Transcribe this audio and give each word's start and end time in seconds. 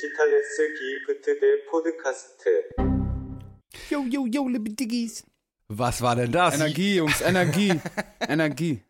디지털스 0.00 0.74
기프트 0.74 1.40
대 1.40 1.64
포드카스트. 1.70 2.68
Yo, 3.90 4.04
yo, 4.10 4.26
yo, 4.26 4.48
liebe 4.48 4.70
Diggis. 4.70 5.24
Was 5.68 6.00
war 6.00 6.16
denn 6.16 6.32
das? 6.32 6.54
Energie, 6.54 6.96
Jungs, 6.96 7.20
Energie. 7.20 7.80
Energie. 8.28 8.82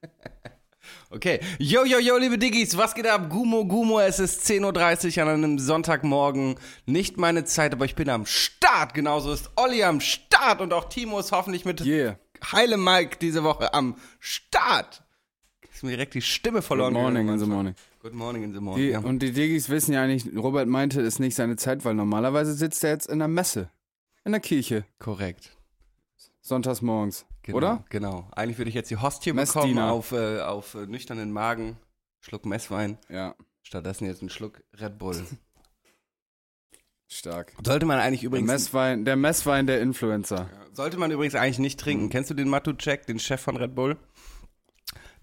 Okay. 1.11 1.41
Yo, 1.59 1.85
yo, 1.85 1.99
yo, 1.99 2.17
liebe 2.19 2.39
Diggis, 2.39 2.77
was 2.77 2.95
geht 2.95 3.07
ab? 3.07 3.29
Gumo, 3.29 3.65
Gumo, 3.65 4.01
es 4.01 4.19
ist 4.19 4.45
10.30 4.47 5.17
Uhr 5.17 5.23
an 5.23 5.29
einem 5.29 5.59
Sonntagmorgen. 5.59 6.57
Nicht 6.85 7.17
meine 7.17 7.45
Zeit, 7.45 7.73
aber 7.73 7.85
ich 7.85 7.95
bin 7.95 8.09
am 8.09 8.27
Start. 8.27 8.95
Genauso 8.95 9.33
ist 9.33 9.51
Olli 9.57 9.83
am 9.83 10.01
Start 10.01 10.61
und 10.61 10.73
auch 10.73 10.89
Timo 10.89 11.19
ist 11.19 11.33
hoffentlich 11.33 11.65
mit 11.65 11.81
Yeah. 11.85 12.19
Heile 12.53 12.77
Mike 12.77 13.17
diese 13.21 13.43
Woche 13.43 13.73
am 13.75 13.97
Start. 14.21 15.03
Ist 15.73 15.83
mir 15.83 15.91
direkt 15.91 16.15
die 16.15 16.23
Stimme 16.23 16.63
verloren. 16.63 16.95
Good 16.95 17.03
morning 17.03 17.27
gegangen. 17.27 17.41
in 17.41 17.45
the 17.45 17.51
morning. 17.51 17.75
Good 18.02 18.14
morning 18.14 18.44
in 18.44 18.54
the 18.54 18.60
morning. 18.60 18.84
Die, 18.84 18.92
ja. 18.92 19.00
Und 19.00 19.20
die 19.20 19.32
Diggis 19.32 19.70
wissen 19.70 19.94
ja 19.94 20.08
nicht, 20.08 20.28
Robert 20.36 20.68
meinte, 20.68 21.02
es 21.02 21.16
ist 21.16 21.20
nicht 21.20 21.36
seine 21.36 21.56
Zeit, 21.56 21.86
weil 21.86 21.94
normalerweise 21.94 22.54
sitzt 22.54 22.84
er 22.84 22.90
jetzt 22.92 23.08
in 23.08 23.20
der 23.20 23.28
Messe. 23.28 23.70
In 24.26 24.32
der 24.32 24.42
Kirche. 24.42 24.86
Korrekt. 24.98 25.56
Sonntags 26.42 26.82
morgens. 26.82 27.26
Genau, 27.44 27.58
Oder? 27.58 27.86
Genau. 27.90 28.28
Eigentlich 28.32 28.58
würde 28.58 28.70
ich 28.70 28.76
jetzt 28.76 28.90
die 28.90 28.98
Hostie 28.98 29.34
bekommen 29.34 29.78
auf, 29.78 30.12
äh, 30.14 30.40
auf 30.42 30.74
äh, 30.76 30.88
nüchternen 30.88 31.32
Magen. 31.32 31.78
Schluck 32.22 32.46
Messwein. 32.46 32.98
Ja. 33.10 33.36
Stattdessen 33.64 34.06
jetzt 34.06 34.22
einen 34.22 34.30
Schluck 34.30 34.64
Red 34.80 34.98
Bull. 34.98 35.24
Stark. 37.08 37.54
Sollte 37.64 37.86
man 37.86 38.00
eigentlich 38.00 38.22
Der 38.22 38.28
übrigens. 38.28 38.48
Messwein, 38.50 39.06
der 39.06 39.16
Messwein 39.16 39.68
der 39.68 39.82
Influencer. 39.82 40.50
Sollte 40.72 40.98
man 40.98 41.12
übrigens 41.12 41.36
eigentlich 41.36 41.60
nicht 41.60 41.80
Mhm. 41.80 41.84
trinken. 41.84 42.10
Kennst 42.10 42.30
du 42.30 42.34
den 42.34 42.50
Matucek, 42.50 43.06
den 43.06 43.20
Chef 43.20 43.42
von 43.42 43.58
Red 43.58 43.76
Bull? 43.76 43.98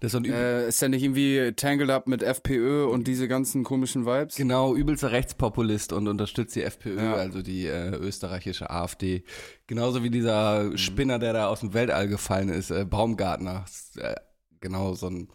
Das 0.01 0.13
ist 0.13 0.25
Äh, 0.27 0.67
ist 0.69 0.81
der 0.81 0.89
nicht 0.89 1.03
irgendwie 1.03 1.51
tangled 1.57 1.89
up 1.89 2.07
mit 2.07 2.23
FPÖ 2.23 2.85
und 2.85 3.05
diese 3.07 3.27
ganzen 3.27 3.63
komischen 3.65 4.05
Vibes? 4.05 4.35
genau 4.35 4.73
übelster 4.75 5.11
Rechtspopulist 5.11 5.91
und 5.91 6.07
unterstützt 6.07 6.55
die 6.55 6.63
FPÖ, 6.63 6.97
Ja. 6.97 7.13
also 7.15 7.41
die 7.41 7.65
äh, 7.65 7.89
österreichische 7.95 8.69
AfD. 8.69 9.23
Genauso 9.67 10.01
wie 10.03 10.09
dieser 10.09 10.63
Mhm. 10.63 10.77
Spinner, 10.77 11.19
der 11.19 11.33
da 11.33 11.47
aus 11.47 11.59
dem 11.59 11.73
Weltall 11.73 12.07
gefallen 12.07 12.47
ist, 12.49 12.71
äh, 12.71 12.85
Baumgartner. 12.85 13.65
Ist, 13.67 13.97
Äh, 13.97 14.15
genau 14.61 14.93
so 14.93 15.07
ein 15.07 15.27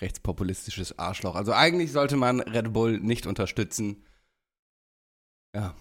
rechtspopulistisches 0.00 0.98
Arschloch. 0.98 1.34
Also 1.34 1.52
eigentlich 1.52 1.90
sollte 1.92 2.16
man 2.16 2.40
Red 2.40 2.72
Bull 2.72 2.98
nicht 3.00 3.26
unterstützen. 3.26 4.04
Ja. 5.54 5.74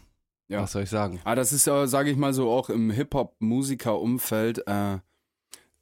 Ja. 0.47 0.63
Was 0.63 0.73
soll 0.73 0.83
ich 0.83 0.89
sagen? 0.89 1.21
Ah, 1.23 1.33
das 1.35 1.53
ist, 1.53 1.65
äh, 1.67 1.87
sage 1.87 2.09
ich 2.11 2.17
mal 2.17 2.33
so, 2.33 2.49
auch 2.51 2.69
im 2.69 2.91
Hip-Hop-Musiker-Umfeld, 2.91 4.67
äh, 4.67 4.97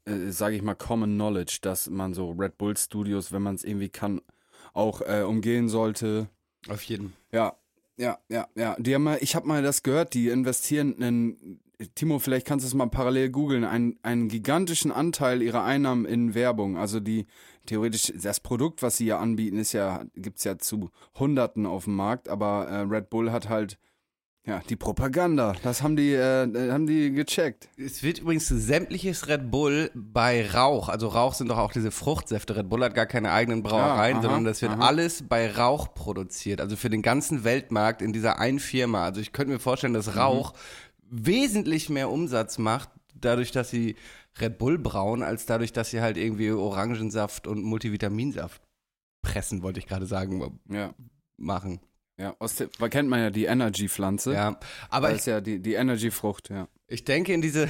äh, 0.09 0.31
sage 0.31 0.55
ich 0.55 0.61
mal, 0.61 0.75
Common 0.75 1.15
Knowledge, 1.15 1.59
dass 1.61 1.89
man 1.89 2.13
so 2.13 2.31
Red 2.31 2.57
Bull 2.57 2.75
Studios, 2.75 3.31
wenn 3.31 3.41
man 3.41 3.55
es 3.55 3.63
irgendwie 3.63 3.89
kann, 3.89 4.21
auch 4.73 5.01
äh, 5.01 5.23
umgehen 5.23 5.69
sollte. 5.69 6.29
Auf 6.67 6.83
jeden. 6.83 7.13
Ja, 7.31 7.55
ja, 7.97 8.17
ja, 8.29 8.47
ja. 8.55 8.75
Die 8.79 8.95
haben 8.95 9.03
mal, 9.03 9.17
ich 9.21 9.35
habe 9.35 9.47
mal 9.47 9.61
das 9.61 9.83
gehört, 9.83 10.13
die 10.13 10.29
investieren 10.29 10.93
in, 10.93 11.59
Timo, 11.95 12.19
vielleicht 12.19 12.45
kannst 12.45 12.65
du 12.65 12.67
es 12.67 12.73
mal 12.73 12.87
parallel 12.87 13.29
googeln, 13.29 13.63
einen, 13.63 13.97
einen 14.03 14.27
gigantischen 14.27 14.91
Anteil 14.91 15.41
ihrer 15.41 15.63
Einnahmen 15.63 16.05
in 16.05 16.33
Werbung. 16.33 16.77
Also 16.77 16.99
die, 16.99 17.25
theoretisch, 17.67 18.11
das 18.21 18.41
Produkt, 18.41 18.81
was 18.81 18.97
sie 18.97 19.05
ja 19.05 19.19
anbieten, 19.19 19.57
ist 19.57 19.71
ja, 19.71 20.03
gibt's 20.15 20.43
ja 20.43 20.57
zu 20.57 20.89
Hunderten 21.17 21.65
auf 21.65 21.85
dem 21.85 21.95
Markt, 21.95 22.27
aber 22.27 22.67
äh, 22.67 22.81
Red 22.81 23.09
Bull 23.09 23.31
hat 23.31 23.47
halt, 23.47 23.77
ja, 24.45 24.61
die 24.67 24.75
Propaganda. 24.75 25.53
Das 25.63 25.83
haben 25.83 25.95
die, 25.95 26.13
äh, 26.13 26.71
haben 26.71 26.87
die 26.87 27.11
gecheckt. 27.11 27.69
Es 27.77 28.01
wird 28.01 28.19
übrigens 28.19 28.47
sämtliches 28.47 29.27
Red 29.27 29.51
Bull 29.51 29.91
bei 29.93 30.49
Rauch, 30.49 30.89
also 30.89 31.07
Rauch 31.09 31.33
sind 31.35 31.49
doch 31.49 31.57
auch 31.57 31.71
diese 31.71 31.91
Fruchtsäfte. 31.91 32.55
Red 32.55 32.69
Bull 32.69 32.83
hat 32.83 32.95
gar 32.95 33.05
keine 33.05 33.31
eigenen 33.31 33.61
Brauereien, 33.61 34.13
Ja, 34.15 34.19
aha, 34.19 34.21
sondern 34.23 34.43
das 34.45 34.61
wird 34.61 34.71
aha. 34.71 34.87
alles 34.87 35.23
bei 35.27 35.51
Rauch 35.51 35.93
produziert. 35.93 36.61
Also 36.61 36.75
für 36.77 36.89
den 36.89 37.01
ganzen 37.01 37.43
Weltmarkt 37.43 38.01
in 38.01 38.11
dieser 38.13 38.39
einen 38.39 38.59
Firma. 38.59 39.03
Also 39.05 39.21
ich 39.21 39.33
könnte 39.33 39.53
mir 39.53 39.59
vorstellen, 39.59 39.93
dass 39.93 40.07
Mhm. 40.07 40.19
Rauch 40.19 40.53
wesentlich 41.11 41.89
mehr 41.89 42.09
Umsatz 42.09 42.57
macht, 42.57 42.89
dadurch, 43.15 43.51
dass 43.51 43.69
sie 43.69 43.95
Red 44.39 44.57
Bull 44.57 44.77
brauen, 44.77 45.21
als 45.23 45.45
dadurch, 45.45 45.73
dass 45.73 45.89
sie 45.89 46.01
halt 46.01 46.17
irgendwie 46.17 46.51
Orangensaft 46.51 47.45
und 47.47 47.61
Multivitaminsaft 47.63 48.61
pressen, 49.21 49.63
wollte 49.63 49.79
ich 49.79 49.87
gerade 49.87 50.05
sagen, 50.05 50.59
Ja, 50.69 50.93
machen. 51.37 51.81
Ja. 52.19 52.35
Aus 52.39 52.55
der, 52.55 52.67
kennt 52.89 53.09
man 53.09 53.19
ja 53.19 53.29
die 53.29 53.45
Energy-Pflanze. 53.45 54.33
Ja, 54.33 54.59
aber 54.89 55.09
Das 55.09 55.19
ist 55.19 55.27
ja 55.27 55.41
die, 55.41 55.59
die 55.59 55.73
Energy-Frucht, 55.73 56.49
ja. 56.49 56.67
Ich 56.91 57.05
denke 57.05 57.33
in 57.33 57.41
diese, 57.41 57.69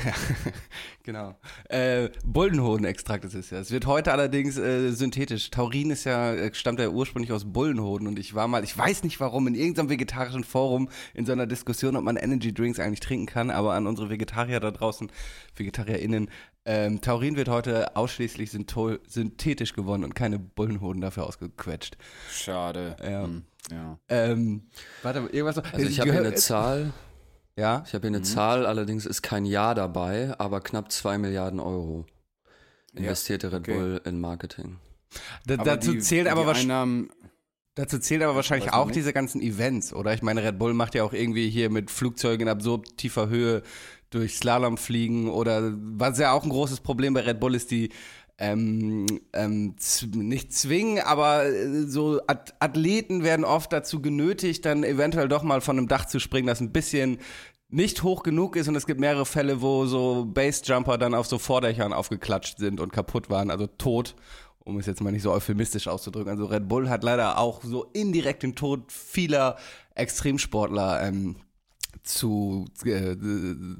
genau, 1.03 1.35
äh, 1.67 2.09
Bullenhodenextrakt 2.25 3.25
ist 3.25 3.33
es 3.33 3.49
ja. 3.49 3.59
Es 3.59 3.69
wird 3.69 3.85
heute 3.85 4.13
allerdings 4.13 4.57
äh, 4.57 4.91
synthetisch. 4.91 5.51
Taurin 5.51 5.91
ist 5.91 6.05
ja, 6.05 6.33
äh, 6.33 6.53
stammt 6.53 6.79
ja 6.79 6.87
ursprünglich 6.87 7.33
aus 7.33 7.43
Bullenhoden 7.51 8.07
und 8.07 8.17
ich 8.17 8.33
war 8.33 8.47
mal, 8.47 8.63
ich 8.63 8.77
weiß 8.77 9.03
nicht 9.03 9.19
warum, 9.19 9.45
in 9.47 9.55
irgendeinem 9.55 9.89
vegetarischen 9.89 10.45
Forum 10.45 10.89
in 11.13 11.25
so 11.25 11.33
einer 11.33 11.47
Diskussion, 11.47 11.97
ob 11.97 12.03
man 12.03 12.15
Energy 12.15 12.53
Drinks 12.53 12.79
eigentlich 12.79 13.01
trinken 13.01 13.25
kann, 13.25 13.51
aber 13.51 13.73
an 13.73 13.87
unsere 13.87 14.09
Vegetarier 14.09 14.61
da 14.61 14.71
draußen, 14.71 15.11
VegetarierInnen, 15.53 16.29
ähm, 16.65 17.01
Taurin 17.01 17.35
wird 17.35 17.49
heute 17.49 17.95
ausschließlich 17.97 18.51
synthetisch 18.51 19.73
gewonnen 19.73 20.05
und 20.05 20.15
keine 20.15 20.39
Bullenhoden 20.39 21.01
dafür 21.01 21.25
ausgequetscht. 21.25 21.97
Schade. 22.31 22.95
Ja. 23.03 23.27
Ja. 23.71 23.99
Ähm, 24.07 24.67
warte, 25.03 25.19
irgendwas 25.31 25.55
noch? 25.57 25.73
Also 25.73 25.85
ich 25.85 25.99
habe 25.99 26.11
hier 26.11 26.19
eine 26.21 26.35
Zahl, 26.35 26.91
Ja? 27.55 27.83
ich 27.85 27.93
habe 27.93 28.07
hier 28.07 28.15
eine 28.15 28.23
Zahl, 28.23 28.65
allerdings 28.65 29.05
ist 29.05 29.21
kein 29.21 29.45
Jahr 29.45 29.75
dabei, 29.75 30.33
aber 30.37 30.61
knapp 30.61 30.91
2 30.91 31.17
Milliarden 31.17 31.59
Euro 31.59 32.05
investierte 32.93 33.51
Red 33.51 33.59
okay. 33.59 33.73
Bull 33.73 34.01
in 34.05 34.19
Marketing. 34.19 34.77
Da, 35.45 35.57
dazu 35.57 35.93
die, 35.93 35.99
zählt 35.99 36.27
aber 36.27 36.41
die 36.41 36.47
wahrscheinlich. 36.47 36.71
Einnahmen, 36.71 37.09
Dazu 37.75 37.97
zählen 37.99 38.23
aber 38.23 38.35
wahrscheinlich 38.35 38.73
auch 38.73 38.87
nicht. 38.87 38.97
diese 38.97 39.13
ganzen 39.13 39.41
Events, 39.41 39.93
oder? 39.93 40.13
Ich 40.13 40.21
meine, 40.21 40.43
Red 40.43 40.59
Bull 40.59 40.73
macht 40.73 40.95
ja 40.95 41.03
auch 41.03 41.13
irgendwie 41.13 41.49
hier 41.49 41.69
mit 41.69 41.89
Flugzeugen 41.91 42.47
in 42.47 42.51
absurd 42.51 42.97
tiefer 42.97 43.29
Höhe 43.29 43.63
durch 44.09 44.35
Slalom 44.35 44.77
fliegen 44.77 45.29
oder 45.29 45.71
was 45.75 46.19
ja 46.19 46.33
auch 46.33 46.43
ein 46.43 46.49
großes 46.49 46.81
Problem 46.81 47.13
bei 47.13 47.21
Red 47.21 47.39
Bull 47.39 47.55
ist, 47.55 47.71
die 47.71 47.89
ähm, 48.39 49.05
ähm, 49.33 49.75
nicht 50.15 50.53
zwingen, 50.53 51.03
aber 51.03 51.45
äh, 51.45 51.83
so 51.83 52.21
At 52.25 52.55
Athleten 52.59 53.23
werden 53.23 53.43
oft 53.43 53.73
dazu 53.73 54.01
genötigt, 54.01 54.65
dann 54.65 54.85
eventuell 54.85 55.27
doch 55.27 55.43
mal 55.43 55.59
von 55.59 55.77
einem 55.77 55.89
Dach 55.89 56.05
zu 56.05 56.19
springen, 56.19 56.47
das 56.47 56.61
ein 56.61 56.71
bisschen 56.71 57.19
nicht 57.67 58.01
hoch 58.01 58.23
genug 58.23 58.55
ist 58.55 58.69
und 58.69 58.75
es 58.75 58.87
gibt 58.87 59.01
mehrere 59.01 59.25
Fälle, 59.25 59.61
wo 59.61 59.85
so 59.85 60.25
Basejumper 60.25 60.97
dann 60.97 61.13
auf 61.13 61.27
so 61.27 61.37
Vordächern 61.37 61.91
aufgeklatscht 61.91 62.57
sind 62.57 62.79
und 62.79 62.93
kaputt 62.93 63.29
waren, 63.29 63.51
also 63.51 63.67
tot, 63.67 64.15
um 64.59 64.79
es 64.79 64.85
jetzt 64.85 65.01
mal 65.01 65.11
nicht 65.11 65.23
so 65.23 65.31
euphemistisch 65.31 65.89
auszudrücken. 65.89 66.31
Also 66.31 66.45
Red 66.45 66.69
Bull 66.69 66.89
hat 66.89 67.03
leider 67.03 67.37
auch 67.37 67.61
so 67.61 67.87
indirekt 67.93 68.43
den 68.43 68.55
Tod 68.55 68.91
vieler 68.91 69.57
Extremsportler 69.95 71.03
ähm, 71.03 71.35
zu 72.03 72.65
äh, 72.83 73.15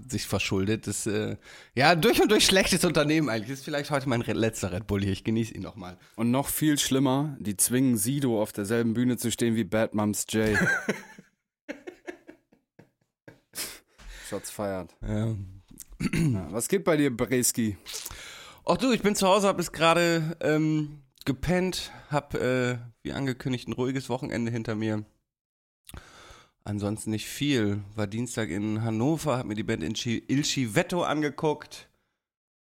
sich 0.10 0.28
verschuldet. 0.28 0.88
Das 0.88 1.06
äh, 1.08 1.38
ja 1.76 1.96
durch 1.96 2.22
und 2.22 2.32
durch 2.32 2.46
schlechtes 2.46 2.86
Unternehmen 2.86 3.30
eigentlich. 3.30 3.50
Das 3.50 3.60
ist 3.60 3.66
vielleicht 3.66 3.92
heute 3.92 4.08
mein 4.10 4.22
letzter 4.22 4.72
Red 4.72 4.88
Bull 4.88 5.02
hier. 5.02 5.14
Ich 5.14 5.24
genieße 5.24 5.54
ihn 5.54 5.62
nochmal. 5.62 5.98
und 6.16 6.32
noch 6.32 6.48
viel 6.48 6.78
schlimmer, 6.78 7.38
die 7.40 7.58
zwingen 7.58 7.98
Sido 7.98 8.42
auf 8.42 8.52
derselben 8.52 8.94
Bühne 8.94 9.18
zu 9.18 9.32
stehen 9.32 9.56
wie 9.56 9.64
Bad 9.64 9.94
Moms 9.94 10.26
Jay. 10.30 10.58
Shots 14.30 14.52
feiert. 14.52 14.96
Ja. 15.02 15.36
Ja, 16.14 16.48
was 16.52 16.70
geht 16.70 16.84
bei 16.86 16.96
dir, 16.96 17.16
Breski? 17.16 17.78
Ach 18.66 18.78
du, 18.78 18.92
ich 18.92 19.02
bin 19.02 19.16
zu 19.16 19.28
Hause, 19.28 19.48
hab 19.48 19.58
bis 19.58 19.72
gerade 19.72 20.38
ähm, 20.40 21.02
gepennt, 21.26 21.92
hab 22.10 22.36
äh, 22.36 22.78
wie 23.02 23.12
angekündigt 23.14 23.68
ein 23.68 23.74
ruhiges 23.74 24.08
Wochenende 24.08 24.52
hinter 24.52 24.76
mir. 24.76 25.04
Ansonsten 26.64 27.12
nicht 27.12 27.28
viel. 27.28 27.82
War 27.96 28.08
Dienstag 28.08 28.50
in 28.50 28.84
Hannover, 28.84 29.38
hab 29.38 29.46
mir 29.46 29.56
die 29.56 29.64
Band 29.64 29.84
Ilchi, 29.84 30.24
Ilchi 30.28 30.76
Vetto 30.76 31.04
angeguckt. 31.04 31.90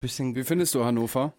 Bisschen 0.00 0.34
Wie 0.34 0.44
findest 0.44 0.74
du 0.74 0.84
Hannover? 0.84 1.32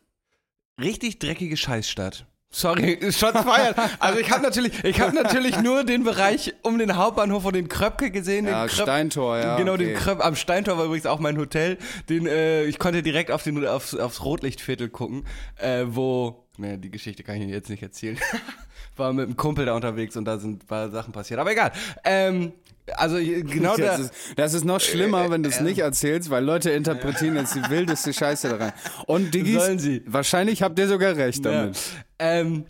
richtig 0.79 1.19
dreckige 1.19 1.57
Scheißstadt. 1.57 2.25
Sorry, 2.51 2.99
Shots 3.11 3.41
feiern. 3.41 3.75
Also 3.99 4.19
ich 4.19 4.31
habe 4.31 4.41
natürlich, 4.41 4.81
ich 4.83 5.02
habe 5.02 5.13
natürlich 5.13 5.59
nur 5.59 5.84
den 5.84 6.05
Bereich 6.05 6.53
um 6.61 6.78
den 6.78 6.96
Hauptbahnhof 6.96 7.43
und 7.43 7.53
den 7.53 7.67
Kröpke 7.67 8.11
gesehen. 8.11 8.46
Ja, 8.46 8.66
den 8.66 8.69
Kröp 8.69 8.84
Steintor, 8.84 9.37
ja. 9.37 9.58
genau, 9.58 9.73
okay. 9.73 9.87
den 9.87 9.96
Kröp 9.96 10.23
am 10.23 10.35
Steintor 10.35 10.78
war 10.78 10.85
übrigens 10.85 11.05
auch 11.05 11.19
mein 11.19 11.37
Hotel. 11.37 11.78
Den, 12.08 12.28
äh, 12.28 12.63
ich 12.63 12.79
konnte 12.79 13.03
direkt 13.03 13.31
auf 13.31 13.43
den, 13.43 13.66
aufs, 13.67 13.93
aufs 13.93 14.23
Rotlichtviertel 14.23 14.87
gucken, 14.87 15.25
äh, 15.58 15.84
wo, 15.87 16.47
ne, 16.58 16.78
die 16.78 16.91
Geschichte 16.91 17.23
kann 17.23 17.35
ich 17.35 17.41
Ihnen 17.41 17.51
jetzt 17.51 17.69
nicht 17.69 17.84
erzählen. 17.84 18.17
war 18.97 19.14
mit 19.14 19.26
einem 19.26 19.38
Kumpel 19.38 19.66
da 19.66 19.74
unterwegs 19.76 20.16
und 20.18 20.26
da 20.26 20.38
sind 20.38 20.64
ein 20.64 20.68
paar 20.68 20.90
Sachen 20.90 21.12
passiert. 21.14 21.40
Aber 21.40 21.52
egal. 21.52 21.72
Ähm, 22.03 22.53
also 22.97 23.18
genau 23.18 23.76
das, 23.78 23.97
da. 23.97 24.03
ist, 24.03 24.14
das 24.36 24.53
ist 24.53 24.64
noch 24.64 24.80
schlimmer, 24.80 25.30
wenn 25.32 25.42
du 25.42 25.50
es 25.50 25.59
nicht 25.59 25.80
erzählst, 25.80 26.30
weil 26.30 26.44
Leute 26.44 26.70
interpretieren 26.70 27.36
jetzt 27.36 27.56
die 27.56 27.64
wildeste 27.70 28.14
Scheiße 28.14 28.50
da 28.50 28.58
rein. 28.58 28.74
Und 29.08 29.34
Diggis, 29.34 30.02
wahrscheinlich 30.06 30.62
habt 30.62 30.78
ihr 30.78 30.88
sogar 30.88 31.16
recht 31.16 31.44
Ja. 31.46 31.52
damit. 31.52 31.80
Ähm, 32.20 32.66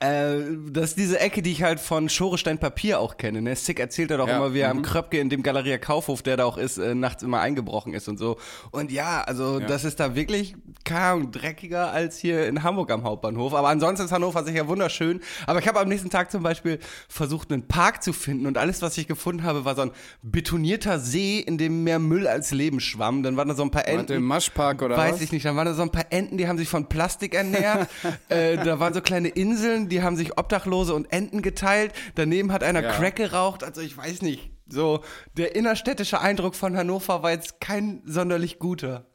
Äh, 0.00 0.56
das 0.70 0.90
ist 0.90 0.98
diese 0.98 1.20
Ecke, 1.20 1.42
die 1.42 1.52
ich 1.52 1.62
halt 1.62 1.78
von 1.78 2.08
Schorestein 2.08 2.58
Papier 2.58 3.00
auch 3.00 3.18
kenne. 3.18 3.42
Ne? 3.42 3.54
Sick 3.54 3.78
erzählt 3.78 4.10
er 4.10 4.16
doch 4.18 4.28
Ja, 4.28 4.36
immer, 4.36 4.54
wie 4.54 4.60
er 4.60 4.70
am 4.70 4.78
mhm. 4.78 4.82
Kröpke 4.82 5.18
in 5.18 5.28
dem 5.28 5.42
Galeria 5.42 5.76
Kaufhof, 5.76 6.22
der 6.22 6.38
da 6.38 6.44
auch 6.46 6.56
ist, 6.56 6.78
äh, 6.78 6.94
nachts 6.94 7.22
immer 7.22 7.40
eingebrochen 7.40 7.92
ist 7.92 8.08
und 8.08 8.18
so. 8.18 8.38
Und 8.70 8.90
ja, 8.90 9.20
also 9.22 9.60
Ja. 9.60 9.66
das 9.66 9.84
ist 9.84 10.00
da 10.00 10.14
wirklich, 10.14 10.54
keine 10.84 11.00
Ahnung, 11.00 11.30
dreckiger 11.32 11.92
als 11.92 12.16
hier 12.18 12.46
in 12.46 12.62
Hamburg 12.62 12.90
am 12.90 13.04
Hauptbahnhof. 13.04 13.52
Aber 13.52 13.68
ansonsten 13.68 14.06
ist 14.06 14.12
Hannover 14.12 14.42
sicher 14.42 14.68
wunderschön. 14.68 15.20
Aber 15.46 15.58
ich 15.58 15.68
habe 15.68 15.78
am 15.78 15.88
nächsten 15.88 16.08
Tag 16.08 16.30
zum 16.30 16.42
Beispiel 16.42 16.78
versucht, 17.08 17.52
einen 17.52 17.68
Park 17.68 18.02
zu 18.02 18.14
finden 18.14 18.46
und 18.46 18.56
alles, 18.56 18.80
was 18.80 18.96
ich 18.96 19.06
gefunden 19.06 19.42
habe, 19.42 19.66
war 19.66 19.74
so 19.74 19.82
ein 19.82 19.90
betonierter 20.22 20.98
See, 20.98 21.40
in 21.40 21.58
dem 21.58 21.84
mehr 21.84 21.98
Müll 21.98 22.26
als 22.26 22.52
Leben 22.52 22.80
schwamm. 22.80 23.22
Dann 23.22 23.36
waren 23.36 23.48
da 23.48 23.54
so 23.54 23.62
ein 23.64 23.70
paar 23.70 23.82
Warte, 23.82 23.98
Enten. 23.98 24.12
im 24.14 24.24
Maschpark 24.24 24.80
oder 24.80 24.96
Weiß 24.96 25.16
was? 25.16 25.20
ich 25.20 25.30
nicht. 25.32 25.44
Dann 25.44 25.56
waren 25.56 25.66
da 25.66 25.74
so 25.74 25.82
ein 25.82 25.90
paar 25.90 26.06
Enten, 26.08 26.38
die 26.38 26.48
haben 26.48 26.56
sich 26.56 26.68
von 26.68 26.86
Plastik 26.88 27.34
ernährt. 27.34 27.90
äh, 28.30 28.56
da 28.56 28.80
waren 28.80 28.94
so 28.94 29.02
kleine 29.02 29.28
Inseln, 29.28 29.89
die 29.90 30.02
haben 30.02 30.16
sich 30.16 30.38
Obdachlose 30.38 30.94
und 30.94 31.12
Enten 31.12 31.42
geteilt. 31.42 31.92
Daneben 32.14 32.52
hat 32.52 32.62
einer 32.62 32.82
Ja. 32.82 32.92
Crack 32.92 33.16
geraucht. 33.16 33.62
Also 33.64 33.80
ich 33.82 33.96
weiß 33.96 34.22
nicht. 34.22 34.50
So, 34.66 35.00
der 35.36 35.56
innerstädtische 35.56 36.20
Eindruck 36.20 36.54
von 36.54 36.76
Hannover 36.76 37.22
war 37.22 37.32
jetzt 37.32 37.60
kein 37.60 38.02
sonderlich 38.06 38.58
guter. 38.58 39.06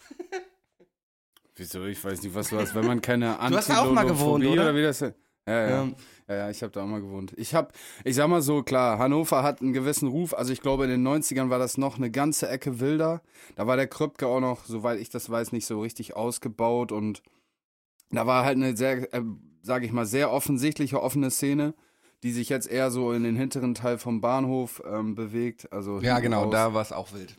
Wieso? 1.56 1.86
Ich 1.86 2.04
weiß 2.04 2.22
nicht, 2.24 2.36
was 2.36 2.50
du 2.50 2.57
hast. 2.60 2.75
Wenn 2.75 2.86
man 2.86 3.01
keine 3.01 3.38
Du 3.50 3.56
hast 3.56 3.69
da 3.69 3.80
auch 3.81 3.92
mal 3.92 4.04
gewohnt, 4.04 4.44
Antilolophobie 4.44 4.60
oder? 4.60 4.75
wie 4.75 4.81
das 4.83 5.00
Ja, 5.00 5.13
ja. 5.48 5.69
Ja. 5.69 5.88
Ja, 6.27 6.36
ja, 6.36 6.50
ich 6.50 6.63
habe 6.63 6.72
da 6.72 6.81
auch 6.81 6.88
mal 6.88 7.01
gewohnt. 7.01 7.33
Ich 7.38 7.54
habe, 7.54 7.68
ich 8.04 8.16
sag 8.16 8.27
mal 8.27 8.42
so, 8.42 8.63
klar, 8.63 8.98
Hannover 8.98 9.44
hat 9.44 9.62
einen 9.62 9.74
gewissen 9.74 10.07
Ruf. 10.07 10.33
Also 10.33 10.51
ich 10.51 10.60
glaube, 10.60 10.86
in 10.86 10.89
den 10.89 11.07
90ern 11.07 11.51
war 11.51 11.60
das 11.60 11.77
noch 11.77 11.98
eine 11.98 12.10
ganze 12.10 12.50
Ecke 12.50 12.80
wilder. 12.80 13.22
Da 13.56 13.68
war 13.68 13.75
der 13.77 13.86
Kröpke 13.86 14.25
auch 14.25 14.39
noch, 14.39 14.66
soweit 14.66 15.00
ich 15.00 15.12
das 15.12 15.30
weiß, 15.30 15.51
nicht 15.51 15.68
so 15.68 15.80
richtig 15.81 16.16
ausgebaut. 16.16 16.92
Und 16.92 17.22
da 18.10 18.25
war 18.25 18.44
halt 18.44 18.56
eine 18.57 18.75
sehr, 18.75 19.13
äh, 19.13 19.22
sage 19.66 19.86
ich 19.86 19.92
mal, 19.92 20.06
sehr 20.06 20.32
offensichtliche 20.32 21.02
offene 21.02 21.32
Szene, 21.32 21.74
die 22.24 22.32
sich 22.32 22.50
jetzt 22.50 22.70
eher 22.70 22.92
so 22.92 23.12
in 23.12 23.24
den 23.24 23.36
hinteren 23.36 23.74
Teil 23.74 23.98
vom 23.98 24.22
Bahnhof 24.22 24.82
ähm, 24.86 25.16
bewegt. 25.16 25.72
Also 25.74 26.00
Ja, 26.02 26.20
genau, 26.20 26.44
raus. 26.44 26.52
da 26.52 26.74
war 26.74 26.82
es 26.82 26.92
auch 26.92 27.12
wild. 27.14 27.36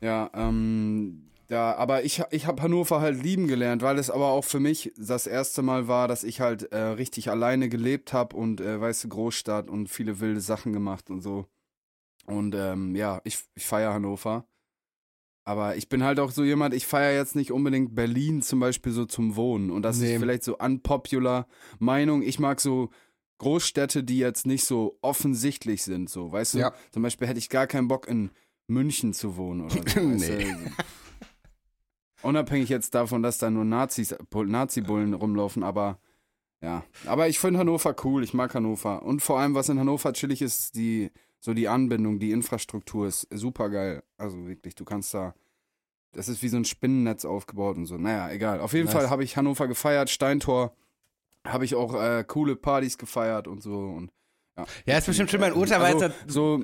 Ja, 0.00 0.30
ähm, 0.34 1.30
da, 1.48 1.74
aber 1.74 2.04
ich, 2.04 2.22
ich 2.30 2.46
habe 2.46 2.62
Hannover 2.62 3.00
halt 3.00 3.22
lieben 3.22 3.46
gelernt, 3.46 3.82
weil 3.82 3.98
es 3.98 4.10
aber 4.10 4.28
auch 4.28 4.44
für 4.44 4.60
mich 4.60 4.92
das 4.96 5.26
erste 5.26 5.62
Mal 5.62 5.88
war, 5.88 6.08
dass 6.08 6.24
ich 6.24 6.40
halt 6.40 6.72
äh, 6.72 6.78
richtig 6.78 7.30
alleine 7.30 7.68
gelebt 7.68 8.12
habe 8.12 8.36
und, 8.36 8.60
äh, 8.60 8.80
weißt 8.80 9.04
du, 9.04 9.08
Großstadt 9.08 9.70
und 9.70 9.88
viele 9.88 10.20
wilde 10.20 10.40
Sachen 10.40 10.72
gemacht 10.72 11.10
und 11.10 11.20
so. 11.20 11.46
Und 12.26 12.54
ähm, 12.54 12.94
ja, 12.94 13.20
ich, 13.24 13.38
ich 13.54 13.66
feiere 13.66 13.94
Hannover. 13.94 14.46
Aber 15.44 15.76
ich 15.76 15.88
bin 15.88 16.04
halt 16.04 16.20
auch 16.20 16.30
so 16.30 16.44
jemand, 16.44 16.72
ich 16.74 16.86
feiere 16.86 17.14
jetzt 17.16 17.34
nicht 17.34 17.50
unbedingt 17.50 17.94
Berlin 17.96 18.42
zum 18.42 18.60
Beispiel 18.60 18.92
so 18.92 19.06
zum 19.06 19.34
Wohnen. 19.34 19.70
Und 19.70 19.82
das 19.82 19.98
Nee. 19.98 20.14
ist 20.14 20.20
vielleicht 20.20 20.44
so 20.44 20.56
unpopular 20.56 21.46
Meinung. 21.80 22.22
Ich 22.22 22.38
mag 22.38 22.60
so 22.60 22.90
Großstädte, 23.38 24.04
die 24.04 24.18
jetzt 24.18 24.46
nicht 24.46 24.64
so 24.64 24.98
offensichtlich 25.02 25.82
sind, 25.82 26.08
so, 26.08 26.30
weißt 26.30 26.54
du? 26.54 26.58
Ja. 26.58 26.72
Zum 26.92 27.02
Beispiel 27.02 27.26
hätte 27.26 27.40
ich 27.40 27.48
gar 27.48 27.66
keinen 27.66 27.88
Bock 27.88 28.06
in 28.06 28.30
München 28.68 29.12
zu 29.14 29.36
wohnen 29.36 29.62
oder 29.62 29.74
so. 29.74 30.00
Nee. 30.00 30.44
du? 30.44 30.56
Unabhängig 32.22 32.68
jetzt 32.68 32.94
davon, 32.94 33.22
dass 33.24 33.38
da 33.38 33.50
nur 33.50 33.64
Nazis, 33.64 34.14
Nazi-Bullen 34.32 35.12
rumlaufen, 35.14 35.64
aber 35.64 35.98
ja. 36.62 36.84
Aber 37.06 37.26
ich 37.28 37.40
finde 37.40 37.58
Hannover 37.58 37.96
cool, 38.04 38.22
ich 38.22 38.32
mag 38.32 38.54
Hannover. 38.54 39.02
Und 39.02 39.20
vor 39.22 39.40
allem, 39.40 39.56
was 39.56 39.68
in 39.68 39.80
Hannover 39.80 40.12
chillig 40.12 40.40
ist 40.40 40.76
die, 40.76 41.10
so 41.44 41.54
die 41.54 41.66
Anbindung, 41.66 42.20
die 42.20 42.30
Infrastruktur 42.30 43.08
ist 43.08 43.26
super 43.32 43.68
geil. 43.68 44.04
Also 44.16 44.46
wirklich, 44.46 44.76
du 44.76 44.84
kannst 44.84 45.12
da. 45.12 45.34
Das 46.12 46.28
ist 46.28 46.40
wie 46.42 46.48
so 46.48 46.56
ein 46.56 46.64
Spinnennetz 46.64 47.24
aufgebaut 47.24 47.76
und 47.76 47.86
so. 47.86 47.98
Naja, 47.98 48.30
egal. 48.30 48.60
Auf 48.60 48.74
jeden 48.74 48.84
Nice. 48.84 48.94
Fall 48.94 49.10
habe 49.10 49.24
ich 49.24 49.36
Hannover 49.36 49.66
gefeiert, 49.66 50.08
Steintor. 50.08 50.76
Habe 51.44 51.64
ich 51.64 51.74
auch 51.74 52.00
äh, 52.00 52.22
coole 52.24 52.54
Partys 52.54 52.96
gefeiert 52.96 53.48
und 53.48 53.60
so. 53.60 53.76
Und, 53.76 54.12
ja. 54.56 54.66
Ja, 54.86 54.98
ist 54.98 55.06
bestimmt 55.06 55.30
schön. 55.30 55.40
Mein 55.40 55.54
Urteil 55.54 55.80
war 55.80 55.86
also, 55.88 56.04
jetzt 56.04 56.16
so, 56.28 56.62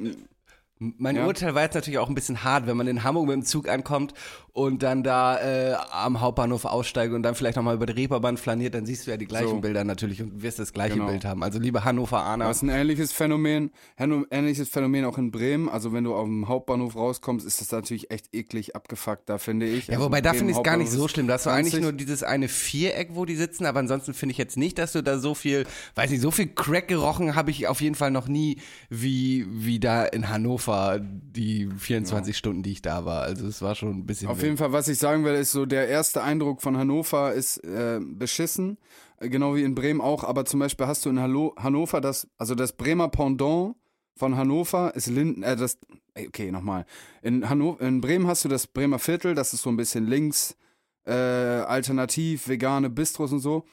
Mein 0.78 1.16
Ja. 1.16 1.26
Urteil 1.26 1.56
war 1.56 1.62
jetzt 1.62 1.74
natürlich 1.74 1.98
auch 1.98 2.08
ein 2.08 2.14
bisschen 2.14 2.44
hart, 2.44 2.68
wenn 2.68 2.76
man 2.76 2.86
in 2.86 3.02
Hamburg 3.02 3.26
mit 3.26 3.34
dem 3.34 3.44
Zug 3.44 3.68
ankommt 3.68 4.14
und 4.58 4.82
dann 4.82 5.04
da 5.04 5.38
äh, 5.38 5.74
am 5.92 6.20
Hauptbahnhof 6.20 6.64
aussteigt 6.64 7.14
und 7.14 7.22
dann 7.22 7.36
vielleicht 7.36 7.56
nochmal 7.56 7.76
über 7.76 7.86
die 7.86 7.92
Reeperbahn 7.92 8.36
flaniert, 8.36 8.74
dann 8.74 8.86
siehst 8.86 9.06
du 9.06 9.12
ja 9.12 9.16
die 9.16 9.26
gleichen 9.26 9.48
So. 9.48 9.60
Bilder 9.60 9.84
natürlich 9.84 10.20
und 10.20 10.42
wirst 10.42 10.58
das 10.58 10.72
gleiche 10.72 10.94
Genau. 10.94 11.06
Bild 11.06 11.24
haben. 11.24 11.44
Also 11.44 11.60
liebe 11.60 11.84
Hannoveraner. 11.84 12.46
Das 12.46 12.56
ist 12.56 12.62
ein 12.64 12.70
ähnliches 12.70 13.12
Phänomen, 13.12 13.70
ähnliches 13.96 14.68
Phänomen 14.68 15.04
auch 15.04 15.16
in 15.16 15.30
Bremen. 15.30 15.68
Also 15.68 15.92
wenn 15.92 16.02
du 16.02 16.12
auf 16.14 16.24
dem 16.24 16.48
Hauptbahnhof 16.48 16.96
rauskommst, 16.96 17.46
ist 17.46 17.60
das 17.60 17.70
natürlich 17.70 18.10
echt 18.10 18.34
eklig 18.34 18.74
abgefuckt, 18.74 19.28
da 19.28 19.38
finde 19.38 19.66
ich. 19.66 19.86
Ja, 19.86 19.94
Also 19.94 20.06
wobei 20.06 20.20
da 20.20 20.32
finde 20.32 20.50
ich 20.50 20.56
es 20.58 20.64
gar 20.64 20.76
nicht 20.76 20.90
so 20.90 21.06
schlimm. 21.06 21.28
Da 21.28 21.34
hast 21.34 21.46
du 21.46 21.50
eigentlich 21.50 21.74
20. 21.74 21.82
nur 21.82 21.92
dieses 21.92 22.24
eine 22.24 22.48
Viereck, 22.48 23.10
wo 23.12 23.24
die 23.26 23.36
sitzen, 23.36 23.64
aber 23.64 23.78
ansonsten 23.78 24.12
finde 24.12 24.32
ich 24.32 24.38
jetzt 24.38 24.56
nicht, 24.56 24.78
dass 24.78 24.92
du 24.92 25.02
da 25.02 25.18
so 25.20 25.34
viel, 25.36 25.66
weiß 25.94 26.10
nicht, 26.10 26.20
so 26.20 26.32
viel 26.32 26.48
Crack 26.48 26.88
gerochen 26.88 27.36
habe 27.36 27.52
ich 27.52 27.68
auf 27.68 27.80
jeden 27.80 27.94
Fall 27.94 28.10
noch 28.10 28.26
nie, 28.26 28.58
wie, 28.90 29.46
wie 29.48 29.78
da 29.78 30.04
in 30.04 30.28
Hannover 30.28 30.98
die 31.00 31.68
24 31.78 32.36
Stunden, 32.36 32.64
die 32.64 32.72
ich 32.72 32.82
da 32.82 33.04
war. 33.04 33.22
Also 33.22 33.46
es 33.46 33.62
war 33.62 33.76
schon 33.76 33.90
ein 33.98 34.06
bisschen. 34.06 34.26
Auf. 34.28 34.47
Jeden 34.48 34.56
Fall, 34.56 34.72
was 34.72 34.88
ich 34.88 34.98
sagen 34.98 35.24
will, 35.24 35.34
ist 35.34 35.52
so, 35.52 35.66
der 35.66 35.88
erste 35.88 36.22
Eindruck 36.22 36.62
von 36.62 36.78
Hannover 36.78 37.34
ist 37.34 37.58
äh, 37.58 38.00
beschissen, 38.02 38.78
äh, 39.18 39.28
genau 39.28 39.54
wie 39.54 39.62
in 39.62 39.74
Bremen 39.74 40.00
auch, 40.00 40.24
aber 40.24 40.46
zum 40.46 40.60
Beispiel 40.60 40.86
hast 40.86 41.04
du 41.04 41.10
in 41.10 41.20
Hallo 41.20 41.54
Hannover 41.58 42.00
das, 42.00 42.26
also 42.38 42.54
das 42.54 42.72
Bremer 42.72 43.08
Pendant 43.08 43.76
von 44.16 44.36
Hannover 44.36 44.94
ist 44.94 45.08
Linden, 45.08 45.42
äh, 45.42 45.54
das, 45.54 45.78
okay, 46.16 46.50
nochmal. 46.50 46.86
In, 47.20 47.42
in 47.42 48.00
Bremen 48.00 48.26
hast 48.26 48.46
du 48.46 48.48
das 48.48 48.66
Bremer 48.66 48.98
Viertel, 48.98 49.34
das 49.34 49.52
ist 49.52 49.60
so 49.60 49.68
ein 49.68 49.76
bisschen 49.76 50.06
links, 50.06 50.56
äh, 51.04 51.12
alternativ, 51.12 52.48
vegane 52.48 52.88
Bistros 52.88 53.32
und 53.32 53.40
so. 53.40 53.64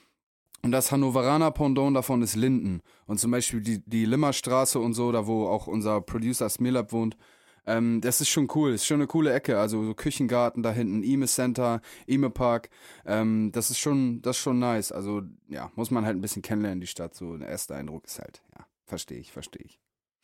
Und 0.61 0.71
das 0.71 0.91
Hannoveraner 0.91 1.51
Pendant 1.51 1.95
davon 1.95 2.21
ist 2.21 2.35
Linden. 2.35 2.81
Und 3.05 3.19
zum 3.19 3.31
Beispiel 3.31 3.61
die, 3.61 3.81
die 3.85 4.05
Limmerstraße 4.05 4.79
und 4.79 4.93
so, 4.93 5.11
da 5.11 5.25
wo 5.25 5.47
auch 5.47 5.67
unser 5.67 6.01
Producer 6.01 6.49
Smilab 6.49 6.91
wohnt. 6.91 7.15
Ähm, 7.67 8.01
das 8.01 8.21
ist 8.21 8.29
schon 8.29 8.47
cool, 8.55 8.73
ist 8.73 8.85
schon 8.85 8.97
eine 8.97 9.07
coole 9.07 9.33
Ecke. 9.33 9.59
Also 9.59 9.83
so 9.83 9.93
Küchengarten 9.93 10.61
da 10.63 10.71
hinten, 10.71 11.03
Ime 11.03 11.27
Center, 11.27 11.81
Ime 12.05 12.29
Park. 12.29 12.69
Ähm, 13.05 13.51
das 13.51 13.71
ist 13.71 13.79
schon, 13.79 14.21
das 14.21 14.37
ist 14.37 14.43
schon 14.43 14.59
nice. 14.59 14.91
Also 14.91 15.21
ja, 15.47 15.71
muss 15.75 15.91
man 15.91 16.05
halt 16.05 16.15
ein 16.17 16.21
bisschen 16.21 16.41
kennenlernen, 16.41 16.81
die 16.81 16.87
Stadt. 16.87 17.15
So 17.15 17.37
der 17.37 17.49
erste 17.49 17.75
Eindruck 17.75 18.05
ist 18.05 18.19
halt, 18.19 18.41
ja, 18.57 18.65
verstehe 18.85 19.17
ich, 19.19 19.31
verstehe 19.31 19.63
ich. 19.65 19.79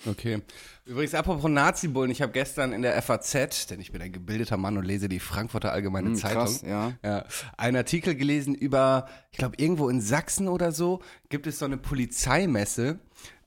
Okay. 0.08 0.42
Übrigens, 0.86 1.14
apropos 1.14 1.48
Nazi-Bullen, 1.48 2.10
ich 2.10 2.24
habe 2.24 2.32
gestern 2.32 2.74
in 2.74 2.82
der 2.82 3.00
FAZ, 3.04 3.68
denn 3.68 3.80
ich 3.80 3.92
bin 3.92 4.02
ein 4.02 4.12
gebildeter 4.12 4.58
Mann 4.58 4.76
und 4.76 4.84
lese 4.84 5.08
die 5.08 5.20
Frankfurter 5.20 5.72
Allgemeine 5.72 6.08
Hm, 6.08 6.16
Zeitung, 6.16 6.40
krass, 6.42 6.64
ja. 6.64 6.94
ja, 7.04 7.24
einen 7.56 7.78
Artikel 7.78 8.16
gelesen 8.16 8.56
über, 8.56 9.08
ich 9.32 9.38
glaube, 9.38 9.58
irgendwo 9.60 9.90
in 9.90 10.02
Sachsen 10.02 10.48
oder 10.48 10.72
so, 10.72 11.02
gibt 11.30 11.46
es 11.46 11.60
so 11.60 11.66
eine 11.66 11.78
Polizeimesse, 11.78 12.98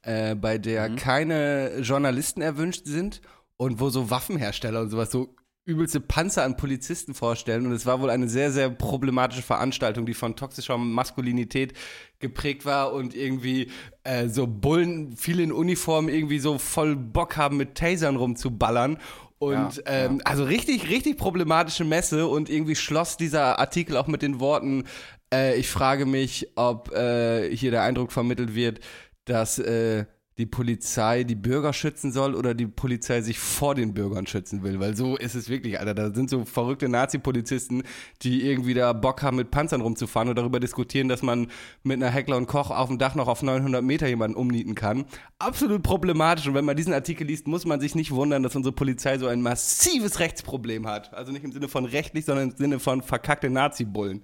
äh, 0.03 0.37
bei 0.37 0.59
der 0.59 0.91
Mhm. 0.91 0.97
keine 0.97 1.79
Journalisten 1.81 2.41
erwünscht 2.41 2.87
sind 2.87 3.21
und 3.57 3.81
wo 3.81 3.91
so 3.91 4.11
Waffenhersteller 4.11 4.81
und 4.81 4.91
sowas 4.91 5.11
so 5.11 5.35
übelste 5.67 6.01
Panzer 6.01 6.45
an 6.45 6.57
Polizisten 6.57 7.15
vorstellen. 7.15 7.67
Und 7.67 7.73
es 7.73 7.87
war 7.87 8.01
wohl 8.01 8.11
eine 8.11 8.29
sehr, 8.29 8.53
sehr 8.53 8.69
problematische 8.69 9.43
Veranstaltung, 9.43 10.05
die 10.05 10.13
von 10.13 10.37
toxischer 10.37 10.77
Maskulinität 10.77 11.73
geprägt 12.19 12.67
war 12.67 12.93
und 12.93 13.15
irgendwie 13.15 13.71
äh, 14.03 14.29
so 14.29 14.47
Bullen, 14.47 15.17
viele 15.17 15.43
in 15.43 15.53
Uniform, 15.53 16.09
irgendwie 16.09 16.39
so 16.39 16.59
voll 16.59 16.97
Bock 16.97 17.37
haben, 17.37 17.57
mit 17.57 17.77
Tasern 17.77 18.17
rumzuballern. 18.17 18.99
Und 19.39 19.77
Ja, 19.77 19.83
ähm, 19.87 20.21
also 20.25 20.45
richtig, 20.45 20.91
richtig 20.91 21.17
problematische 21.17 21.85
Messe 21.85 22.27
und 22.27 22.51
irgendwie 22.51 22.77
schloss 22.77 23.17
dieser 23.17 23.59
Artikel 23.59 23.97
auch 23.97 24.07
mit 24.07 24.23
den 24.23 24.41
Worten, 24.41 24.85
äh, 25.33 25.57
ich 25.57 25.69
frage 25.69 26.07
mich, 26.07 26.49
ob 26.57 26.93
äh, 26.93 27.55
hier 27.55 27.71
der 27.71 27.83
Eindruck 27.83 28.13
vermittelt 28.13 28.55
wird, 28.55 28.81
dass 29.25 29.59
äh, 29.59 30.05
die 30.39 30.47
Polizei 30.47 31.23
die 31.23 31.37
Bürger 31.37 31.73
schützen 31.73 32.11
soll 32.11 32.35
oder 32.35 32.55
die 32.55 32.67
Polizei 32.67 33.21
sich 33.21 33.39
vor 33.39 33.77
den 33.77 33.95
Bürgern 33.95 34.27
schützen 34.27 34.65
will. 34.65 34.81
Weil 34.81 34.97
so 34.97 35.17
ist 35.17 35.37
es 35.37 35.49
wirklich, 35.49 35.79
Alter. 35.79 35.95
Da 35.95 36.13
sind 36.13 36.29
so 36.29 36.45
verrückte 36.45 36.89
Nazi-Polizisten, 36.89 37.85
die 38.23 38.45
irgendwie 38.45 38.75
da 38.75 38.93
Bock 38.93 39.23
haben, 39.23 39.37
mit 39.37 39.53
Panzern 39.53 39.81
rumzufahren 39.81 40.29
und 40.29 40.37
darüber 40.37 40.59
diskutieren, 40.59 41.09
dass 41.09 41.23
man 41.23 41.49
mit 41.85 42.03
einer 42.03 42.11
Heckler 42.11 42.37
und 42.37 42.47
Koch 42.47 42.71
auf 42.71 42.89
dem 42.89 42.99
Dach 42.99 43.15
noch 43.15 43.29
auf 43.29 43.43
900 43.43 43.85
Meter 43.85 44.09
jemanden 44.09 44.37
umnieten 44.37 44.75
kann. 44.75 45.05
Absolut 45.39 45.85
problematisch. 45.85 46.49
Und 46.49 46.55
wenn 46.55 46.65
man 46.65 46.77
diesen 46.77 46.93
Artikel 46.93 47.29
liest, 47.29 47.47
muss 47.47 47.65
man 47.65 47.81
sich 47.81 47.95
nicht 47.95 48.11
wundern, 48.11 48.43
dass 48.43 48.57
unsere 48.57 48.75
Polizei 48.75 49.19
so 49.19 49.29
ein 49.29 49.41
massives 49.41 50.19
Rechtsproblem 50.19 50.89
hat. 50.89 51.15
Also 51.15 51.31
nicht 51.31 51.45
im 51.45 51.53
Sinne 51.53 51.69
von 51.69 51.85
rechtlich, 51.85 52.25
sondern 52.25 52.51
im 52.51 52.57
Sinne 52.57 52.81
von 52.81 53.03
verkackte 53.03 53.51
Nazi-Bullen. 53.51 54.23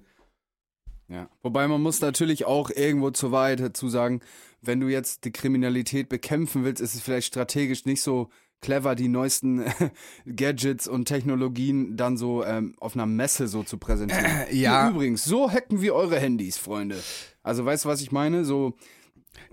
Ja. 1.11 1.29
Wobei 1.41 1.67
man 1.67 1.81
muss 1.81 1.99
natürlich 2.01 2.45
auch 2.45 2.69
irgendwo 2.69 3.11
zur 3.11 3.31
Wahrheit 3.31 3.59
dazu 3.59 3.89
sagen, 3.89 4.21
wenn 4.61 4.79
du 4.79 4.87
jetzt 4.87 5.25
die 5.25 5.31
Kriminalität 5.31 6.07
bekämpfen 6.07 6.63
willst, 6.63 6.81
ist 6.81 6.95
es 6.95 7.01
vielleicht 7.01 7.27
strategisch 7.27 7.85
nicht 7.85 8.01
so 8.01 8.29
clever, 8.61 8.95
die 8.95 9.07
neuesten 9.07 9.65
Gadgets 10.35 10.87
und 10.87 11.05
Technologien 11.05 11.97
dann 11.97 12.15
so 12.15 12.45
ähm, 12.45 12.75
auf 12.79 12.95
einer 12.95 13.07
Messe 13.07 13.47
so 13.47 13.63
zu 13.63 13.77
präsentieren. 13.77 14.25
ja. 14.51 14.83
Hier, 14.83 14.91
übrigens, 14.91 15.23
so 15.23 15.51
hacken 15.51 15.81
wir 15.81 15.95
eure 15.95 16.19
Handys, 16.19 16.57
Freunde. 16.57 17.01
Also 17.43 17.65
weißt 17.65 17.85
du, 17.85 17.89
was 17.89 18.01
ich 18.01 18.11
meine? 18.11 18.45
So, 18.45 18.75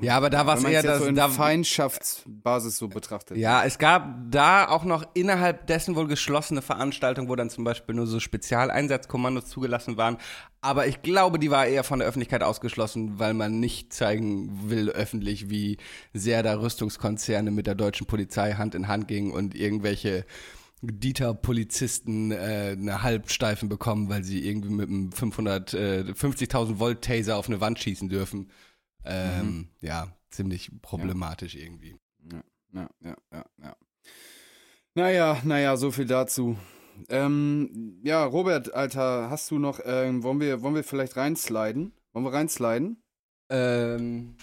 Ja, 0.00 0.16
aber 0.16 0.30
da 0.30 0.47
war 0.47 0.56
es 0.56 0.64
eher 0.64 0.82
das. 0.82 1.00
so 1.00 1.06
in 1.06 1.16
da, 1.16 1.28
Feindschaftsbasis 1.28 2.76
so 2.76 2.88
betrachtet. 2.88 3.37
ja, 3.37 3.64
es 3.64 3.78
gab 3.78 4.30
da 4.30 4.68
auch 4.68 4.85
noch 4.85 5.04
innerhalb 5.14 5.66
dessen 5.66 5.97
wohl 5.97 6.06
geschlossene 6.06 6.62
Veranstaltungen, 6.62 7.28
wo 7.28 7.35
dann 7.35 7.50
zum 7.50 7.64
Beispiel 7.64 7.94
nur 7.97 8.06
so 8.06 8.20
Spezialeinsatzkommandos 8.20 9.47
zugelassen 9.47 9.97
waren. 9.97 10.18
Aber 10.61 10.87
ich 10.87 11.02
glaube, 11.02 11.38
die 11.38 11.50
war 11.50 11.66
eher 11.66 11.85
von 11.85 11.99
der 11.99 12.08
Öffentlichkeit 12.08 12.42
ausgeschlossen, 12.42 13.18
weil 13.18 13.35
man 13.35 13.58
nicht 13.58 13.92
zeigen 13.92 14.70
will 14.70 14.90
öffentlich, 14.90 15.50
wie 15.50 15.78
sehr 16.12 16.42
da 16.42 16.61
Rüstungskonzerne 16.61 17.50
mit 17.50 17.66
der 17.66 17.75
deutschen 17.75 18.06
Polizei 18.06 18.52
Hand 18.52 18.75
in 18.75 18.88
Hand 18.88 19.08
gingen 19.08 19.32
und 19.32 19.54
irgendwelche 19.54 20.25
Dieter-Polizisten 20.82 22.30
äh, 22.30 22.76
eine 22.78 23.02
Halbsteifen 23.02 23.68
bekommen, 23.68 24.08
weil 24.08 24.23
sie 24.23 24.47
irgendwie 24.47 24.70
mit 24.70 24.88
einem 24.88 25.11
500, 25.11 25.75
äh, 25.75 26.04
50.000 26.12 26.78
Volt 26.78 27.02
Taser 27.02 27.37
auf 27.37 27.49
eine 27.49 27.61
Wand 27.61 27.80
schießen 27.80 28.08
dürfen. 28.08 28.49
Ähm, 29.08 29.68
Ja, 29.80 30.08
ziemlich 30.30 30.70
problematisch 30.82 31.54
irgendwie. 31.54 31.96
Ja, 32.30 32.88
ja, 33.00 33.16
ja, 33.32 33.44
ja. 33.62 33.76
Naja, 34.94 35.40
naja, 35.44 35.76
so 35.76 35.90
viel 35.90 36.06
dazu. 36.06 36.58
Ähm, 37.08 38.00
ja, 38.02 38.24
Robert, 38.24 38.74
Alter, 38.74 39.30
hast 39.30 39.50
du 39.50 39.58
noch, 39.58 39.80
ähm, 39.84 40.22
wollen 40.22 40.40
wir, 40.40 40.62
wollen 40.62 40.74
wir 40.74 40.84
vielleicht 40.84 41.16
reinsliden? 41.16 41.92
Wollen 42.12 42.24
wir 42.24 42.32
reinsliden? 42.32 43.02
Ähm, 43.48 44.36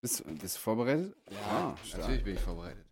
Bist, 0.00 0.22
bist 0.40 0.56
du 0.56 0.60
vorbereitet? 0.60 1.16
ja, 1.30 1.74
natürlich 1.96 2.22
bin 2.22 2.34
ich 2.34 2.40
vorbereitet. 2.40 2.84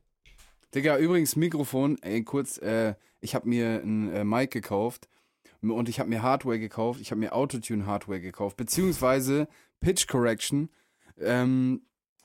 Digga, 0.75 0.99
übrigens 0.99 1.37
Mikrofon, 1.37 1.99
ey, 2.03 2.25
kurz, 2.25 2.59
äh, 2.59 2.95
ich 3.21 3.35
habe 3.35 3.49
mir 3.49 3.81
ein 3.85 4.13
äh, 4.13 4.25
Mic 4.25 4.49
gekauft 4.49 5.09
und 5.61 5.89
ich 5.89 6.01
habe 6.01 6.09
mir 6.09 6.23
Hardware 6.23 6.59
gekauft, 6.59 7.01
ich 7.01 7.11
habe 7.11 7.21
mir 7.21 7.33
Autotune-Hardware 7.33 8.21
gekauft, 8.21 8.57
beziehungsweise 8.57 9.47
Pitch 9.85 10.09
Correction 10.09 10.71
ähm, 11.21 11.83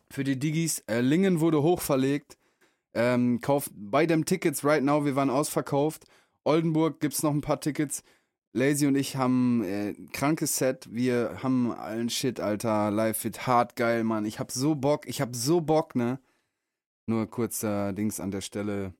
für 0.09 0.23
die 0.23 0.39
Digis. 0.39 0.79
Äh, 0.87 1.01
Lingen 1.01 1.41
wurde 1.41 1.61
hochverlegt. 1.61 2.37
Ähm, 2.93 3.41
kauft 3.41 3.71
bei 3.75 4.05
dem 4.05 4.23
Tickets 4.23 4.63
right 4.63 4.81
now, 4.81 5.03
wir 5.03 5.17
waren 5.17 5.29
ausverkauft. 5.29 6.05
Oldenburg 6.45 7.01
gibt's 7.01 7.21
noch 7.21 7.33
ein 7.33 7.41
paar 7.41 7.59
Tickets. 7.59 8.01
Lazy 8.53 8.87
und 8.87 8.95
ich 8.95 9.17
haben 9.17 9.63
äh, 9.63 9.93
krankes 10.13 10.57
Set. 10.57 10.87
Wir 10.89 11.39
haben 11.43 11.71
allen 11.73 12.09
Shit, 12.09 12.39
Alter. 12.39 12.91
Live 12.91 13.25
wird 13.25 13.45
hart 13.45 13.75
geil, 13.75 14.05
Mann. 14.05 14.25
Ich 14.25 14.39
hab 14.39 14.51
so 14.51 14.73
Bock, 14.73 15.05
ich 15.07 15.19
hab 15.19 15.35
so 15.35 15.59
Bock, 15.59 15.95
ne? 15.95 16.19
Nur 17.07 17.27
kurzer 17.27 17.91
Dings 17.91 18.21
an 18.21 18.31
der 18.31 18.41
Stelle. 18.41 18.93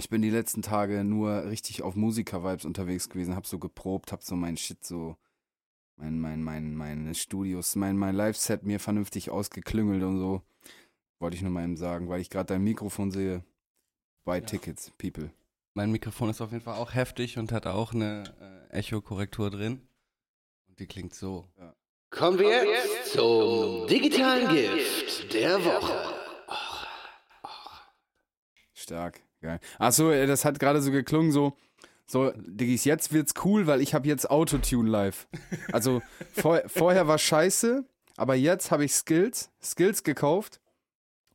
Ich 0.00 0.08
bin 0.08 0.22
die 0.22 0.30
letzten 0.30 0.62
Tage 0.62 1.02
nur 1.02 1.46
richtig 1.46 1.82
auf 1.82 1.96
Musiker-Vibes 1.96 2.64
unterwegs 2.64 3.08
gewesen, 3.08 3.34
hab 3.34 3.46
so 3.46 3.58
geprobt, 3.58 4.12
hab 4.12 4.22
so 4.22 4.36
mein 4.36 4.56
Shit 4.56 4.84
so, 4.84 5.16
mein, 5.98 6.20
mein, 6.20 6.42
mein, 6.42 6.74
meine 6.74 7.14
Studios, 7.14 7.74
mein, 7.74 7.96
mein 7.96 8.14
Live-Set 8.14 8.62
mir 8.62 8.78
vernünftig 8.78 9.30
ausgeklüngelt 9.30 10.02
und 10.02 10.18
so. 10.18 10.42
Wollte 11.18 11.36
ich 11.36 11.42
nur 11.42 11.50
mal 11.50 11.64
eben 11.64 11.76
sagen, 11.76 12.08
weil 12.08 12.20
ich 12.20 12.30
gerade 12.30 12.46
dein 12.46 12.62
Mikrofon 12.62 13.10
sehe. 13.10 13.44
Buy 14.24 14.40
Tickets, 14.40 14.92
people. 14.98 15.30
Mein 15.74 15.90
Mikrofon 15.90 16.30
ist 16.30 16.40
auf 16.40 16.52
jeden 16.52 16.62
Fall 16.62 16.76
auch 16.76 16.94
heftig 16.94 17.38
und 17.38 17.50
hat 17.50 17.66
auch 17.66 17.92
eine 17.92 18.24
äh, 18.70 18.78
Echo-Korrektur 18.78 19.50
drin. 19.50 19.88
Und 20.68 20.78
die 20.78 20.86
klingt 20.86 21.14
so. 21.14 21.48
Kommen 22.10 22.38
wir 22.38 22.64
jetzt 22.64 23.12
zum 23.12 23.86
digitalen 23.88 24.48
Gift 24.54 25.32
der 25.34 25.64
Woche. 25.64 26.14
Stark, 28.72 29.20
geil. 29.40 29.58
Achso, 29.78 30.10
das 30.10 30.44
hat 30.44 30.60
gerade 30.60 30.80
so 30.80 30.90
geklungen, 30.90 31.32
so, 31.32 31.56
so, 32.10 32.32
Diggis, 32.34 32.84
jetzt 32.86 33.12
wird's 33.12 33.34
cool, 33.44 33.66
weil 33.66 33.82
ich 33.82 33.92
habe 33.92 34.08
jetzt 34.08 34.30
Autotune 34.30 34.88
live. 34.88 35.28
Also 35.72 36.00
vor, 36.32 36.62
vorher 36.66 37.06
war 37.06 37.18
scheiße, 37.18 37.84
aber 38.16 38.34
jetzt 38.34 38.70
habe 38.70 38.86
ich 38.86 38.94
Skills, 38.94 39.50
Skills 39.62 40.02
gekauft. 40.02 40.58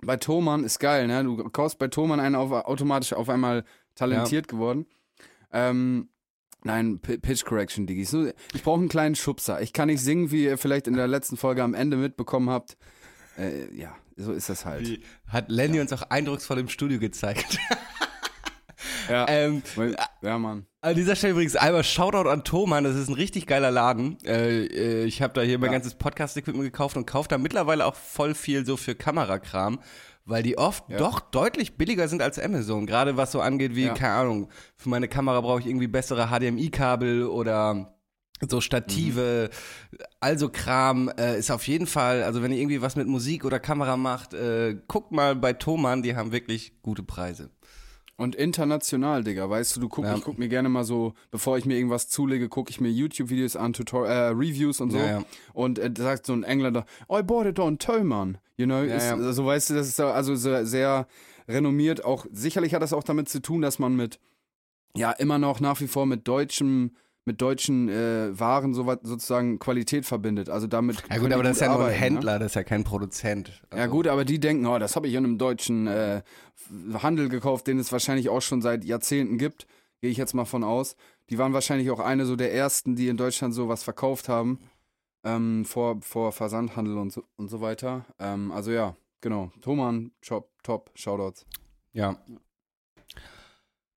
Bei 0.02 0.18
Thomann 0.18 0.64
ist 0.64 0.80
geil, 0.80 1.06
ne? 1.08 1.24
Du 1.24 1.38
kaufst 1.50 1.78
bei 1.78 1.88
Thomann 1.90 2.20
einen 2.20 2.34
auf, 2.34 2.52
automatisch 2.52 3.14
auf 3.14 3.30
einmal 3.30 3.64
talentiert 3.94 4.48
geworden. 4.48 4.88
Ähm, 5.52 6.10
nein, 6.64 7.00
P 7.00 7.20
Pitch 7.20 7.46
Correction, 7.46 7.86
Diggis. 7.86 8.12
Ich 8.54 8.64
brauche 8.64 8.80
einen 8.80 8.90
kleinen 8.90 9.16
Schubser. 9.16 9.62
Ich 9.62 9.74
kann 9.74 9.88
nicht 9.90 10.02
singen, 10.02 10.32
wie 10.32 10.46
ihr 10.46 10.58
vielleicht 10.58 10.88
in 10.88 10.96
der 10.96 11.08
letzten 11.08 11.38
Folge 11.38 11.64
am 11.64 11.76
Ende 11.76 11.98
mitbekommen 11.98 12.50
habt. 12.50 12.78
Äh, 13.38 13.72
ja, 13.76 13.96
so 14.18 14.34
ist 14.34 14.50
das 14.50 14.66
halt. 14.66 15.00
Hat 15.28 15.50
Lenny 15.50 15.80
uns 15.80 15.94
auch 15.94 16.02
eindrucksvoll 16.02 16.58
im 16.58 16.68
Studio 16.68 17.00
gezeigt. 17.00 17.60
Ja, 19.08 19.26
ähm, 19.30 19.62
ja 20.24 20.38
Mann. 20.40 20.66
An 20.82 20.96
dieser 20.96 21.16
Stelle 21.16 21.34
übrigens 21.34 21.56
einmal 21.56 21.84
Shoutout 21.84 22.30
an 22.30 22.44
Thomann, 22.44 22.84
das 22.84 22.96
ist 22.96 23.08
ein 23.10 23.14
richtig 23.16 23.46
geiler 23.48 23.72
Laden. 23.72 24.18
Äh, 24.26 24.66
äh, 24.66 25.04
ich 25.06 25.22
habe 25.22 25.34
da 25.34 25.42
hier 25.42 25.60
mein 25.60 25.68
Ja. 25.68 25.74
ganzes 25.74 25.96
Podcast-Equipment 25.96 26.64
gekauft 26.66 26.98
und 26.98 27.06
kaufe 27.06 27.30
da 27.30 27.38
mittlerweile 27.38 27.86
auch 27.86 27.96
voll 27.96 28.34
viel 28.36 28.66
so 28.66 28.76
für 28.78 28.96
Kamerakram, 28.96 29.80
weil 30.26 30.44
die 30.44 30.58
oft 30.58 30.90
Ja. 30.90 30.98
doch 30.98 31.20
deutlich 31.20 31.78
billiger 31.78 32.08
sind 32.08 32.22
als 32.22 32.40
Amazon. 32.40 32.86
Gerade 32.86 33.16
was 33.18 33.32
so 33.32 33.40
angeht 33.42 33.76
wie, 33.76 33.86
Ja. 33.86 33.94
keine 33.94 34.14
Ahnung, 34.14 34.50
für 34.76 34.90
meine 34.90 35.08
Kamera 35.08 35.40
brauche 35.42 35.60
ich 35.62 35.68
irgendwie 35.68 35.88
bessere 35.88 36.28
HDMI-Kabel 36.30 37.28
oder 37.28 37.94
so 38.50 38.60
Stative, 38.60 39.50
also 40.20 40.50
Kram 40.50 41.10
äh, 41.18 41.40
ist 41.40 41.50
auf 41.50 41.66
jeden 41.66 41.88
Fall, 41.88 42.24
also 42.24 42.42
wenn 42.44 42.52
ihr 42.52 42.58
irgendwie 42.60 42.82
was 42.82 42.98
mit 42.98 43.08
Musik 43.08 43.46
oder 43.46 43.58
Kamera 43.60 43.96
macht, 43.96 44.34
äh, 44.34 44.76
guckt 44.90 45.14
mal 45.14 45.34
bei 45.36 45.54
Thomann, 45.54 46.04
die 46.04 46.16
haben 46.18 46.34
wirklich 46.34 46.74
gute 46.82 47.04
Preise. 47.04 47.52
Und 48.16 48.36
international, 48.36 49.24
Digga, 49.24 49.50
weißt 49.50 49.76
du, 49.76 49.80
du 49.82 49.90
guck, 49.90 50.06
Ja. 50.06 50.16
ich 50.16 50.22
guck 50.22 50.38
mir 50.38 50.48
gerne 50.48 50.70
mal 50.70 50.84
so, 50.84 51.14
bevor 51.32 51.58
ich 51.58 51.66
mir 51.66 51.76
irgendwas 51.76 52.10
zulege, 52.10 52.48
gucke 52.48 52.70
ich 52.70 52.80
mir 52.80 52.90
YouTube-Videos 52.90 53.56
an, 53.56 53.74
Tutor 53.74 54.08
äh, 54.08 54.28
Reviews 54.28 54.82
und 54.82 54.92
so. 54.92 54.98
Ja, 55.00 55.06
ja. 55.06 55.24
Und 55.54 55.80
äh, 55.80 55.92
sagt 55.98 56.28
so 56.28 56.34
ein 56.34 56.44
Engländer, 56.44 56.86
oh, 57.08 57.18
I 57.18 57.24
bought 57.24 57.48
it 57.48 57.60
on 57.60 57.80
Tillman. 57.80 58.38
You 58.56 58.66
know, 58.68 58.82
ist, 58.84 59.04
ja. 59.06 59.16
also 59.16 59.46
weißt 59.46 59.72
du, 59.72 59.74
das 59.74 59.88
ist 59.88 60.00
also 60.00 60.36
sehr, 60.36 60.66
sehr 60.66 61.08
renommiert. 61.48 62.06
Auch 62.06 62.28
sicherlich 62.32 62.76
hat 62.76 62.84
das 62.84 62.94
auch 62.94 63.04
damit 63.04 63.30
zu 63.30 63.42
tun, 63.42 63.62
dass 63.62 63.80
man 63.80 63.96
mit, 63.96 64.20
ja, 64.96 65.12
immer 65.12 65.40
noch 65.40 65.60
nach 65.60 65.82
wie 65.82 65.88
vor 65.88 66.06
mit 66.06 66.28
deutschem, 66.28 66.92
mit 67.26 67.42
deutschen 67.42 67.90
äh, 67.90 68.38
Waren 68.38 68.74
so, 68.74 68.84
sozusagen 69.04 69.60
Qualität 69.60 70.06
verbindet. 70.06 70.50
Also 70.50 70.68
damit. 70.68 71.04
Ja 71.10 71.18
gut, 71.18 71.32
aber 71.32 71.44
das 71.44 71.54
ist 71.58 71.62
ja 71.62 71.68
nur 71.68 71.76
ein 71.78 71.82
arbeiten, 71.84 72.00
ne? 72.00 72.06
Händler, 72.06 72.40
das 72.40 72.52
ist 72.52 72.56
ja 72.56 72.64
kein 72.64 72.84
Produzent. 72.84 73.62
Ja 73.72 73.84
Also- 73.84 73.92
gut, 73.92 74.08
aber 74.08 74.26
die 74.26 74.40
denken, 74.40 74.66
oh, 74.66 74.78
das 74.80 74.96
habe 74.96 75.08
ich 75.08 75.14
in 75.14 75.24
einem 75.24 75.38
deutschen 75.38 75.88
äh, 75.88 76.22
Handel 77.02 77.30
gekauft, 77.30 77.68
den 77.68 77.80
es 77.80 77.92
wahrscheinlich 77.92 78.30
auch 78.30 78.42
schon 78.42 78.62
seit 78.62 78.84
Jahrzehnten 78.86 79.38
gibt. 79.38 79.68
Gehe 80.02 80.12
ich 80.12 80.18
jetzt 80.18 80.34
mal 80.34 80.46
von 80.46 80.64
aus. 80.64 80.96
Die 81.30 81.38
waren 81.38 81.54
wahrscheinlich 81.54 81.90
auch 81.92 82.00
eine 82.02 82.26
so 82.26 82.36
der 82.36 82.54
ersten, 82.54 82.96
die 82.98 83.08
in 83.08 83.16
Deutschland 83.18 83.54
sowas 83.54 83.84
verkauft 83.84 84.28
haben. 84.28 84.60
Ähm, 85.26 85.64
vor, 85.64 86.02
vor 86.02 86.34
Versandhandel 86.34 86.98
und 86.98 87.14
so, 87.14 87.24
und 87.38 87.48
so 87.50 87.62
weiter. 87.62 88.06
Ähm, 88.20 88.52
also 88.52 88.72
ja, 88.72 88.98
genau. 89.22 89.54
Thomann, 89.62 90.12
Shop, 90.22 90.50
top, 90.64 90.92
Shoutouts. 90.96 91.46
Ja. 91.94 92.18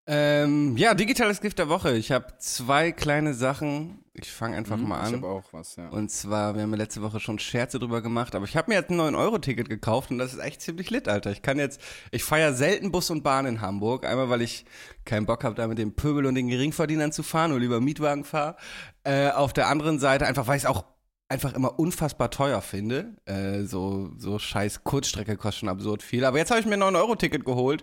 Ähm, 0.08 0.76
ja, 0.76 0.94
digitales 0.94 1.40
Gift 1.40 1.58
der 1.58 1.68
Woche. 1.68 1.96
Ich 1.96 2.12
habe 2.12 2.26
zwei 2.38 2.92
kleine 2.92 3.34
Sachen. 3.34 4.04
Ich 4.14 4.30
fange 4.30 4.56
einfach 4.56 4.76
mal 4.76 4.98
Mhm, 5.00 5.02
Ich 5.02 5.08
an. 5.08 5.14
habe 5.16 5.28
auch 5.28 5.52
was, 5.52 5.74
ja. 5.76 5.88
Und 5.88 6.10
zwar, 6.12 6.54
wir 6.54 6.62
haben 6.62 6.70
ja 6.70 6.76
letzte 6.76 7.02
Woche 7.02 7.18
schon 7.18 7.38
Scherze 7.40 7.78
drüber 7.80 8.00
gemacht, 8.02 8.34
aber 8.36 8.44
ich 8.44 8.56
habe 8.56 8.70
mir 8.70 8.76
jetzt 8.78 8.90
ein 8.90 9.00
9-Euro-Ticket 9.00 9.68
gekauft 9.68 10.10
und 10.12 10.18
das 10.18 10.32
ist 10.32 10.38
echt 10.38 10.62
ziemlich 10.62 10.90
lit, 10.90 11.08
Alter. 11.08 11.32
Ich 11.32 11.42
kann 11.42 11.58
jetzt, 11.58 11.80
ich 12.12 12.22
feiere 12.22 12.54
selten 12.54 12.92
Bus 12.92 13.10
und 13.10 13.24
Bahn 13.24 13.46
in 13.46 13.60
Hamburg. 13.60 14.06
Einmal, 14.06 14.30
weil 14.30 14.42
ich 14.42 14.64
keinen 15.04 15.26
Bock 15.26 15.42
habe, 15.42 15.56
da 15.56 15.66
mit 15.66 15.78
dem 15.78 15.92
Pöbel 15.94 16.24
und 16.26 16.36
den 16.36 16.48
Geringverdienern 16.48 17.10
zu 17.10 17.24
fahren 17.24 17.50
und 17.52 17.60
lieber 17.60 17.80
Mietwagen 17.80 18.22
fahre. 18.24 18.56
Äh, 19.02 19.30
auf 19.30 19.52
der 19.52 19.66
anderen 19.68 19.98
Seite 19.98 20.26
einfach, 20.26 20.46
weil 20.46 20.56
ich 20.56 20.62
es 20.62 20.68
auch 20.68 20.84
einfach 21.28 21.52
immer 21.54 21.78
unfassbar 21.80 22.30
teuer 22.30 22.62
finde. 22.62 23.16
Äh, 23.24 23.64
so, 23.64 24.10
so 24.16 24.38
scheiß 24.38 24.84
Kurzstrecke 24.84 25.36
kostet 25.36 25.60
schon 25.60 25.68
absurd 25.68 26.02
viel. 26.04 26.24
Aber 26.24 26.38
jetzt 26.38 26.50
habe 26.52 26.60
ich 26.60 26.66
mir 26.66 26.74
ein 26.74 26.82
9-Euro-Ticket 26.94 27.44
geholt 27.44 27.82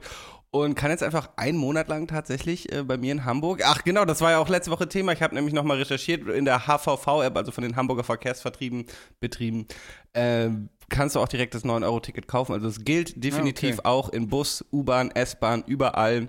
und 0.54 0.76
kann 0.76 0.92
jetzt 0.92 1.02
einfach 1.02 1.30
einen 1.36 1.58
Monat 1.58 1.88
lang 1.88 2.06
tatsächlich 2.06 2.72
äh, 2.72 2.84
bei 2.84 2.96
mir 2.96 3.12
in 3.12 3.26
Hamburg. 3.26 3.64
Ach 3.66 3.84
genau, 3.84 4.06
das 4.06 4.22
war 4.22 4.30
ja 4.30 4.38
auch 4.38 4.50
letzte 4.50 4.70
Woche 4.70 4.88
Thema. 4.88 5.12
Ich 5.12 5.24
habe 5.24 5.34
nämlich 5.34 5.52
nochmal 5.52 5.78
recherchiert 5.78 6.30
in 6.30 6.46
der 6.46 6.68
HVV-App, 6.68 7.36
also 7.36 7.52
von 7.52 7.64
den 7.64 7.76
Hamburger 7.76 8.04
Verkehrsvertrieben 8.04 8.86
Betrieben. 9.20 9.66
Äh, 10.14 10.50
kannst 10.90 11.16
du 11.16 11.22
auch 11.22 11.28
direkt 11.28 11.56
das 11.56 11.66
9-Euro-Ticket 11.66 12.28
kaufen. 12.28 12.54
Also 12.54 12.68
es 12.68 12.86
gilt 12.86 13.24
definitiv 13.24 13.80
okay. 13.80 13.88
auch 13.88 14.10
in 14.10 14.28
Bus, 14.28 14.64
U-Bahn, 14.72 15.10
S-Bahn, 15.10 15.64
überall. 15.66 16.28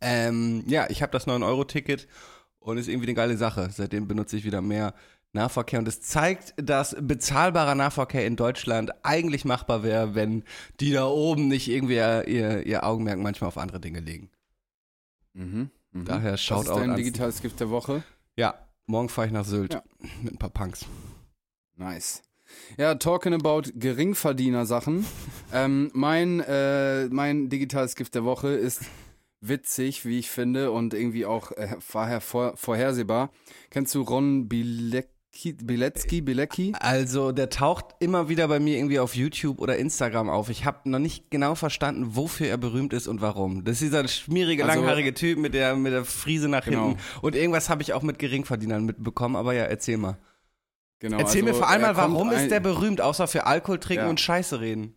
Ähm, 0.00 0.64
ja, 0.66 0.86
ich 0.88 1.02
habe 1.02 1.12
das 1.12 1.26
9-Euro-Ticket 1.26 2.08
und 2.60 2.78
ist 2.78 2.88
irgendwie 2.88 3.08
eine 3.08 3.14
geile 3.14 3.36
Sache. 3.36 3.68
Seitdem 3.70 4.08
benutze 4.08 4.38
ich 4.38 4.44
wieder 4.44 4.62
mehr 4.62 4.94
Nahverkehr 5.34 5.78
und 5.80 5.88
es 5.88 6.00
zeigt, 6.00 6.54
dass 6.56 6.96
bezahlbarer 7.00 7.74
Nahverkehr 7.74 8.26
in 8.26 8.36
Deutschland 8.36 8.92
eigentlich 9.04 9.44
machbar 9.44 9.82
wäre, 9.82 10.14
wenn 10.14 10.44
die 10.80 10.92
da 10.92 11.06
oben 11.06 11.48
nicht 11.48 11.68
irgendwie 11.68 11.94
ihr, 11.94 12.64
ihr 12.66 12.84
Augenmerk 12.84 13.18
manchmal 13.18 13.48
auf 13.48 13.58
andere 13.58 13.80
Dinge 13.80 14.00
legen. 14.00 14.30
Mhm. 15.34 15.70
Mhm. 15.92 16.04
Daher 16.04 16.32
Was 16.34 16.40
ist 16.40 16.46
Shoutout 16.46 16.74
dein 16.78 16.90
ans- 16.90 16.96
digitales 16.96 17.42
Gift 17.42 17.60
der 17.60 17.70
Woche? 17.70 18.02
Ja, 18.36 18.54
morgen 18.86 19.08
fahre 19.08 19.26
ich 19.28 19.32
nach 19.32 19.44
Sylt 19.44 19.74
Ja. 19.74 19.82
mit 20.22 20.34
ein 20.34 20.38
paar 20.38 20.50
Punks. 20.50 20.86
Nice. 21.76 22.22
Ja, 22.76 22.94
talking 22.94 23.32
about 23.34 23.62
Geringverdiener-Sachen. 23.74 25.04
ähm, 25.52 25.90
mein, 25.94 26.40
äh, 26.40 27.06
mein 27.08 27.48
digitales 27.48 27.96
Gift 27.96 28.14
der 28.14 28.24
Woche 28.24 28.48
ist 28.48 28.82
witzig, 29.40 30.04
wie 30.04 30.18
ich 30.18 30.30
finde, 30.30 30.70
und 30.70 30.94
irgendwie 30.94 31.26
auch 31.26 31.50
äh, 31.52 31.76
vorher 31.80 32.20
vor, 32.20 32.56
vorhersehbar. 32.56 33.30
Kennst 33.70 33.94
du 33.94 34.02
Ron 34.02 34.48
Bilecki? 34.48 35.08
Bilecki, 35.42 36.20
Bilecki. 36.22 36.72
Also, 36.78 37.32
der 37.32 37.50
taucht 37.50 37.86
immer 37.98 38.28
wieder 38.28 38.46
bei 38.48 38.60
mir 38.60 38.76
irgendwie 38.78 39.00
auf 39.00 39.14
YouTube 39.16 39.60
oder 39.60 39.76
Instagram 39.76 40.30
auf. 40.30 40.48
Ich 40.48 40.64
habe 40.64 40.88
noch 40.88 41.00
nicht 41.00 41.30
genau 41.30 41.54
verstanden, 41.54 42.14
wofür 42.16 42.46
er 42.46 42.56
berühmt 42.56 42.92
ist 42.92 43.08
und 43.08 43.20
warum. 43.20 43.64
Das 43.64 43.74
ist 43.74 43.82
dieser 43.82 44.06
schmierige, 44.08 44.64
Also- 44.64 44.80
langhaarige 44.80 45.12
Typ 45.12 45.38
mit 45.38 45.52
der, 45.54 45.74
mit 45.76 45.92
der 45.92 46.04
Friese 46.04 46.48
nach 46.48 46.64
Genau. 46.64 46.88
hinten. 46.88 47.00
Und 47.20 47.34
irgendwas 47.34 47.68
habe 47.68 47.82
ich 47.82 47.92
auch 47.92 48.02
mit 48.02 48.18
Geringverdienern 48.18 48.84
mitbekommen, 48.84 49.36
aber 49.36 49.52
ja, 49.54 49.64
erzähl 49.64 49.96
mal. 49.98 50.18
Genau, 51.00 51.18
erzähl 51.18 51.42
also 51.42 51.52
mir 51.52 51.58
vor 51.58 51.68
allem 51.68 51.82
mal, 51.82 51.96
warum 51.96 52.30
ist 52.30 52.50
der 52.50 52.60
berühmt, 52.60 53.00
außer 53.00 53.26
für 53.28 53.44
Alkohol 53.46 53.78
trinken 53.80 54.04
Ja. 54.04 54.10
und 54.10 54.20
Scheiße 54.20 54.60
reden? 54.60 54.94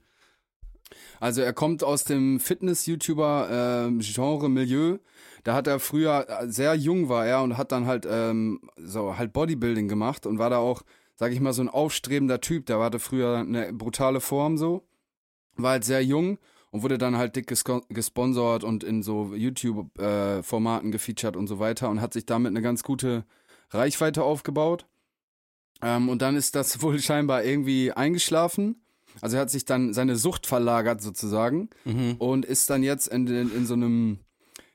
Also 1.20 1.42
er 1.42 1.52
kommt 1.52 1.84
aus 1.84 2.04
dem 2.04 2.40
Fitness-YouTuber-Genre-Milieu. 2.40 5.00
Da 5.48 5.54
hat 5.56 5.66
er 5.68 5.80
früher, 5.80 6.26
äh, 6.28 6.50
sehr 6.50 6.76
jung 6.76 7.08
war 7.08 7.26
er 7.26 7.42
und 7.42 7.56
hat 7.58 7.72
dann 7.72 7.86
halt 7.86 8.06
ähm, 8.10 8.60
so 8.76 9.18
halt 9.18 9.32
Bodybuilding 9.32 9.88
gemacht 9.88 10.26
und 10.26 10.40
war 10.40 10.50
da 10.50 10.58
auch, 10.58 10.82
sag 11.16 11.32
ich 11.32 11.40
mal, 11.40 11.54
so 11.54 11.62
ein 11.62 11.70
aufstrebender 11.70 12.42
Typ. 12.42 12.66
Der 12.66 12.80
hatte 12.80 13.00
früher 13.00 13.38
eine 13.38 13.72
brutale 13.72 14.20
Form 14.20 14.58
so, 14.58 14.84
war 15.56 15.72
halt 15.72 15.86
sehr 15.86 16.04
jung 16.04 16.38
und 16.72 16.84
wurde 16.84 16.98
dann 16.98 17.16
halt 17.16 17.38
dick 17.38 17.50
gesko- 17.50 17.86
gesponsert 17.88 18.66
und 18.66 18.84
in 18.84 19.04
so 19.04 19.34
YouTube-Formaten 19.34 20.92
gefeatured 20.92 21.38
und 21.38 21.48
so 21.48 21.60
weiter 21.60 21.90
und 21.90 22.02
hat 22.02 22.12
sich 22.12 22.26
damit 22.26 22.50
eine 22.50 22.62
ganz 22.62 22.84
gute 22.84 23.24
Reichweite 23.70 24.24
aufgebaut. 24.24 24.86
Ähm, 25.82 26.10
und 26.10 26.22
dann 26.22 26.36
ist 26.36 26.56
das 26.56 26.82
wohl 26.82 27.00
scheinbar 27.00 27.46
irgendwie 27.46 27.94
eingeschlafen. 27.94 28.82
Also 29.22 29.38
er 29.38 29.44
hat 29.44 29.50
sich 29.50 29.64
dann 29.64 29.94
seine 29.94 30.18
Sucht 30.18 30.46
verlagert 30.46 31.02
sozusagen 31.02 31.70
und 32.20 32.46
ist 32.46 32.70
dann 32.70 32.84
jetzt 32.84 33.08
in, 33.08 33.28
in, 33.28 33.50
in 33.56 33.66
so 33.66 33.74
einem, 33.74 34.20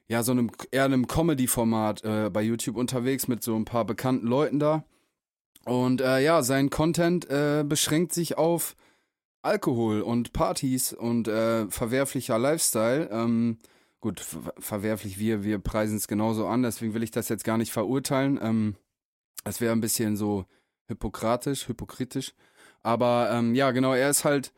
ja, 0.09 0.23
so 0.23 0.33
einem 0.33 0.51
eher 0.71 0.85
einem 0.85 1.07
Comedy-Format 1.07 2.05
äh, 2.05 2.31
bei 2.31 2.43
YouTube 2.43 2.77
unterwegs 2.77 3.29
mit 3.29 3.43
so 3.43 3.57
ein 3.57 3.65
paar 3.65 3.85
bekannten 3.85 4.27
Leuten 4.27 4.59
da. 4.59 4.85
Und 5.65 6.01
äh, 6.01 6.21
ja, 6.21 6.43
sein 6.43 6.71
Content 6.71 7.29
äh, 7.31 7.65
beschränkt 7.67 8.13
sich 8.13 8.37
auf 8.37 8.75
Alkohol 9.43 10.03
und 10.03 10.33
Partys 10.33 10.93
und 10.93 11.29
äh, 11.29 11.69
verwerflicher 11.69 12.39
Lifestyle. 12.39 13.09
Ähm, 13.11 13.59
gut, 14.01 14.21
ver 14.21 14.55
verwerflich, 14.59 15.19
wir, 15.19 15.45
wir 15.45 15.59
preisen 15.59 15.97
es 15.97 16.09
genauso 16.09 16.47
an, 16.47 16.63
deswegen 16.63 16.95
will 16.95 17.03
ich 17.03 17.11
das 17.11 17.29
jetzt 17.29 17.45
gar 17.45 17.59
nicht 17.59 17.73
verurteilen. 17.73 18.39
Ähm, 18.43 18.77
das 19.45 19.61
wäre 19.61 19.73
ein 19.73 19.81
bisschen 19.81 20.17
so 20.17 20.45
hypokratisch, 20.89 21.69
hypokritisch. 21.69 22.35
Aber 22.83 23.31
ähm, 23.33 23.55
ja, 23.55 23.71
genau, 23.71 23.95
er 23.95 24.11
ist 24.11 24.25
halt, 24.25 24.53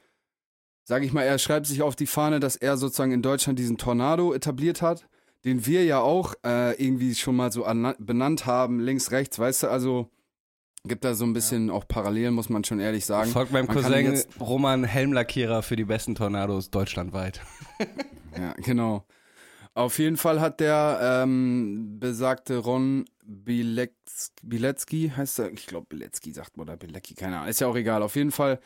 sage 0.85 1.05
ich 1.07 1.13
mal, 1.13 1.23
er 1.23 1.39
schreibt 1.39 1.67
sich 1.67 1.83
auf 1.83 1.97
die 1.97 2.07
Fahne, 2.07 2.41
dass 2.41 2.57
er 2.57 2.77
sozusagen 2.77 3.13
in 3.13 3.23
Deutschland 3.23 3.59
diesen 3.59 3.79
Tornado 3.79 4.33
etabliert 4.33 4.83
hat, 4.83 5.07
den 5.45 5.67
wir 5.67 5.85
ja 5.85 6.01
auch 6.01 6.35
äh, 6.45 6.73
irgendwie 6.83 7.15
schon 7.15 7.37
mal 7.37 7.53
so 7.53 7.67
benannt 7.99 8.47
haben, 8.47 8.81
links, 8.81 9.11
rechts, 9.11 9.39
weißt 9.39 9.65
du, 9.65 9.69
also 9.69 10.11
gibt 10.87 11.05
da 11.05 11.15
so 11.15 11.25
ein 11.25 11.33
bisschen 11.33 11.71
auch 11.71 11.89
Parallelen, 11.89 12.35
muss 12.35 12.49
man 12.51 12.63
schon 12.65 12.79
ehrlich 12.81 13.07
sagen. 13.07 13.31
Folgt 13.31 13.53
meinem 13.53 13.67
Man 13.67 13.77
Cousin 13.77 14.05
jetzt- 14.05 14.29
Roman 14.41 14.85
Helmlackierer 14.85 15.63
für 15.63 15.77
die 15.77 15.85
besten 15.85 16.15
Tornados 16.15 16.71
deutschlandweit. 16.71 17.41
Ja, 18.37 18.53
genau. 18.55 19.05
Auf 19.75 20.01
jeden 20.01 20.17
Fall 20.17 20.41
hat 20.41 20.59
der 20.59 21.23
ähm, 21.23 21.99
besagte 22.01 22.59
Ron 22.59 23.05
Bilecki, 23.25 23.95
Bilecki 24.43 25.13
heißt 25.17 25.39
er, 25.39 25.53
ich 25.53 25.67
glaube 25.69 25.87
Bilecki 25.89 26.33
sagt 26.33 26.57
man 26.57 26.69
oder 26.69 26.77
Bilecki, 26.77 27.15
keine 27.15 27.37
Ahnung, 27.37 27.49
ist 27.49 27.61
ja 27.61 27.69
auch 27.69 27.77
egal. 27.77 28.03
Auf 28.03 28.17
jeden 28.17 28.33
Fall 28.33 28.59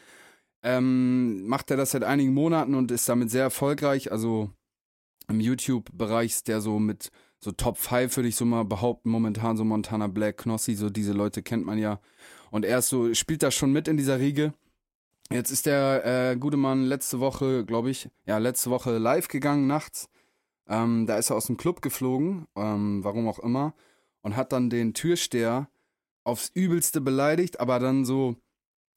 ähm, 0.63 1.47
macht 1.47 1.71
er 1.71 1.77
das 1.77 1.91
seit 1.91 2.03
einigen 2.03 2.33
Monaten 2.33 2.75
und 2.75 2.91
ist 2.91 3.07
damit 3.11 3.31
sehr 3.31 3.43
erfolgreich. 3.43 4.11
Also 4.11 4.51
im 5.29 5.41
YouTube-Bereich 5.41 6.45
der 6.45 6.61
so 6.61 6.79
mit 6.79 7.11
so 7.41 7.53
Top 7.53 7.79
5, 7.79 8.17
würde 8.17 8.29
ich 8.29 8.37
so 8.37 8.45
mal 8.45 8.65
behaupten, 8.65 9.11
momentan 9.11 9.57
so 9.57 9.65
Montana 9.65 10.09
Black, 10.09 10.39
Knossi, 10.39 10.75
so 10.75 10.91
diese 10.91 11.13
Leute 11.13 11.43
kennt 11.43 11.65
man 11.65 11.79
ja. 11.79 12.01
Und 12.51 12.65
er 12.65 12.79
ist 12.79 12.89
so, 12.89 13.15
spielt 13.15 13.43
da 13.43 13.51
schon 13.51 13.73
mit 13.73 13.89
in 13.89 13.97
dieser 13.97 14.19
Riege. 14.19 14.55
Jetzt 15.31 15.51
ist 15.51 15.67
der 15.67 16.05
äh, 16.33 16.37
gute 16.37 16.57
Mann 16.57 16.85
letzte 16.85 17.21
Woche, 17.21 17.65
glaube 17.65 17.91
ich, 17.91 18.09
ja, 18.27 18.39
letzte 18.39 18.71
Woche 18.71 18.97
live 18.99 19.29
gegangen 19.29 19.67
nachts. 19.67 20.09
Ähm, 20.67 21.07
da 21.07 21.17
ist 21.19 21.31
er 21.31 21.37
aus 21.37 21.47
dem 21.47 21.57
Club 21.57 21.83
geflogen, 21.83 22.47
ähm, 22.57 23.05
warum 23.05 23.29
auch 23.29 23.39
immer, 23.39 23.75
und 24.23 24.37
hat 24.37 24.53
dann 24.53 24.71
den 24.71 24.95
Türsteher 24.95 25.69
aufs 26.25 26.51
Übelste 26.55 27.01
beleidigt, 27.01 27.61
aber 27.61 27.79
dann 27.79 28.05
so, 28.05 28.37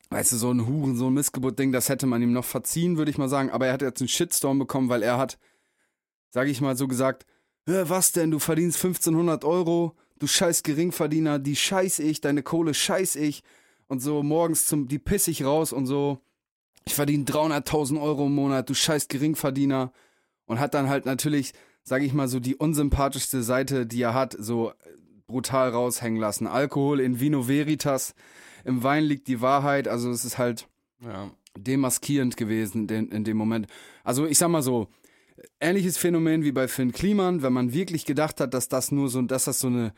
weißt 0.10 0.34
du, 0.34 0.36
so 0.38 0.52
ein 0.52 0.68
Huren, 0.68 0.96
so 0.96 1.08
ein 1.08 1.14
Missgeburt-Ding, 1.14 1.72
das 1.72 1.90
hätte 1.90 2.08
man 2.08 2.22
ihm 2.22 2.34
noch 2.34 2.46
verziehen, 2.46 2.98
würde 2.98 3.12
ich 3.12 3.18
mal 3.18 3.30
sagen. 3.30 3.50
Aber 3.50 3.68
er 3.68 3.74
hat 3.74 3.82
jetzt 3.82 4.02
einen 4.02 4.10
Shitstorm 4.10 4.60
bekommen, 4.60 4.90
weil 4.90 5.04
er 5.04 5.18
hat, 5.18 5.38
sage 6.32 6.50
ich 6.50 6.60
mal 6.62 6.76
so 6.76 6.88
gesagt, 6.88 7.26
"Hä, 7.68 7.84
was 7.88 8.12
denn, 8.12 8.32
du 8.32 8.40
verdienst 8.40 8.78
1500 8.84 9.46
Euro, 9.46 9.96
du 10.18 10.26
scheiß 10.28 10.64
Geringverdiener, 10.64 11.38
die 11.40 11.56
scheiß 11.56 12.00
ich, 12.00 12.22
deine 12.22 12.42
Kohle 12.42 12.74
scheiß 12.74 13.16
ich. 13.18 13.44
Und 13.88 14.00
so 14.02 14.24
morgens 14.24 14.66
zum, 14.66 14.88
die 14.88 15.00
piss 15.00 15.28
ich 15.28 15.44
raus 15.44 15.74
und 15.74 15.86
so, 15.86 16.20
ich 16.86 16.96
verdiene 16.96 17.26
300.000 17.26 18.02
Euro 18.02 18.26
im 18.28 18.34
Monat, 18.36 18.70
du 18.70 18.74
scheiß 18.74 19.08
Geringverdiener. 19.10 19.92
Und 20.46 20.60
hat 20.60 20.74
dann 20.74 20.90
halt 20.90 21.06
natürlich, 21.06 21.54
sage 21.84 22.06
ich 22.06 22.14
mal 22.14 22.28
so, 22.28 22.40
die 22.40 22.56
unsympathischste 22.56 23.44
Seite, 23.44 23.86
die 23.86 24.02
er 24.02 24.14
hat, 24.14 24.36
so 24.38 24.72
äh, 24.72 24.74
brutal 25.28 25.70
raushängen 25.70 26.20
lassen. 26.20 26.48
Alkohol 26.48 27.00
in 27.00 27.20
Vino 27.20 27.48
Veritas, 27.48 28.14
im 28.66 28.84
Wein 28.84 29.04
liegt 29.04 29.28
die 29.28 29.42
Wahrheit, 29.42 29.88
also 29.88 30.10
es 30.12 30.26
ist 30.26 30.38
halt 30.38 30.68
Ja. 31.04 31.32
demaskierend 31.58 32.38
gewesen 32.38 32.88
in, 32.90 33.10
in 33.12 33.24
dem 33.24 33.38
Moment. 33.38 33.68
Also 34.04 34.26
ich 34.26 34.38
sag 34.38 34.50
mal 34.50 34.62
so, 34.62 34.88
ähnliches 35.60 35.98
Phänomen 35.98 36.44
wie 36.44 36.52
bei 36.52 36.68
Finn 36.68 36.92
Kliman, 36.92 37.42
wenn 37.42 37.54
man 37.54 37.74
wirklich 37.74 38.06
gedacht 38.06 38.40
hat, 38.40 38.54
dass 38.54 38.70
das 38.70 38.92
nur 38.92 39.10
so, 39.10 39.22
dass 39.22 39.46
das 39.46 39.60
so 39.60 39.68
eine 39.68 39.94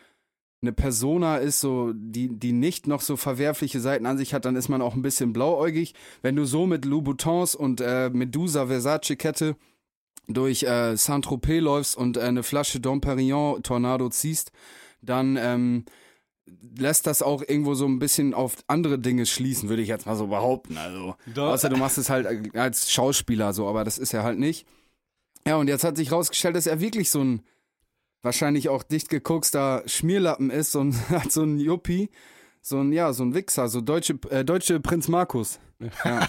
eine 0.62 0.72
Persona 0.72 1.38
ist, 1.38 1.60
so 1.60 1.91
die 1.93 2.30
die 2.30 2.54
nicht 2.54 2.88
noch 2.88 3.02
so 3.02 3.17
verwerfliche 3.17 3.82
Seiten 3.82 4.06
an 4.06 4.17
sich 4.17 4.34
hat, 4.34 4.46
dann 4.46 4.56
ist 4.56 4.69
man 4.69 4.82
auch 4.82 4.96
ein 4.96 5.02
bisschen 5.02 5.34
blauäugig. 5.34 5.93
Wenn 6.22 6.38
du 6.38 6.46
so 6.46 6.65
mit 6.65 6.86
Louboutins 6.86 7.54
und 7.54 7.82
äh, 7.82 8.10
Medusa 8.10 8.67
Versace 8.67 9.17
Kette 9.17 9.58
durch 10.28 10.63
äh, 10.63 10.96
Saint-Tropez 10.96 11.62
läufst 11.62 11.98
und 11.98 12.17
äh, 12.17 12.22
eine 12.22 12.43
Flasche 12.43 12.80
Dom 12.80 13.02
Perignon 13.02 13.62
Tornado 13.62 14.08
ziehst, 14.08 14.54
dann 15.02 15.36
ähm, 15.36 15.84
lässt 16.78 17.08
das 17.08 17.22
auch 17.22 17.41
irgendwo 17.41 17.74
so 17.74 17.86
ein 17.86 18.00
bisschen 18.00 18.34
auf 18.34 18.56
andere 18.67 19.00
Dinge 19.00 19.26
schließen, 19.26 19.67
würde 19.69 19.82
ich 19.82 19.89
jetzt 19.89 20.06
mal 20.06 20.15
so 20.15 20.28
behaupten. 20.28 20.78
Also, 20.78 21.15
außer 21.36 21.69
du 21.69 21.78
machst 21.78 21.98
es 21.98 22.10
halt 22.10 22.56
als 22.56 22.89
Schauspieler 22.91 23.52
so, 23.54 23.67
aber 23.67 23.84
das 23.84 23.98
ist 23.98 24.13
er 24.13 24.24
halt 24.24 24.39
nicht. 24.39 24.65
Ja, 25.47 25.58
und 25.58 25.67
jetzt 25.67 25.84
hat 25.84 25.97
sich 25.97 26.12
rausgestellt, 26.12 26.56
dass 26.56 26.67
er 26.67 26.79
wirklich 26.79 27.10
so 27.10 27.21
ein 27.23 27.41
wahrscheinlich 28.21 28.69
auch 28.69 28.84
dicht 28.84 29.10
geguckster 29.10 29.84
Schmierlappen 29.86 30.49
ist, 30.49 30.71
so 30.71 30.79
ein, 30.84 30.95
so 31.29 31.43
ein 31.43 31.60
Juppie, 31.60 32.10
so 32.62 32.79
ein, 32.79 32.93
ja, 32.93 33.12
so 33.13 33.23
ein 33.23 33.34
Wichser, 33.36 33.67
so 33.67 33.82
deutsche, 33.82 34.17
äh, 34.29 34.45
deutsche 34.45 34.79
Prinz 34.79 35.08
Markus. 35.08 35.60
Ja. 36.06 36.27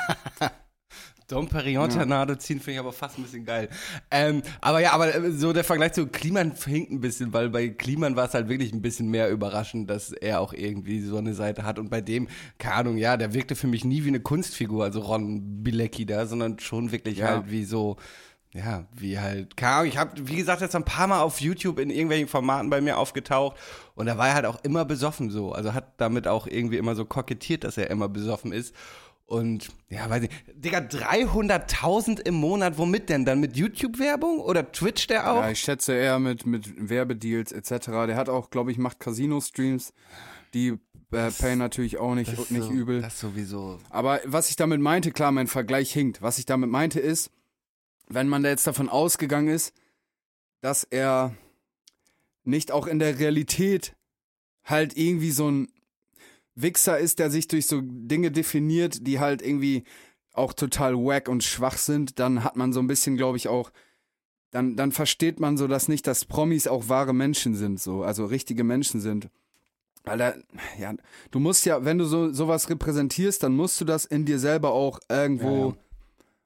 Dom 1.29 1.49
Perignon 1.49 1.89
Tornado 1.89 2.35
ziehen 2.35 2.59
finde 2.59 2.73
ich 2.73 2.79
aber 2.81 2.93
fast 2.93 3.17
ein 3.19 3.23
bisschen 3.23 3.47
geil. 3.47 3.71
Ähm, 4.11 4.43
aber 4.61 4.81
ja, 4.81 4.93
aber 4.93 5.15
äh, 5.15 5.33
so 5.33 5.55
der 5.55 5.65
Vergleich 5.65 5.93
zu 5.95 6.07
Kliman 6.07 6.53
hinkt 6.67 6.91
ein 6.93 7.01
bisschen, 7.01 7.33
weil 7.33 7.49
bei 7.49 7.69
Kliman 7.71 8.15
war 8.15 8.27
es 8.29 8.35
halt 8.35 8.49
wirklich 8.51 8.75
ein 8.75 8.83
bisschen 8.83 9.09
mehr 9.09 9.31
überraschend, 9.31 9.89
dass 9.89 10.13
er 10.13 10.41
auch 10.41 10.53
irgendwie 10.53 11.01
so 11.01 11.17
eine 11.17 11.33
Seite 11.33 11.63
hat. 11.63 11.79
Und 11.79 11.89
bei 11.89 12.03
dem, 12.03 12.29
keine 12.59 12.75
Ahnung, 12.75 12.97
ja, 12.99 13.17
der 13.17 13.33
wirkte 13.33 13.55
für 13.57 13.69
mich 13.69 13.87
nie 13.87 14.05
wie 14.05 14.09
eine 14.09 14.21
Kunstfigur, 14.21 14.85
also 14.85 15.01
Ron 15.01 15.63
Bilecki 15.63 16.05
da, 16.05 16.27
sondern 16.27 16.59
schon 16.59 16.93
wirklich 16.93 17.19
Ja. 17.19 17.29
halt 17.29 17.51
wie 17.51 17.65
so, 17.65 17.97
ja, 18.55 18.87
wie 18.93 19.19
halt, 19.19 19.57
keine 19.57 19.75
Ahnung, 19.75 19.89
ich 19.89 19.99
habe, 19.99 20.13
wie 20.29 20.37
gesagt, 20.37 20.61
jetzt 20.61 20.77
ein 20.77 20.85
paar 20.85 21.09
Mal 21.09 21.21
auf 21.21 21.41
YouTube 21.41 21.81
in 21.81 21.91
irgendwelchen 21.91 22.29
Formaten 22.29 22.71
bei 22.71 22.81
mir 22.81 22.99
aufgetaucht 22.99 23.57
und 23.97 24.07
da 24.07 24.17
war 24.17 24.29
er 24.29 24.35
halt 24.35 24.47
auch 24.47 24.63
immer 24.63 24.85
besoffen 24.85 25.29
so. 25.29 25.53
Also 25.53 25.75
hat 25.75 25.95
damit 25.97 26.29
auch 26.29 26.47
irgendwie 26.47 26.77
immer 26.77 26.95
so 26.95 27.05
kokettiert, 27.05 27.65
dass 27.65 27.77
er 27.77 27.91
immer 27.91 28.09
besoffen 28.09 28.53
ist. 28.53 28.73
Und 29.27 29.71
ja, 29.89 30.09
weiß 30.09 30.25
ich, 30.25 30.31
Digga, 30.55 30.79
300.000 30.79 32.21
im 32.21 32.35
Monat, 32.35 32.79
womit 32.79 33.09
denn? 33.09 33.25
Dann 33.25 33.41
mit 33.41 33.57
YouTube-Werbung 33.57 34.39
oder 34.39 34.71
Twitch 34.71 35.09
der 35.09 35.33
auch? 35.33 35.43
ja, 35.43 35.51
ich 35.51 35.61
schätze 35.61 35.95
eher 35.95 36.21
mit, 36.21 36.47
mit 36.47 36.89
Werbedeals 36.89 37.51
etc. 37.51 37.87
Der 38.07 38.17
hat 38.17 38.29
auch, 38.29 38.51
glaube 38.51 38.71
ich, 38.71 38.79
macht 38.79 39.01
Casino-Streams. 39.01 39.93
Die 40.53 40.79
äh, 41.11 41.31
payen 41.31 41.59
natürlich 41.59 41.99
auch 41.99 42.15
nicht, 42.15 42.51
nicht 42.51 42.65
so, 42.65 42.71
übel. 42.71 43.03
Das 43.03 43.19
sowieso. 43.19 43.81
Aber 43.91 44.21
was 44.27 44.51
ich 44.51 44.57
damit 44.57 44.81
meinte, 44.81 45.11
klar, 45.11 45.33
mein 45.33 45.49
Vergleich 45.49 45.91
hinkt. 45.91 46.23
Was 46.23 46.39
ich 46.39 46.47
damit 46.47 46.71
meinte 46.71 47.01
ist, 47.01 47.31
wenn 48.09 48.29
man 48.29 48.43
da 48.43 48.51
jetzt 48.51 48.67
davon 48.67 48.89
ausgegangen 48.89 49.49
ist, 49.49 49.73
dass 50.61 50.85
er 50.85 51.35
nicht 52.45 52.73
auch 52.73 52.87
in 52.87 52.99
der 52.99 53.19
Realität 53.19 53.97
halt 54.65 54.97
irgendwie 54.97 55.31
so 55.31 55.51
ein 55.51 55.69
Wichser 56.55 56.99
ist, 56.99 57.19
der 57.19 57.31
sich 57.31 57.49
durch 57.49 57.67
so 57.67 57.81
Dinge 57.83 58.31
definiert, 58.31 59.07
die 59.07 59.19
halt 59.19 59.43
irgendwie 59.43 59.85
auch 60.33 60.53
total 60.53 60.95
wack 60.95 61.29
und 61.29 61.45
schwach 61.45 61.79
sind, 61.79 62.19
dann 62.19 62.45
hat 62.45 62.57
man 62.57 62.73
so 62.73 62.81
ein 62.81 62.87
bisschen, 62.87 63.17
glaube 63.17 63.37
ich, 63.37 63.49
auch, 63.49 63.71
dann, 64.51 64.77
dann 64.77 64.93
versteht 64.93 65.41
man 65.41 65.57
so, 65.57 65.67
dass 65.67 65.89
nicht, 65.89 66.07
dass 66.07 66.25
Promis 66.25 66.67
auch 66.67 66.89
wahre 66.89 67.13
Menschen 67.13 67.55
sind, 67.55 67.81
so, 67.81 68.03
also 68.03 68.27
richtige 68.27 68.65
Menschen 68.65 69.01
sind. 69.01 69.29
Weil 70.05 70.19
da, 70.19 70.35
ja, 70.79 70.95
du 71.31 71.41
musst 71.41 71.65
ja, 71.67 71.85
wenn 71.85 71.99
du 71.99 72.05
so 72.05 72.33
sowas 72.33 72.69
repräsentierst, 72.69 73.43
dann 73.43 73.57
musst 73.57 73.81
du 73.81 73.85
das 73.85 74.05
in 74.05 74.27
dir 74.27 74.39
selber 74.39 74.73
auch 74.73 75.01
irgendwo 75.09 75.71
Ja, 75.71 75.77
ja. 75.77 75.84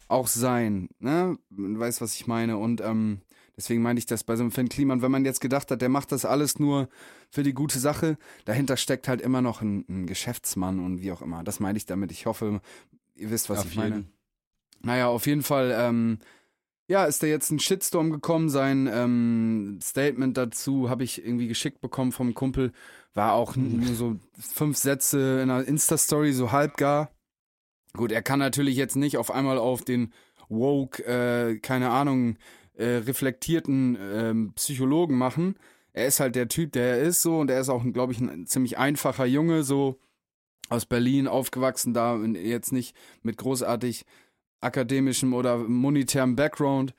Auch 0.09 0.27
sein, 0.27 0.89
ne? 0.99 1.39
Du 1.51 1.79
weißt, 1.79 2.01
was 2.01 2.15
ich 2.15 2.27
meine. 2.27 2.57
Und 2.59 2.81
ähm, 2.81 3.21
Deswegen 3.59 3.83
meine 3.83 3.99
ich 3.99 4.07
das 4.07 4.23
bei 4.23 4.37
so 4.37 4.45
einem 4.45 4.53
Finn 4.53 4.69
Kliman, 4.69 5.03
wenn 5.03 5.11
man 5.11 5.25
jetzt 5.25 5.41
gedacht 5.41 5.73
hat, 5.73 5.83
der 5.83 5.89
macht 5.89 6.13
das 6.13 6.25
alles 6.25 6.61
nur 6.61 6.89
für 7.29 7.43
die 7.43 7.53
gute 7.55 7.81
Sache, 7.81 8.17
dahinter 8.45 8.77
steckt 8.77 9.09
halt 9.09 9.21
immer 9.21 9.43
noch 9.43 9.63
ein, 9.63 9.85
ein 9.89 10.07
Geschäftsmann 10.07 10.79
und 10.79 11.03
wie 11.03 11.11
auch 11.11 11.23
immer. 11.23 11.43
Das 11.43 11.59
meine 11.59 11.77
ich 11.77 11.85
damit. 11.85 12.13
Ich 12.13 12.27
hoffe, 12.27 12.61
ihr 13.17 13.31
wisst, 13.33 13.51
was 13.51 13.59
Auf 13.59 13.67
ich 13.67 13.75
meine. 13.75 13.97
jeden. 13.97 14.13
Naja, 14.83 15.09
auf 15.09 15.27
jeden 15.27 15.43
Fall, 15.43 15.75
ähm, 15.77 16.21
ja, 16.87 17.05
ist 17.07 17.21
da 17.25 17.27
jetzt 17.27 17.51
ein 17.51 17.59
Shitstorm 17.59 18.11
gekommen. 18.11 18.49
Sein 18.49 18.89
ähm, 18.93 19.81
Statement 19.83 20.37
dazu 20.37 20.89
habe 20.89 21.03
ich 21.03 21.25
irgendwie 21.25 21.49
geschickt 21.49 21.81
bekommen 21.81 22.13
vom 22.13 22.35
Kumpel. 22.35 22.71
War 23.15 23.33
auch 23.33 23.57
Hm. 23.57 23.81
nur 23.81 23.95
so 23.97 24.17
fünf 24.39 24.77
Sätze 24.77 25.41
in 25.43 25.51
einer 25.51 25.67
Insta-Story, 25.67 26.33
so 26.33 26.53
halbgar. 26.53 27.11
Gut, 27.99 28.13
er 28.13 28.23
kann 28.23 28.39
natürlich 28.39 28.77
jetzt 28.77 28.95
nicht 28.95 29.17
auf 29.17 29.33
einmal 29.33 29.59
auf 29.59 29.83
den 29.83 30.13
woke, 30.49 31.05
äh, 31.05 31.59
keine 31.59 31.91
Ahnung, 31.91 32.37
äh, 32.75 32.85
reflektierten 32.85 33.99
ähm, 34.01 34.53
Psychologen 34.55 35.19
machen. 35.19 35.57
Er 35.93 36.07
ist 36.07 36.21
halt 36.21 36.37
der 36.37 36.47
Typ, 36.47 36.71
der 36.71 36.99
er 36.99 37.01
ist 37.01 37.23
so 37.23 37.41
und 37.41 37.51
er 37.51 37.59
ist 37.59 37.69
auch, 37.69 37.83
glaube 37.93 38.13
ich, 38.13 38.21
ein 38.21 38.47
ziemlich 38.47 38.79
einfacher 38.79 39.27
Junge, 39.27 39.65
so 39.65 39.99
aus 40.69 40.87
Berlin 40.87 41.27
aufgewachsen, 41.27 41.93
da 41.93 42.17
jetzt 42.19 42.71
nicht 42.71 42.95
mit 43.23 43.37
großartig 43.37 44.07
akademischem 44.61 45.35
oder 45.35 45.59
monetärem 45.59 46.37
Background. 46.37 46.95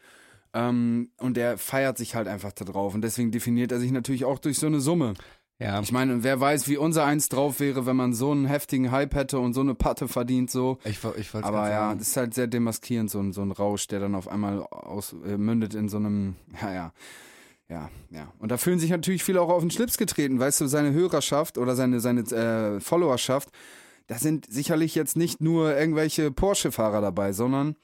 Ähm, 0.53 1.11
und 1.15 1.37
der 1.37 1.57
feiert 1.57 1.97
sich 1.97 2.15
halt 2.15 2.27
einfach 2.27 2.51
da 2.51 2.65
drauf. 2.65 2.93
Und 2.93 3.03
deswegen 3.03 3.31
definiert 3.31 3.71
er 3.71 3.79
sich 3.79 3.93
natürlich 3.93 4.25
auch 4.25 4.39
durch 4.39 4.59
so 4.59 4.67
eine 4.67 4.81
Summe. 4.81 5.13
Ja. 5.59 5.81
Ich 5.81 5.91
meine, 5.91 6.23
wer 6.23 6.39
weiß, 6.39 6.69
wie 6.69 6.77
unser 6.77 7.03
eins 7.03 7.27
drauf 7.27 7.59
wäre, 7.59 7.85
wenn 7.85 7.97
man 7.97 8.13
so 8.13 8.31
einen 8.31 8.45
heftigen 8.45 8.91
Hype 8.91 9.13
hätte 9.13 9.39
und 9.39 9.53
so 9.53 9.59
eine 9.59 9.75
Patte 9.75 10.07
verdient, 10.07 10.49
so. 10.49 10.79
Ich, 10.85 10.99
ich 11.17 11.35
Aber 11.35 11.69
ja, 11.69 11.93
das 11.93 12.09
ist 12.09 12.17
halt 12.17 12.33
sehr 12.33 12.47
demaskierend, 12.47 13.11
so 13.11 13.19
ein, 13.19 13.33
so 13.33 13.41
ein 13.41 13.51
Rausch, 13.51 13.87
der 13.87 13.99
dann 13.99 14.15
auf 14.15 14.29
einmal 14.29 14.63
aus, 14.63 15.13
äh, 15.25 15.37
mündet 15.37 15.73
in 15.73 15.89
so 15.89 15.97
einem, 15.97 16.35
ja, 16.61 16.73
ja. 16.73 16.93
Ja, 17.67 17.91
ja. 18.09 18.33
Und 18.39 18.51
da 18.51 18.57
fühlen 18.57 18.79
sich 18.79 18.89
natürlich 18.89 19.23
viele 19.23 19.41
auch 19.41 19.49
auf 19.49 19.61
den 19.61 19.69
Schlips 19.69 19.97
getreten, 19.97 20.39
weißt 20.39 20.61
du, 20.61 20.67
seine 20.67 20.91
Hörerschaft 20.91 21.57
oder 21.59 21.75
seine, 21.75 21.99
seine 21.99 22.21
äh, 22.21 22.79
Followerschaft, 22.79 23.49
da 24.07 24.15
sind 24.15 24.51
sicherlich 24.51 24.95
jetzt 24.95 25.15
nicht 25.17 25.39
nur 25.39 25.77
irgendwelche 25.77 26.31
Porsche-Fahrer 26.31 26.99
dabei, 26.99 27.31
sondern 27.31 27.75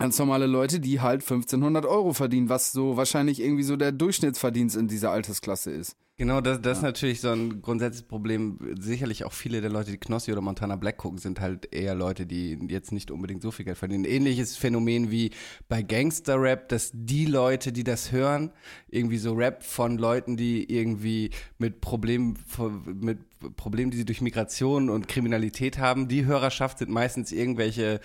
ganz 0.00 0.18
normale 0.18 0.46
Leute, 0.46 0.80
die 0.80 1.00
halt 1.00 1.20
1500 1.20 1.84
Euro 1.84 2.14
verdienen, 2.14 2.48
was 2.48 2.72
so 2.72 2.96
wahrscheinlich 2.96 3.40
irgendwie 3.40 3.62
so 3.62 3.76
der 3.76 3.92
Durchschnittsverdienst 3.92 4.74
in 4.74 4.88
dieser 4.88 5.10
Altersklasse 5.10 5.70
ist. 5.70 5.94
Genau, 6.16 6.42
das, 6.42 6.60
das 6.60 6.78
ist 6.78 6.82
natürlich 6.82 7.20
so 7.22 7.30
ein 7.30 7.62
grundsätzliches 7.62 8.06
Problem. 8.06 8.58
Sicherlich 8.78 9.24
auch 9.24 9.32
viele 9.32 9.62
der 9.62 9.70
Leute, 9.70 9.90
die 9.90 9.96
Knossi 9.96 10.32
oder 10.32 10.42
Montana 10.42 10.76
Black 10.76 10.98
gucken, 10.98 11.18
sind 11.18 11.40
halt 11.40 11.72
eher 11.74 11.94
Leute, 11.94 12.26
die 12.26 12.58
jetzt 12.68 12.92
nicht 12.92 13.10
unbedingt 13.10 13.40
so 13.40 13.50
viel 13.50 13.64
Geld 13.64 13.78
verdienen. 13.78 14.04
Ähnliches 14.04 14.56
Phänomen 14.56 15.10
wie 15.10 15.30
bei 15.68 15.82
Gangster-Rap, 15.82 16.68
dass 16.68 16.90
die 16.92 17.24
Leute, 17.24 17.72
die 17.72 17.84
das 17.84 18.12
hören, 18.12 18.52
irgendwie 18.88 19.16
so 19.16 19.32
Rap 19.32 19.62
von 19.62 19.96
Leuten, 19.96 20.36
die 20.36 20.70
irgendwie 20.70 21.30
mit 21.56 21.80
Problemen, 21.80 22.38
mit 22.84 23.18
Problemen, 23.56 23.90
die 23.90 23.96
sie 23.96 24.04
durch 24.04 24.20
Migration 24.20 24.90
und 24.90 25.08
Kriminalität 25.08 25.78
haben, 25.78 26.08
die 26.08 26.26
Hörerschaft 26.26 26.78
sind 26.78 26.90
meistens 26.90 27.32
irgendwelche 27.32 28.00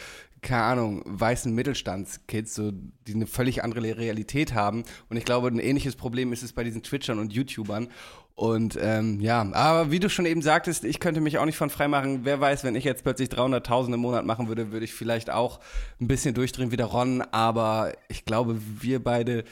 keine 0.46 0.64
Ahnung, 0.64 1.02
weißen 1.06 1.54
Mittelstandskids, 1.54 2.56
so, 2.56 2.72
die 2.72 3.14
eine 3.14 3.28
völlig 3.28 3.64
andere 3.64 3.98
Realität 3.98 4.54
haben. 4.54 4.84
Und 5.10 5.18
ich 5.18 5.26
glaube, 5.26 5.50
ein 5.50 5.60
ähnliches 5.60 5.96
Problem 5.96 6.32
ist 6.32 6.44
es 6.44 6.54
bei 6.54 6.64
diesen 6.64 6.84
Twitchern 6.84 7.20
und 7.20 7.34
YouTubern. 7.34 7.90
Und 8.36 8.78
ähm, 8.82 9.20
ja, 9.22 9.42
aber 9.54 9.92
wie 9.92 10.00
du 10.00 10.10
schon 10.10 10.26
eben 10.26 10.42
sagtest, 10.42 10.84
ich 10.84 11.00
könnte 11.00 11.22
mich 11.22 11.38
auch 11.38 11.46
nicht 11.46 11.58
von 11.58 11.70
frei 11.70 11.88
machen. 11.88 12.22
Wer 12.24 12.40
weiß, 12.40 12.64
wenn 12.64 12.76
ich 12.76 12.84
jetzt 12.84 13.04
plötzlich 13.04 13.30
300.000 13.30 13.94
im 13.94 14.00
Monat 14.02 14.26
machen 14.26 14.48
würde, 14.48 14.72
würde 14.72 14.86
ich 14.86 14.94
vielleicht 14.94 15.30
auch 15.30 15.60
ein 16.00 16.08
bisschen 16.08 16.36
durchdrehen 16.36 16.72
wie 16.72 16.78
der 16.78 16.88
Ron. 16.88 17.22
Aber 17.22 17.94
ich 18.10 18.26
glaube, 18.26 18.60
wir 18.82 19.04
beide 19.04 19.46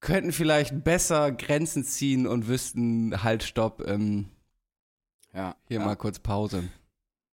könnten 0.00 0.32
vielleicht 0.32 0.82
besser 0.82 1.30
Grenzen 1.30 1.84
ziehen 1.84 2.26
und 2.26 2.48
wüssten, 2.48 3.22
halt, 3.22 3.42
stopp, 3.42 3.86
ähm, 3.86 4.26
Ja. 5.34 5.54
hier 5.68 5.78
ja. 5.78 5.84
mal 5.84 5.96
kurz 5.96 6.18
Pause. 6.18 6.64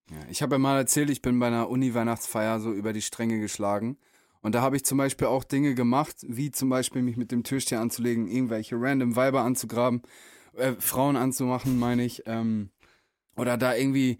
Ja, 0.09 0.17
ich 0.29 0.41
habe 0.41 0.55
ja 0.55 0.59
mal 0.59 0.77
erzählt, 0.77 1.09
ich 1.09 1.21
bin 1.21 1.39
bei 1.39 1.47
einer 1.47 1.69
Uni-Weihnachtsfeier 1.69 2.59
so 2.59 2.71
über 2.71 2.93
die 2.93 3.01
Stränge 3.01 3.39
geschlagen. 3.39 3.97
Und 4.41 4.55
da 4.55 4.61
habe 4.61 4.75
ich 4.75 4.85
zum 4.85 4.97
Beispiel 4.97 5.27
auch 5.27 5.43
Dinge 5.43 5.75
gemacht, 5.75 6.15
wie 6.21 6.49
zum 6.51 6.69
Beispiel 6.69 7.01
mich 7.01 7.17
mit 7.17 7.31
dem 7.31 7.43
Türsteher 7.43 7.81
anzulegen, 7.81 8.27
irgendwelche 8.27 8.75
random 8.79 9.15
Weiber 9.15 9.41
anzugraben, 9.41 10.01
äh, 10.53 10.73
Frauen 10.79 11.15
anzumachen, 11.15 11.77
meine 11.77 12.05
ich. 12.05 12.23
Ähm, 12.25 12.71
oder 13.35 13.57
da 13.57 13.75
irgendwie 13.75 14.17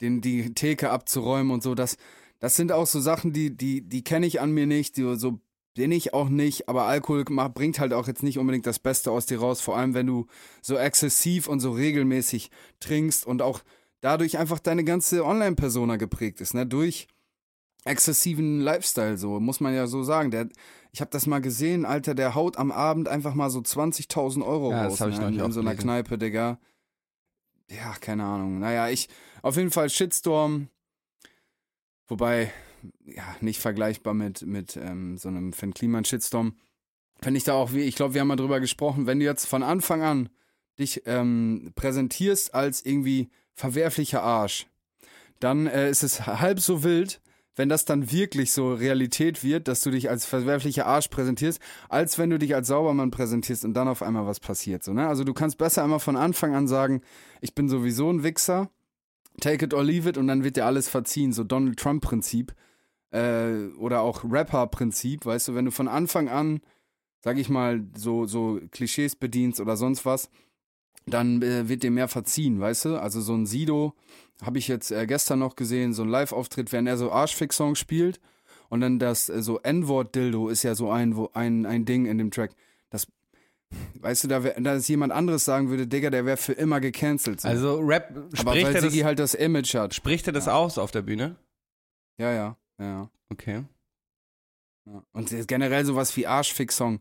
den, 0.00 0.20
die 0.20 0.54
Theke 0.54 0.90
abzuräumen 0.90 1.50
und 1.50 1.62
so. 1.62 1.74
Das, 1.74 1.96
das 2.38 2.54
sind 2.54 2.72
auch 2.72 2.86
so 2.86 3.00
Sachen, 3.00 3.32
die, 3.32 3.56
die, 3.56 3.82
die 3.82 4.04
kenne 4.04 4.26
ich 4.26 4.40
an 4.40 4.52
mir 4.52 4.66
nicht, 4.66 4.96
die, 4.96 5.16
so 5.16 5.40
bin 5.74 5.90
ich 5.90 6.14
auch 6.14 6.28
nicht, 6.28 6.68
aber 6.68 6.84
Alkohol 6.84 7.24
macht, 7.30 7.54
bringt 7.54 7.80
halt 7.80 7.92
auch 7.92 8.06
jetzt 8.06 8.22
nicht 8.22 8.38
unbedingt 8.38 8.66
das 8.66 8.78
Beste 8.78 9.10
aus 9.10 9.26
dir 9.26 9.40
raus, 9.40 9.60
vor 9.60 9.76
allem 9.76 9.94
wenn 9.94 10.06
du 10.06 10.26
so 10.62 10.76
exzessiv 10.76 11.48
und 11.48 11.58
so 11.58 11.72
regelmäßig 11.72 12.50
trinkst 12.78 13.26
und 13.26 13.42
auch 13.42 13.60
dadurch 14.04 14.36
einfach 14.36 14.58
deine 14.58 14.84
ganze 14.84 15.24
Online-Persona 15.24 15.96
geprägt 15.96 16.42
ist, 16.42 16.52
ne? 16.52 16.66
Durch 16.66 17.08
exzessiven 17.84 18.60
Lifestyle, 18.60 19.16
so 19.16 19.40
muss 19.40 19.60
man 19.60 19.74
ja 19.74 19.86
so 19.86 20.02
sagen. 20.02 20.30
Der, 20.30 20.48
ich 20.92 21.00
habe 21.00 21.10
das 21.10 21.26
mal 21.26 21.40
gesehen, 21.40 21.86
Alter, 21.86 22.14
der 22.14 22.34
haut 22.34 22.58
am 22.58 22.70
Abend 22.70 23.08
einfach 23.08 23.34
mal 23.34 23.48
so 23.48 23.60
20.000 23.60 24.44
Euro 24.44 24.70
Ja, 24.70 24.84
das 24.84 24.92
raus 24.92 25.00
hab 25.00 25.08
ich 25.08 25.16
ne? 25.16 25.22
neulich 25.22 25.38
in 25.38 25.44
auch 25.44 25.50
so 25.50 25.60
einer. 25.60 25.74
Kneipe, 25.74 26.18
Digga. 26.18 26.58
Ja, 27.70 27.94
keine 27.98 28.24
Ahnung. 28.24 28.58
Naja, 28.58 28.90
ich, 28.90 29.08
auf 29.40 29.56
jeden 29.56 29.70
Fall 29.70 29.88
Shitstorm. 29.88 30.68
Wobei, 32.06 32.52
ja, 33.06 33.24
nicht 33.40 33.60
vergleichbar 33.60 34.12
mit, 34.12 34.42
mit 34.42 34.76
ähm, 34.76 35.16
so 35.16 35.28
einem 35.28 35.54
Finn 35.54 35.72
Kliman 35.72 36.04
Shitstorm. 36.04 36.56
Finde 37.22 37.38
ich 37.38 37.44
da 37.44 37.54
auch, 37.54 37.72
wie, 37.72 37.80
ich 37.80 37.96
glaube, 37.96 38.12
wir 38.12 38.20
haben 38.20 38.28
mal 38.28 38.36
drüber 38.36 38.60
gesprochen, 38.60 39.06
wenn 39.06 39.18
du 39.18 39.24
jetzt 39.24 39.46
von 39.46 39.62
Anfang 39.62 40.02
an 40.02 40.28
dich 40.78 41.02
ähm, 41.06 41.72
präsentierst 41.74 42.54
als 42.54 42.84
irgendwie 42.84 43.30
verwerflicher 43.54 44.22
Arsch, 44.22 44.66
dann 45.40 45.66
äh, 45.66 45.90
ist 45.90 46.02
es 46.02 46.26
halb 46.26 46.60
so 46.60 46.82
wild, 46.82 47.20
wenn 47.56 47.68
das 47.68 47.84
dann 47.84 48.10
wirklich 48.10 48.52
so 48.52 48.74
Realität 48.74 49.44
wird, 49.44 49.68
dass 49.68 49.80
du 49.80 49.90
dich 49.90 50.10
als 50.10 50.26
verwerflicher 50.26 50.86
Arsch 50.86 51.08
präsentierst, 51.08 51.60
als 51.88 52.18
wenn 52.18 52.30
du 52.30 52.38
dich 52.38 52.54
als 52.54 52.68
Saubermann 52.68 53.10
präsentierst 53.10 53.64
und 53.64 53.74
dann 53.74 53.88
auf 53.88 54.02
einmal 54.02 54.26
was 54.26 54.40
passiert. 54.40 54.82
So, 54.82 54.92
ne? 54.92 55.06
Also 55.06 55.24
du 55.24 55.32
kannst 55.32 55.58
besser 55.58 55.84
immer 55.84 56.00
von 56.00 56.16
Anfang 56.16 56.54
an 56.54 56.66
sagen, 56.66 57.02
ich 57.40 57.54
bin 57.54 57.68
sowieso 57.68 58.10
ein 58.10 58.24
Wichser, 58.24 58.70
take 59.40 59.64
it 59.64 59.74
or 59.74 59.84
leave 59.84 60.08
it 60.08 60.18
und 60.18 60.26
dann 60.26 60.42
wird 60.42 60.56
dir 60.56 60.66
alles 60.66 60.88
verziehen, 60.88 61.32
so 61.32 61.44
Donald 61.44 61.78
Trump-Prinzip 61.78 62.54
äh, 63.10 63.68
oder 63.78 64.00
auch 64.00 64.24
Rapper-Prinzip, 64.24 65.24
weißt 65.24 65.48
du, 65.48 65.54
wenn 65.54 65.64
du 65.64 65.70
von 65.70 65.88
Anfang 65.88 66.28
an, 66.28 66.60
sag 67.20 67.38
ich 67.38 67.48
mal, 67.48 67.84
so, 67.96 68.26
so 68.26 68.60
Klischees 68.72 69.14
bedienst 69.14 69.60
oder 69.60 69.76
sonst 69.76 70.04
was, 70.04 70.28
dann 71.06 71.42
äh, 71.42 71.68
wird 71.68 71.82
dir 71.82 71.90
mehr 71.90 72.08
verziehen, 72.08 72.60
weißt 72.60 72.86
du? 72.86 72.96
Also 73.00 73.20
so 73.20 73.34
ein 73.34 73.46
Sido 73.46 73.94
habe 74.42 74.58
ich 74.58 74.68
jetzt 74.68 74.90
äh, 74.90 75.06
gestern 75.06 75.38
noch 75.38 75.56
gesehen, 75.56 75.92
so 75.92 76.02
ein 76.02 76.08
Live-Auftritt, 76.08 76.72
wenn 76.72 76.86
er 76.86 76.96
so 76.96 77.12
Arschfix-Song 77.12 77.74
spielt 77.74 78.20
und 78.70 78.80
dann 78.80 78.98
das 78.98 79.28
äh, 79.28 79.42
so 79.42 79.58
N-Wort-Dildo 79.60 80.48
ist 80.48 80.62
ja 80.62 80.74
so 80.74 80.90
ein, 80.90 81.16
wo, 81.16 81.30
ein, 81.34 81.66
ein 81.66 81.84
Ding 81.84 82.06
in 82.06 82.18
dem 82.18 82.30
Track. 82.30 82.52
Das, 82.90 83.06
weißt 84.00 84.24
du, 84.24 84.28
da, 84.28 84.42
wär, 84.44 84.58
da 84.60 84.74
ist 84.74 84.88
jemand 84.88 85.12
anderes 85.12 85.44
sagen 85.44 85.68
würde, 85.68 85.86
Digga, 85.86 86.10
der 86.10 86.24
wäre 86.26 86.36
für 86.36 86.52
immer 86.54 86.80
gecancelt. 86.80 87.40
So. 87.42 87.48
Also 87.48 87.78
Rap, 87.80 88.10
Aber 88.16 88.36
spricht 88.52 88.66
weil 88.66 88.74
er, 88.76 88.80
Sigi 88.82 88.98
das, 88.98 89.04
halt 89.06 89.18
das 89.18 89.34
Image 89.34 89.74
hat. 89.74 89.94
spricht 89.94 90.26
er 90.26 90.32
das 90.32 90.46
Ja. 90.46 90.54
aus 90.54 90.78
auf 90.78 90.90
der 90.90 91.02
Bühne? 91.02 91.36
Ja, 92.18 92.32
ja, 92.32 92.56
ja. 92.78 93.10
Okay. 93.30 93.64
ja. 94.86 95.02
Und 95.12 95.34
generell 95.48 95.84
sowas 95.84 96.16
wie 96.16 96.26
Arschfix-Song. 96.26 97.00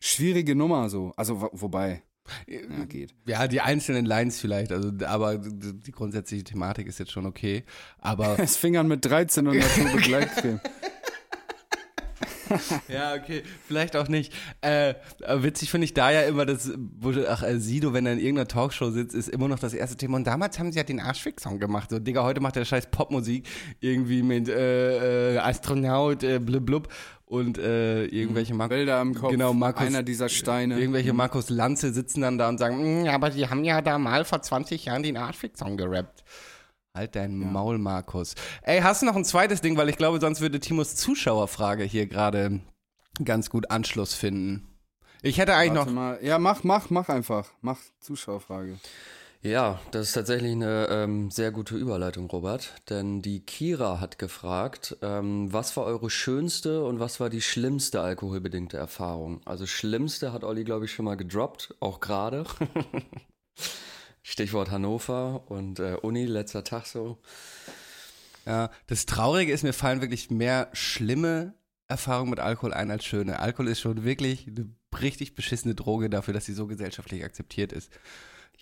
Schwierige 0.00 0.54
Nummer 0.56 0.88
so. 0.88 1.12
Also, 1.16 1.40
wo- 1.40 1.50
wobei. 1.52 2.02
Ja, 2.46 2.84
geht. 2.84 3.14
Ja, 3.26 3.48
die 3.48 3.60
einzelnen 3.60 4.06
Lines 4.06 4.40
vielleicht, 4.40 4.72
also 4.72 4.90
aber 5.06 5.38
die 5.38 5.92
grundsätzliche 5.92 6.44
Thematik 6.44 6.86
ist 6.86 6.98
jetzt 6.98 7.12
schon 7.12 7.26
okay. 7.26 7.64
Aber 7.98 8.38
Es 8.38 8.56
fingern 8.56 8.88
mit 8.88 9.04
13 9.04 9.46
und 9.46 9.58
Naturbegleitcreme. 9.58 10.60
ja, 12.88 13.14
okay, 13.14 13.42
vielleicht 13.66 13.96
auch 13.96 14.08
nicht. 14.08 14.32
Äh, 14.60 14.94
witzig 15.36 15.70
finde 15.70 15.86
ich 15.86 15.94
da 15.94 16.10
ja 16.10 16.22
immer, 16.22 16.46
dass 16.46 16.70
ach, 17.28 17.42
äh, 17.42 17.58
Sido, 17.58 17.92
wenn 17.92 18.06
er 18.06 18.12
in 18.12 18.18
irgendeiner 18.18 18.48
Talkshow 18.48 18.90
sitzt, 18.90 19.14
ist 19.14 19.28
immer 19.28 19.48
noch 19.48 19.58
das 19.58 19.74
erste 19.74 19.96
Thema. 19.96 20.16
Und 20.16 20.26
damals 20.26 20.58
haben 20.58 20.72
sie 20.72 20.78
ja 20.78 20.84
den 20.84 21.00
Arschfix-Song 21.00 21.58
gemacht. 21.58 21.90
So, 21.90 21.98
Digga, 21.98 22.22
heute 22.22 22.40
macht 22.40 22.56
der 22.56 22.64
scheiß 22.64 22.90
Popmusik 22.90 23.48
irgendwie 23.80 24.22
mit 24.22 24.48
äh, 24.48 25.34
äh, 25.34 25.38
Astronaut, 25.38 26.22
äh, 26.22 26.38
blub 26.38 26.66
blub 26.66 26.88
und 27.32 27.56
äh, 27.58 28.04
irgendwelche 28.04 28.52
Markus. 28.54 28.76
Bilder 28.76 29.00
im 29.00 29.14
Kopf. 29.14 29.30
Genau, 29.30 29.54
Markus- 29.54 29.86
Einer 29.86 30.02
dieser 30.02 30.28
Steine. 30.28 30.78
Irgendwelche 30.78 31.12
Markus 31.14 31.48
Lanze 31.48 31.92
sitzen 31.92 32.20
dann 32.20 32.36
da 32.36 32.48
und 32.50 32.58
sagen, 32.58 33.02
"Mm, 33.04 33.08
aber 33.08 33.30
die 33.30 33.48
haben 33.48 33.64
ja 33.64 33.80
da 33.80 33.98
mal 33.98 34.24
vor 34.26 34.42
20 34.42 34.84
Jahren 34.84 35.02
den 35.02 35.16
Arschfix-Song 35.16 35.76
gerappt. 35.78 36.22
Halt 36.94 37.16
dein 37.16 37.34
Maul, 37.38 37.78
Markus. 37.78 38.34
Ey, 38.60 38.80
hast 38.82 39.00
du 39.00 39.06
noch 39.06 39.16
ein 39.16 39.24
zweites 39.24 39.62
Ding? 39.62 39.78
Weil 39.78 39.88
ich 39.88 39.96
glaube, 39.96 40.20
sonst 40.20 40.42
würde 40.42 40.60
Timos 40.60 40.94
Zuschauerfrage 40.94 41.84
hier 41.84 42.06
gerade 42.06 42.60
ganz 43.24 43.48
gut 43.48 43.70
Anschluss 43.70 44.12
finden. 44.12 44.68
Ich 45.22 45.38
hätte 45.38 45.54
eigentlich 45.54 45.78
Warte 45.78 45.90
noch. 45.90 45.94
mal. 45.94 46.18
Ja, 46.22 46.38
mach, 46.38 46.64
mach, 46.64 46.90
mach 46.90 47.08
einfach. 47.08 47.48
Mach 47.62 47.78
Zuschauerfrage. 48.00 48.76
Ja, 49.44 49.80
das 49.90 50.08
ist 50.08 50.12
tatsächlich 50.12 50.52
eine 50.52 50.86
ähm, 50.88 51.32
sehr 51.32 51.50
gute 51.50 51.74
Überleitung, 51.74 52.30
Robert. 52.30 52.74
Denn 52.88 53.22
die 53.22 53.44
Kira 53.44 53.98
hat 53.98 54.16
gefragt, 54.20 54.96
ähm, 55.02 55.52
was 55.52 55.76
war 55.76 55.84
eure 55.84 56.10
schönste 56.10 56.84
und 56.84 57.00
was 57.00 57.18
war 57.18 57.28
die 57.28 57.42
schlimmste 57.42 58.02
alkoholbedingte 58.02 58.76
Erfahrung? 58.76 59.40
Also 59.44 59.66
schlimmste 59.66 60.32
hat 60.32 60.44
Olli, 60.44 60.62
glaube 60.62 60.84
ich, 60.84 60.92
schon 60.92 61.06
mal 61.06 61.16
gedroppt, 61.16 61.74
auch 61.80 61.98
gerade. 61.98 62.44
Stichwort 64.22 64.70
Hannover 64.70 65.42
und 65.50 65.80
äh, 65.80 65.96
Uni, 66.00 66.24
letzter 66.24 66.62
Tag 66.62 66.86
so. 66.86 67.18
Ja, 68.46 68.70
das 68.86 69.06
Traurige 69.06 69.52
ist, 69.52 69.64
mir 69.64 69.72
fallen 69.72 70.00
wirklich 70.00 70.30
mehr 70.30 70.68
schlimme 70.72 71.54
Erfahrungen 71.88 72.30
mit 72.30 72.38
Alkohol 72.38 72.72
ein 72.72 72.92
als 72.92 73.04
schöne. 73.04 73.40
Alkohol 73.40 73.66
ist 73.66 73.80
schon 73.80 74.04
wirklich 74.04 74.46
eine 74.46 74.70
richtig 75.00 75.34
beschissene 75.34 75.74
Droge 75.74 76.08
dafür, 76.08 76.32
dass 76.32 76.44
sie 76.44 76.54
so 76.54 76.68
gesellschaftlich 76.68 77.24
akzeptiert 77.24 77.72
ist. 77.72 77.90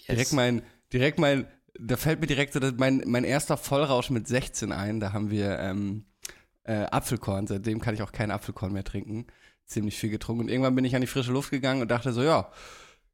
Direkt 0.08 0.32
mein, 0.32 0.62
direkt 0.92 1.18
mein, 1.18 1.46
da 1.78 1.96
fällt 1.96 2.20
mir 2.20 2.26
direkt 2.26 2.52
so 2.52 2.60
mein, 2.76 3.02
mein 3.06 3.24
erster 3.24 3.56
Vollrausch 3.56 4.10
mit 4.10 4.28
16 4.28 4.72
ein. 4.72 5.00
Da 5.00 5.12
haben 5.12 5.30
wir 5.30 5.58
ähm, 5.58 6.04
äh, 6.64 6.86
Apfelkorn. 6.90 7.46
Seitdem 7.46 7.80
kann 7.80 7.94
ich 7.94 8.02
auch 8.02 8.12
keinen 8.12 8.30
Apfelkorn 8.30 8.72
mehr 8.72 8.84
trinken. 8.84 9.26
Ziemlich 9.66 9.98
viel 9.98 10.10
getrunken. 10.10 10.44
Und 10.44 10.48
irgendwann 10.48 10.74
bin 10.74 10.84
ich 10.84 10.94
an 10.94 11.00
die 11.00 11.06
frische 11.06 11.32
Luft 11.32 11.50
gegangen 11.50 11.82
und 11.82 11.90
dachte 11.90 12.12
so, 12.12 12.22
ja, 12.22 12.50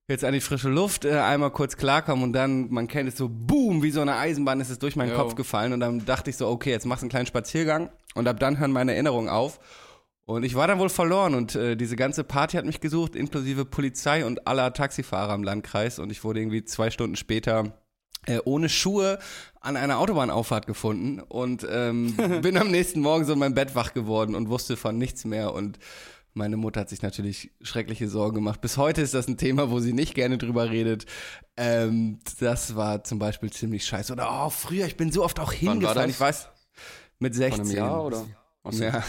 jetzt 0.09 0.25
an 0.25 0.33
die 0.33 0.40
frische 0.40 0.68
Luft, 0.68 1.05
äh, 1.05 1.18
einmal 1.18 1.51
kurz 1.51 1.77
klarkommen 1.77 2.25
und 2.25 2.33
dann, 2.33 2.70
man 2.70 2.87
kennt 2.87 3.09
es 3.09 3.16
so, 3.16 3.29
boom, 3.29 3.83
wie 3.83 3.90
so 3.90 4.01
eine 4.01 4.16
Eisenbahn 4.16 4.61
ist 4.61 4.70
es 4.70 4.79
durch 4.79 4.96
meinen 4.96 5.11
Jo. 5.11 5.16
Kopf 5.16 5.35
gefallen 5.35 5.72
und 5.72 5.81
dann 5.81 6.05
dachte 6.05 6.31
ich 6.31 6.37
so, 6.37 6.49
okay, 6.49 6.70
jetzt 6.70 6.87
machst 6.87 7.03
du 7.03 7.07
einen 7.07 7.11
kleinen 7.11 7.27
Spaziergang 7.27 7.90
und 8.14 8.29
ab 8.29 8.38
dann 8.38 8.59
hören 8.59 8.72
meine 8.72 8.92
Erinnerungen 8.92 9.29
auf. 9.29 9.59
Und 10.28 10.42
ich 10.42 10.56
war 10.56 10.66
dann 10.66 10.80
wohl 10.80 10.88
verloren 10.88 11.36
und 11.36 11.54
äh, 11.54 11.76
diese 11.76 11.94
ganze 11.94 12.24
Party 12.24 12.56
hat 12.56 12.64
mich 12.64 12.80
gesucht, 12.80 13.14
inklusive 13.14 13.64
Polizei 13.64 14.26
und 14.26 14.48
aller 14.48 14.72
Taxifahrer 14.72 15.34
im 15.34 15.44
Landkreis 15.44 16.00
und 16.00 16.10
ich 16.10 16.24
wurde 16.24 16.40
irgendwie 16.40 16.64
zwei 16.64 16.90
Stunden 16.90 17.14
später 17.14 17.78
äh, 18.26 18.40
ohne 18.44 18.68
Schuhe 18.68 19.20
an 19.60 19.76
einer 19.76 20.00
Autobahnauffahrt 20.00 20.66
gefunden 20.66 21.20
und 21.20 21.64
ähm, 21.70 22.16
bin 22.42 22.56
am 22.56 22.72
nächsten 22.72 23.00
Morgen 23.00 23.24
so 23.24 23.34
in 23.34 23.38
meinem 23.38 23.54
Bett 23.54 23.76
wach 23.76 23.94
geworden 23.94 24.34
und 24.34 24.48
wusste 24.48 24.76
von 24.76 24.98
nichts 24.98 25.24
mehr 25.24 25.54
und 25.54 25.78
meine 26.34 26.56
Mutter 26.56 26.80
hat 26.80 26.90
sich 26.90 27.02
natürlich 27.02 27.52
schreckliche 27.62 28.08
Sorgen 28.08 28.34
gemacht. 28.34 28.60
Bis 28.60 28.76
heute 28.76 29.02
ist 29.02 29.14
das 29.14 29.28
ein 29.28 29.38
Thema, 29.38 29.70
wo 29.70 29.78
sie 29.78 29.92
nicht 29.92 30.14
gerne 30.14 30.38
drüber 30.38 30.70
redet. 30.70 31.06
Ähm, 31.56 32.18
das 32.40 32.74
war 32.74 33.04
zum 33.04 33.18
Beispiel 33.18 33.50
ziemlich 33.50 33.86
scheiße. 33.86 34.12
Oder 34.12 34.28
oh, 34.30 34.50
früher, 34.50 34.86
ich 34.86 34.98
bin 34.98 35.10
so 35.12 35.24
oft 35.24 35.40
auch 35.40 35.52
hingefallen. 35.52 36.10
Ich 36.10 36.20
weiß, 36.20 36.48
mit 37.20 37.34
16. 37.34 37.64
Von 37.64 37.70
einem 37.70 37.76
Jahr 37.78 38.04
oder? 38.04 38.26
Ja, 38.72 39.02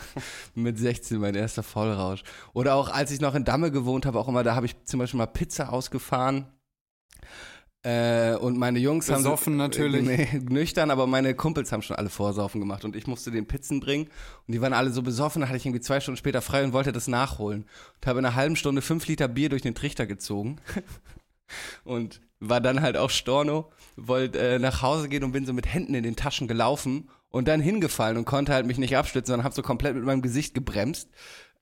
mit 0.54 0.78
16 0.78 1.18
mein 1.18 1.34
erster 1.34 1.62
Vollrausch. 1.62 2.22
Oder 2.52 2.74
auch 2.74 2.88
als 2.88 3.10
ich 3.10 3.20
noch 3.20 3.34
in 3.34 3.44
Damme 3.44 3.70
gewohnt 3.70 4.06
habe, 4.06 4.18
auch 4.18 4.28
immer, 4.28 4.42
da 4.42 4.54
habe 4.54 4.66
ich 4.66 4.76
zum 4.84 4.98
Beispiel 4.98 5.18
mal 5.18 5.26
Pizza 5.26 5.72
ausgefahren. 5.72 6.46
Äh, 7.86 8.34
und 8.38 8.58
meine 8.58 8.80
Jungs 8.80 9.08
haben. 9.08 9.22
Besoffen 9.22 9.56
natürlich. 9.56 10.02
Nee, 10.06 10.28
nüchtern, 10.48 10.90
aber 10.90 11.06
meine 11.06 11.34
Kumpels 11.34 11.70
haben 11.70 11.82
schon 11.82 11.94
alle 11.94 12.10
Vorsaufen 12.10 12.60
gemacht 12.60 12.84
und 12.84 12.96
ich 12.96 13.06
musste 13.06 13.30
den 13.30 13.46
Pizzen 13.46 13.78
bringen 13.78 14.08
und 14.46 14.52
die 14.52 14.60
waren 14.60 14.72
alle 14.72 14.90
so 14.90 15.02
besoffen, 15.02 15.42
da 15.42 15.48
hatte 15.48 15.56
ich 15.56 15.66
irgendwie 15.66 15.80
zwei 15.80 16.00
Stunden 16.00 16.18
später 16.18 16.42
frei 16.42 16.64
und 16.64 16.72
wollte 16.72 16.90
das 16.90 17.06
nachholen. 17.06 17.64
Und 17.94 18.06
habe 18.06 18.18
in 18.18 18.24
einer 18.24 18.34
halben 18.34 18.56
Stunde 18.56 18.82
fünf 18.82 19.06
Liter 19.06 19.28
Bier 19.28 19.50
durch 19.50 19.62
den 19.62 19.76
Trichter 19.76 20.06
gezogen 20.06 20.56
und 21.84 22.20
war 22.40 22.60
dann 22.60 22.80
halt 22.80 22.96
auch 22.96 23.10
Storno, 23.10 23.70
wollte 23.94 24.38
äh, 24.38 24.58
nach 24.58 24.82
Hause 24.82 25.08
gehen 25.08 25.22
und 25.22 25.30
bin 25.30 25.46
so 25.46 25.52
mit 25.52 25.72
Händen 25.72 25.94
in 25.94 26.02
den 26.02 26.16
Taschen 26.16 26.48
gelaufen 26.48 27.08
und 27.30 27.48
dann 27.48 27.60
hingefallen 27.60 28.16
und 28.16 28.24
konnte 28.24 28.52
halt 28.52 28.66
mich 28.66 28.78
nicht 28.78 28.96
abstützen, 28.96 29.28
sondern 29.28 29.44
habe 29.44 29.54
so 29.54 29.62
komplett 29.62 29.94
mit 29.94 30.04
meinem 30.04 30.22
Gesicht 30.22 30.54
gebremst 30.54 31.08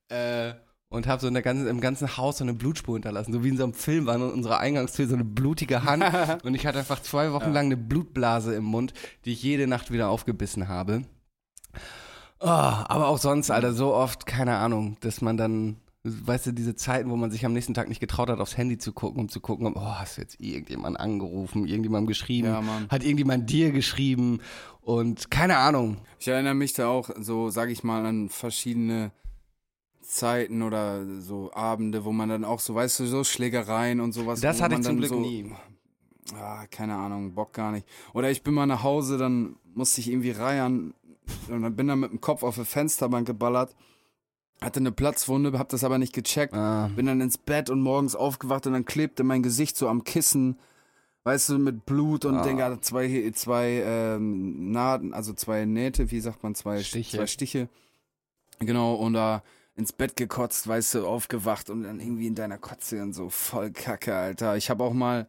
äh, 0.09 0.53
und 0.89 1.07
habe 1.07 1.21
so 1.21 1.27
in 1.27 1.33
der 1.33 1.43
ganzen, 1.43 1.67
im 1.67 1.81
ganzen 1.81 2.17
Haus 2.17 2.37
so 2.37 2.43
eine 2.43 2.53
Blutspur 2.53 2.95
hinterlassen, 2.95 3.33
so 3.33 3.43
wie 3.43 3.49
in 3.49 3.57
so 3.57 3.63
einem 3.63 3.73
Film 3.73 4.05
war 4.05 4.15
in 4.15 4.21
unserer 4.21 4.59
Eingangstür 4.59 5.07
so 5.07 5.15
eine 5.15 5.25
blutige 5.25 5.83
Hand 5.83 6.03
und 6.43 6.55
ich 6.55 6.65
hatte 6.65 6.79
einfach 6.79 7.01
zwei 7.01 7.31
Wochen 7.31 7.51
lang 7.51 7.65
eine 7.65 7.77
Blutblase 7.77 8.55
im 8.55 8.63
Mund, 8.65 8.93
die 9.25 9.33
ich 9.33 9.43
jede 9.43 9.67
Nacht 9.67 9.91
wieder 9.91 10.09
aufgebissen 10.09 10.67
habe. 10.67 11.03
Oh, 12.39 12.47
aber 12.47 13.07
auch 13.07 13.17
sonst, 13.17 13.49
Alter, 13.49 13.73
so 13.73 13.93
oft, 13.93 14.25
keine 14.25 14.57
Ahnung, 14.57 14.97
dass 14.99 15.21
man 15.21 15.37
dann, 15.37 15.77
weißt 16.05 16.47
du, 16.47 16.51
diese 16.51 16.75
Zeiten, 16.75 17.09
wo 17.09 17.15
man 17.15 17.31
sich 17.31 17.45
am 17.45 17.53
nächsten 17.53 17.73
Tag 17.73 17.89
nicht 17.89 17.99
getraut 17.99 18.29
hat, 18.29 18.39
aufs 18.39 18.57
Handy 18.57 18.77
zu 18.77 18.93
gucken, 18.93 19.19
um 19.21 19.29
zu 19.29 19.39
gucken, 19.39 19.73
oh, 19.75 19.81
hast 19.81 20.17
du 20.17 20.21
jetzt 20.21 20.39
irgendjemand 20.39 20.99
angerufen, 20.99 21.65
irgendjemandem 21.65 22.07
geschrieben, 22.07 22.47
Ja, 22.47 22.63
hat 22.89 23.03
irgendjemand 23.03 23.49
dir 23.49 23.71
geschrieben 23.71 24.39
und 24.81 25.31
keine 25.31 25.57
Ahnung. 25.57 25.97
Ich 26.19 26.27
erinnere 26.27 26.53
mich 26.53 26.73
da 26.73 26.87
auch 26.87 27.09
so, 27.19 27.49
sag 27.49 27.69
ich 27.69 27.83
mal, 27.83 28.05
an 28.05 28.29
verschiedene 28.29 29.11
Zeiten 30.01 30.61
oder 30.61 31.03
so 31.19 31.51
Abende, 31.53 32.05
wo 32.05 32.11
man 32.11 32.29
dann 32.29 32.45
auch 32.45 32.59
so, 32.59 32.75
weißt 32.75 32.99
du, 32.99 33.07
so 33.07 33.23
Schlägereien 33.23 33.99
und 33.99 34.11
sowas. 34.11 34.41
Das 34.41 34.61
hatte 34.61 34.75
ich 34.75 34.81
zum 34.81 34.97
Glück 34.97 35.09
so, 35.09 35.19
nie. 35.19 35.51
Ah, 36.35 36.65
keine 36.67 36.95
Ahnung, 36.95 37.33
Bock 37.33 37.53
gar 37.53 37.71
nicht. 37.71 37.87
Oder 38.13 38.29
ich 38.29 38.43
bin 38.43 38.53
mal 38.53 38.67
nach 38.67 38.83
Hause, 38.83 39.17
dann 39.17 39.55
musste 39.73 40.01
ich 40.01 40.09
irgendwie 40.09 40.31
reiern 40.31 40.93
und 41.49 41.63
dann 41.63 41.75
bin 41.75 41.87
dann 41.87 41.99
mit 41.99 42.11
dem 42.11 42.21
Kopf 42.21 42.43
auf 42.43 42.57
eine 42.57 42.65
Fensterbank 42.65 43.25
geballert, 43.25 43.75
hatte 44.61 44.79
eine 44.79 44.91
Platzwunde, 44.91 45.57
hab 45.59 45.69
das 45.69 45.83
aber 45.83 45.97
nicht 45.97 46.13
gecheckt, 46.13 46.53
Ah. 46.53 46.89
bin 46.95 47.05
dann 47.05 47.21
ins 47.21 47.37
Bett 47.37 47.69
und 47.69 47.81
morgens 47.81 48.15
aufgewacht 48.15 48.65
und 48.67 48.73
dann 48.73 48.85
klebte 48.85 49.23
mein 49.23 49.43
Gesicht 49.43 49.77
so 49.77 49.87
am 49.89 50.03
Kissen, 50.03 50.57
weißt 51.23 51.49
du, 51.49 51.57
mit 51.59 51.85
Blut 51.85 52.25
und 52.25 52.35
Ah. 52.37 52.43
Digga, 52.43 52.81
zwei, 52.81 53.31
zwei 53.35 53.83
ähm, 53.85 54.71
Naden, 54.71 55.13
also 55.13 55.33
zwei 55.33 55.65
Nähte, 55.65 56.09
wie 56.11 56.19
sagt 56.19 56.43
man, 56.43 56.55
zwei 56.55 56.81
Stiche. 56.83 57.17
zwei 57.17 57.27
Stiche. 57.27 57.69
Genau, 58.59 58.95
und 58.95 59.13
da 59.13 59.43
ins 59.75 59.91
Bett 59.91 60.15
gekotzt, 60.15 60.67
weißt 60.67 60.95
du, 60.95 61.05
aufgewacht 61.07 61.69
und 61.69 61.83
dann 61.83 61.99
irgendwie 61.99 62.27
in 62.27 62.35
deiner 62.35 62.57
Kotze 62.57 63.01
und 63.03 63.11
so 63.13 63.29
voll 63.29 63.71
Kacke, 63.71 64.15
Alter. 64.15 64.55
Ich 64.55 64.69
habe 64.69 64.83
auch 64.83 64.93
mal 64.93 65.27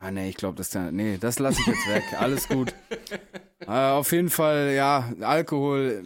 Ah 0.00 0.10
nee, 0.10 0.28
ich 0.28 0.34
glaube, 0.36 0.56
das 0.56 0.66
ist 0.66 0.74
der, 0.74 0.90
nee, 0.90 1.16
das 1.16 1.38
lasse 1.38 1.60
ich 1.60 1.66
jetzt 1.68 1.86
weg. 1.88 2.02
Alles 2.18 2.48
gut. 2.48 2.74
äh, 3.60 3.70
auf 3.70 4.10
jeden 4.10 4.30
Fall, 4.30 4.72
ja, 4.74 5.12
Alkohol. 5.20 6.02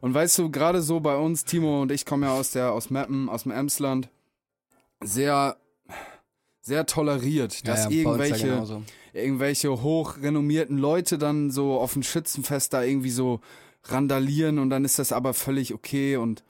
Und 0.00 0.14
weißt 0.14 0.38
du, 0.38 0.50
gerade 0.50 0.80
so 0.82 1.00
bei 1.00 1.16
uns, 1.16 1.44
Timo 1.44 1.82
und 1.82 1.90
ich 1.92 2.04
kommen 2.04 2.22
ja 2.22 2.32
aus 2.32 2.52
der 2.52 2.72
aus 2.72 2.90
Meppen, 2.90 3.28
aus 3.28 3.42
dem 3.44 3.52
Emsland, 3.52 4.08
sehr 5.02 5.56
sehr 6.60 6.86
toleriert, 6.86 7.66
dass 7.66 7.84
Ja, 7.84 7.90
ja, 7.90 7.96
ja 7.96 8.02
irgendwelche 8.02 8.46
genauso. 8.48 8.82
irgendwelche 9.12 9.82
hochrenommierten 9.82 10.76
Leute 10.78 11.18
dann 11.18 11.50
so 11.50 11.80
auf 11.80 11.94
dem 11.94 12.02
Schützenfest 12.02 12.72
da 12.74 12.82
irgendwie 12.82 13.10
so 13.10 13.40
randalieren 13.84 14.58
und 14.58 14.70
dann 14.70 14.84
ist 14.84 14.98
das 14.98 15.12
aber 15.12 15.34
völlig 15.34 15.72
okay 15.72 16.16
und 16.16 16.44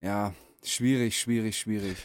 ja, 0.00 0.32
schwierig, 0.70 1.18
schwierig, 1.18 1.58
schwierig. 1.58 1.96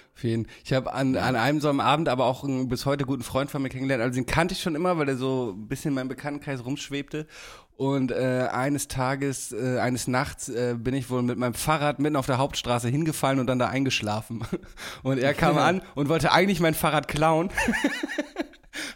Ich 0.64 0.74
habe 0.74 0.94
an, 0.94 1.18
an 1.18 1.36
einem 1.36 1.60
so 1.60 1.70
einem 1.70 1.82
Abend 1.82 2.08
aber 2.08 2.26
auch 2.26 2.44
einen 2.44 2.70
bis 2.70 2.86
heute 2.86 3.06
guten 3.06 3.24
Freund 3.24 3.52
von 3.52 3.62
mir 3.62 3.70
kennengelernt. 3.70 4.02
Also 4.02 4.16
den 4.16 4.26
kannte 4.26 4.54
ich 4.54 4.62
schon 4.62 4.76
immer, 4.76 4.98
weil 4.98 5.10
er 5.10 5.18
so 5.18 5.54
ein 5.56 5.68
bisschen 5.68 5.90
in 5.90 5.96
meinem 5.96 6.08
Bekanntenkreis 6.08 6.66
rumschwebte. 6.66 7.28
Und 7.76 8.12
äh, 8.12 8.48
eines 8.52 8.88
Tages, 8.88 9.52
äh, 9.52 9.80
eines 9.80 10.08
Nachts 10.08 10.48
äh, 10.48 10.76
bin 10.78 10.94
ich 10.94 11.10
wohl 11.10 11.24
mit 11.24 11.38
meinem 11.38 11.56
Fahrrad 11.56 12.00
mitten 12.00 12.16
auf 12.16 12.28
der 12.28 12.38
Hauptstraße 12.38 12.88
hingefallen 12.88 13.40
und 13.40 13.48
dann 13.48 13.60
da 13.60 13.68
eingeschlafen. 13.68 14.44
Und 15.04 15.18
er 15.18 15.34
kam 15.34 15.58
an 15.58 15.82
und 15.96 16.08
wollte 16.08 16.32
eigentlich 16.32 16.60
mein 16.60 16.74
Fahrrad 16.74 17.08
klauen. 17.08 17.50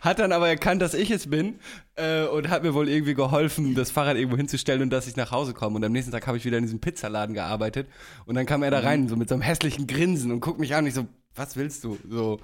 Hat 0.01 0.19
dann 0.19 0.31
aber 0.31 0.47
erkannt, 0.47 0.81
dass 0.81 0.93
ich 0.93 1.11
es 1.11 1.29
bin 1.29 1.59
äh, 1.95 2.25
und 2.25 2.49
hat 2.49 2.63
mir 2.63 2.73
wohl 2.73 2.89
irgendwie 2.89 3.13
geholfen, 3.13 3.75
das 3.75 3.91
Fahrrad 3.91 4.17
irgendwo 4.17 4.37
hinzustellen 4.37 4.81
und 4.81 4.89
dass 4.89 5.07
ich 5.07 5.15
nach 5.15 5.31
Hause 5.31 5.53
komme. 5.53 5.75
Und 5.75 5.83
am 5.83 5.91
nächsten 5.91 6.11
Tag 6.11 6.25
habe 6.27 6.37
ich 6.37 6.45
wieder 6.45 6.57
in 6.57 6.63
diesem 6.63 6.79
Pizzaladen 6.79 7.33
gearbeitet 7.35 7.87
und 8.25 8.35
dann 8.35 8.45
kam 8.45 8.63
er 8.63 8.71
da 8.71 8.79
rein, 8.79 9.07
so 9.07 9.15
mit 9.15 9.29
so 9.29 9.35
einem 9.35 9.41
hässlichen 9.43 9.87
Grinsen 9.87 10.31
und 10.31 10.39
guckt 10.39 10.59
mich 10.59 10.73
an 10.75 10.83
und 10.83 10.87
ich 10.87 10.93
so, 10.95 11.05
was 11.35 11.55
willst 11.55 11.83
du? 11.83 11.97
So, 12.09 12.39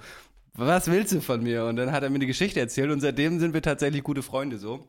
was 0.54 0.88
willst 0.88 1.12
du 1.12 1.20
von 1.20 1.42
mir? 1.42 1.64
Und 1.64 1.76
dann 1.76 1.90
hat 1.90 2.02
er 2.04 2.10
mir 2.10 2.20
die 2.20 2.26
Geschichte 2.26 2.60
erzählt 2.60 2.90
und 2.90 3.00
seitdem 3.00 3.40
sind 3.40 3.54
wir 3.54 3.62
tatsächlich 3.62 4.02
gute 4.04 4.22
Freunde 4.22 4.58
so. 4.58 4.86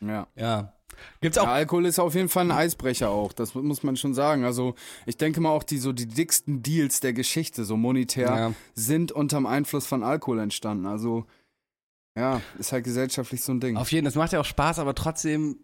Ja. 0.00 0.26
Ja. 0.36 0.72
Gibt's 1.20 1.38
auch 1.38 1.46
Ja, 1.46 1.52
Alkohol 1.54 1.86
ist 1.86 1.98
auf 1.98 2.14
jeden 2.14 2.28
Fall 2.28 2.44
ein 2.44 2.50
Eisbrecher 2.52 3.08
auch, 3.08 3.32
das 3.32 3.54
muss 3.54 3.82
man 3.82 3.96
schon 3.96 4.14
sagen. 4.14 4.44
Also 4.44 4.74
ich 5.06 5.16
denke 5.16 5.40
mal 5.40 5.50
auch 5.50 5.64
die 5.64 5.78
so 5.78 5.92
die 5.92 6.06
dicksten 6.06 6.62
Deals 6.62 7.00
der 7.00 7.12
Geschichte, 7.12 7.64
so 7.64 7.76
monetär, 7.76 8.26
Ja. 8.28 8.52
sind 8.74 9.10
unterm 9.10 9.46
Einfluss 9.46 9.86
von 9.86 10.02
Alkohol 10.04 10.38
entstanden. 10.38 10.86
Also 10.86 11.24
ja, 12.16 12.40
ist 12.58 12.72
halt 12.72 12.84
gesellschaftlich 12.84 13.42
so 13.42 13.52
ein 13.52 13.60
Ding. 13.60 13.76
Auf 13.76 13.92
jeden, 13.92 14.04
das 14.04 14.14
macht 14.14 14.32
ja 14.32 14.40
auch 14.40 14.44
Spaß, 14.44 14.78
aber 14.78 14.94
trotzdem 14.94 15.58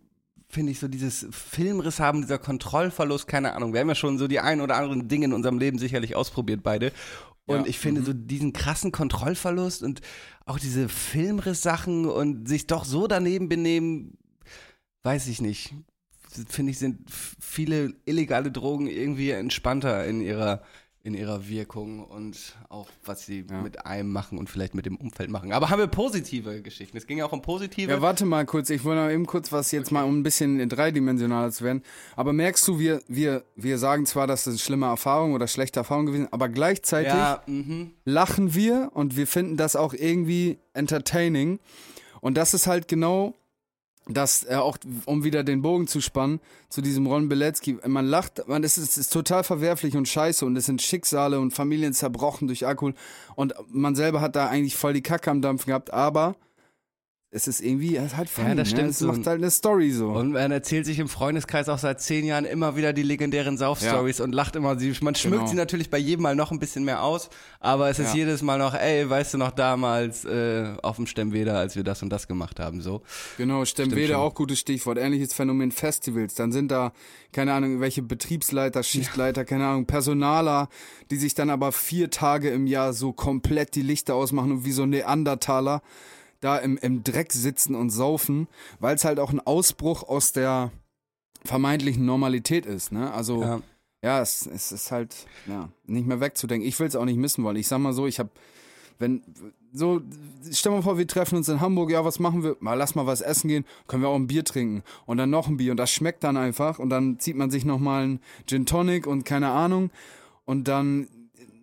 finde 0.48 0.72
ich 0.72 0.80
so 0.80 0.88
dieses 0.88 1.26
Filmriss 1.30 2.00
haben, 2.00 2.22
dieser 2.22 2.38
Kontrollverlust, 2.38 3.28
keine 3.28 3.54
Ahnung. 3.54 3.72
Wir 3.72 3.80
haben 3.80 3.88
ja 3.88 3.94
schon 3.94 4.18
so 4.18 4.26
die 4.26 4.40
ein 4.40 4.60
oder 4.60 4.76
anderen 4.76 5.06
Dinge 5.06 5.26
in 5.26 5.32
unserem 5.32 5.58
Leben 5.58 5.78
sicherlich 5.78 6.16
ausprobiert, 6.16 6.62
beide. 6.62 6.92
Und 7.46 7.60
Ja, 7.60 7.66
ich 7.66 7.78
finde 7.78 8.02
so 8.02 8.12
diesen 8.12 8.52
krassen 8.52 8.92
Kontrollverlust 8.92 9.82
und 9.82 10.00
auch 10.44 10.58
diese 10.58 10.88
Filmriss-Sachen 10.88 12.06
und 12.06 12.48
sich 12.48 12.66
doch 12.66 12.84
so 12.84 13.06
daneben 13.06 13.48
benehmen, 13.48 14.18
weiß 15.04 15.28
ich 15.28 15.40
nicht. 15.40 15.74
Finde 16.48 16.70
ich, 16.70 16.78
sind 16.78 17.08
viele 17.08 17.94
illegale 18.04 18.52
Drogen 18.52 18.86
irgendwie 18.86 19.30
entspannter 19.30 20.04
in 20.04 20.20
ihrer, 20.20 20.62
in 21.02 21.14
ihrer 21.14 21.48
Wirkung 21.48 22.04
und 22.04 22.36
auch 22.68 22.88
was 23.04 23.24
sie 23.24 23.46
Ja. 23.48 23.62
mit 23.62 23.86
einem 23.86 24.12
machen 24.12 24.36
und 24.36 24.50
vielleicht 24.50 24.74
mit 24.74 24.84
dem 24.84 24.96
Umfeld 24.96 25.30
machen. 25.30 25.50
Aber 25.52 25.70
haben 25.70 25.78
wir 25.78 25.86
positive 25.86 26.60
Geschichten? 26.60 26.96
Es 26.96 27.06
ging 27.06 27.18
ja 27.18 27.24
auch 27.24 27.32
um 27.32 27.40
positive. 27.40 27.90
Ja, 27.90 28.02
warte 28.02 28.26
mal 28.26 28.44
kurz. 28.44 28.68
Ich 28.68 28.84
wollte 28.84 29.02
noch 29.02 29.10
eben 29.10 29.24
kurz 29.24 29.50
was 29.50 29.72
jetzt 29.72 29.90
mal, 29.92 30.02
um 30.02 30.18
ein 30.18 30.22
bisschen 30.22 30.68
dreidimensionaler 30.68 31.50
zu 31.52 31.64
werden. 31.64 31.82
Aber 32.16 32.34
merkst 32.34 32.68
du, 32.68 32.78
wir, 32.78 33.00
wir, 33.08 33.44
wir 33.56 33.78
sagen 33.78 34.04
zwar, 34.04 34.26
dass 34.26 34.44
das 34.44 34.52
eine 34.52 34.58
schlimme 34.58 34.86
Erfahrung 34.86 35.32
oder 35.32 35.48
schlechte 35.48 35.80
Erfahrung 35.80 36.04
gewesen 36.06 36.24
ist, 36.26 36.32
aber 36.34 36.50
gleichzeitig 36.50 37.12
ja, 37.12 37.42
mhm. 37.46 37.92
lachen 38.04 38.54
wir 38.54 38.90
und 38.92 39.16
wir 39.16 39.26
finden 39.26 39.56
das 39.56 39.76
auch 39.76 39.94
irgendwie 39.94 40.58
entertaining. 40.74 41.60
Und 42.20 42.36
das 42.36 42.52
ist 42.52 42.66
halt 42.66 42.88
genau 42.88 43.34
das, 44.14 44.44
äh, 44.49 44.55
auch 44.55 44.77
um 45.07 45.25
wieder 45.25 45.44
den 45.44 45.62
Bogen 45.62 45.87
zu 45.87 46.01
spannen, 46.01 46.40
zu 46.68 46.83
diesem 46.83 47.07
Ron 47.07 47.29
Bilecki. 47.29 47.79
Man 47.87 48.07
lacht, 48.07 48.46
man, 48.49 48.64
es 48.64 48.79
ist, 48.79 48.92
es 48.92 48.99
ist 48.99 49.12
total 49.12 49.44
verwerflich 49.44 49.96
und 49.96 50.09
scheiße 50.09 50.44
und 50.44 50.57
es 50.57 50.66
sind 50.66 50.83
Schicksale 50.83 51.40
und 51.40 51.53
Familien 51.53 51.92
zerbrochen 51.92 52.49
durch 52.49 52.66
Alkohol 52.66 52.94
und 53.35 53.55
man 53.68 53.94
selber 53.94 54.20
hat 54.20 54.37
da 54.37 54.49
eigentlich 54.49 54.77
voll 54.77 54.92
die 54.92 55.03
Kacke 55.03 55.31
am 55.31 55.42
Dampfen 55.42 55.68
gehabt, 55.68 55.92
aber 55.92 56.37
es 57.33 57.47
ist 57.47 57.61
irgendwie 57.61 57.95
es 57.95 58.07
ist 58.07 58.16
halt 58.16 58.29
funny, 58.29 58.57
das 58.57 58.69
stimmt 58.71 58.83
ne? 58.87 58.88
Es 58.90 59.01
macht 59.03 59.25
halt 59.25 59.38
eine 59.40 59.53
Story 59.53 59.93
so. 59.93 60.09
Und 60.09 60.33
man 60.33 60.51
erzählt 60.51 60.85
sich 60.85 60.99
im 60.99 61.09
Freundeskreis 61.09 61.69
auch 61.69 61.79
seit 61.79 62.01
zehn 62.01 62.25
Jahren 62.25 62.45
immer 62.45 62.75
wieder 62.75 62.93
die 62.93 63.05
legendären 63.05 63.57
Sauf-Stories 63.57 64.19
und 64.21 64.35
lacht 64.35 64.57
immer. 64.57 64.77
Sie- 64.77 64.93
Man 65.01 65.14
schmückt 65.14 65.37
Genau. 65.38 65.47
sie 65.51 65.55
natürlich 65.57 65.90
bei 65.90 65.99
jedem 65.99 66.23
Mal 66.25 66.35
noch 66.35 66.51
ein 66.51 66.59
bisschen 66.59 66.83
mehr 66.85 67.05
aus, 67.05 67.31
aber 67.61 67.88
es 67.88 68.01
ist 68.01 68.09
Ja. 68.14 68.16
jedes 68.16 68.43
Mal 68.43 68.59
noch, 68.59 68.75
ey, 68.75 69.09
weißt 69.09 69.35
du 69.35 69.38
noch 69.38 69.53
damals 69.53 70.25
äh, 70.25 70.73
auf 70.83 70.97
dem 70.97 71.07
Stemmweder, 71.07 71.57
als 71.57 71.77
wir 71.77 71.85
das 71.85 72.03
und 72.03 72.09
das 72.11 72.27
gemacht 72.27 72.59
haben, 72.59 72.81
so. 72.81 73.03
Genau, 73.38 73.64
Stemmwede 73.64 74.14
schon. 74.14 74.16
auch 74.16 74.35
gutes 74.35 74.59
Stichwort. 74.59 74.99
Ähnliches 74.99 75.33
Phänomen 75.33 75.71
Festivals. 75.71 76.35
Dann 76.35 76.51
sind 76.51 76.73
da, 76.73 76.93
keine 77.33 77.53
Ahnung, 77.53 77.79
welche 77.79 78.03
Betriebsleiter, 78.03 78.83
Schichtleiter, 78.83 79.45
keine 79.45 79.66
Ahnung, 79.69 79.87
Personaler, 79.87 80.69
die 81.12 81.16
sich 81.16 81.35
dann 81.35 81.49
aber 81.51 81.71
vier 81.71 82.11
Tage 82.11 82.51
im 82.51 82.66
Jahr 82.66 82.93
so 82.93 83.12
komplett 83.12 83.77
die 83.77 83.83
Lichter 83.83 84.16
ausmachen 84.16 84.51
und 84.51 84.64
wie 84.64 84.73
so 84.73 84.85
Neandertaler 84.85 85.81
da 86.40 86.57
im, 86.59 86.76
im 86.79 87.05
Dreck 87.05 87.33
sitzen 87.33 87.74
und 87.74 87.90
saufen, 87.90 88.48
weil 88.79 88.96
es 88.96 89.05
halt 89.05 89.20
auch 89.20 89.31
ein 89.33 89.40
Ausbruch 89.40 90.03
aus 90.03 90.33
der 90.33 90.72
vermeintlichen 91.44 92.05
Normalität 92.05 92.66
ist. 92.66 92.92
Ne? 92.92 93.12
Also 93.12 93.42
Ja. 93.42 93.61
ja, 94.03 94.20
es, 94.20 94.46
es 94.46 94.72
ist 94.72 94.90
halt 94.90 95.26
ja, 95.46 95.68
nicht 95.87 96.07
mehr 96.07 96.20
wegzudenken. 96.20 96.66
Ich 96.68 96.79
will 96.81 96.87
es 96.87 96.96
auch 96.96 97.05
nicht 97.05 97.18
missen 97.18 97.44
wollen. 97.44 97.57
Ich 97.57 97.68
sag 97.68 97.79
mal 97.79 97.92
so, 97.92 98.07
ich 98.07 98.18
habe, 98.18 98.31
wenn, 98.98 99.22
so, 99.72 100.03
stell 100.50 100.72
mal 100.72 100.83
vor, 100.83 100.98
wir 100.98 101.07
treffen 101.07 101.37
uns 101.37 101.48
in 101.48 101.61
Hamburg, 101.61 101.90
ja, 101.90 102.05
was 102.05 102.18
machen 102.18 102.42
wir? 102.42 102.57
Mal, 102.61 102.74
lass 102.74 102.94
mal 102.94 103.07
was 103.07 103.20
essen 103.20 103.48
gehen, 103.48 103.64
können 103.87 104.03
wir 104.03 104.09
auch 104.09 104.16
ein 104.16 104.26
Bier 104.26 104.44
trinken. 104.44 104.83
Und 105.07 105.16
dann 105.18 105.31
noch 105.31 105.46
ein 105.48 105.57
Bier 105.57 105.70
und 105.70 105.76
das 105.79 105.90
schmeckt 105.90 106.24
dann 106.24 106.37
einfach. 106.37 106.79
Und 106.79 106.90
dann 106.90 107.18
zieht 107.18 107.37
man 107.37 107.50
sich 107.50 107.64
nochmal 107.64 108.07
ein 108.07 108.20
Gin 108.46 108.66
Tonic 108.66 109.07
und 109.07 109.24
keine 109.24 109.50
Ahnung. 109.50 109.90
Und 110.44 110.64
dann 110.68 111.09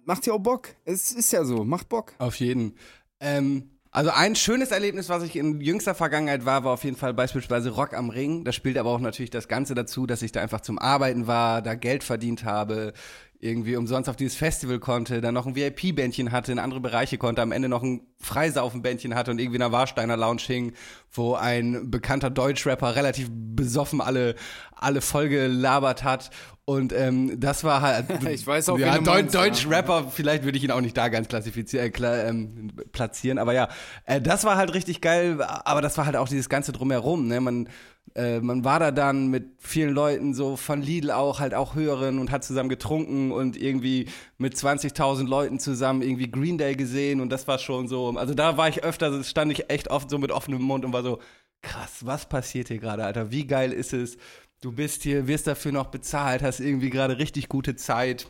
macht 0.06 0.26
ja 0.26 0.34
auch 0.34 0.40
Bock. 0.40 0.70
Es 0.86 1.12
ist 1.12 1.32
ja 1.32 1.44
so, 1.44 1.63
macht 1.63 1.90
Bock. 1.90 2.13
Auf 2.18 2.36
jeden. 2.40 2.74
Ähm, 3.20 3.70
also 3.91 4.12
ein 4.12 4.36
schönes 4.36 4.71
Erlebnis, 4.71 5.10
was 5.10 5.23
ich 5.23 5.36
in 5.36 5.62
jüngster 5.62 5.95
Vergangenheit 5.95 6.45
war, 6.45 6.63
war 6.63 6.73
auf 6.73 6.84
jeden 6.84 6.97
Fall 6.97 7.13
beispielsweise 7.13 7.71
Rock 7.71 7.93
am 7.93 8.10
Ring. 8.10 8.43
Da 8.43 8.52
spielt 8.52 8.78
aber 8.78 8.91
auch 8.91 9.00
natürlich 9.00 9.30
das 9.30 9.47
Ganze 9.47 9.76
dazu, 9.76 10.06
dass 10.06 10.21
ich 10.21 10.32
da 10.32 10.41
einfach 10.41 10.62
zum 10.62 10.78
Arbeiten 10.78 11.28
war, 11.28 11.62
da 11.62 11.76
Geld 11.76 12.04
verdient 12.04 12.43
habe, 12.43 12.93
irgendwie 13.39 13.76
umsonst 13.76 14.10
auf 14.10 14.15
dieses 14.15 14.36
Festival 14.36 14.80
konnte, 14.80 15.21
dann 15.21 15.34
noch 15.34 15.45
ein 15.45 15.56
VIP-Bändchen 15.56 16.32
hatte, 16.32 16.52
in 16.52 16.60
andere 16.60 16.80
Bereiche 16.80 17.17
konnte, 17.17 17.41
am 17.41 17.52
Ende 17.52 17.69
noch 17.69 17.84
ein 17.84 18.02
Freisaufen-Bändchen 18.19 19.13
hatte 19.13 19.32
und 19.32 19.39
irgendwie 19.39 19.58
in 19.58 19.62
einer 19.62 19.71
Warsteiner 19.71 20.17
Lounge 20.17 20.41
hing, 20.41 20.73
wo 21.12 21.36
ein 21.36 21.91
bekannter 21.91 22.32
Deutschrapper 22.32 22.95
relativ 22.95 23.30
besoffen 23.32 24.02
alle, 24.02 24.36
alle 24.76 25.02
voll 25.02 25.30
gelabert 25.30 26.04
hat. 26.04 26.32
Und 26.70 26.92
ähm, 26.92 27.40
das 27.40 27.64
war 27.64 27.82
halt. 27.82 28.08
Ich 28.30 28.46
weiß 28.46 28.68
auch, 28.68 28.78
ja, 28.78 28.98
Deu 28.98 29.20
ja. 29.20 29.22
Deutsch-Rapper, 29.22 30.12
vielleicht 30.12 30.44
würde 30.44 30.58
ich 30.58 30.66
ihn 30.66 30.72
auch 30.72 30.82
nicht 30.82 30.98
da 30.98 31.08
ganz 31.08 31.30
klassifizieren, 31.30 31.88
äh, 31.88 31.90
klar, 31.92 32.26
ähm, 32.26 32.74
platzieren, 32.92 33.38
aber 33.38 33.54
ja, 33.54 33.70
äh, 34.04 34.20
das 34.20 34.44
war 34.44 34.58
halt 34.58 34.74
richtig 34.74 35.00
geil, 35.00 35.42
aber 35.42 35.82
das 35.82 35.98
war 35.98 36.06
halt 36.06 36.18
auch 36.18 36.28
dieses 36.28 36.50
Ganze 36.50 36.74
drumherum, 36.74 37.28
ne, 37.30 37.40
man, 37.40 37.70
äh, 38.16 38.42
man 38.42 38.66
war 38.66 38.82
da 38.82 38.92
dann 38.92 39.28
mit 39.28 39.46
vielen 39.60 39.94
Leuten, 39.94 40.34
so 40.34 40.58
von 40.58 40.82
Lidl 40.82 41.12
auch, 41.12 41.40
halt 41.40 41.54
auch 41.54 41.74
höheren 41.74 42.20
und 42.20 42.32
hat 42.32 42.44
zusammen 42.44 42.70
getrunken 42.70 43.32
und 43.32 43.56
irgendwie 43.56 44.10
mit 44.38 44.56
20.000 44.56 45.26
Leuten 45.26 45.60
zusammen 45.60 46.02
irgendwie 46.02 46.30
Green 46.30 46.58
Day 46.58 46.76
gesehen 46.76 47.22
und 47.22 47.30
das 47.30 47.48
war 47.48 47.60
schon 47.60 47.88
so, 47.88 48.10
also 48.18 48.34
da 48.34 48.58
war 48.58 48.68
ich 48.68 48.84
öfter, 48.84 49.24
stand 49.24 49.54
ich 49.54 49.70
echt 49.70 49.90
oft 49.90 50.10
so 50.10 50.18
mit 50.18 50.34
offenem 50.34 50.64
Mund 50.64 50.84
und 50.84 50.92
war 50.92 51.04
so, 51.04 51.20
krass, 51.62 52.06
was 52.06 52.28
passiert 52.28 52.68
hier 52.68 52.80
gerade, 52.80 53.06
Alter, 53.06 53.32
wie 53.32 53.48
geil 53.48 53.72
ist 53.72 53.94
es, 53.94 54.18
du 54.62 54.72
bist 54.72 55.04
hier, 55.04 55.28
wirst 55.28 55.48
dafür 55.48 55.72
noch 55.72 55.88
bezahlt, 55.88 56.41
hast 56.41 56.60
irgendwie 56.60 56.89
gerade 56.89 57.17
richtig 57.17 57.50
gute 57.50 57.76
Zeit 57.76 58.28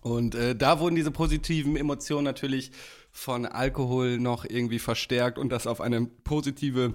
und 0.00 0.34
äh, 0.34 0.54
da 0.54 0.80
wurden 0.80 0.94
diese 0.94 1.10
positiven 1.10 1.76
Emotionen 1.76 2.24
natürlich 2.24 2.70
von 3.10 3.46
Alkohol 3.46 4.18
noch 4.18 4.44
irgendwie 4.44 4.78
verstärkt 4.78 5.38
und 5.38 5.48
das 5.50 5.66
auf 5.66 5.80
eine 5.80 6.06
positive, 6.06 6.94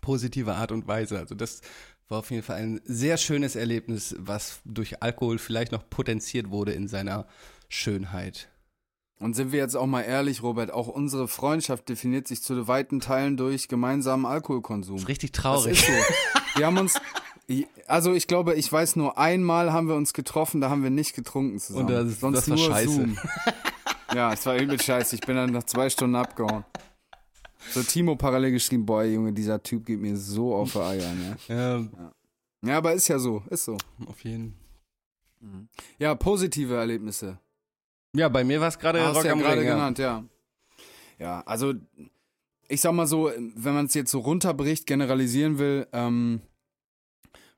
positive 0.00 0.54
Art 0.54 0.72
und 0.72 0.86
Weise. 0.86 1.18
Also 1.18 1.34
das 1.34 1.60
war 2.08 2.18
auf 2.18 2.30
jeden 2.30 2.42
Fall 2.42 2.56
ein 2.56 2.80
sehr 2.84 3.16
schönes 3.16 3.56
Erlebnis, 3.56 4.14
was 4.18 4.60
durch 4.64 5.02
Alkohol 5.02 5.38
vielleicht 5.38 5.72
noch 5.72 5.88
potenziert 5.88 6.50
wurde 6.50 6.72
in 6.72 6.88
seiner 6.88 7.26
Schönheit. 7.68 8.48
Und 9.18 9.34
sind 9.34 9.52
wir 9.52 9.60
jetzt 9.60 9.76
auch 9.76 9.86
mal 9.86 10.02
ehrlich, 10.02 10.42
Robert, 10.42 10.72
auch 10.72 10.88
unsere 10.88 11.28
Freundschaft 11.28 11.88
definiert 11.88 12.26
sich 12.28 12.42
zu 12.42 12.66
weiten 12.68 13.00
Teilen 13.00 13.36
durch 13.36 13.68
gemeinsamen 13.68 14.26
Alkoholkonsum. 14.26 14.96
Das 14.96 15.02
ist 15.04 15.08
richtig 15.08 15.32
Das 15.32 15.42
traurig. 15.42 15.72
ist 15.72 15.86
so. 15.86 15.92
Wir 16.58 16.66
haben 16.66 16.78
uns, 16.78 17.00
also 17.86 18.12
ich 18.12 18.26
glaube, 18.26 18.54
ich 18.54 18.70
weiß 18.72 18.96
nur 18.96 19.18
einmal 19.18 19.72
haben 19.72 19.88
wir 19.88 19.94
uns 19.94 20.12
getroffen, 20.12 20.60
da 20.60 20.70
haben 20.70 20.82
wir 20.82 20.90
nicht 20.90 21.14
getrunken 21.14 21.58
zusammen. 21.58 21.86
Und 21.86 21.92
das- 21.92 22.20
Sonst 22.20 22.36
das 22.38 22.50
war 22.50 22.56
nur 22.56 22.66
scheiße. 22.66 22.88
Zoom. 22.90 23.18
Ja, 24.14 24.32
es 24.32 24.46
war 24.46 24.56
übel 24.56 24.80
scheiße. 24.80 25.16
Ich 25.16 25.20
bin 25.22 25.36
dann 25.36 25.50
nach 25.50 25.64
zwei 25.64 25.90
Stunden 25.90 26.16
abgehauen. 26.16 26.64
So 27.70 27.82
Timo 27.82 28.14
parallel 28.16 28.52
geschrieben, 28.52 28.84
boah 28.86 29.04
Junge, 29.04 29.32
dieser 29.32 29.62
Typ 29.62 29.86
geht 29.86 29.98
mir 30.00 30.16
so 30.16 30.54
auf 30.54 30.72
die 30.72 30.78
Eier. 30.78 31.12
Ne? 31.14 31.36
Ja, 31.48 31.84
Ja, 32.70 32.78
aber 32.78 32.92
ist 32.92 33.08
ja 33.08 33.18
so, 33.18 33.42
ist 33.50 33.64
so. 33.64 33.76
auf 34.06 34.22
jeden 34.24 34.54
Ja, 35.98 36.14
positive 36.14 36.74
Erlebnisse. 36.76 37.38
Ja, 38.14 38.28
bei 38.28 38.44
mir 38.44 38.60
war 38.60 38.68
es 38.68 38.78
gerade 38.78 39.02
Hast 39.04 39.16
Rock 39.16 39.24
ja 39.24 39.32
am 39.32 39.40
gerade. 39.40 39.64
Ja. 39.64 39.74
genannt, 39.74 39.98
ja. 39.98 40.24
Ja, 41.18 41.40
also 41.46 41.74
ich 42.68 42.80
sag 42.80 42.92
mal 42.92 43.06
so, 43.06 43.30
wenn 43.56 43.74
man 43.74 43.86
es 43.86 43.94
jetzt 43.94 44.10
so 44.10 44.20
runterbricht, 44.20 44.86
generalisieren 44.86 45.58
will, 45.58 45.86
ähm, 45.92 46.40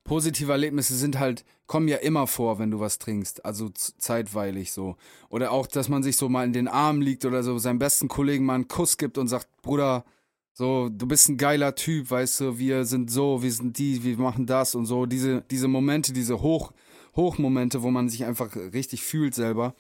positive 0.07 0.51
Erlebnisse 0.51 0.97
sind 0.97 1.19
halt, 1.19 1.45
kommen 1.67 1.89
ja 1.89 1.99
immer 1.99 2.27
vor, 2.27 2.59
wenn 2.59 2.71
du 2.71 2.81
was 2.81 2.99
trinkst, 2.99 3.45
also 3.45 3.69
zeitweilig 3.71 4.73
so. 4.73 4.97
Oder 5.29 5.51
auch, 5.51 5.67
dass 5.67 5.89
man 5.89 6.03
sich 6.03 6.17
so 6.17 6.29
mal 6.29 6.47
in 6.47 6.53
den 6.53 6.69
Arm 6.69 7.01
liegt 7.01 7.25
oder 7.25 7.43
so, 7.43 7.59
seinem 7.59 7.79
besten 7.79 8.09
Kollegen 8.09 8.47
mal 8.47 8.55
einen 8.55 8.69
Kuss 8.69 8.97
gibt 8.97 9.19
und 9.19 9.29
sagt, 9.29 9.49
Bruder, 9.63 10.05
so, 10.53 10.89
du 10.89 11.07
bist 11.07 11.29
ein 11.29 11.37
geiler 11.37 11.75
Typ, 11.75 12.11
weißt 12.11 12.41
du, 12.41 12.59
wir 12.59 12.87
sind 12.87 13.11
so, 13.11 13.43
wir 13.43 13.53
sind 13.53 13.77
die, 13.77 14.03
wir 14.05 14.17
machen 14.17 14.47
das 14.47 14.75
und 14.75 14.87
so. 14.87 15.05
Diese, 15.05 15.43
diese 15.51 15.69
Momente, 15.69 16.15
diese 16.15 16.41
Hoch, 16.41 16.73
Hochmomente, 17.15 17.83
wo 17.83 17.91
man 17.91 18.09
sich 18.09 18.25
einfach 18.25 18.57
richtig 18.57 19.03
fühlt 19.03 19.35
selber. 19.35 19.75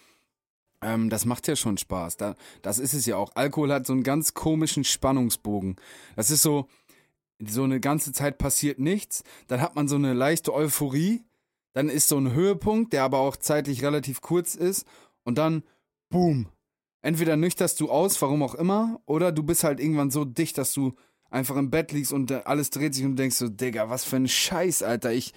Ähm, 0.83 1.09
das 1.09 1.25
macht 1.25 1.49
ja 1.49 1.57
schon 1.57 1.79
Spaß. 1.79 2.19
Da, 2.19 2.35
das 2.61 2.79
ist 2.79 2.93
es 2.93 3.07
ja 3.07 3.17
auch. 3.17 3.31
Alkohol 3.37 3.73
hat 3.73 3.87
so 3.87 3.95
einen 3.95 4.03
ganz 4.03 4.35
komischen 4.35 4.85
Spannungsbogen. 4.85 5.77
Das 6.15 6.31
ist 6.31 6.43
so, 6.43 6.69
so 7.39 7.65
eine 7.65 7.81
ganze 7.81 8.13
Zeit 8.13 8.39
passiert 8.39 8.79
nichts. 8.79 9.25
Dann 9.47 9.61
hat 9.61 9.75
man 9.75 9.89
so 9.89 9.97
eine 9.97 10.13
leichte 10.15 10.55
Euphorie. 10.55 11.25
Dann 11.75 11.89
ist 11.89 12.09
so 12.09 12.17
ein 12.17 12.33
Höhepunkt, 12.33 12.93
der 12.93 13.05
aber 13.05 13.19
auch 13.19 13.37
zeitlich 13.37 13.83
relativ 13.83 14.21
kurz 14.21 14.55
ist. 14.55 14.87
Und 15.25 15.39
dann, 15.39 15.63
boom. 16.09 16.49
Entweder 17.03 17.37
nüchterst 17.37 17.79
du 17.81 17.91
aus, 17.91 18.21
warum 18.23 18.43
auch 18.43 18.55
immer, 18.55 19.01
oder 19.07 19.31
du 19.31 19.43
bist 19.43 19.63
halt 19.63 19.79
irgendwann 19.79 20.11
so 20.11 20.25
dicht, 20.25 20.59
dass 20.59 20.73
du 20.73 20.95
einfach 21.31 21.57
im 21.57 21.71
Bett 21.71 21.93
liegst 21.93 22.13
und 22.13 22.31
äh, 22.31 22.43
alles 22.45 22.71
dreht 22.71 22.95
sich 22.95 23.05
und 23.05 23.13
du 23.13 23.23
denkst 23.23 23.37
so, 23.37 23.49
Digga, 23.49 23.91
was 23.91 24.05
für 24.05 24.17
ein 24.17 24.27
Scheiß, 24.27 24.83
Alter. 24.83 25.13
Ich 25.13 25.33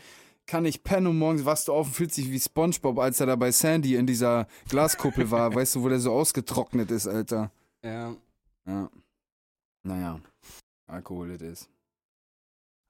kann 0.48 0.64
nicht 0.64 0.84
pennen 0.84 1.08
und 1.08 1.20
morgens 1.20 1.46
wachst 1.46 1.68
du 1.68 1.74
auf 1.74 1.88
und 1.88 1.94
fühlst 1.94 2.18
dich 2.18 2.32
wie 2.32 2.40
Spongebob, 2.40 2.98
als 2.98 3.20
er 3.20 3.28
da 3.28 3.36
bei 3.36 3.52
Sandy 3.52 3.96
in 3.96 4.08
dieser 4.08 4.48
Glaskuppel 4.70 5.30
war, 5.30 5.54
weißt 5.56 5.76
du, 5.76 5.84
wo 5.84 5.90
der 5.90 6.00
so 6.00 6.12
ausgetrocknet 6.12 6.90
ist, 6.90 7.08
Alter. 7.08 7.52
Ja. 7.84 8.16
Ja. 8.66 8.90
Naja. 9.84 10.20
Alkohol 10.88 11.32
it 11.32 11.42
is. 11.42 11.70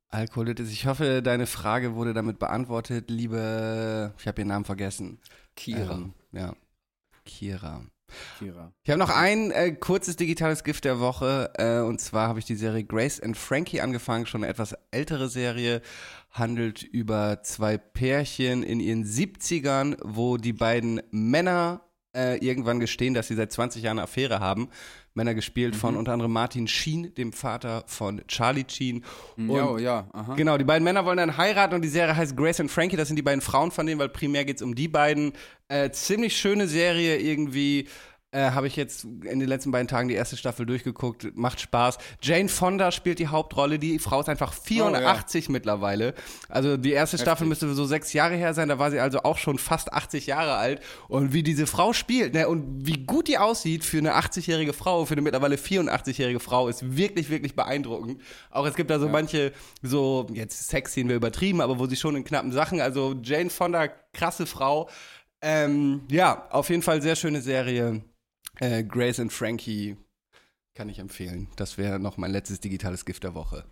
Alkoholitis. 0.09 0.71
Ich 0.71 0.87
hoffe, 0.87 1.21
deine 1.21 1.45
Frage 1.45 1.93
wurde 1.95 2.13
damit 2.13 2.39
beantwortet, 2.39 3.09
liebe. 3.09 4.13
Ich 4.17 4.27
habe 4.27 4.41
ihren 4.41 4.47
Namen 4.47 4.65
vergessen. 4.65 5.19
Kira. 5.55 5.93
Ähm, 5.93 6.13
ja. 6.31 6.55
Kira. 7.25 7.83
Kira. 8.39 8.73
Ich 8.83 8.89
habe 8.89 8.97
noch 8.97 9.11
ein 9.11 9.51
äh, 9.51 9.71
kurzes 9.71 10.15
digitales 10.15 10.63
Gift 10.63 10.85
der 10.85 10.99
Woche. 10.99 11.51
Äh, 11.57 11.81
und 11.81 12.01
zwar 12.01 12.27
habe 12.27 12.39
ich 12.39 12.45
die 12.45 12.55
Serie 12.55 12.83
Grace 12.83 13.19
and 13.19 13.37
Frankie 13.37 13.81
angefangen. 13.81 14.25
Schon 14.25 14.43
eine 14.43 14.51
etwas 14.51 14.75
ältere 14.89 15.29
Serie. 15.29 15.81
Handelt 16.31 16.81
über 16.81 17.43
zwei 17.43 17.77
Pärchen 17.77 18.63
in 18.63 18.79
ihren 18.79 19.05
70ern, 19.05 19.97
wo 20.03 20.37
die 20.37 20.53
beiden 20.53 21.01
Männer 21.11 21.81
äh, 22.15 22.43
irgendwann 22.43 22.79
gestehen, 22.79 23.13
dass 23.13 23.27
sie 23.27 23.35
seit 23.35 23.51
20 23.51 23.83
Jahren 23.83 23.99
eine 23.99 24.03
Affäre 24.03 24.39
haben. 24.39 24.69
Männer 25.19 25.33
gespielt 25.35 25.75
von 25.75 25.93
Mhm. 25.93 25.99
unter 25.99 26.13
anderem 26.13 26.31
Martin 26.31 26.67
Sheen, 26.67 27.13
dem 27.15 27.33
Vater 27.33 27.83
von 27.87 28.21
Charlie 28.27 28.65
Sheen. 28.67 29.03
Und 29.37 29.49
Ja, 29.51 29.77
ja, 29.77 30.07
aha. 30.13 30.35
Genau, 30.35 30.57
die 30.57 30.63
beiden 30.63 30.83
Männer 30.83 31.05
wollen 31.05 31.17
dann 31.17 31.35
heiraten 31.37 31.75
und 31.75 31.81
die 31.81 31.89
Serie 31.89 32.15
heißt 32.15 32.35
Grace 32.37 32.59
and 32.61 32.71
Frankie. 32.71 32.95
Das 32.95 33.07
sind 33.07 33.17
die 33.17 33.21
beiden 33.21 33.41
Frauen 33.41 33.71
von 33.71 33.85
denen, 33.85 33.99
weil 33.99 34.09
primär 34.09 34.45
geht 34.45 34.55
es 34.57 34.61
um 34.61 34.75
die 34.75 34.87
beiden. 34.87 35.33
Äh, 35.67 35.91
ziemlich 35.91 36.35
schöne 36.35 36.67
Serie 36.67 37.17
irgendwie. 37.17 37.87
Äh, 38.31 38.51
Habe 38.51 38.67
ich 38.67 38.75
jetzt 38.75 39.05
in 39.05 39.39
den 39.39 39.49
letzten 39.49 39.71
beiden 39.71 39.87
Tagen 39.87 40.07
die 40.07 40.13
erste 40.13 40.37
Staffel 40.37 40.67
durchgeguckt. 40.67 41.35
Macht 41.35 41.59
Spaß. 41.61 41.97
Jane 42.21 42.47
Fonda 42.47 42.91
spielt 42.91 43.17
die 43.17 43.27
Hauptrolle. 43.27 43.79
Die 43.79 43.97
Frau 43.97 44.19
ist 44.19 44.29
einfach 44.29 44.53
84 44.53 45.49
mittlerweile. 45.49 46.13
Also 46.47 46.77
die 46.77 46.91
erste 46.91 47.17
Staffel 47.17 47.47
müsste 47.47 47.73
so 47.73 47.85
sechs 47.85 48.13
Jahre 48.13 48.35
her 48.35 48.53
sein. 48.53 48.69
Da 48.69 48.77
war 48.77 48.91
sie 48.91 48.99
also 48.99 49.23
auch 49.23 49.39
schon 49.39 49.57
fast 49.57 49.93
80 49.93 50.27
Jahre 50.27 50.57
alt. 50.57 50.79
Und 51.07 51.33
wie 51.33 51.41
diese 51.41 51.65
Frau 51.65 51.91
spielt 51.91 52.35
ne? 52.35 52.47
und 52.47 52.85
wie 52.85 53.03
gut 53.03 53.27
die 53.27 53.39
aussieht 53.39 53.83
für 53.83 53.97
eine 53.97 54.15
80-jährige 54.15 54.73
Frau, 54.73 55.05
für 55.05 55.13
eine 55.13 55.23
mittlerweile 55.23 55.55
84-jährige 55.55 56.39
Frau, 56.39 56.67
ist 56.67 56.95
wirklich, 56.95 57.31
wirklich 57.31 57.55
beeindruckend. 57.55 58.21
Auch 58.51 58.67
es 58.67 58.75
gibt 58.75 58.91
da 58.91 58.99
so 58.99 59.09
manche, 59.09 59.53
so, 59.81 60.27
jetzt 60.33 60.67
Sex 60.67 60.93
sehen 60.93 61.09
wir 61.09 61.15
übertrieben, 61.15 61.61
aber 61.61 61.79
wo 61.79 61.87
sie 61.87 61.95
schon 61.95 62.15
in 62.15 62.23
knappen 62.23 62.51
Sachen, 62.51 62.79
also 62.79 63.15
Jane 63.23 63.49
Fonda, 63.49 63.87
krasse 63.87 64.45
Frau. 64.45 64.87
Ähm, 65.41 66.01
ja, 66.11 66.47
auf 66.51 66.69
jeden 66.69 66.83
Fall 66.83 67.01
sehr 67.01 67.15
schöne 67.15 67.41
Serie. 67.41 68.03
Äh, 68.59 68.83
Grace 68.83 69.19
and 69.19 69.31
Frankie 69.31 69.97
kann 70.75 70.89
ich 70.89 70.99
empfehlen. 70.99 71.47
Das 71.55 71.77
wäre 71.77 71.99
noch 71.99 72.17
mein 72.17 72.31
letztes 72.31 72.59
digitales 72.59 73.05
Gift 73.05 73.23
der 73.23 73.33
Woche. 73.33 73.65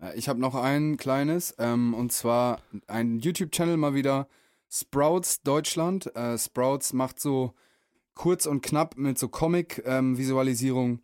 Äh, 0.00 0.16
Ich 0.16 0.28
habe 0.28 0.40
noch 0.40 0.54
ein 0.54 0.96
kleines, 0.96 1.54
ähm, 1.58 1.94
und 1.94 2.12
zwar 2.12 2.60
ein 2.86 3.18
YouTube-Channel 3.18 3.76
mal 3.76 3.94
wieder, 3.94 4.28
Sprouts 4.68 5.42
Deutschland. 5.42 6.14
Äh, 6.16 6.38
Sprouts 6.38 6.92
macht 6.92 7.20
so 7.20 7.54
kurz 8.14 8.46
und 8.46 8.62
knapp 8.62 8.96
mit 8.96 9.18
so 9.18 9.28
Comic-Visualisierung 9.28 11.00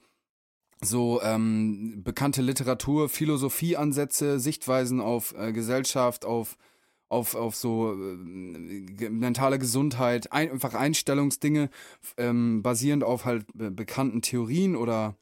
so 0.80 1.20
ähm, 1.22 2.02
bekannte 2.04 2.40
Literatur, 2.40 3.08
Philosophieansätze, 3.08 4.38
Sichtweisen 4.38 5.00
auf 5.00 5.34
äh, 5.36 5.52
Gesellschaft, 5.52 6.24
auf 6.24 6.56
auf, 7.08 7.34
auf 7.34 7.56
so 7.56 7.92
äh, 7.92 9.08
mentale 9.10 9.58
Gesundheit, 9.58 10.32
ein, 10.32 10.50
einfach 10.50 10.74
Einstellungsdinge, 10.74 11.70
ähm, 12.16 12.62
basierend 12.62 13.04
auf 13.04 13.24
halt 13.24 13.46
be 13.54 13.70
bekannten 13.70 14.22
Theorien 14.22 14.76
oder 14.76 15.16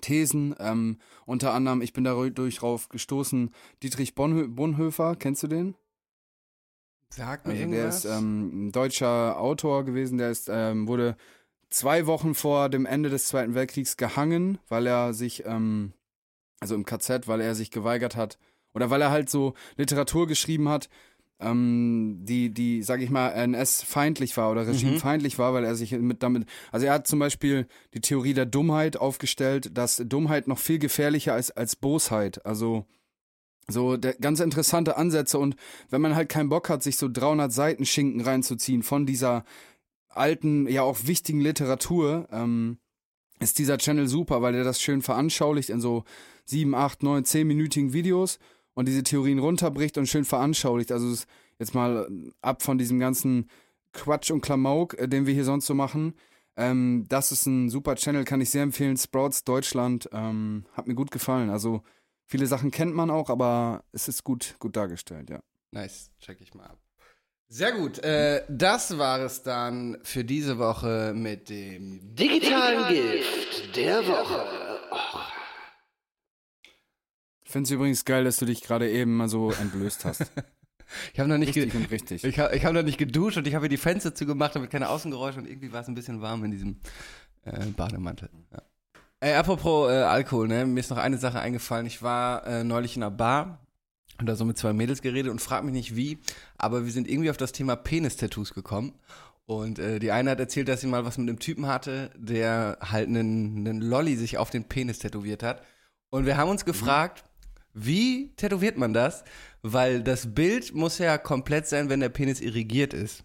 Thesen. 0.00 0.54
Ähm, 0.58 0.98
unter 1.24 1.52
anderem, 1.52 1.80
ich 1.80 1.92
bin 1.92 2.04
dadurch 2.04 2.56
drauf 2.56 2.88
gestoßen, 2.88 3.50
Dietrich 3.82 4.14
Bonhö 4.14 4.48
Bonhoeffer, 4.48 5.16
kennst 5.16 5.42
du 5.42 5.48
den? 5.48 5.74
Sag 7.10 7.46
mir 7.46 7.52
Also 7.52 7.66
der 7.70 7.78
irgendwas. 7.78 8.04
ist 8.04 8.04
ähm, 8.04 8.66
ein 8.66 8.72
deutscher 8.72 9.40
Autor 9.40 9.84
gewesen, 9.84 10.18
der 10.18 10.30
ist, 10.30 10.48
ähm, 10.52 10.86
wurde 10.88 11.16
zwei 11.70 12.06
Wochen 12.06 12.34
vor 12.34 12.68
dem 12.68 12.84
Ende 12.84 13.08
des 13.10 13.26
Zweiten 13.26 13.54
Weltkriegs 13.54 13.96
gehangen, 13.96 14.58
weil 14.68 14.86
er 14.86 15.14
sich, 15.14 15.44
ähm, 15.46 15.92
also 16.60 16.74
im 16.74 16.84
KZ, 16.84 17.26
weil 17.28 17.40
er 17.40 17.54
sich 17.54 17.70
geweigert 17.70 18.16
hat, 18.16 18.38
oder 18.76 18.90
weil 18.90 19.00
er 19.00 19.10
halt 19.10 19.30
so 19.30 19.54
Literatur 19.78 20.26
geschrieben 20.26 20.68
hat, 20.68 20.90
ähm, 21.40 22.18
die, 22.22 22.52
die, 22.52 22.82
sag 22.82 23.00
ich 23.00 23.08
mal, 23.08 23.30
NS-feindlich 23.30 24.36
war 24.36 24.50
oder 24.50 24.66
regimefeindlich 24.66 25.38
war, 25.38 25.54
weil 25.54 25.64
er 25.64 25.74
sich 25.74 25.92
mit 25.92 26.22
damit, 26.22 26.46
also 26.70 26.84
er 26.84 26.92
hat 26.92 27.06
zum 27.06 27.18
Beispiel 27.18 27.66
die 27.94 28.00
Theorie 28.00 28.34
der 28.34 28.44
Dummheit 28.44 28.98
aufgestellt, 28.98 29.76
dass 29.76 30.02
Dummheit 30.06 30.46
noch 30.46 30.58
viel 30.58 30.78
gefährlicher 30.78 31.38
ist 31.38 31.52
als 31.52 31.74
Bosheit. 31.74 32.44
Also 32.44 32.84
so 33.66 33.96
der, 33.96 34.14
ganz 34.14 34.40
interessante 34.40 34.98
Ansätze 34.98 35.38
und 35.38 35.56
wenn 35.88 36.02
man 36.02 36.14
halt 36.14 36.28
keinen 36.28 36.50
Bock 36.50 36.68
hat, 36.68 36.82
sich 36.82 36.98
so 36.98 37.08
300 37.10 37.50
Seiten 37.50 37.86
Schinken 37.86 38.20
reinzuziehen 38.20 38.82
von 38.82 39.06
dieser 39.06 39.44
alten, 40.08 40.68
ja 40.68 40.82
auch 40.82 40.98
wichtigen 41.04 41.40
Literatur, 41.40 42.28
ähm, 42.30 42.78
ist 43.40 43.58
dieser 43.58 43.78
Channel 43.78 44.06
super, 44.06 44.42
weil 44.42 44.52
der 44.52 44.64
das 44.64 44.82
schön 44.82 45.00
veranschaulicht 45.00 45.70
in 45.70 45.80
so 45.80 46.04
sieben, 46.44 46.74
acht, 46.74 47.02
neun, 47.02 47.24
zehnminütigen 47.24 47.92
Videos 47.92 48.38
und 48.76 48.86
diese 48.86 49.02
Theorien 49.02 49.38
runterbricht 49.38 49.98
und 49.98 50.06
schön 50.06 50.24
veranschaulicht. 50.24 50.92
Also 50.92 51.24
jetzt 51.58 51.74
mal 51.74 52.06
äh, 52.08 52.30
ab 52.42 52.62
von 52.62 52.78
diesem 52.78 53.00
ganzen 53.00 53.48
Quatsch 53.92 54.30
und 54.30 54.42
Klamauk, 54.42 54.98
äh, 54.98 55.08
den 55.08 55.26
wir 55.26 55.34
hier 55.34 55.44
sonst 55.44 55.66
so 55.66 55.74
machen. 55.74 56.14
Ähm, 56.56 57.06
das 57.08 57.32
ist 57.32 57.46
ein 57.46 57.70
super 57.70 57.96
Channel, 57.96 58.24
kann 58.24 58.40
ich 58.42 58.50
sehr 58.50 58.62
empfehlen. 58.62 58.96
Sprouts 58.96 59.44
Deutschland 59.44 60.08
ähm, 60.12 60.66
hat 60.74 60.86
mir 60.86 60.94
gut 60.94 61.10
gefallen. 61.10 61.48
Also 61.48 61.82
viele 62.26 62.46
Sachen 62.46 62.70
kennt 62.70 62.94
man 62.94 63.10
auch, 63.10 63.30
aber 63.30 63.82
es 63.92 64.08
ist 64.08 64.24
gut, 64.24 64.56
gut 64.58 64.76
dargestellt, 64.76 65.30
ja. 65.30 65.40
Nice, 65.70 66.10
check 66.20 66.40
ich 66.40 66.54
mal 66.54 66.66
ab. 66.66 66.78
Sehr 67.48 67.72
gut, 67.72 67.98
äh, 68.00 68.42
das 68.48 68.98
war 68.98 69.20
es 69.20 69.42
dann 69.42 69.98
für 70.02 70.24
diese 70.24 70.58
Woche 70.58 71.14
mit 71.16 71.48
dem 71.48 72.14
Digitalen 72.14 72.88
Gift 72.92 73.74
der 73.76 74.06
Woche. 74.06 74.44
Ich 77.46 77.52
finde 77.52 77.68
es 77.68 77.70
übrigens 77.70 78.04
geil, 78.04 78.24
dass 78.24 78.38
du 78.38 78.44
dich 78.44 78.60
gerade 78.60 78.90
eben 78.90 79.16
mal 79.16 79.28
so 79.28 79.50
entblößt 79.52 80.04
hast. 80.04 80.30
Ich 81.12 81.18
habe 81.18 81.28
noch 81.28 81.36
nicht, 81.36 81.48
Richtig 81.48 81.74
und 81.74 81.90
richtig. 81.90 82.22
ich 82.22 82.38
hab, 82.38 82.54
ich 82.54 82.64
hab 82.64 82.72
noch 82.72 82.84
nicht 82.84 82.96
geduscht 82.96 83.36
und 83.36 83.48
ich 83.48 83.56
habe 83.56 83.64
hier 83.64 83.70
die 83.70 83.76
Fenster 83.76 84.14
zugemacht, 84.14 84.54
damit 84.54 84.70
keine 84.70 84.88
Außengeräusche 84.88 85.40
und 85.40 85.48
irgendwie 85.48 85.72
war 85.72 85.80
es 85.80 85.88
ein 85.88 85.96
bisschen 85.96 86.22
warm 86.22 86.44
in 86.44 86.52
diesem 86.52 86.76
äh, 87.42 87.66
Bademantel. 87.76 88.30
Ja. 88.52 88.62
Ey, 89.18 89.34
apropos 89.34 89.90
äh, 89.90 89.94
Alkohol, 89.94 90.46
ne? 90.46 90.64
Mir 90.64 90.78
ist 90.78 90.90
noch 90.90 90.98
eine 90.98 91.18
Sache 91.18 91.40
eingefallen. 91.40 91.86
Ich 91.86 92.02
war 92.02 92.46
äh, 92.46 92.62
neulich 92.62 92.96
in 92.96 93.02
einer 93.02 93.10
Bar 93.10 93.66
und 94.20 94.26
da 94.26 94.36
so 94.36 94.44
mit 94.44 94.58
zwei 94.58 94.72
Mädels 94.72 95.02
geredet 95.02 95.32
und 95.32 95.40
frag 95.40 95.64
mich 95.64 95.74
nicht 95.74 95.96
wie, 95.96 96.20
aber 96.56 96.84
wir 96.84 96.92
sind 96.92 97.08
irgendwie 97.08 97.30
auf 97.30 97.36
das 97.36 97.50
Thema 97.50 97.74
Penis-Tattoos 97.74 98.54
gekommen. 98.54 98.92
Und 99.44 99.80
äh, 99.80 99.98
die 99.98 100.12
eine 100.12 100.30
hat 100.30 100.38
erzählt, 100.38 100.68
dass 100.68 100.82
sie 100.82 100.86
mal 100.86 101.04
was 101.04 101.18
mit 101.18 101.28
einem 101.28 101.40
Typen 101.40 101.66
hatte, 101.66 102.10
der 102.16 102.78
halt 102.80 103.08
einen, 103.08 103.66
einen 103.66 103.80
Lolli 103.80 104.14
sich 104.14 104.38
auf 104.38 104.50
den 104.50 104.62
Penis 104.68 105.00
tätowiert 105.00 105.42
hat. 105.42 105.62
Und 106.10 106.26
wir 106.26 106.36
haben 106.36 106.48
uns 106.48 106.64
gefragt, 106.64 107.24
wie 107.78 108.32
tätowiert 108.36 108.78
man 108.78 108.94
das? 108.94 109.22
Weil 109.62 110.02
das 110.02 110.34
Bild 110.34 110.74
muss 110.74 110.98
ja 110.98 111.18
komplett 111.18 111.66
sein, 111.66 111.90
wenn 111.90 112.00
der 112.00 112.08
Penis 112.08 112.40
irrigiert 112.40 112.94
ist. 112.94 113.22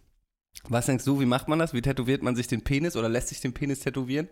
Was 0.68 0.88
denkst 0.88 1.06
du, 1.06 1.22
wie 1.22 1.26
macht 1.26 1.48
man 1.48 1.58
das? 1.58 1.74
Wie 1.74 1.82
tätowiert 1.82 2.22
man 2.22 2.36
sich 2.36 2.48
den 2.48 2.62
Penis 2.62 2.98
oder 2.98 3.08
lässt 3.08 3.30
sich 3.30 3.40
den 3.40 3.54
Penis 3.54 3.80
tätowieren? 3.80 4.28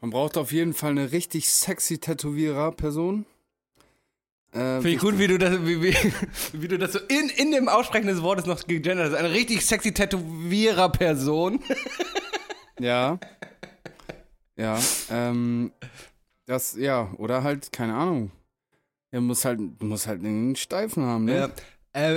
Man 0.00 0.10
braucht 0.10 0.36
auf 0.36 0.50
jeden 0.50 0.74
Fall 0.74 0.90
eine 0.90 1.12
richtig 1.12 1.48
sexy 1.48 1.98
Tätowierer-Person. 1.98 3.26
Äh, 4.50 4.58
Finde 4.58 4.90
ich 4.90 4.98
gut, 4.98 5.18
wie 5.18 5.28
du 5.28 5.38
das, 5.38 5.64
wie, 5.64 5.80
wie, 5.80 5.96
wie 6.52 6.68
du 6.68 6.76
das 6.76 6.92
so 6.92 6.98
in, 6.98 7.28
in 7.36 7.52
dem 7.52 7.68
Aussprechen 7.68 8.08
des 8.08 8.22
Wortes 8.22 8.46
noch 8.46 8.66
gegendert 8.66 9.12
hast. 9.12 9.18
Eine 9.18 9.30
richtig 9.30 9.64
sexy 9.64 9.94
Tätowierer-Person. 9.94 11.60
Ja. 12.80 13.20
Ja, 14.56 14.80
ähm, 15.10 15.70
das, 16.44 16.74
ja, 16.76 17.12
oder 17.18 17.44
halt, 17.44 17.70
keine 17.70 17.94
Ahnung. 17.94 18.32
Er 19.14 19.20
muss 19.20 19.44
halt, 19.44 19.60
muss 19.80 20.08
halt 20.08 20.24
einen 20.24 20.56
Steifen 20.56 21.04
haben, 21.04 21.26
ne? 21.26 21.36
Ja. 21.36 21.50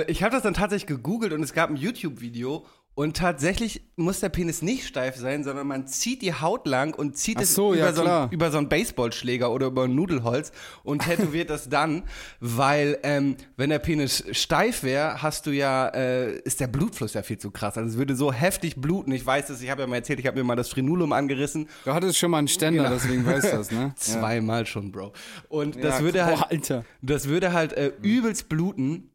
Äh, 0.00 0.10
ich 0.10 0.24
habe 0.24 0.32
das 0.32 0.42
dann 0.42 0.54
tatsächlich 0.54 0.88
gegoogelt 0.88 1.32
und 1.32 1.44
es 1.44 1.52
gab 1.52 1.70
ein 1.70 1.76
YouTube-Video 1.76 2.66
und 2.98 3.16
tatsächlich 3.16 3.82
muss 3.94 4.18
der 4.18 4.28
Penis 4.28 4.60
nicht 4.60 4.84
steif 4.84 5.14
sein, 5.14 5.44
sondern 5.44 5.68
man 5.68 5.86
zieht 5.86 6.20
die 6.20 6.34
Haut 6.34 6.66
lang 6.66 6.96
und 6.96 7.16
zieht 7.16 7.36
Ach 7.38 7.42
es 7.42 7.54
so, 7.54 7.72
über, 7.72 7.78
ja, 7.84 7.92
so 7.92 8.02
einen, 8.02 8.32
über 8.32 8.50
so 8.50 8.58
einen 8.58 8.68
Baseballschläger 8.68 9.52
oder 9.52 9.68
über 9.68 9.84
ein 9.84 9.94
Nudelholz 9.94 10.50
und 10.82 11.02
tätowiert 11.04 11.48
das 11.48 11.68
dann, 11.68 12.02
weil 12.40 12.98
ähm, 13.04 13.36
wenn 13.56 13.70
der 13.70 13.78
Penis 13.78 14.24
steif 14.32 14.82
wäre, 14.82 15.22
hast 15.22 15.46
du 15.46 15.52
ja, 15.52 15.86
äh, 15.90 16.40
ist 16.40 16.58
der 16.58 16.66
Blutfluss 16.66 17.14
ja 17.14 17.22
viel 17.22 17.38
zu 17.38 17.52
krass. 17.52 17.78
Also 17.78 17.88
es 17.90 17.98
würde 17.98 18.16
so 18.16 18.32
heftig 18.32 18.74
bluten. 18.80 19.12
Ich 19.12 19.24
weiß 19.24 19.48
es, 19.50 19.62
ich 19.62 19.70
habe 19.70 19.82
ja 19.82 19.86
mal 19.86 19.94
erzählt, 19.94 20.18
ich 20.18 20.26
habe 20.26 20.36
mir 20.36 20.42
mal 20.42 20.56
das 20.56 20.68
Frenulum 20.68 21.12
angerissen. 21.12 21.68
Du 21.84 21.94
hattest 21.94 22.18
schon 22.18 22.32
mal 22.32 22.38
einen 22.38 22.48
Ständer, 22.48 22.82
Genau. 22.82 22.94
deswegen 22.96 23.24
weißt 23.24 23.52
du 23.52 23.56
das, 23.58 23.70
ne? 23.70 23.92
Zweimal 23.96 24.66
schon, 24.66 24.90
Bro. 24.90 25.12
Und 25.48 25.76
Ja. 25.76 25.82
das 25.82 26.02
würde 26.02 26.18
boah, 26.18 26.40
halt 26.40 26.50
Alter. 26.50 26.84
das 27.02 27.28
würde 27.28 27.52
halt 27.52 27.74
äh, 27.74 27.92
übelst 28.02 28.48
bluten. 28.48 29.10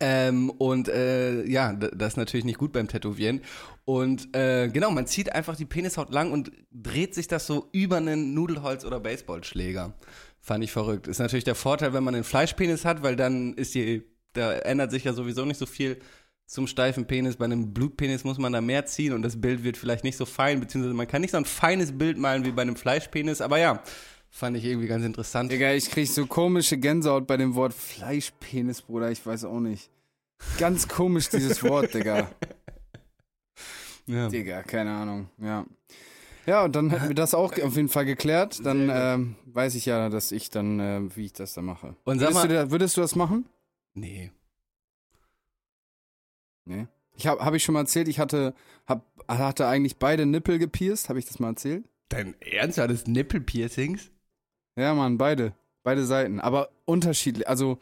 Ähm, 0.00 0.48
und 0.50 0.88
äh, 0.88 1.44
ja, 1.44 1.74
das 1.74 2.14
ist 2.14 2.16
natürlich 2.16 2.46
nicht 2.46 2.58
gut 2.58 2.72
beim 2.72 2.88
Tätowieren. 2.88 3.42
Und 3.84 4.34
äh, 4.34 4.68
genau, 4.68 4.90
man 4.90 5.06
zieht 5.06 5.32
einfach 5.32 5.56
die 5.56 5.66
Penishaut 5.66 6.10
lang 6.10 6.32
und 6.32 6.50
dreht 6.72 7.14
sich 7.14 7.28
das 7.28 7.46
so 7.46 7.68
über 7.72 7.98
einen 7.98 8.34
Nudelholz- 8.34 8.86
oder 8.86 8.98
Baseballschläger. 8.98 9.92
Fand 10.40 10.64
ich 10.64 10.72
verrückt. 10.72 11.06
Ist 11.06 11.18
natürlich 11.18 11.44
der 11.44 11.54
Vorteil, 11.54 11.92
wenn 11.92 12.02
man 12.02 12.14
einen 12.14 12.24
Fleischpenis 12.24 12.86
hat, 12.86 13.02
weil 13.02 13.14
dann 13.14 13.52
ist 13.54 13.74
die, 13.74 14.02
da 14.32 14.52
ändert 14.52 14.90
sich 14.90 15.04
ja 15.04 15.12
sowieso 15.12 15.44
nicht 15.44 15.58
so 15.58 15.66
viel 15.66 15.98
zum 16.46 16.66
steifen 16.66 17.06
Penis. 17.06 17.36
Bei 17.36 17.44
einem 17.44 17.74
Blutpenis 17.74 18.24
muss 18.24 18.38
man 18.38 18.52
da 18.52 18.62
mehr 18.62 18.86
ziehen 18.86 19.12
und 19.12 19.22
das 19.22 19.40
Bild 19.40 19.64
wird 19.64 19.76
vielleicht 19.76 20.02
nicht 20.02 20.16
so 20.16 20.24
fein, 20.24 20.60
beziehungsweise 20.60 20.94
man 20.94 21.06
kann 21.06 21.20
nicht 21.20 21.32
so 21.32 21.36
ein 21.36 21.44
feines 21.44 21.96
Bild 21.96 22.16
malen 22.16 22.44
wie 22.46 22.52
bei 22.52 22.62
einem 22.62 22.76
Fleischpenis. 22.76 23.40
Aber 23.42 23.58
ja, 23.58 23.82
fand 24.30 24.56
ich 24.56 24.64
irgendwie 24.64 24.88
ganz 24.88 25.04
interessant. 25.04 25.52
Digga, 25.52 25.72
ich 25.72 25.90
krieg 25.90 26.08
so 26.08 26.26
komische 26.26 26.78
Gänsehaut 26.78 27.26
bei 27.26 27.36
dem 27.36 27.54
Wort 27.54 27.74
Fleischpenis, 27.74 28.82
Bruder, 28.82 29.10
ich 29.10 29.24
weiß 29.24 29.44
auch 29.44 29.60
nicht. 29.60 29.90
Ganz 30.58 30.88
komisch, 30.88 31.28
dieses 31.28 31.62
Wort, 31.62 31.94
Digga. 31.94 32.30
Ja. 34.06 34.28
Digga, 34.28 34.64
keine 34.64 34.90
Ahnung, 34.90 35.28
ja. 35.38 35.64
Ja, 36.44 36.64
und 36.64 36.74
dann 36.74 36.90
hätten 36.90 37.08
wir 37.08 37.14
das 37.14 37.32
auch 37.32 37.52
auf 37.52 37.76
jeden 37.76 37.88
Fall 37.88 38.04
geklärt. 38.04 38.64
Dann 38.64 38.90
ähm, 38.92 39.36
weiß 39.44 39.76
ich 39.76 39.86
ja, 39.86 40.08
dass 40.08 40.32
ich 40.32 40.50
dann, 40.50 40.80
äh, 40.80 41.16
wie 41.16 41.26
ich 41.26 41.32
das 41.32 41.54
dann 41.54 41.66
mache. 41.66 41.94
Und 42.02 42.18
sag 42.18 42.30
Würdest, 42.30 42.48
mal, 42.48 42.48
du, 42.48 42.70
würdest 42.72 42.96
du 42.96 43.02
das 43.02 43.14
machen? 43.14 43.44
nee. 43.94 44.32
Nee. 46.64 46.88
Ich 47.16 47.26
habe 47.26 47.44
hab 47.44 47.54
ich 47.54 47.62
schon 47.62 47.74
mal 47.74 47.80
erzählt, 47.80 48.08
ich 48.08 48.18
hatte, 48.18 48.54
hab, 48.86 49.04
hatte 49.28 49.66
eigentlich 49.66 49.98
beide 49.98 50.24
Nippel 50.26 50.58
gepierst, 50.58 51.08
habe 51.08 51.18
ich 51.18 51.26
das 51.26 51.38
mal 51.38 51.48
erzählt? 51.50 51.84
Dein 52.08 52.34
Ernst, 52.40 52.78
war 52.78 52.88
das 52.88 53.06
Nippelpiercings? 53.06 54.10
Ja, 54.80 54.94
Mann, 54.94 55.18
beide. 55.18 55.52
Beide 55.82 56.04
Seiten. 56.04 56.40
Aber 56.40 56.70
unterschiedlich. 56.84 57.48
Also, 57.48 57.78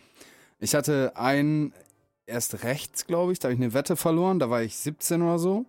ich 0.58 0.74
hatte 0.74 1.16
einen 1.16 1.72
erst 2.26 2.62
rechts, 2.62 3.06
glaube 3.06 3.32
ich, 3.32 3.38
da 3.38 3.48
habe 3.48 3.54
ich 3.54 3.60
eine 3.60 3.74
Wette 3.74 3.96
verloren, 3.96 4.38
da 4.38 4.50
war 4.50 4.62
ich 4.62 4.76
17 4.76 5.22
oder 5.22 5.38
so. 5.38 5.64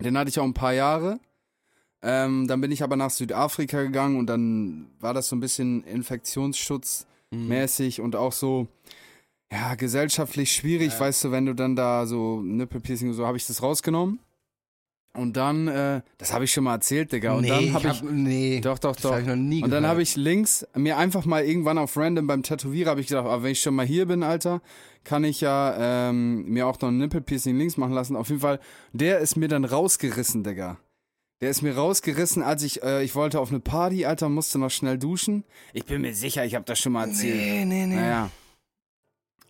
Den 0.00 0.18
hatte 0.18 0.30
ich 0.30 0.40
auch 0.40 0.44
ein 0.44 0.54
paar 0.54 0.72
Jahre. 0.72 1.20
Ähm, 2.02 2.46
dann 2.48 2.60
bin 2.60 2.70
ich 2.70 2.82
aber 2.82 2.96
nach 2.96 3.10
Südafrika 3.10 3.82
gegangen 3.82 4.18
und 4.18 4.26
dann 4.26 4.90
war 5.00 5.14
das 5.14 5.28
so 5.28 5.36
ein 5.36 5.40
bisschen 5.40 5.82
infektionsschutzmäßig 5.84 8.00
und 8.00 8.16
auch 8.16 8.32
so, 8.32 8.68
ja, 9.50 9.74
gesellschaftlich 9.74 10.52
schwierig, 10.52 10.98
weißt 10.98 11.24
du, 11.24 11.30
wenn 11.30 11.46
du 11.46 11.54
dann 11.54 11.76
da 11.76 12.06
so 12.06 12.42
Nippelpiercing 12.42 13.08
und 13.08 13.14
so, 13.14 13.26
habe 13.26 13.36
ich 13.36 13.46
das 13.46 13.62
rausgenommen. 13.62 14.18
Und 15.16 15.36
dann, 15.36 15.68
äh, 15.68 16.02
das 16.18 16.32
habe 16.32 16.44
ich 16.44 16.52
schon 16.52 16.64
mal 16.64 16.74
erzählt, 16.74 17.12
Digga. 17.12 17.34
Und 17.34 17.48
dann 17.48 17.72
habe 17.72 17.88
ich, 17.88 18.02
hab, 18.02 18.10
nee, 18.10 18.60
doch, 18.60 18.78
doch, 18.78 18.94
das 18.94 19.02
doch. 19.02 19.18
ich 19.18 19.26
noch 19.26 19.36
nie 19.36 19.62
Und 19.62 19.70
dann 19.70 19.86
habe 19.86 20.02
ich 20.02 20.16
links 20.16 20.66
mir 20.74 20.96
einfach 20.96 21.24
mal 21.24 21.44
irgendwann 21.44 21.78
auf 21.78 21.96
random 21.96 22.26
beim 22.26 22.42
Tätowierer 22.42 22.90
habe 22.90 23.00
ich 23.00 23.08
gedacht, 23.08 23.26
ah, 23.26 23.42
wenn 23.42 23.52
ich 23.52 23.60
schon 23.60 23.74
mal 23.74 23.86
hier 23.86 24.06
bin, 24.06 24.22
Alter, 24.22 24.60
kann 25.04 25.24
ich 25.24 25.40
ja 25.40 26.08
ähm, 26.08 26.44
mir 26.48 26.66
auch 26.66 26.80
noch 26.80 26.88
ein 26.88 26.98
Nippelpiercing 26.98 27.56
links 27.56 27.76
machen 27.76 27.92
lassen. 27.92 28.16
Auf 28.16 28.28
jeden 28.28 28.40
Fall, 28.40 28.60
der 28.92 29.18
ist 29.18 29.36
mir 29.36 29.48
dann 29.48 29.64
rausgerissen, 29.64 30.44
Digga. 30.44 30.78
Der 31.40 31.50
ist 31.50 31.60
mir 31.62 31.74
rausgerissen, 31.74 32.42
als 32.42 32.62
ich, 32.62 32.82
äh, 32.82 33.04
ich 33.04 33.14
wollte 33.14 33.40
auf 33.40 33.50
eine 33.50 33.60
Party, 33.60 34.06
Alter, 34.06 34.28
musste 34.28 34.58
noch 34.58 34.70
schnell 34.70 34.98
duschen. 34.98 35.44
Ich 35.74 35.84
bin 35.84 36.00
mir 36.00 36.14
sicher, 36.14 36.44
ich 36.44 36.54
habe 36.54 36.64
das 36.64 36.78
schon 36.78 36.92
mal 36.92 37.08
erzählt. 37.08 37.36
Nee, 37.36 37.64
nee, 37.66 37.86
nee. 37.86 37.96
Naja. 37.96 38.30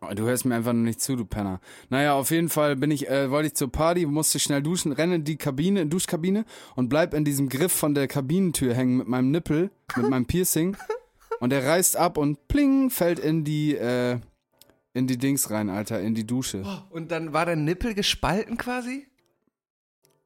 Oh, 0.00 0.14
Du 0.14 0.24
hörst 0.24 0.44
mir 0.44 0.54
einfach 0.54 0.72
nur 0.72 0.82
nicht 0.82 1.00
zu, 1.00 1.16
du 1.16 1.24
Penner. 1.24 1.60
Naja, 1.88 2.14
auf 2.14 2.30
jeden 2.30 2.48
Fall 2.48 2.76
bin 2.76 2.90
ich, 2.90 3.08
äh, 3.08 3.30
wollte 3.30 3.48
ich 3.48 3.54
zur 3.54 3.70
Party, 3.72 4.06
musste 4.06 4.38
schnell 4.38 4.62
duschen, 4.62 4.92
renne 4.92 5.16
in 5.16 5.24
die 5.24 5.36
Kabine, 5.36 5.86
Duschkabine 5.86 6.44
und 6.74 6.88
bleib 6.88 7.14
in 7.14 7.24
diesem 7.24 7.48
Griff 7.48 7.72
von 7.72 7.94
der 7.94 8.08
Kabinentür 8.08 8.74
hängen 8.74 8.98
mit 8.98 9.08
meinem 9.08 9.30
Nippel, 9.30 9.70
mit 9.96 10.08
meinem 10.08 10.26
Piercing. 10.26 10.76
Und 11.38 11.50
der 11.50 11.66
reißt 11.66 11.98
ab 11.98 12.16
und 12.16 12.48
pling, 12.48 12.88
fällt 12.88 13.18
in 13.18 13.44
die, 13.44 13.76
äh, 13.76 14.18
in 14.94 15.06
die 15.06 15.18
Dings 15.18 15.50
rein, 15.50 15.68
Alter, 15.68 16.00
in 16.00 16.14
die 16.14 16.26
Dusche. 16.26 16.64
Und 16.88 17.10
dann 17.10 17.34
war 17.34 17.44
der 17.44 17.56
Nippel 17.56 17.92
gespalten 17.92 18.56
quasi? 18.56 19.06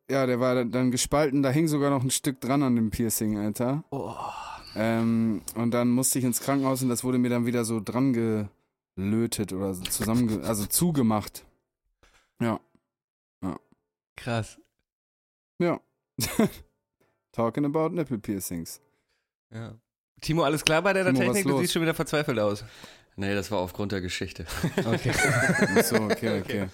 Ja, 0.09 0.27
der 0.27 0.39
war 0.39 0.64
dann 0.64 0.93
gespalten, 0.93 1.43
da 1.43 1.51
hing 1.51 1.66
sogar 1.66 1.91
noch 1.91 2.05
ein 2.05 2.11
Stück 2.11 2.41
dran 2.41 2.62
an 2.62 2.77
dem 2.77 2.91
Piercing, 2.91 3.39
Alter. 3.39 3.83
Ähm, 4.77 5.43
und 5.57 5.73
dann 5.73 5.89
musste 5.91 6.21
ich 6.21 6.25
ins 6.25 6.41
Krankenhaus 6.41 6.83
und 6.83 6.89
das 6.89 7.03
wurde 7.03 7.18
mir 7.18 7.31
dann 7.31 7.47
wieder 7.47 7.64
so 7.64 7.81
dran 7.81 8.12
gelötet 9.01 9.53
oder 9.53 9.74
so 9.74 9.82
zusammen, 9.84 10.44
also 10.44 10.66
zugemacht. 10.66 11.44
Ja. 12.40 12.61
Krass. 14.20 14.59
Ja. 15.59 15.80
Talking 17.32 17.64
about 17.64 17.88
nipple 17.88 18.18
piercings. 18.18 18.80
Ja. 19.51 19.74
Timo, 20.20 20.42
alles 20.42 20.62
klar 20.62 20.82
bei 20.82 20.92
deiner 20.92 21.14
Timo, 21.14 21.32
Technik? 21.32 21.46
Du 21.46 21.59
siehst 21.61 21.72
schon 21.72 21.82
wieder 21.82 21.94
verzweifelt 21.94 22.38
aus. 22.38 22.64
Nee, 23.16 23.34
das 23.34 23.51
war 23.51 23.59
aufgrund 23.59 23.92
der 23.92 24.01
Geschichte. 24.01 24.44
Okay. 24.84 25.12
So, 25.82 25.96
okay, 25.96 26.40
okay. 26.40 26.68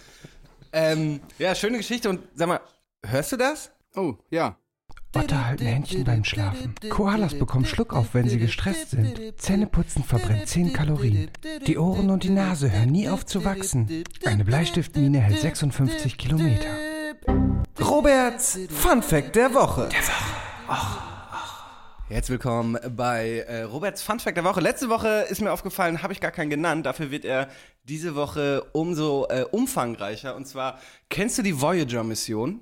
ähm, 0.73 1.21
ja, 1.39 1.55
schöne 1.55 1.77
Geschichte. 1.79 2.11
Und 2.11 2.21
sag 2.35 2.49
mal, 2.49 2.61
hörst 3.05 3.33
du 3.33 3.37
das? 3.37 3.71
Oh, 3.95 4.17
ja. 4.31 4.59
Otter 5.15 5.47
halten 5.47 5.67
Händchen 5.67 6.05
beim 6.05 6.25
Schlafen. 6.25 6.75
Koalas 6.91 7.39
bekommen 7.39 7.65
Schluck 7.65 7.95
auf, 7.95 8.15
wenn 8.15 8.29
sie 8.29 8.39
gestresst 8.39 8.91
sind. 8.91 9.41
Zähneputzen 9.41 10.05
verbrennt 10.05 10.47
10 10.47 10.73
Kalorien. 10.73 11.31
Die 11.67 11.79
Ohren 11.79 12.11
und 12.11 12.23
die 12.23 12.31
Nase 12.31 12.71
hören 12.71 12.91
nie 12.91 13.09
auf 13.09 13.25
zu 13.25 13.45
wachsen. 13.45 14.05
Eine 14.25 14.45
Bleistiftmine 14.45 15.21
hält 15.21 15.41
56 15.41 16.19
Kilometer. 16.19 16.69
Roberts 17.81 18.59
Fun 18.69 19.03
Fact 19.03 19.37
der 19.37 19.55
Woche. 19.55 19.89
Herzlich 22.09 22.39
willkommen 22.39 22.79
bei 22.97 23.41
äh, 23.49 23.63
Roberts 23.63 24.01
Fun 24.01 24.21
Fact 24.21 24.37
der 24.37 24.45
Woche. 24.45 24.61
Letzte 24.61 24.89
Woche 24.89 25.27
ist 25.29 25.41
mir 25.41 25.51
aufgefallen, 25.51 26.05
habe 26.05 26.13
ich 26.13 26.21
gar 26.21 26.31
keinen 26.31 26.51
genannt. 26.51 26.87
Dafür 26.87 27.11
wird 27.11 27.25
er 27.25 27.49
diese 27.83 28.15
Woche 28.15 28.65
umso 28.73 29.27
äh, 29.29 29.45
umfangreicher. 29.51 30.37
Und 30.37 30.47
zwar, 30.47 30.79
kennst 31.09 31.37
du 31.39 31.43
die 31.43 31.61
Voyager-Mission? 31.61 32.61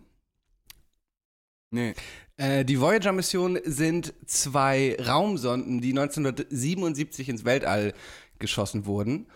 Nee. 1.71 1.95
Äh, 2.37 2.65
die 2.65 2.81
Voyager-Mission 2.81 3.59
sind 3.65 4.15
zwei 4.27 4.97
Raumsonden, 5.01 5.81
die 5.81 5.91
1977 5.91 7.29
ins 7.29 7.45
Weltall 7.45 7.95
geschossen 8.39 8.87
wurden. 8.87 9.27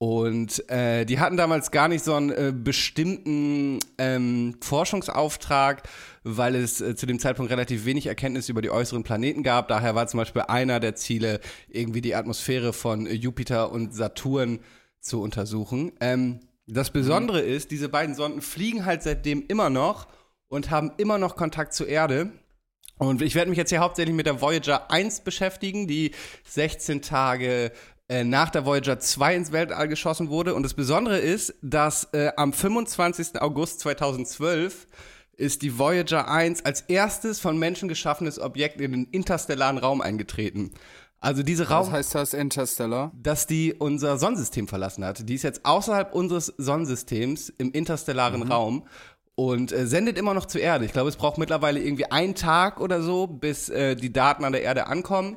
Und 0.00 0.68
äh, 0.70 1.04
die 1.04 1.18
hatten 1.18 1.36
damals 1.36 1.72
gar 1.72 1.88
nicht 1.88 2.04
so 2.04 2.14
einen 2.14 2.30
äh, 2.30 2.52
bestimmten 2.54 3.80
ähm, 3.98 4.54
Forschungsauftrag, 4.60 5.82
weil 6.22 6.54
es 6.54 6.80
äh, 6.80 6.94
zu 6.94 7.04
dem 7.06 7.18
Zeitpunkt 7.18 7.50
relativ 7.50 7.84
wenig 7.84 8.06
Erkenntnis 8.06 8.48
über 8.48 8.62
die 8.62 8.70
äußeren 8.70 9.02
Planeten 9.02 9.42
gab. 9.42 9.66
Daher 9.66 9.96
war 9.96 10.06
zum 10.06 10.18
Beispiel 10.18 10.42
einer 10.42 10.78
der 10.78 10.94
Ziele, 10.94 11.40
irgendwie 11.68 12.00
die 12.00 12.14
Atmosphäre 12.14 12.72
von 12.72 13.06
Jupiter 13.06 13.72
und 13.72 13.92
Saturn 13.92 14.60
zu 15.00 15.20
untersuchen. 15.20 15.90
Ähm, 16.00 16.40
das 16.68 16.90
Besondere 16.90 17.40
ist, 17.40 17.72
diese 17.72 17.88
beiden 17.88 18.14
Sonden 18.14 18.40
fliegen 18.40 18.84
halt 18.84 19.02
seitdem 19.02 19.44
immer 19.48 19.68
noch 19.68 20.06
und 20.46 20.70
haben 20.70 20.92
immer 20.98 21.18
noch 21.18 21.34
Kontakt 21.34 21.72
zur 21.74 21.88
Erde. 21.88 22.30
Und 22.98 23.22
ich 23.22 23.34
werde 23.34 23.48
mich 23.48 23.58
jetzt 23.58 23.70
hier 23.70 23.80
hauptsächlich 23.80 24.14
mit 24.14 24.26
der 24.26 24.40
Voyager 24.40 24.90
1 24.90 25.20
beschäftigen, 25.20 25.86
die 25.86 26.12
16 26.48 27.00
Tage 27.00 27.72
äh, 28.08 28.24
nach 28.24 28.50
der 28.50 28.64
Voyager 28.64 28.98
2 28.98 29.36
ins 29.36 29.52
Weltall 29.52 29.88
geschossen 29.88 30.30
wurde. 30.30 30.54
Und 30.54 30.62
das 30.64 30.74
Besondere 30.74 31.18
ist, 31.18 31.54
dass 31.62 32.04
äh, 32.12 32.32
am 32.36 32.52
25. 32.52 33.40
August 33.40 33.80
2012 33.80 34.86
ist 35.36 35.62
die 35.62 35.78
Voyager 35.78 36.28
1 36.28 36.64
als 36.64 36.80
erstes 36.82 37.38
von 37.38 37.58
Menschen 37.58 37.88
geschaffenes 37.88 38.40
Objekt 38.40 38.80
in 38.80 38.90
den 38.90 39.04
interstellaren 39.06 39.78
Raum 39.78 40.00
eingetreten. 40.00 40.72
Also 41.20 41.42
diese 41.42 41.68
Raum 41.68 41.86
Was 41.86 41.92
heißt 41.92 42.14
das 42.14 42.34
Interstellar? 42.34 43.12
dass 43.20 43.46
die 43.46 43.74
unser 43.74 44.18
Sonnensystem 44.18 44.68
verlassen 44.68 45.04
hat. 45.04 45.28
Die 45.28 45.34
ist 45.34 45.42
jetzt 45.42 45.64
außerhalb 45.64 46.14
unseres 46.14 46.46
Sonnensystems 46.58 47.48
im 47.50 47.72
interstellaren 47.72 48.42
Raum 48.42 48.86
und 49.38 49.70
äh, 49.70 49.86
sendet 49.86 50.18
immer 50.18 50.34
noch 50.34 50.46
zur 50.46 50.60
Erde. 50.60 50.84
Ich 50.84 50.92
glaube, 50.92 51.08
es 51.10 51.14
braucht 51.14 51.38
mittlerweile 51.38 51.78
irgendwie 51.78 52.10
einen 52.10 52.34
Tag 52.34 52.80
oder 52.80 53.00
so, 53.02 53.28
bis 53.28 53.68
äh, 53.68 53.94
die 53.94 54.12
Daten 54.12 54.44
an 54.44 54.50
der 54.50 54.62
Erde 54.62 54.88
ankommen. 54.88 55.36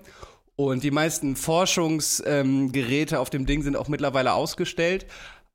Und 0.56 0.84
die 0.84 0.90
meisten 0.90 1.36
Forschungsgeräte 1.36 3.16
ähm, 3.16 3.22
auf 3.22 3.30
dem 3.30 3.46
Ding 3.46 3.62
sind 3.62 3.78
auch 3.78 3.90
mittlerweile 3.90 4.34
ausgestellt. 4.34 5.06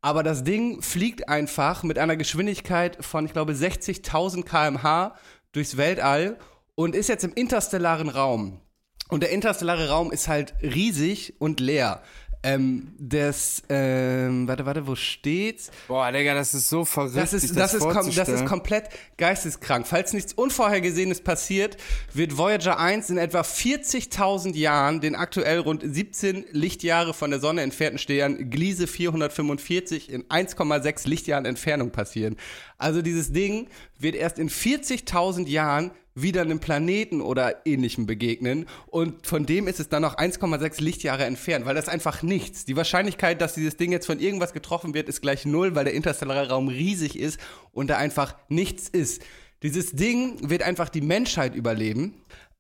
Aber 0.01 0.23
das 0.23 0.45
Ding 0.45 0.81
fliegt 0.81 1.29
einfach 1.29 1.83
mit 1.83 1.99
einer 1.99 2.17
Geschwindigkeit 2.17 3.05
von, 3.05 3.27
ich 3.27 3.33
glaube, 3.33 3.53
60.000 3.53 4.45
km/h 4.45 5.17
durchs 5.51 5.77
Weltall 5.77 6.39
und 6.77 6.95
ist 6.95 7.09
jetzt 7.09 7.25
im 7.25 7.33
interstellaren 7.35 8.09
Raum. 8.09 8.61
Und 9.09 9.25
der 9.25 9.31
interstellare 9.31 9.89
Raum 9.89 10.13
ist 10.13 10.29
halt 10.29 10.55
riesig 10.63 11.35
und 11.41 11.59
leer. 11.59 12.01
Ähm, 12.47 12.95
das, 12.97 13.65
ähm, 13.69 14.47
warte, 14.47 14.65
warte, 14.65 14.87
wo 14.87 14.95
steht's? 14.95 15.73
Boah, 15.89 16.13
Digga, 16.13 16.33
das 16.33 16.55
ist 16.55 16.69
so 16.69 16.85
verrückt. 16.85 17.17
Das 17.17 17.33
ist, 17.33 17.57
das, 17.57 17.75
ist 17.75 17.81
kom 17.81 18.15
das 18.15 18.29
ist 18.29 18.47
komplett 18.47 18.89
geisteskrank. 19.17 19.85
Falls 19.85 20.13
nichts 20.13 20.33
Unvorhergesehenes 20.33 21.23
passiert, 21.23 21.77
wird 22.15 22.39
Voyager 22.39 22.79
1 22.79 23.11
in 23.11 23.19
etwa 23.19 23.41
40.000 23.41 24.55
Jahren 24.55 25.01
den 25.01 25.17
aktuell 25.17 25.59
rund 25.59 25.83
17 25.85 26.45
Lichtjahre 26.53 27.15
von 27.15 27.33
der 27.33 27.41
Sonne 27.41 27.63
entfernten 27.63 27.99
Stern 27.99 28.49
Gliese 28.49 28.87
445 28.87 30.09
in 30.09 30.23
1,6 30.27 31.09
Lichtjahren 31.09 31.47
Entfernung 31.47 31.91
passieren. 31.91 32.37
Also 32.79 33.03
dieses 33.03 33.33
Ding 33.33 33.67
wird 33.99 34.15
erst 34.15 34.39
in 34.39 34.51
40.000 34.51 35.49
Jahren 35.49 35.91
wieder 36.17 36.41
einem 36.41 36.59
Planeten 36.59 37.21
oder 37.21 37.67
ähnlichem 37.67 38.07
begegnen 38.07 38.67
und 38.87 39.27
von 39.27 39.47
dem 39.47 39.69
ist 39.69 39.79
es 39.79 39.89
dann 39.89 40.03
noch 40.03 40.17
1,6 40.17 40.83
Lichtjahre 40.83 41.25
entfernt, 41.25 41.67
weil 41.67 41.75
das 41.75 41.85
ist 41.85 41.91
einfach 41.91 42.23
nichts. 42.23 42.65
Die 42.65 42.75
Wahrscheinlichkeit, 42.75 43.41
dass 43.41 43.55
dieses 43.55 43.77
Ding 43.77 43.93
jetzt 43.93 44.07
von 44.07 44.19
irgendwas 44.19 44.55
getroffen 44.55 44.95
wird, 44.95 45.09
ist 45.09 45.21
gleich 45.21 45.45
null, 45.45 45.75
weil 45.77 45.85
der 45.85 45.95
interstellare 45.95 46.49
Raum 46.49 46.69
riesig 46.69 47.19
ist 47.19 47.39
und 47.71 47.89
da 47.89 47.99
einfach 47.99 48.35
nichts 48.49 48.89
ist. 48.89 49.23
Dieses 49.63 49.93
Ding 49.93 50.49
wird 50.49 50.63
einfach 50.63 50.89
die 50.89 51.03
Menschheit 51.03 51.55
überleben 51.55 52.15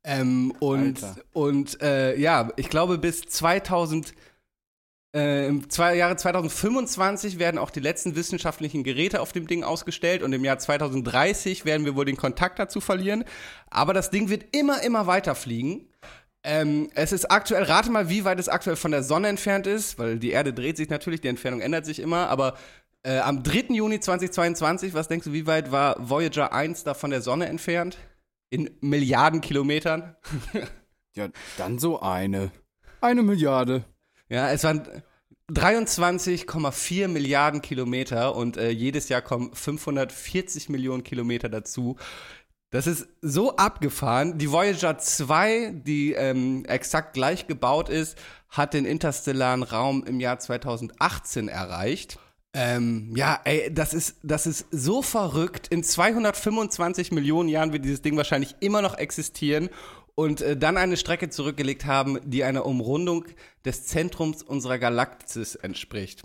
ähm, 0.04 0.52
und, 0.60 1.02
Alter. 1.02 1.16
und 1.32 1.82
äh, 1.82 2.16
ja, 2.16 2.52
ich 2.56 2.68
glaube 2.68 2.98
bis 2.98 3.22
2000 3.22 4.14
äh, 5.14 5.48
Im 5.48 5.62
Jahre 5.76 6.16
2025 6.16 7.38
werden 7.38 7.58
auch 7.58 7.70
die 7.70 7.80
letzten 7.80 8.16
wissenschaftlichen 8.16 8.84
Geräte 8.84 9.20
auf 9.20 9.32
dem 9.32 9.46
Ding 9.46 9.64
ausgestellt 9.64 10.22
und 10.22 10.32
im 10.32 10.44
Jahr 10.44 10.58
2030 10.58 11.64
werden 11.64 11.86
wir 11.86 11.96
wohl 11.96 12.04
den 12.04 12.16
Kontakt 12.16 12.58
dazu 12.58 12.80
verlieren. 12.80 13.24
Aber 13.70 13.94
das 13.94 14.10
Ding 14.10 14.28
wird 14.28 14.54
immer, 14.54 14.82
immer 14.82 15.06
weiter 15.06 15.34
fliegen. 15.34 15.88
Ähm, 16.44 16.90
es 16.94 17.12
ist 17.12 17.30
aktuell, 17.30 17.64
rate 17.64 17.90
mal, 17.90 18.08
wie 18.08 18.24
weit 18.24 18.38
es 18.38 18.48
aktuell 18.48 18.76
von 18.76 18.90
der 18.90 19.02
Sonne 19.02 19.28
entfernt 19.28 19.66
ist, 19.66 19.98
weil 19.98 20.18
die 20.18 20.30
Erde 20.30 20.52
dreht 20.52 20.76
sich 20.76 20.88
natürlich, 20.88 21.20
die 21.20 21.28
Entfernung 21.28 21.60
ändert 21.60 21.86
sich 21.86 21.98
immer, 21.98 22.28
aber 22.28 22.56
äh, 23.02 23.18
am 23.18 23.42
3. 23.42 23.74
Juni 23.74 24.00
2022, 24.00 24.92
was 24.94 25.08
denkst 25.08 25.26
du, 25.26 25.32
wie 25.32 25.46
weit 25.46 25.72
war 25.72 25.96
Voyager 25.98 26.52
1 26.52 26.84
da 26.84 26.94
von 26.94 27.10
der 27.10 27.20
Sonne 27.22 27.46
entfernt? 27.46 27.98
In 28.50 28.70
Milliarden 28.80 29.40
Kilometern? 29.40 30.16
Ja, 31.18 31.30
dann 31.56 31.78
so 31.78 31.98
eine. 32.00 32.50
Eine 33.00 33.22
Milliarde. 33.22 33.86
Ja, 34.28 34.50
es 34.50 34.64
waren 34.64 34.86
23,4 35.50 37.08
Milliarden 37.08 37.62
Kilometer 37.62 38.34
und 38.34 38.56
äh, 38.56 38.70
jedes 38.70 39.08
Jahr 39.08 39.22
kommen 39.22 39.54
540 39.54 40.68
Millionen 40.68 41.04
Kilometer 41.04 41.48
dazu. 41.48 41.96
Das 42.70 42.88
ist 42.88 43.06
so 43.22 43.54
abgefahren. 43.56 44.38
Die 44.38 44.50
Voyager 44.50 44.98
2, 44.98 45.82
die 45.86 46.14
ähm, 46.14 46.64
exakt 46.64 47.14
gleich 47.14 47.46
gebaut 47.46 47.88
ist, 47.88 48.18
hat 48.48 48.74
den 48.74 48.84
interstellaren 48.84 49.62
Raum 49.62 50.04
im 50.04 50.18
Jahr 50.18 50.40
2018 50.40 51.48
erreicht. 51.48 52.18
Ähm, 52.52 53.12
ja, 53.14 53.38
ey, 53.44 53.72
das 53.72 53.94
ist, 53.94 54.16
das 54.24 54.46
ist 54.46 54.66
so 54.72 55.02
verrückt. 55.02 55.68
In 55.68 55.84
225 55.84 57.12
Millionen 57.12 57.48
Jahren 57.48 57.72
wird 57.72 57.84
dieses 57.84 58.02
Ding 58.02 58.16
wahrscheinlich 58.16 58.56
immer 58.60 58.82
noch 58.82 58.98
existieren 58.98 59.68
und 60.16 60.40
äh, 60.40 60.56
dann 60.56 60.76
eine 60.76 60.96
Strecke 60.96 61.30
zurückgelegt 61.30 61.84
haben, 61.84 62.18
die 62.24 62.42
einer 62.42 62.66
Umrundung 62.66 63.26
des 63.64 63.86
Zentrums 63.86 64.42
unserer 64.42 64.78
Galaxis 64.78 65.54
entspricht. 65.54 66.24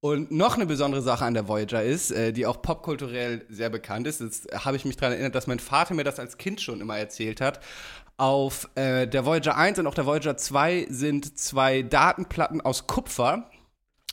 Und 0.00 0.32
noch 0.32 0.56
eine 0.56 0.66
besondere 0.66 1.00
Sache 1.00 1.24
an 1.24 1.34
der 1.34 1.46
Voyager 1.46 1.82
ist, 1.82 2.10
äh, 2.10 2.32
die 2.32 2.44
auch 2.44 2.60
popkulturell 2.60 3.46
sehr 3.48 3.70
bekannt 3.70 4.08
ist, 4.08 4.20
jetzt 4.20 4.52
habe 4.52 4.76
ich 4.76 4.84
mich 4.84 4.96
daran 4.96 5.12
erinnert, 5.12 5.36
dass 5.36 5.46
mein 5.46 5.60
Vater 5.60 5.94
mir 5.94 6.04
das 6.04 6.18
als 6.18 6.36
Kind 6.36 6.60
schon 6.60 6.80
immer 6.80 6.98
erzählt 6.98 7.40
hat. 7.40 7.60
Auf 8.16 8.68
äh, 8.74 9.06
der 9.06 9.24
Voyager 9.24 9.56
1 9.56 9.78
und 9.78 9.86
auch 9.86 9.94
der 9.94 10.04
Voyager 10.04 10.36
2 10.36 10.88
sind 10.90 11.38
zwei 11.38 11.82
Datenplatten 11.82 12.60
aus 12.60 12.88
Kupfer, 12.88 13.48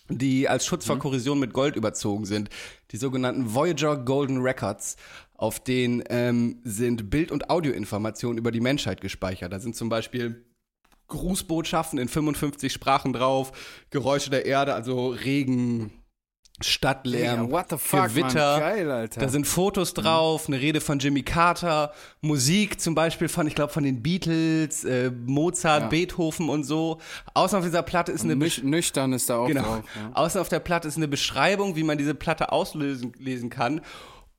die 0.10 0.48
als 0.48 0.68
Schutz 0.68 0.86
vor 0.86 1.00
Korrosion 1.00 1.40
mit 1.40 1.54
Gold 1.54 1.76
überzogen 1.76 2.26
sind. 2.26 2.50
Die 2.92 2.98
sogenannten 2.98 3.56
Voyager 3.56 3.98
Golden 3.98 4.42
Records. 4.42 4.96
Auf 5.40 5.62
denen 5.64 6.04
ähm, 6.10 6.60
sind 6.66 7.10
Bild- 7.10 7.32
und 7.32 7.50
Audioinformationen 7.50 8.38
über 8.38 8.52
die 8.52 8.60
Menschheit 8.60 9.00
gespeichert. 9.00 9.54
Da 9.54 9.60
sind 9.62 9.74
zum 9.74 9.88
Beispiel 9.88 10.44
Grußbotschaften 11.08 11.98
in 11.98 12.10
55 12.10 12.74
Sprachen 12.74 13.14
drauf, 13.14 13.54
Geräusche 13.90 14.30
der 14.32 14.46
Erde, 14.46 14.74
also 14.74 15.12
Regen, 15.12 15.94
Stadtlärm, 16.60 17.50
the 17.70 17.78
fuck, 17.78 18.10
Gewitter. 18.10 18.60
Geil, 18.60 18.92
Alter. 18.92 19.22
Da 19.22 19.30
sind 19.30 19.48
Fotos 19.48 19.94
drauf, 19.94 20.50
eine 20.50 20.60
Rede 20.60 20.82
von 20.82 21.00
Jimmy 21.00 21.24
Carter, 21.24 21.94
Musik 22.20 22.82
zum 22.82 22.94
Beispiel 22.94 23.30
von, 23.30 23.48
ich 23.48 23.56
glaube, 23.56 23.72
von 23.72 23.86
den 23.86 24.04
Beatles, 24.04 24.84
äh, 24.84 25.10
Mozart, 25.26 25.84
Ja. 25.84 25.88
Beethoven 25.88 26.50
und 26.50 26.66
so. 26.66 27.00
Außen 27.34 27.58
auf 27.58 27.64
dieser 27.64 27.82
Platte 27.82 28.12
ist 28.12 28.26
eine 28.26 28.36
Nüch 28.36 28.62
nüchtern 28.62 29.14
ist 29.14 29.30
da 29.30 29.38
auch 29.38 29.48
Genau. 29.48 29.62
drauf. 29.62 29.84
Ja. 29.96 30.12
Außen 30.16 30.42
auf 30.42 30.50
der 30.50 30.60
Platte 30.60 30.90
ist 30.90 30.98
eine 30.98 31.08
Beschreibung, 31.08 31.78
wie 31.78 31.84
man 31.84 31.98
diese 31.98 32.14
Platte 32.14 32.52
auslesen 32.52 33.14
lesen 33.20 33.50
kann. 33.50 33.80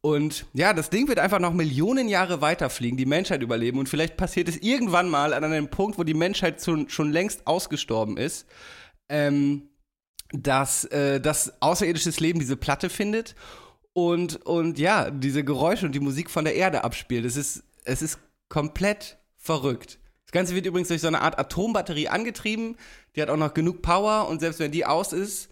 Und 0.03 0.47
ja, 0.55 0.73
das 0.73 0.89
Ding 0.89 1.09
wird 1.09 1.19
einfach 1.19 1.41
noch 1.41 1.53
Millionen 1.53 2.09
Jahre 2.09 2.41
weiterfliegen, 2.41 2.97
die 2.97 3.07
Menschheit 3.07 3.43
überleben. 3.43 3.79
Und 3.79 3.89
vielleicht 3.89 4.17
passiert 4.17 4.49
es 4.49 4.57
irgendwann 4.57 5.11
mal 5.11 5.35
an 5.35 5.45
einem 5.45 5.69
Punkt, 5.69 5.99
wo 5.99 6.05
die 6.05 6.15
Menschheit 6.15 6.63
schon, 6.63 6.89
schon 6.89 7.13
längst 7.13 7.47
ausgestorben 7.47 8.17
ist, 8.17 8.47
ähm, 9.11 9.69
dass, 10.33 10.85
äh, 10.87 11.21
dass 11.21 11.61
außerirdisches 11.61 12.19
Leben 12.21 12.39
diese 12.39 12.57
Platte 12.57 12.89
findet 12.89 13.35
und, 13.93 14.37
und 14.47 14.79
ja, 14.79 15.11
diese 15.11 15.45
Geräusche 15.45 15.85
und 15.85 15.95
die 15.95 16.01
Musik 16.01 16.31
von 16.31 16.45
der 16.45 16.55
Erde 16.55 16.83
abspielt. 16.85 17.27
Es 17.27 17.37
ist, 17.37 17.65
es 17.85 18.01
ist 18.01 18.19
komplett 18.49 19.19
verrückt. 19.37 19.99
Das 20.25 20.33
Ganze 20.33 20.55
wird 20.55 20.65
übrigens 20.65 20.89
durch 20.89 21.01
so 21.01 21.09
eine 21.09 21.21
Art 21.21 21.39
Atombatterie 21.39 22.09
angetrieben. 22.09 22.77
Die 23.15 23.23
hat 23.23 23.29
auch 23.29 23.37
noch 23.37 23.53
genug 23.53 23.83
Power 23.83 24.29
und 24.29 24.41
selbst 24.41 24.61
wenn 24.61 24.71
die 24.71 24.87
aus 24.87 25.13
ist, 25.13 25.51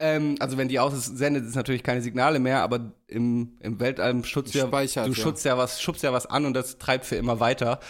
ähm, 0.00 0.36
also 0.38 0.56
wenn 0.56 0.68
die 0.68 0.78
aus 0.78 0.92
ist, 0.94 1.18
sendet 1.18 1.44
es 1.46 1.54
natürlich 1.54 1.82
keine 1.82 2.02
Signale 2.02 2.38
mehr, 2.38 2.62
aber 2.62 2.92
im, 3.06 3.56
im 3.60 3.80
Weltall 3.80 4.24
schützt 4.24 4.54
ja, 4.54 4.66
du 4.66 4.76
ja. 4.76 5.14
schützt 5.14 5.44
ja 5.44 5.58
was, 5.58 5.82
schubst 5.82 6.02
ja 6.02 6.12
was 6.12 6.26
an 6.26 6.46
und 6.46 6.54
das 6.54 6.78
treibt 6.78 7.04
für 7.04 7.16
immer 7.16 7.40
weiter. 7.40 7.80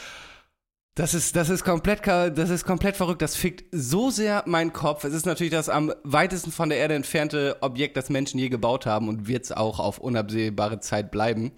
Das 0.94 1.14
ist, 1.14 1.36
das 1.36 1.48
ist 1.48 1.62
komplett, 1.64 2.04
das 2.08 2.50
ist 2.50 2.64
komplett 2.64 2.96
verrückt. 2.96 3.22
Das 3.22 3.36
fickt 3.36 3.66
so 3.70 4.10
sehr 4.10 4.42
meinen 4.46 4.72
Kopf. 4.72 5.04
Es 5.04 5.12
ist 5.12 5.26
natürlich 5.26 5.52
das 5.52 5.68
am 5.68 5.92
weitesten 6.02 6.50
von 6.50 6.70
der 6.70 6.78
Erde 6.78 6.94
entfernte 6.94 7.58
Objekt, 7.60 7.96
das 7.96 8.10
Menschen 8.10 8.40
je 8.40 8.48
gebaut 8.48 8.84
haben 8.84 9.08
und 9.08 9.28
wird 9.28 9.44
es 9.44 9.52
auch 9.52 9.78
auf 9.78 9.98
unabsehbare 9.98 10.80
Zeit 10.80 11.12
bleiben. 11.12 11.52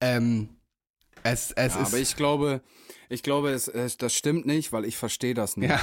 Ähm, 0.00 0.48
es, 1.24 1.50
es 1.52 1.74
Ja, 1.74 1.82
ist, 1.82 1.88
aber 1.88 1.98
ich 1.98 2.14
glaube, 2.14 2.60
ich 3.10 3.22
glaube, 3.22 3.50
es, 3.50 3.68
es, 3.68 3.96
das 3.98 4.14
stimmt 4.14 4.46
nicht, 4.46 4.72
weil 4.72 4.84
ich 4.84 4.96
verstehe 4.96 5.34
das 5.34 5.56
nicht. 5.56 5.70
ja, 5.70 5.80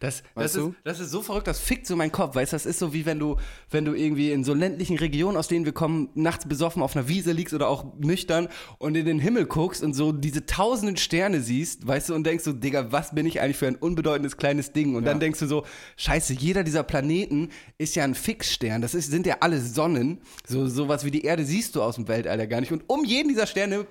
das, 0.00 0.22
das, 0.22 0.24
Weißt 0.34 0.56
ist, 0.56 0.62
du? 0.62 0.74
das 0.84 1.00
ist 1.00 1.10
so 1.10 1.22
verrückt, 1.22 1.46
das 1.46 1.60
fickt 1.60 1.86
so 1.86 1.96
meinen 1.96 2.12
Kopf, 2.12 2.34
weißt 2.34 2.52
du, 2.52 2.54
das 2.54 2.66
ist 2.66 2.78
so 2.78 2.92
wie 2.92 3.04
wenn 3.06 3.18
du, 3.18 3.36
wenn 3.70 3.84
du 3.84 3.94
irgendwie 3.94 4.32
in 4.32 4.42
so 4.44 4.54
ländlichen 4.54 4.98
Regionen, 4.98 5.36
aus 5.36 5.48
denen 5.48 5.64
wir 5.64 5.72
kommen, 5.72 6.08
nachts 6.14 6.46
besoffen 6.46 6.82
auf 6.82 6.96
einer 6.96 7.08
Wiese 7.08 7.32
liegst 7.32 7.54
oder 7.54 7.68
auch 7.68 7.84
nüchtern 7.98 8.48
und 8.78 8.94
in 8.96 9.04
den 9.06 9.18
Himmel 9.18 9.46
guckst 9.46 9.82
und 9.82 9.94
so 9.94 10.12
diese 10.12 10.46
tausenden 10.46 10.96
Sterne 10.96 11.40
siehst, 11.40 11.86
weißt 11.86 12.10
du, 12.10 12.14
und 12.14 12.24
denkst 12.24 12.44
so, 12.44 12.52
Digga, 12.52 12.92
was 12.92 13.14
bin 13.14 13.26
ich 13.26 13.40
eigentlich 13.40 13.58
für 13.58 13.66
ein 13.66 13.76
unbedeutendes 13.76 14.36
kleines 14.36 14.72
Ding? 14.72 14.94
Und 14.94 15.04
dann 15.04 15.20
denkst 15.20 15.40
du 15.40 15.46
so, 15.46 15.64
scheiße, 15.96 16.34
jeder 16.34 16.64
dieser 16.64 16.82
Planeten 16.82 17.50
ist 17.78 17.94
ja 17.96 18.04
ein 18.04 18.14
Fixstern, 18.14 18.82
das 18.82 18.94
ist, 18.94 19.10
sind 19.10 19.26
ja 19.26 19.36
alle 19.40 19.60
Sonnen, 19.60 20.20
so 20.46 20.66
sowas 20.66 21.04
wie 21.04 21.10
die 21.10 21.22
Erde 21.24 21.44
siehst 21.44 21.76
du 21.76 21.82
aus 21.82 21.96
dem 21.96 22.08
Weltall 22.08 22.38
ja 22.38 22.46
gar 22.46 22.60
nicht. 22.60 22.72
Und 22.72 22.84
um 22.88 23.04
jeden 23.04 23.28
dieser 23.28 23.46
Sterne 23.46 23.86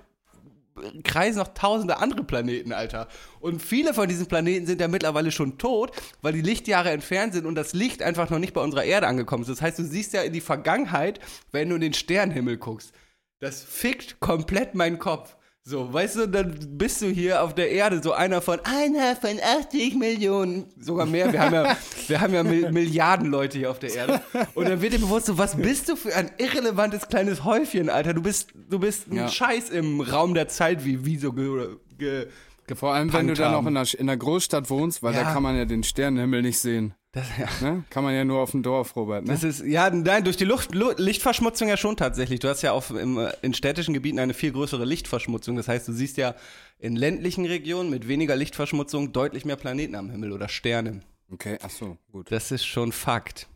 kreisen 1.03 1.39
noch 1.39 1.49
tausende 1.53 1.97
andere 1.97 2.23
Planeten, 2.23 2.73
Alter. 2.73 3.07
Und 3.39 3.61
viele 3.61 3.93
von 3.93 4.07
diesen 4.07 4.27
Planeten 4.27 4.65
sind 4.65 4.81
ja 4.81 4.87
mittlerweile 4.87 5.31
schon 5.31 5.57
tot, 5.57 5.91
weil 6.21 6.33
die 6.33 6.41
Lichtjahre 6.41 6.91
entfernt 6.91 7.33
sind 7.33 7.45
und 7.45 7.55
das 7.55 7.73
Licht 7.73 8.01
einfach 8.01 8.29
noch 8.29 8.39
nicht 8.39 8.53
bei 8.53 8.61
unserer 8.61 8.83
Erde 8.83 9.07
angekommen 9.07 9.43
ist. 9.43 9.49
Das 9.49 9.61
heißt, 9.61 9.79
du 9.79 9.83
siehst 9.83 10.13
ja 10.13 10.21
in 10.21 10.33
die 10.33 10.41
Vergangenheit, 10.41 11.19
wenn 11.51 11.69
du 11.69 11.75
in 11.75 11.81
den 11.81 11.93
Sternenhimmel 11.93 12.57
guckst. 12.57 12.93
Das 13.39 13.63
fickt 13.63 14.19
komplett 14.19 14.75
meinen 14.75 14.99
Kopf. 14.99 15.35
So, 15.63 15.93
weißt 15.93 16.15
du, 16.15 16.27
dann 16.27 16.57
bist 16.71 17.03
du 17.03 17.07
hier 17.07 17.43
auf 17.43 17.53
der 17.53 17.69
Erde 17.69 18.01
so 18.01 18.13
einer 18.13 18.41
von 18.41 18.59
einer 18.61 19.15
von 19.15 19.37
80 19.59 19.93
Millionen, 19.95 20.65
sogar 20.79 21.05
mehr. 21.05 21.31
Wir 21.31 21.39
haben 21.39 21.53
ja, 21.53 21.77
wir 22.07 22.19
haben 22.19 22.33
ja 22.33 22.43
Mil- 22.43 22.71
Milliarden 22.71 23.27
Leute 23.29 23.59
hier 23.59 23.69
auf 23.69 23.77
der 23.77 23.93
Erde. 23.93 24.21
Und 24.55 24.67
dann 24.67 24.81
wird 24.81 24.93
dir 24.93 24.99
bewusst, 24.99 25.27
so, 25.27 25.37
was 25.37 25.55
bist 25.55 25.87
du 25.87 25.95
für 25.95 26.15
ein 26.15 26.31
irrelevantes 26.39 27.07
kleines 27.09 27.43
Häufchen, 27.43 27.89
Alter? 27.89 28.15
Du 28.15 28.23
bist, 28.23 28.49
du 28.55 28.79
bist 28.79 29.07
ein 29.11 29.17
Ja. 29.17 29.27
Scheiß 29.27 29.69
im 29.69 30.01
Raum 30.01 30.33
der 30.33 30.47
Zeit, 30.47 30.83
wie, 30.83 31.05
wie 31.05 31.17
so 31.17 31.31
ge, 31.31 31.67
ge, 31.99 32.27
Vor 32.73 32.95
allem, 32.95 33.13
wenn 33.13 33.27
du 33.27 33.35
dann 33.35 33.53
auch 33.53 33.61
in 33.67 33.77
einer, 33.77 33.87
in 33.93 34.09
einer 34.09 34.17
Großstadt 34.17 34.67
wohnst, 34.71 35.03
weil 35.03 35.13
Ja. 35.13 35.25
da 35.25 35.33
kann 35.33 35.43
man 35.43 35.55
ja 35.55 35.65
den 35.65 35.83
Sternenhimmel 35.83 36.41
nicht 36.41 36.57
sehen. 36.57 36.95
Das, 37.11 37.27
ja. 37.37 37.47
Ne? 37.61 37.83
Kann 37.89 38.03
man 38.03 38.15
ja 38.15 38.23
nur 38.23 38.39
auf 38.39 38.51
dem 38.51 38.63
Dorf, 38.63 38.95
Robert. 38.95 39.25
Ne? 39.25 39.31
Das 39.31 39.43
ist, 39.43 39.63
ja, 39.65 39.89
nein, 39.89 40.23
durch 40.23 40.37
die 40.37 40.45
Luft, 40.45 40.73
Lu 40.73 40.91
Lichtverschmutzung 40.95 41.67
ja 41.67 41.75
schon 41.75 41.97
tatsächlich. 41.97 42.39
Du 42.39 42.47
hast 42.47 42.61
ja 42.61 42.71
auf, 42.71 42.91
im, 42.91 43.17
äh, 43.17 43.31
in 43.41 43.53
städtischen 43.53 43.93
Gebieten 43.93 44.19
eine 44.19 44.33
viel 44.33 44.53
größere 44.53 44.85
Lichtverschmutzung. 44.85 45.57
Das 45.57 45.67
heißt, 45.67 45.87
du 45.87 45.91
siehst 45.91 46.15
ja 46.15 46.35
in 46.79 46.95
ländlichen 46.95 47.45
Regionen 47.45 47.89
mit 47.89 48.07
weniger 48.07 48.37
Lichtverschmutzung 48.37 49.11
deutlich 49.11 49.43
mehr 49.43 49.57
Planeten 49.57 49.95
am 49.95 50.09
Himmel 50.09 50.31
oder 50.31 50.47
Sterne. 50.47 51.01
Okay, 51.29 51.57
ach 51.61 51.69
so, 51.69 51.97
gut. 52.11 52.31
Das 52.31 52.51
ist 52.51 52.65
schon 52.65 52.93
Fakt. 52.93 53.47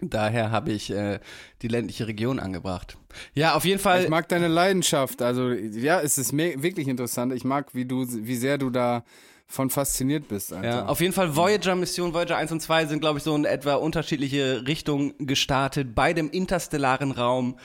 Daher 0.00 0.50
habe 0.50 0.72
ich 0.72 0.90
äh, 0.90 1.20
die 1.62 1.68
ländliche 1.68 2.08
Region 2.08 2.40
angebracht. 2.40 2.98
Ja, 3.34 3.54
auf 3.54 3.64
jeden 3.64 3.78
Fall. 3.78 4.02
Ich 4.02 4.08
mag 4.08 4.28
deine 4.28 4.48
Leidenschaft. 4.48 5.22
Also, 5.22 5.50
ja, 5.50 6.00
es 6.00 6.18
ist 6.18 6.36
wirklich 6.36 6.88
interessant. 6.88 7.32
Ich 7.32 7.44
mag, 7.44 7.72
wie 7.74 7.84
du, 7.84 8.04
wie 8.08 8.34
sehr 8.34 8.58
du 8.58 8.70
da 8.70 9.04
von 9.52 9.68
fasziniert 9.68 10.28
bist, 10.28 10.52
Alter. 10.52 10.66
Ja, 10.66 10.86
auf 10.86 11.02
jeden 11.02 11.12
Fall 11.12 11.36
Voyager-Mission, 11.36 12.14
Voyager 12.14 12.38
1 12.38 12.52
und 12.52 12.60
2 12.60 12.86
sind, 12.86 13.00
glaube 13.00 13.18
ich, 13.18 13.24
so 13.24 13.36
in 13.36 13.44
etwa 13.44 13.74
unterschiedliche 13.74 14.66
Richtungen 14.66 15.14
gestartet. 15.18 15.94
Beide 15.94 16.20
im 16.20 16.30
interstellaren 16.30 17.10
Raum. 17.10 17.58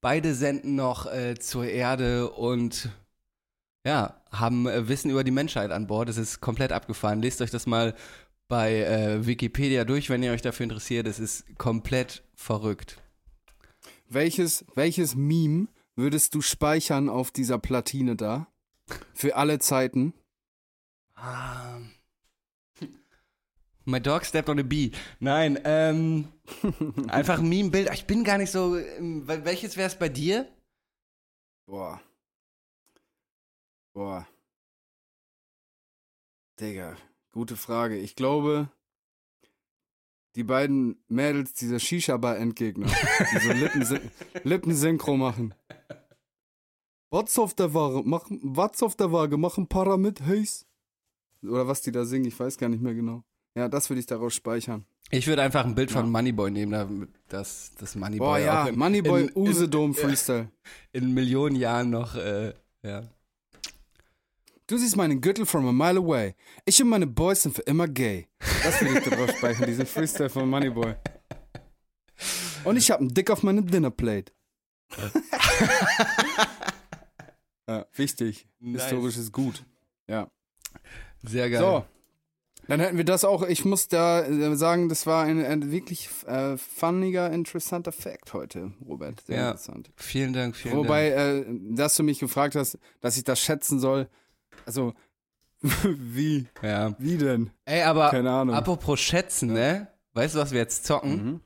Beide 0.00 0.34
senden 0.34 0.76
noch 0.76 1.12
äh, 1.12 1.34
zur 1.34 1.64
Erde 1.66 2.30
und 2.30 2.90
ja, 3.84 4.20
haben 4.30 4.68
äh, 4.68 4.86
Wissen 4.88 5.10
über 5.10 5.24
die 5.24 5.32
Menschheit 5.32 5.72
an 5.72 5.88
Bord. 5.88 6.08
Es 6.08 6.16
ist 6.16 6.40
komplett 6.40 6.70
abgefahren. 6.70 7.20
Lest 7.20 7.42
euch 7.42 7.50
das 7.50 7.66
mal 7.66 7.96
bei 8.46 8.82
äh, 8.82 9.26
Wikipedia 9.26 9.84
durch, 9.84 10.10
wenn 10.10 10.22
ihr 10.22 10.30
euch 10.30 10.42
dafür 10.42 10.64
interessiert. 10.64 11.08
Es 11.08 11.18
ist 11.18 11.58
komplett 11.58 12.22
verrückt. 12.36 13.02
welches, 14.08 14.64
welches 14.76 15.16
Meme 15.16 15.66
würdest 15.96 16.36
du 16.36 16.40
speichern 16.40 17.08
auf 17.08 17.32
dieser 17.32 17.58
Platine 17.58 18.14
da? 18.14 18.46
Für 19.12 19.34
alle 19.34 19.58
Zeiten? 19.58 20.14
Ah. 21.24 21.78
My 23.84 24.00
dog 24.00 24.24
stepped 24.24 24.48
on 24.48 24.58
a 24.58 24.62
bee. 24.62 24.90
Nein, 25.20 25.58
ähm, 25.64 26.32
einfach 27.08 27.38
ein 27.38 27.48
Meme-Bild. 27.48 27.90
Ich 27.92 28.06
bin 28.06 28.24
gar 28.24 28.38
nicht 28.38 28.50
so. 28.50 28.76
ähm, 28.76 29.26
wel- 29.28 29.44
Welches 29.44 29.76
wäre 29.76 29.86
es 29.88 29.96
bei 29.98 30.08
dir? 30.08 30.48
Boah. 31.66 32.00
Boah. 33.94 34.26
Digga, 36.60 36.96
gute 37.32 37.56
Frage. 37.56 37.96
Ich 37.98 38.14
glaube, 38.16 38.68
die 40.36 40.44
beiden 40.44 41.02
Mädels, 41.08 41.52
dieser 41.54 41.78
Shisha-Bar-Endgegner, 41.80 42.86
die 42.86 43.38
so 43.40 43.52
Lippensyn 43.52 44.10
Lippensynchro 44.44 45.16
machen. 45.16 45.54
Was 47.10 47.36
auf 47.38 47.54
der 47.54 47.74
Waage? 47.74 48.02
Machen, 48.08 48.40
was 48.42 48.82
auf 48.82 48.96
der 48.96 49.12
Waage? 49.12 49.36
Machen 49.36 49.68
Para 49.68 49.96
mit, 49.96 50.20
Heys? 50.24 50.66
Oder 51.42 51.66
was 51.66 51.82
die 51.82 51.92
da 51.92 52.04
singen, 52.04 52.26
ich 52.26 52.38
weiß 52.38 52.58
gar 52.58 52.68
nicht 52.68 52.82
mehr 52.82 52.94
genau. 52.94 53.24
Ja, 53.54 53.68
das 53.68 53.90
würde 53.90 54.00
ich 54.00 54.06
daraus 54.06 54.34
speichern. 54.34 54.84
Ich 55.10 55.26
würde 55.26 55.42
einfach 55.42 55.64
ein 55.64 55.74
Bild 55.74 55.90
von 55.90 56.06
Ja. 56.06 56.10
Moneyboy 56.10 56.50
nehmen, 56.50 57.08
das, 57.28 57.72
das 57.78 57.94
Moneyboy 57.96 58.18
Boah, 58.18 58.38
ja, 58.38 58.66
in, 58.68 58.78
Moneyboy 58.78 59.24
in, 59.24 59.32
Usedom 59.36 59.94
Freestyle. 59.94 60.50
in 60.92 61.12
Millionen 61.12 61.56
Jahren 61.56 61.90
noch, 61.90 62.14
äh, 62.14 62.54
ja. 62.82 63.02
Du 64.66 64.78
siehst 64.78 64.96
meinen 64.96 65.20
Gürtel 65.20 65.44
from 65.44 65.66
a 65.66 65.72
mile 65.72 65.98
away. 66.00 66.34
Ich 66.64 66.80
und 66.80 66.88
meine 66.88 67.06
Boys 67.06 67.42
sind 67.42 67.54
für 67.54 67.62
immer 67.62 67.86
gay. 67.88 68.26
Das 68.62 68.80
will 68.80 68.96
ich 68.96 69.04
da 69.04 69.10
drauf 69.10 69.30
speichern, 69.36 69.66
diesen 69.66 69.84
Freestyle 69.84 70.30
von 70.30 70.48
Moneyboy. 70.48 70.94
Und 72.64 72.76
ich 72.76 72.90
hab 72.90 73.00
einen 73.00 73.12
Dick 73.12 73.28
auf 73.30 73.42
meine 73.42 73.62
Dinnerplate. 73.62 74.32
ja, 77.68 77.86
wichtig. 77.92 78.46
Historisches 78.60 79.30
Gut. 79.32 79.64
Ja. 80.08 80.30
Sehr 81.22 81.50
geil. 81.50 81.60
So. 81.60 81.84
Dann 82.68 82.78
hätten 82.78 82.96
wir 82.96 83.04
das 83.04 83.24
auch. 83.24 83.42
Ich 83.42 83.64
muss 83.64 83.88
da 83.88 84.22
äh, 84.22 84.54
sagen, 84.56 84.88
das 84.88 85.06
war 85.06 85.24
ein, 85.24 85.44
ein 85.44 85.72
wirklich 85.72 86.08
äh, 86.26 86.56
funniger, 86.56 87.30
interessanter 87.32 87.90
Fact 87.92 88.32
heute, 88.34 88.72
Robert. 88.86 89.20
Sehr 89.22 89.36
Ja. 89.36 89.50
interessant. 89.50 89.90
Vielen 89.96 90.32
Dank, 90.32 90.54
vielen 90.54 90.76
Wobei, 90.76 91.10
Dank. 91.10 91.46
äh, 91.48 91.74
dass 91.74 91.96
du 91.96 92.04
mich 92.04 92.20
gefragt 92.20 92.54
hast, 92.54 92.78
dass 93.00 93.16
ich 93.16 93.24
das 93.24 93.40
schätzen 93.40 93.80
soll. 93.80 94.08
Also, 94.64 94.94
wie? 95.82 96.46
Ja. 96.62 96.94
Wie 96.98 97.16
denn? 97.18 97.50
Ey, 97.64 97.82
aber 97.82 98.10
Keine 98.10 98.30
Ahnung. 98.30 98.54
apropos 98.54 99.00
schätzen, 99.00 99.52
ne? 99.52 99.88
Weißt 100.14 100.34
du, 100.36 100.38
was 100.38 100.52
wir 100.52 100.60
jetzt 100.60 100.84
zocken? 100.84 101.10
Mhm. 101.24 101.40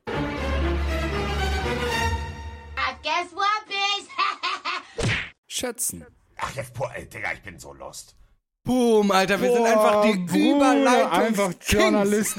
Guess 3.03 3.33
what, 3.35 3.67
bitch? 3.69 5.11
Schätzen. 5.47 6.05
Ach, 6.39 6.55
jetzt, 6.55 6.75
boah, 6.75 6.91
ey, 6.95 7.09
Digga, 7.09 7.33
ich 7.33 7.43
bin 7.43 7.59
so 7.59 7.73
lost. 7.73 8.17
Boom, 8.67 9.13
Alter, 9.13 9.41
wir 9.41 9.53
sind 9.53 9.65
einfach 9.65 10.03
die 10.03 10.19
Bruder, 10.19 10.57
Überleitung. 10.57 11.13
Einfach 11.13 11.53
Journalist. 11.69 12.37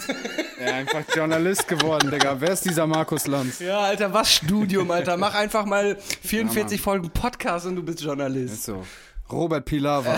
ja, 0.59 0.73
einfach 0.73 1.03
Journalist 1.15 1.65
geworden, 1.69 2.11
Digga. 2.11 2.35
Wer 2.37 2.51
ist 2.51 2.65
dieser 2.65 2.85
Markus 2.85 3.27
Lanz? 3.27 3.59
Ja, 3.59 3.79
Alter, 3.79 4.13
was 4.13 4.33
Studium, 4.33 4.91
Alter. 4.91 5.15
Mach 5.15 5.33
einfach 5.35 5.65
mal 5.65 5.95
44 6.23 6.81
Folgen 6.81 7.09
Podcast 7.11 7.65
und 7.67 7.77
du 7.77 7.83
bist 7.83 8.01
Journalist. 8.01 8.55
Ist 8.55 8.65
so. 8.65 8.83
Robert 9.31 9.63
Pilawa. 9.63 10.17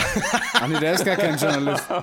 Ach 0.54 0.68
nee, 0.68 0.80
der 0.80 0.94
ist 0.94 1.06
gar 1.06 1.16
kein 1.16 1.38
Journalist. 1.38 1.84
ja, 1.90 2.02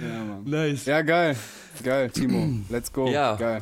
Mann. 0.00 0.44
Nice. 0.44 0.84
ja, 0.84 1.02
geil. 1.02 1.36
Geil, 1.82 2.10
Timo. 2.10 2.60
Let's 2.68 2.92
go. 2.92 3.08
Ja. 3.08 3.34
Geil. 3.34 3.60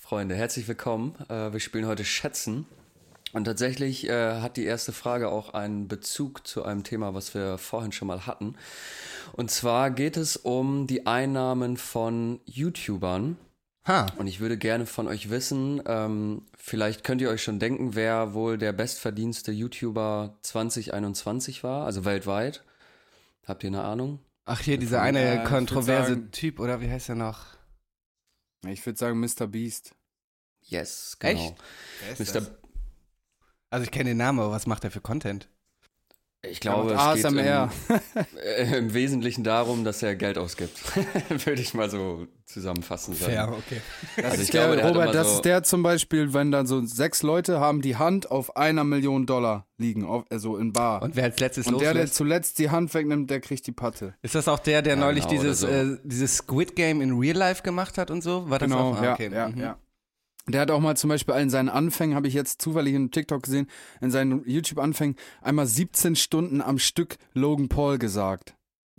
Freunde, 0.00 0.34
herzlich 0.34 0.66
willkommen. 0.66 1.14
Äh, 1.28 1.52
wir 1.52 1.60
spielen 1.60 1.86
heute 1.86 2.06
Schätzen. 2.06 2.66
Und 3.34 3.44
tatsächlich 3.44 4.08
äh, 4.08 4.40
hat 4.40 4.56
die 4.56 4.64
erste 4.64 4.92
Frage 4.92 5.28
auch 5.28 5.54
einen 5.54 5.88
Bezug 5.88 6.46
zu 6.46 6.64
einem 6.64 6.84
Thema, 6.84 7.14
was 7.14 7.34
wir 7.34 7.58
vorhin 7.58 7.92
schon 7.92 8.06
mal 8.08 8.26
hatten. 8.26 8.54
Und 9.32 9.50
zwar 9.50 9.90
geht 9.90 10.16
es 10.16 10.36
um 10.36 10.86
die 10.86 11.06
Einnahmen 11.06 11.76
von 11.76 12.40
YouTubern. 12.46 13.36
Ha. 13.86 14.06
Und 14.16 14.28
ich 14.28 14.40
würde 14.40 14.56
gerne 14.56 14.86
von 14.86 15.08
euch 15.08 15.28
wissen, 15.30 15.82
ähm, 15.84 16.42
vielleicht 16.56 17.04
könnt 17.04 17.20
ihr 17.20 17.28
euch 17.28 17.42
schon 17.42 17.58
denken, 17.58 17.94
wer 17.94 18.32
wohl 18.32 18.56
der 18.56 18.72
bestverdienste 18.72 19.52
YouTuber 19.52 20.38
2021 20.40 21.62
war, 21.64 21.84
also 21.84 22.04
weltweit. 22.06 22.62
Habt 23.46 23.62
ihr 23.64 23.68
eine 23.68 23.82
Ahnung? 23.82 24.20
Ach, 24.46 24.60
hier, 24.60 24.78
dieser 24.78 24.98
Ja, 24.98 25.02
eine 25.02 25.32
ich 25.34 25.38
würd 25.40 25.48
kontroverse 25.48 26.10
sagen- 26.14 26.30
Typ, 26.30 26.60
oder 26.60 26.80
wie 26.80 26.88
heißt 26.88 27.10
er 27.10 27.14
noch? 27.16 27.44
Ich 28.66 28.86
würde 28.86 28.98
sagen 28.98 29.20
Mr. 29.20 29.46
Beast. 29.48 29.94
Yes, 30.62 31.16
genau. 31.18 31.54
Mr. 32.18 32.46
Also 33.74 33.84
ich 33.84 33.90
kenne 33.90 34.10
den 34.10 34.18
Namen, 34.18 34.38
aber 34.38 34.50
was 34.52 34.66
macht 34.66 34.84
er 34.84 34.90
für 34.90 35.00
Content? 35.00 35.48
Ich 36.46 36.60
glaube, 36.60 36.90
es 36.90 36.96
macht 36.96 37.14
geht 37.16 37.24
ASMR. 37.24 37.70
im, 37.88 38.36
äh, 38.38 38.76
im 38.78 38.92
Wesentlichen 38.92 39.44
darum, 39.44 39.82
dass 39.82 40.02
er 40.02 40.14
Geld 40.14 40.36
ausgibt. 40.36 40.78
Würde 41.46 41.62
ich 41.62 41.72
mal 41.72 41.88
so 41.88 42.26
zusammenfassen 42.44 43.14
sagen. 43.14 43.54
okay. 43.54 43.80
Das 44.16 44.24
Also 44.26 44.36
ist 44.36 44.42
ich 44.44 44.50
glaube, 44.50 44.66
der, 44.76 44.76
der 44.76 44.84
hat 44.84 44.94
Robert, 44.94 45.14
das 45.14 45.26
so- 45.28 45.34
ist 45.36 45.44
der 45.46 45.62
zum 45.62 45.82
Beispiel, 45.82 46.34
wenn 46.34 46.50
dann 46.52 46.66
so 46.66 46.84
sechs 46.84 47.22
Leute 47.22 47.60
haben 47.60 47.80
die 47.80 47.96
Hand 47.96 48.30
auf 48.30 48.56
einer 48.58 48.84
Million 48.84 49.24
Dollar 49.24 49.66
liegen, 49.78 50.04
auf, 50.04 50.24
also 50.30 50.58
in 50.58 50.74
Bar. 50.74 51.00
Und 51.00 51.16
wer 51.16 51.24
als 51.24 51.40
letztes 51.40 51.66
Und 51.66 51.80
der, 51.80 51.94
der 51.94 52.02
loslässt? 52.02 52.14
zuletzt 52.16 52.58
die 52.58 52.68
Hand 52.68 52.92
wegnimmt, 52.92 53.30
der 53.30 53.40
kriegt 53.40 53.66
die 53.66 53.72
Patte. 53.72 54.12
Ist 54.20 54.34
das 54.34 54.46
auch 54.46 54.58
der, 54.58 54.82
der 54.82 54.96
Ja, 54.96 55.00
neulich 55.00 55.26
genau, 55.26 55.40
dieses, 55.40 55.60
so. 55.60 55.66
äh, 55.66 55.96
dieses 56.04 56.36
Squid 56.36 56.76
Game 56.76 57.00
in 57.00 57.18
Real 57.18 57.36
Life 57.38 57.62
gemacht 57.62 57.96
hat 57.96 58.10
und 58.10 58.22
so? 58.22 58.50
War 58.50 58.58
das 58.58 58.68
Genau, 58.68 58.90
auch? 58.92 59.00
Ah, 59.00 59.04
ja, 59.04 59.12
okay. 59.14 59.30
ja, 59.32 59.48
mhm. 59.48 59.58
ja. 59.58 59.78
Der 60.46 60.60
hat 60.60 60.70
auch 60.70 60.80
mal 60.80 60.96
zum 60.96 61.08
Beispiel 61.08 61.34
in 61.36 61.48
seinen 61.48 61.70
Anfängen, 61.70 62.14
habe 62.14 62.28
ich 62.28 62.34
jetzt 62.34 62.60
zufällig 62.60 62.94
in 62.94 63.10
TikTok 63.10 63.42
gesehen, 63.42 63.66
in 64.00 64.10
seinen 64.10 64.46
YouTube-Anfängen 64.46 65.16
einmal 65.40 65.66
17 65.66 66.16
Stunden 66.16 66.60
am 66.60 66.78
Stück 66.78 67.16
Logan 67.32 67.68
Paul 67.68 67.98
gesagt. 67.98 68.54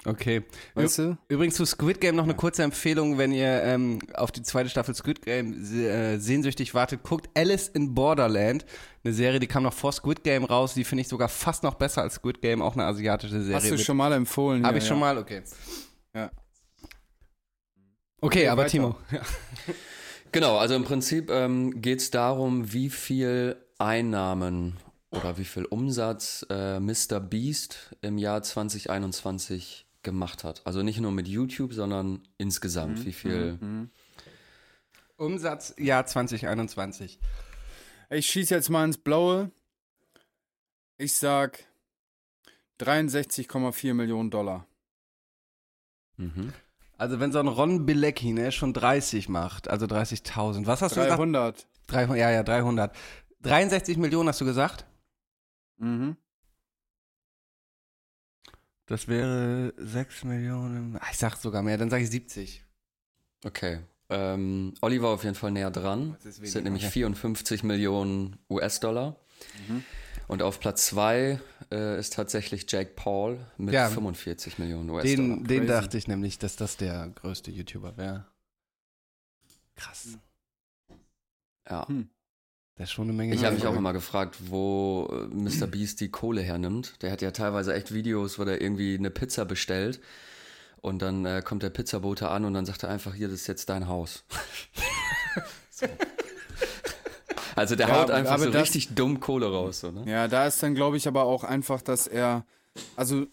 Okay. 0.06 0.44
Weißt 0.76 1.00
du? 1.00 1.18
Übrigens 1.30 1.56
zu 1.56 1.66
Squid 1.66 2.00
Game 2.00 2.16
noch 2.16 2.26
eine 2.26 2.36
kurze 2.36 2.64
Empfehlung, 2.64 3.18
wenn 3.18 3.32
ihr 3.32 3.64
ähm, 3.64 4.00
auf 4.14 4.32
die 4.32 4.44
zweite 4.44 4.70
Staffel 4.70 4.94
Squid 4.94 5.24
Game 5.24 5.54
äh, 5.74 6.18
sehnsüchtig 6.18 6.74
wartet, 6.74 7.04
guckt 7.04 7.30
Alice 7.36 7.68
in 7.68 7.96
Borderland, 7.96 8.66
eine 9.04 9.14
Serie, 9.14 9.40
die 9.40 9.48
kam 9.48 9.64
noch 9.64 9.74
vor 9.74 9.92
Squid 9.92 10.24
Game 10.24 10.44
raus, 10.46 10.76
die 10.76 10.84
finde 10.84 11.02
ich 11.02 11.08
sogar 11.08 11.28
fast 11.28 11.64
noch 11.64 11.76
besser 11.76 12.04
als 12.04 12.16
Squid 12.16 12.42
Game, 12.42 12.62
auch 12.62 12.74
eine 12.74 12.86
asiatische 12.86 13.42
Serie. 13.42 13.56
Hast 13.56 13.72
du 13.72 13.78
schon 13.78 13.98
mal 13.98 14.14
empfohlen. 14.14 14.64
Hab 14.64 14.74
hier, 14.74 14.82
ich 14.82 14.88
schon 14.88 14.98
ja. 14.98 15.06
mal, 15.06 15.18
okay. 15.18 15.42
Ja. 16.14 16.32
Okay, 18.22 18.48
aber 18.48 18.64
weiter. 18.64 18.72
Timo. 18.72 18.96
Genau, 20.36 20.58
also 20.58 20.76
im 20.76 20.84
Prinzip 20.84 21.32
ähm, 21.32 21.82
geht 21.82 22.02
es 22.02 22.12
darum, 22.12 22.74
wie 22.74 22.90
viel 22.90 23.56
Einnahmen 23.78 24.76
oder 25.10 25.38
wie 25.38 25.46
viel 25.46 25.64
Umsatz 25.64 26.46
äh, 26.50 26.78
Mr. 26.78 27.22
Beast 27.22 27.96
im 28.02 28.18
Jahr 28.18 28.44
2021 28.44 29.88
gemacht 30.04 30.44
hat. 30.44 30.62
Also 30.66 30.82
nicht 30.84 31.00
nur 31.00 31.14
mit 31.14 31.30
YouTube, 31.30 31.72
sondern 31.72 32.28
insgesamt. 32.38 33.06
Wie 33.06 33.14
viel. 33.14 33.88
Umsatz 35.16 35.74
Jahr 35.78 36.06
2021. 36.06 37.18
Ich 38.10 38.28
schieße 38.28 38.56
jetzt 38.56 38.70
mal 38.70 38.84
ins 38.84 38.98
Blaue. 38.98 39.52
Ich 40.98 41.14
sag 41.14 41.64
63,4 42.82 43.94
Millionen 43.94 44.32
Dollar. 44.32 44.68
Mhm. 46.18 46.52
Also 46.98 47.20
wenn 47.20 47.32
so 47.32 47.40
ein 47.40 47.48
Ron 47.48 47.86
Bilecki 47.86 48.32
ne, 48.32 48.52
schon 48.52 48.74
30 48.74 49.28
macht, 49.30 49.68
also 49.70 49.86
30.000, 49.86 50.66
was 50.66 50.82
hast 50.82 50.96
du 50.96 51.02
gesagt? 51.02 51.18
300. 51.20 51.68
300, 51.88 52.18
ja, 52.18 52.32
ja, 52.32 52.44
300. 52.44 52.96
63 53.42 53.98
Millionen 53.98 54.30
hast 54.30 54.42
du 54.42 54.46
gesagt? 54.46 54.86
Mhm. 55.78 56.16
Das 58.88 59.08
wäre 59.08 59.74
6 59.78 60.24
Millionen. 60.24 60.98
Ah, 60.98 61.08
Ich 61.12 61.18
sag 61.18 61.36
sogar 61.38 61.64
mehr, 61.64 61.78
dann 61.78 61.90
sage 61.90 62.04
ich 62.04 62.10
70. 62.10 62.64
Okay. 63.44 63.80
Ähm, 64.10 64.74
Olli 64.82 65.02
war 65.02 65.10
auf 65.10 65.24
jeden 65.24 65.36
Fall 65.36 65.52
näher 65.52 65.72
dran. 65.72 66.12
Das 66.18 66.26
ist 66.26 66.44
Das 66.44 66.52
sind 66.52 66.64
nämlich 66.66 66.84
okay. 66.84 66.92
54 66.92 67.64
Millionen 67.64 68.38
US-Dollar. 68.50 69.16
Mhm. 69.68 69.84
Und 70.28 70.42
auf 70.42 70.60
Platz 70.60 70.88
2 70.88 71.40
äh, 71.72 72.00
ist 72.00 72.14
tatsächlich 72.14 72.66
Jake 72.70 72.92
Paul 72.96 73.46
mit 73.58 73.74
Ja. 73.74 73.90
45 73.90 74.58
Millionen 74.58 74.90
US-Dollar. 74.90 75.38
Den, 75.38 75.44
den 75.44 75.68
dachte 75.68 75.98
ich 75.98 76.08
nämlich, 76.08 76.40
dass 76.40 76.56
das 76.56 76.78
der 76.78 77.10
größte 77.16 77.52
YouTuber 77.52 77.98
wäre. 77.98 78.26
Krass. 79.76 80.18
Ja. 81.70 81.88
Hm. 81.88 82.10
Das 82.78 82.90
ist 82.90 82.94
schon 82.94 83.06
eine 83.06 83.14
Menge. 83.14 83.36
Ich 83.36 83.46
habe 83.46 83.56
mich 83.56 83.66
auch 83.66 83.76
immer 83.76 83.94
gefragt, 83.94 84.36
wo 84.50 85.08
äh, 85.12 85.34
Mr. 85.34 85.68
Beast 85.68 86.02
die 86.02 86.10
Kohle 86.10 86.42
hernimmt. 86.42 87.02
Der 87.02 87.12
hat 87.12 87.22
ja 87.22 87.32
teilweise 87.32 87.74
echt 87.74 87.94
Videos, 87.94 88.38
wo 88.38 88.44
der 88.44 88.62
irgendwie 88.62 88.98
eine 88.98 89.12
Pizza 89.12 89.46
bestellt 89.46 90.02
und 90.82 91.02
dann 91.02 91.26
äh, 91.26 91.42
kommt 91.44 91.64
der 91.64 91.70
Pizzabote 91.70 92.30
an 92.30 92.44
und 92.44 92.54
dann 92.54 92.66
sagt 92.66 92.84
er 92.84 92.90
einfach, 92.90 93.16
hier, 93.16 93.28
das 93.28 93.42
ist 93.42 93.48
jetzt 93.48 93.70
dein 93.70 93.88
Haus. 93.88 94.26
so. 95.70 95.88
Also 97.56 97.76
der 97.76 97.88
Ja, 97.88 98.02
haut 98.02 98.12
einfach 98.12 98.34
aber 98.34 98.44
so 98.46 98.50
das- 98.52 98.64
richtig 98.64 98.96
dumm 98.96 99.20
Kohle 99.20 99.50
raus. 99.52 99.80
So, 99.80 99.92
ne? 99.92 100.04
Ja, 100.10 100.28
da 100.28 100.46
ist 100.46 100.62
dann, 100.62 100.76
glaube 100.76 100.98
ich, 100.98 101.08
aber 101.08 101.24
auch 101.24 101.44
einfach, 101.44 101.82
dass 101.82 102.06
er, 102.08 102.46
also, 102.96 103.26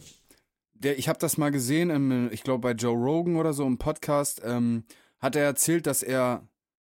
der, 0.74 0.98
ich 0.98 1.08
habe 1.08 1.18
das 1.18 1.36
mal 1.38 1.50
gesehen, 1.50 1.90
im, 1.90 2.30
ich 2.32 2.42
glaube 2.42 2.60
bei 2.60 2.72
Joe 2.72 2.94
Rogan 2.96 3.36
oder 3.36 3.52
so 3.52 3.66
im 3.66 3.78
Podcast, 3.78 4.40
ähm, 4.44 4.84
hat 5.18 5.36
er 5.36 5.44
erzählt, 5.44 5.86
dass 5.86 6.02
er 6.02 6.46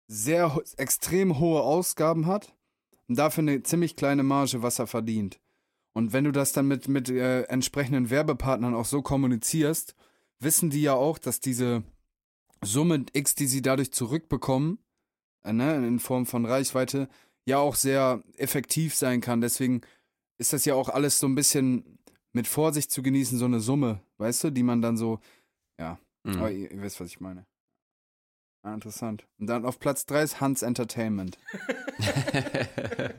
sehr 0.07 0.55
ho- 0.55 0.63
extrem 0.77 1.39
hohe 1.39 1.63
Ausgaben 1.63 2.27
hat 2.27 2.55
und 3.09 3.17
dafür 3.19 3.43
eine 3.43 3.63
ziemlich 3.63 3.97
kleine 3.97 4.23
Marge, 4.25 4.63
was 4.63 4.79
er 4.79 4.87
verdient. 4.87 5.39
Und 5.93 6.13
wenn 6.13 6.25
du 6.25 6.33
das 6.33 6.53
dann 6.53 6.67
mit, 6.69 6.87
mit 6.89 7.09
äh, 7.11 7.43
entsprechenden 7.43 8.11
Werbepartnern 8.11 8.75
auch 8.75 8.85
so 8.85 9.03
kommunizierst, 9.03 9.95
wissen 10.39 10.71
die 10.71 10.83
ja 10.83 10.95
auch, 10.95 11.19
dass 11.19 11.41
diese 11.41 11.83
Summe 12.63 13.05
X, 13.13 13.35
die 13.35 13.47
sie 13.47 13.63
dadurch 13.63 13.93
zurückbekommen, 13.93 14.79
ne, 15.45 15.77
in 15.87 16.01
Form 16.01 16.27
von 16.27 16.45
Reichweite, 16.47 17.09
ja 17.45 17.59
auch 17.59 17.75
sehr 17.75 18.23
effektiv 18.37 18.95
sein 18.95 19.21
kann. 19.21 19.41
Deswegen 19.41 19.83
ist 20.39 20.53
das 20.53 20.65
ja 20.65 20.75
auch 20.75 20.89
alles 20.89 21.19
so 21.19 21.27
ein 21.27 21.35
bisschen 21.35 21.99
mit 22.33 22.47
Vorsicht 22.47 22.91
zu 22.91 23.03
genießen, 23.03 23.39
so 23.39 23.45
eine 23.47 23.61
Summe, 23.61 24.01
weißt 24.19 24.45
du, 24.45 24.51
die 24.51 24.63
man 24.63 24.83
dann 24.83 24.97
so, 24.97 25.21
ja, 25.79 25.99
Mhm. 26.23 26.37
aber 26.37 26.51
ihr, 26.51 26.71
ihr 26.71 26.83
wisst, 26.83 27.01
was 27.01 27.09
ich 27.09 27.21
meine. 27.21 27.47
Ah, 28.63 28.75
interessant. 28.75 29.27
Und 29.39 29.47
dann 29.47 29.65
auf 29.65 29.79
Platz 29.81 30.05
3 30.05 30.23
ist 30.23 30.41
Hans 30.43 30.61
Entertainment. 30.63 31.39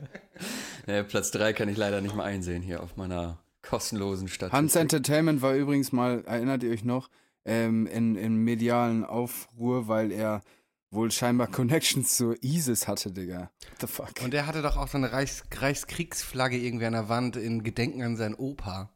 ja, 0.86 1.02
Platz 1.02 1.30
3 1.32 1.52
kann 1.52 1.68
ich 1.68 1.76
leider 1.76 2.00
nicht 2.00 2.14
mal 2.14 2.24
einsehen 2.24 2.62
hier 2.62 2.82
auf 2.82 2.96
meiner 2.96 3.38
kostenlosen 3.62 4.28
Statistik. 4.28 4.52
Hans 4.56 4.76
Entertainment 4.76 5.42
war 5.42 5.54
übrigens 5.54 5.92
mal, 5.92 6.24
erinnert 6.26 6.62
ihr 6.62 6.70
euch 6.70 6.84
noch, 6.84 7.08
ähm, 7.44 7.86
in, 7.86 8.16
in 8.16 8.36
medialen 8.36 9.04
Aufruhr, 9.04 9.88
weil 9.88 10.12
er 10.12 10.42
wohl 10.92 11.10
scheinbar 11.10 11.48
Connections 11.48 12.16
zu 12.16 12.34
ISIS 12.42 12.86
hatte, 12.86 13.10
Digga. 13.10 13.50
What 13.70 13.80
the 13.80 13.86
fuck? 13.88 14.12
Und 14.22 14.32
der 14.32 14.46
hatte 14.46 14.62
doch 14.62 14.76
auch 14.76 14.88
so 14.88 14.98
eine 14.98 15.10
Reichs 15.12 15.42
Reichskriegsflagge 15.52 16.56
irgendwie 16.56 16.86
an 16.86 16.92
der 16.92 17.08
Wand 17.08 17.36
in 17.36 17.64
Gedenken 17.64 18.02
an 18.02 18.16
seinen 18.16 18.34
Opa. 18.34 18.90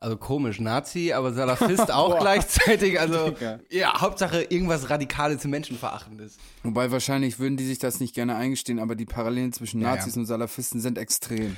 Also 0.00 0.16
komisch, 0.16 0.58
Nazi, 0.58 1.12
aber 1.12 1.32
Salafist 1.32 1.90
auch 1.92 2.18
gleichzeitig. 2.18 2.98
Also 2.98 3.30
Digga. 3.30 3.60
ja, 3.70 4.00
Hauptsache 4.00 4.42
irgendwas 4.42 4.90
Radikales, 4.90 5.44
Menschenverachtendes. 5.44 6.38
Wobei 6.64 6.90
wahrscheinlich 6.90 7.38
würden 7.38 7.56
die 7.56 7.64
sich 7.64 7.78
das 7.78 8.00
nicht 8.00 8.12
gerne 8.12 8.34
eingestehen, 8.34 8.80
aber 8.80 8.96
die 8.96 9.04
Parallelen 9.04 9.52
zwischen 9.52 9.80
Ja, 9.80 9.94
Nazis 9.94 10.16
ja. 10.16 10.20
und 10.22 10.26
Salafisten 10.26 10.80
sind 10.80 10.98
extrem. 10.98 11.56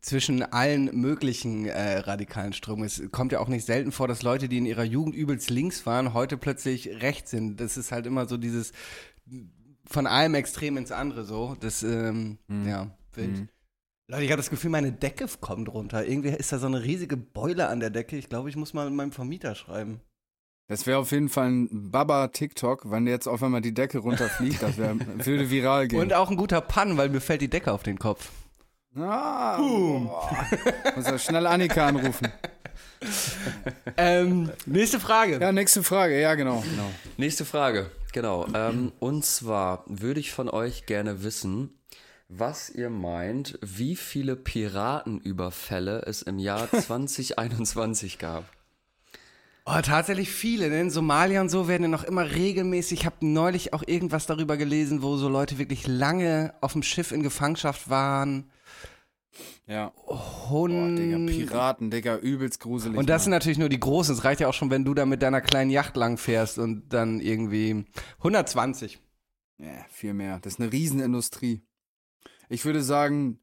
Zwischen 0.00 0.42
allen 0.42 0.90
möglichen 1.00 1.66
äh, 1.66 1.98
radikalen 1.98 2.52
Strömungen. 2.52 2.86
Es 2.86 3.02
kommt 3.12 3.32
ja 3.32 3.38
auch 3.38 3.48
nicht 3.48 3.64
selten 3.64 3.92
vor, 3.92 4.08
dass 4.08 4.22
Leute, 4.22 4.48
die 4.48 4.58
in 4.58 4.66
ihrer 4.66 4.84
Jugend 4.84 5.14
übelst 5.14 5.48
links 5.48 5.86
waren, 5.86 6.12
heute 6.12 6.36
plötzlich 6.36 6.88
rechts 7.02 7.30
sind. 7.30 7.60
Das 7.60 7.76
ist 7.76 7.92
halt 7.92 8.06
immer 8.06 8.26
so 8.26 8.36
dieses 8.36 8.72
von 9.86 10.06
einem 10.06 10.34
Extrem 10.34 10.76
ins 10.76 10.92
andere 10.92 11.24
so. 11.24 11.56
Das, 11.60 11.82
ähm, 11.82 12.38
ja, 12.48 12.90
wild. 13.14 13.48
Leute, 14.08 14.24
ich 14.24 14.30
habe 14.30 14.38
das 14.38 14.50
Gefühl, 14.50 14.70
meine 14.70 14.90
Decke 14.90 15.26
kommt 15.40 15.68
runter. 15.68 16.04
Irgendwie 16.04 16.30
ist 16.30 16.52
da 16.52 16.58
so 16.58 16.66
eine 16.66 16.82
riesige 16.82 17.16
Beule 17.16 17.68
an 17.68 17.78
der 17.78 17.90
Decke. 17.90 18.16
Ich 18.16 18.28
glaube, 18.28 18.48
ich 18.48 18.56
muss 18.56 18.74
mal 18.74 18.86
mit 18.86 18.96
meinem 18.96 19.12
Vermieter 19.12 19.54
schreiben. 19.54 20.00
Das 20.66 20.86
wäre 20.86 20.98
auf 20.98 21.10
jeden 21.10 21.28
Fall 21.28 21.50
ein 21.50 21.90
Baba-TikTok, 21.90 22.90
wenn 22.90 23.06
jetzt 23.06 23.26
auf 23.26 23.42
einmal 23.42 23.60
die 23.60 23.74
Decke 23.74 23.98
runterfliegt, 23.98 24.62
das 24.62 24.78
wär, 24.78 24.96
würde 25.26 25.50
viral 25.50 25.88
gehen. 25.88 26.00
Und 26.00 26.12
auch 26.12 26.30
ein 26.30 26.36
guter 26.36 26.60
Pann, 26.60 26.96
weil 26.96 27.08
mir 27.08 27.20
fällt 27.20 27.40
die 27.40 27.50
Decke 27.50 27.72
auf 27.72 27.82
den 27.82 27.98
Kopf. 27.98 28.30
Ah, 28.96 29.56
boah. 29.56 30.46
Muss 30.96 31.06
ja 31.06 31.18
schnell 31.18 31.46
Annika 31.46 31.86
anrufen. 31.86 32.28
Ähm, 33.96 34.50
nächste 34.66 35.00
Frage. 35.00 35.38
Ja, 35.40 35.52
nächste 35.52 35.82
Frage. 35.82 36.20
Ja, 36.20 36.34
genau. 36.34 36.60
genau. 36.60 36.90
Nächste 37.16 37.44
Frage, 37.44 37.90
genau. 38.12 38.46
Ähm, 38.54 38.92
und 38.98 39.24
zwar 39.24 39.84
würde 39.86 40.20
ich 40.20 40.32
von 40.32 40.48
euch 40.48 40.86
gerne 40.86 41.22
wissen, 41.22 41.70
was 42.28 42.70
ihr 42.70 42.90
meint, 42.90 43.58
wie 43.62 43.96
viele 43.96 44.36
Piratenüberfälle 44.36 46.02
es 46.06 46.22
im 46.22 46.38
Jahr 46.38 46.70
2021 46.70 48.18
gab. 48.18 48.44
Oh, 49.66 49.80
tatsächlich 49.82 50.30
viele, 50.30 50.68
ne? 50.68 50.80
In 50.80 50.90
Somalia 50.90 51.40
und 51.40 51.48
so 51.48 51.68
werden 51.68 51.82
ja 51.82 51.88
noch 51.88 52.04
immer 52.04 52.30
regelmäßig. 52.30 53.00
Ich 53.00 53.06
habe 53.06 53.16
neulich 53.20 53.72
auch 53.72 53.82
irgendwas 53.86 54.26
darüber 54.26 54.56
gelesen, 54.56 55.02
wo 55.02 55.16
so 55.16 55.28
Leute 55.28 55.58
wirklich 55.58 55.86
lange 55.86 56.54
auf 56.60 56.72
dem 56.72 56.82
Schiff 56.82 57.12
in 57.12 57.22
Gefangenschaft 57.22 57.90
waren. 57.90 58.50
Ja. 59.66 59.92
Boah, 60.06 60.50
Hund. 60.50 60.98
Digga, 60.98 61.18
Piraten, 61.18 61.90
Digga, 61.90 62.16
übelst 62.18 62.60
gruselig. 62.60 62.98
und 62.98 63.08
das 63.08 63.24
sind 63.24 63.30
Mann. 63.30 63.38
natürlich 63.38 63.58
nur 63.58 63.68
die 63.68 63.80
großen. 63.80 64.14
Es 64.14 64.24
reicht 64.24 64.40
ja 64.40 64.48
auch 64.48 64.54
schon, 64.54 64.70
wenn 64.70 64.84
du 64.84 64.94
da 64.94 65.06
mit 65.06 65.22
deiner 65.22 65.40
kleinen 65.40 65.70
Yacht 65.70 65.96
lang 65.96 66.16
fährst 66.18 66.58
und 66.58 66.88
dann 66.88 67.20
irgendwie 67.20 67.84
120. 68.18 69.00
Ja, 69.58 69.84
viel 69.88 70.14
mehr. 70.14 70.38
Das 70.40 70.54
ist 70.54 70.60
eine 70.60 70.72
Riesenindustrie. 70.72 71.62
Ich 72.48 72.64
würde 72.64 72.82
sagen, 72.82 73.38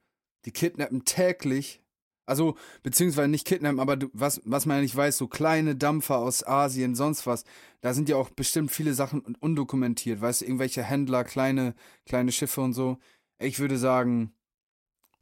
die 0.45 0.51
kidnappen 0.51 1.05
täglich. 1.05 1.81
Also, 2.25 2.57
beziehungsweise 2.83 3.29
nicht 3.29 3.47
kidnappen, 3.47 3.79
aber 3.79 3.95
du, 3.95 4.09
was, 4.11 4.41
was 4.43 4.65
man 4.65 4.77
ja 4.77 4.81
nicht 4.81 4.95
weiß, 4.95 5.17
so 5.17 5.27
kleine 5.27 5.77
Dampfer 5.77 6.17
aus 6.17 6.45
Asien, 6.45 6.93
sonst 6.93 7.25
was. 7.25 7.45
Da 7.79 7.93
sind 7.93 8.09
ja 8.09 8.17
auch 8.17 8.29
bestimmt 8.31 8.69
viele 8.71 8.93
Sachen 8.93 9.21
undokumentiert. 9.39 10.19
Weißt 10.19 10.41
du, 10.41 10.45
irgendwelche 10.45 10.83
Händler, 10.83 11.23
kleine, 11.23 11.73
kleine 12.05 12.33
Schiffe 12.33 12.59
und 12.59 12.73
so. 12.73 12.97
Ich 13.39 13.59
würde 13.59 13.77
sagen, 13.77 14.33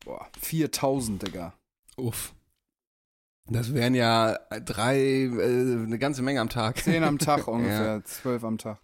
boah, 0.04 0.28
4000, 0.39 1.24
Digga. 1.24 1.54
Uff. 1.98 2.34
Das 3.48 3.74
wären 3.74 3.93
ja 3.93 4.39
drei, 4.66 4.98
äh, 4.98 5.84
eine 5.84 6.00
ganze 6.00 6.24
Menge 6.24 6.41
am 6.41 6.50
Tag. 6.50 6.78
10 6.84 7.04
am 7.04 7.20
Tag 7.20 7.48
ungefähr, 7.48 8.04
12 8.04 8.43
am 8.43 8.58
Tag. 8.58 8.80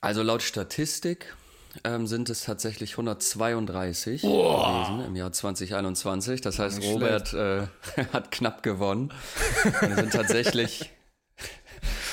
Also 0.00 0.22
laut 0.22 0.42
Statistik 0.42 1.34
ähm, 1.82 2.06
sind 2.06 2.30
es 2.30 2.42
tatsächlich 2.42 2.92
132 2.92 4.22
gewesen 4.22 5.04
im 5.04 5.16
Jahr 5.16 5.32
2021. 5.32 6.40
Das 6.40 6.60
heißt, 6.60 6.80
Robert 6.82 7.34
äh, 7.34 7.66
hat 8.12 8.30
knapp 8.30 8.62
gewonnen. 8.62 9.12
Es 9.64 9.96
sind 9.96 10.12
tatsächlich 10.12 10.90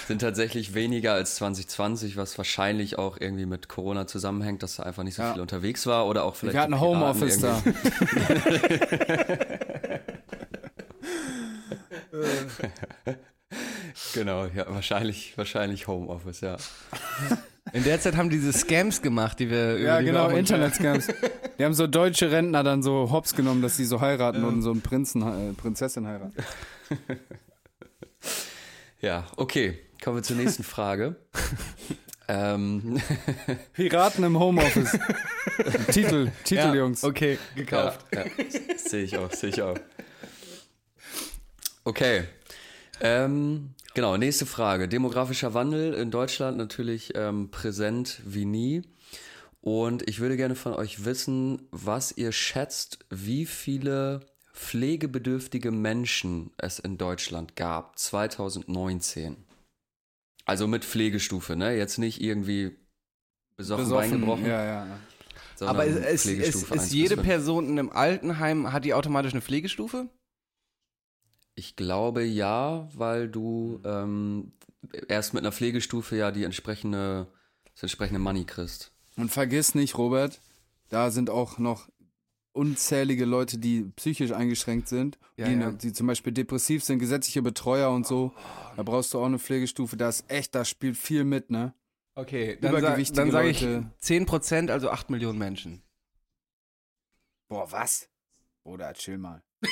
sind 0.07 0.19
tatsächlich 0.19 0.73
weniger 0.73 1.13
als 1.13 1.35
2020, 1.35 2.17
was 2.17 2.37
wahrscheinlich 2.37 2.97
auch 2.97 3.17
irgendwie 3.19 3.45
mit 3.45 3.67
Corona 3.69 4.07
zusammenhängt, 4.07 4.61
dass 4.63 4.79
er 4.79 4.85
einfach 4.85 5.03
nicht 5.03 5.15
so 5.15 5.23
Ja. 5.23 5.33
viel 5.33 5.41
unterwegs 5.41 5.85
war 5.87 6.07
oder 6.07 6.23
auch 6.23 6.35
vielleicht 6.35 6.55
Wir 6.55 6.61
hatten 6.61 6.79
Homeoffice 6.79 7.39
da. 7.39 7.61
Genau, 14.13 14.45
ja, 14.45 14.65
wahrscheinlich, 14.67 15.37
wahrscheinlich 15.37 15.87
Homeoffice, 15.87 16.41
ja. 16.41 16.57
In 17.73 17.83
der 17.83 17.99
Zeit 17.99 18.15
haben 18.15 18.29
diese 18.29 18.53
Scams 18.53 19.01
gemacht, 19.01 19.39
die 19.39 19.49
wir 19.49 19.75
über 19.75 19.85
Ja, 19.85 19.99
die 19.99 20.05
genau, 20.05 20.29
Internet-Scams. 20.29 21.07
Die 21.57 21.63
haben 21.63 21.73
so 21.73 21.87
deutsche 21.87 22.31
Rentner 22.31 22.63
dann 22.63 22.83
so 22.83 23.11
hops 23.11 23.35
genommen, 23.35 23.61
dass 23.61 23.77
sie 23.77 23.85
so 23.85 24.01
heiraten 24.01 24.43
und 24.43 24.61
so 24.61 24.71
einen 24.71 24.81
Prinzen, 24.81 25.21
äh, 25.21 25.53
Prinzessin 25.53 26.07
heiraten. 26.07 26.33
Ja, 29.01 29.25
okay. 29.37 29.79
Kommen 30.05 30.17
wir 30.17 30.23
zur 30.23 30.35
nächsten 30.35 30.61
Frage. 30.61 31.15
ähm, 32.27 33.01
Piraten 33.73 34.23
im 34.23 34.37
Homeoffice. 34.37 34.91
Titel, 35.91 36.29
Titel, 36.43 36.59
Ja, 36.61 36.75
Jungs. 36.75 37.03
Okay, 37.03 37.39
gekauft. 37.55 38.05
Ja, 38.13 38.23
ja. 38.25 38.31
sehe 38.77 39.01
ich 39.01 39.17
auch, 39.17 39.31
sehe 39.31 39.49
ich 39.49 39.63
auch. 39.63 39.75
Okay. 41.85 42.25
Ähm, 43.01 43.71
genau, 43.95 44.15
nächste 44.17 44.45
Frage. 44.45 44.87
Demografischer 44.87 45.55
Wandel 45.55 45.95
in 45.95 46.11
Deutschland 46.11 46.55
natürlich 46.55 47.13
ähm, 47.15 47.49
präsent 47.49 48.21
wie 48.25 48.45
nie. 48.45 48.83
Und 49.61 50.07
ich 50.07 50.19
würde 50.19 50.37
gerne 50.37 50.53
von 50.53 50.75
euch 50.75 51.03
wissen, 51.03 51.67
was 51.71 52.15
ihr 52.15 52.31
schätzt, 52.31 52.99
wie 53.09 53.47
viele 53.47 54.19
pflegebedürftige 54.53 55.71
Menschen 55.71 56.51
es 56.57 56.77
in 56.77 56.99
Deutschland 56.99 57.55
gab 57.55 57.97
2019. 57.97 59.44
Also 60.45 60.67
mit 60.67 60.85
Pflegestufe, 60.85 61.55
ne? 61.55 61.75
Jetzt 61.75 61.97
nicht 61.97 62.21
irgendwie 62.21 62.77
besoffen, 63.57 63.85
Besoffen. 63.85 64.11
reingebrochen, 64.11 64.45
Ja, 64.45 64.63
ja. 64.63 64.99
Aber 65.61 65.85
es, 65.85 65.95
es, 65.95 66.25
ist 66.25 66.71
1 66.71 66.83
bis 66.83 66.91
jede 66.91 67.15
5. 67.15 67.27
Person 67.27 67.69
in 67.69 67.79
einem 67.79 67.89
Altenheim, 67.89 68.73
hat 68.73 68.83
die 68.83 68.93
automatisch 68.93 69.33
eine 69.33 69.41
Pflegestufe? 69.41 70.09
Ich 71.55 71.77
glaube 71.77 72.23
ja, 72.23 72.89
weil 72.93 73.29
du 73.29 73.81
ähm, 73.85 74.51
erst 75.07 75.33
mit 75.33 75.43
einer 75.43 75.53
Pflegestufe 75.53 76.17
ja 76.17 76.31
die 76.31 76.43
entsprechende, 76.43 77.27
das 77.73 77.83
entsprechende 77.83 78.19
Money 78.19 78.43
kriegst. 78.43 78.91
Und 79.15 79.31
vergiss 79.31 79.75
nicht, 79.75 79.97
Robert, 79.97 80.41
da 80.89 81.09
sind 81.09 81.29
auch 81.29 81.57
noch 81.57 81.87
unzählige 82.55 83.25
Leute, 83.25 83.57
die 83.57 83.83
psychisch 83.95 84.31
eingeschränkt 84.31 84.87
sind, 84.87 85.17
Ja, 85.37 85.47
die, 85.47 85.53
ja. 85.55 85.71
die 85.71 85.93
zum 85.93 86.07
Beispiel 86.07 86.33
depressiv 86.33 86.83
sind, 86.83 86.99
gesetzliche 86.99 87.41
Betreuer 87.41 87.91
und 87.91 88.07
so. 88.07 88.33
Da 88.75 88.83
brauchst 88.83 89.13
du 89.13 89.19
auch 89.19 89.25
eine 89.25 89.39
Pflegestufe. 89.39 89.97
Da 89.97 90.09
ist 90.09 90.29
echt, 90.29 90.55
da 90.55 90.63
spielt 90.65 90.97
viel 90.97 91.23
mit, 91.23 91.49
ne? 91.51 91.73
Okay, 92.15 92.57
dann, 92.61 92.71
sa 92.71 92.77
Übergewichtige 92.79 93.21
dann 93.21 93.31
sage 93.31 93.49
ich 93.49 93.61
Leute. 93.61 93.91
10%, 94.01 94.71
also 94.71 94.89
8 94.89 95.09
Millionen 95.09 95.37
Menschen. 95.37 95.81
Boah, 97.49 97.71
was? 97.71 98.09
Oder 98.63 98.93
chill 98.93 99.17
mal. 99.17 99.43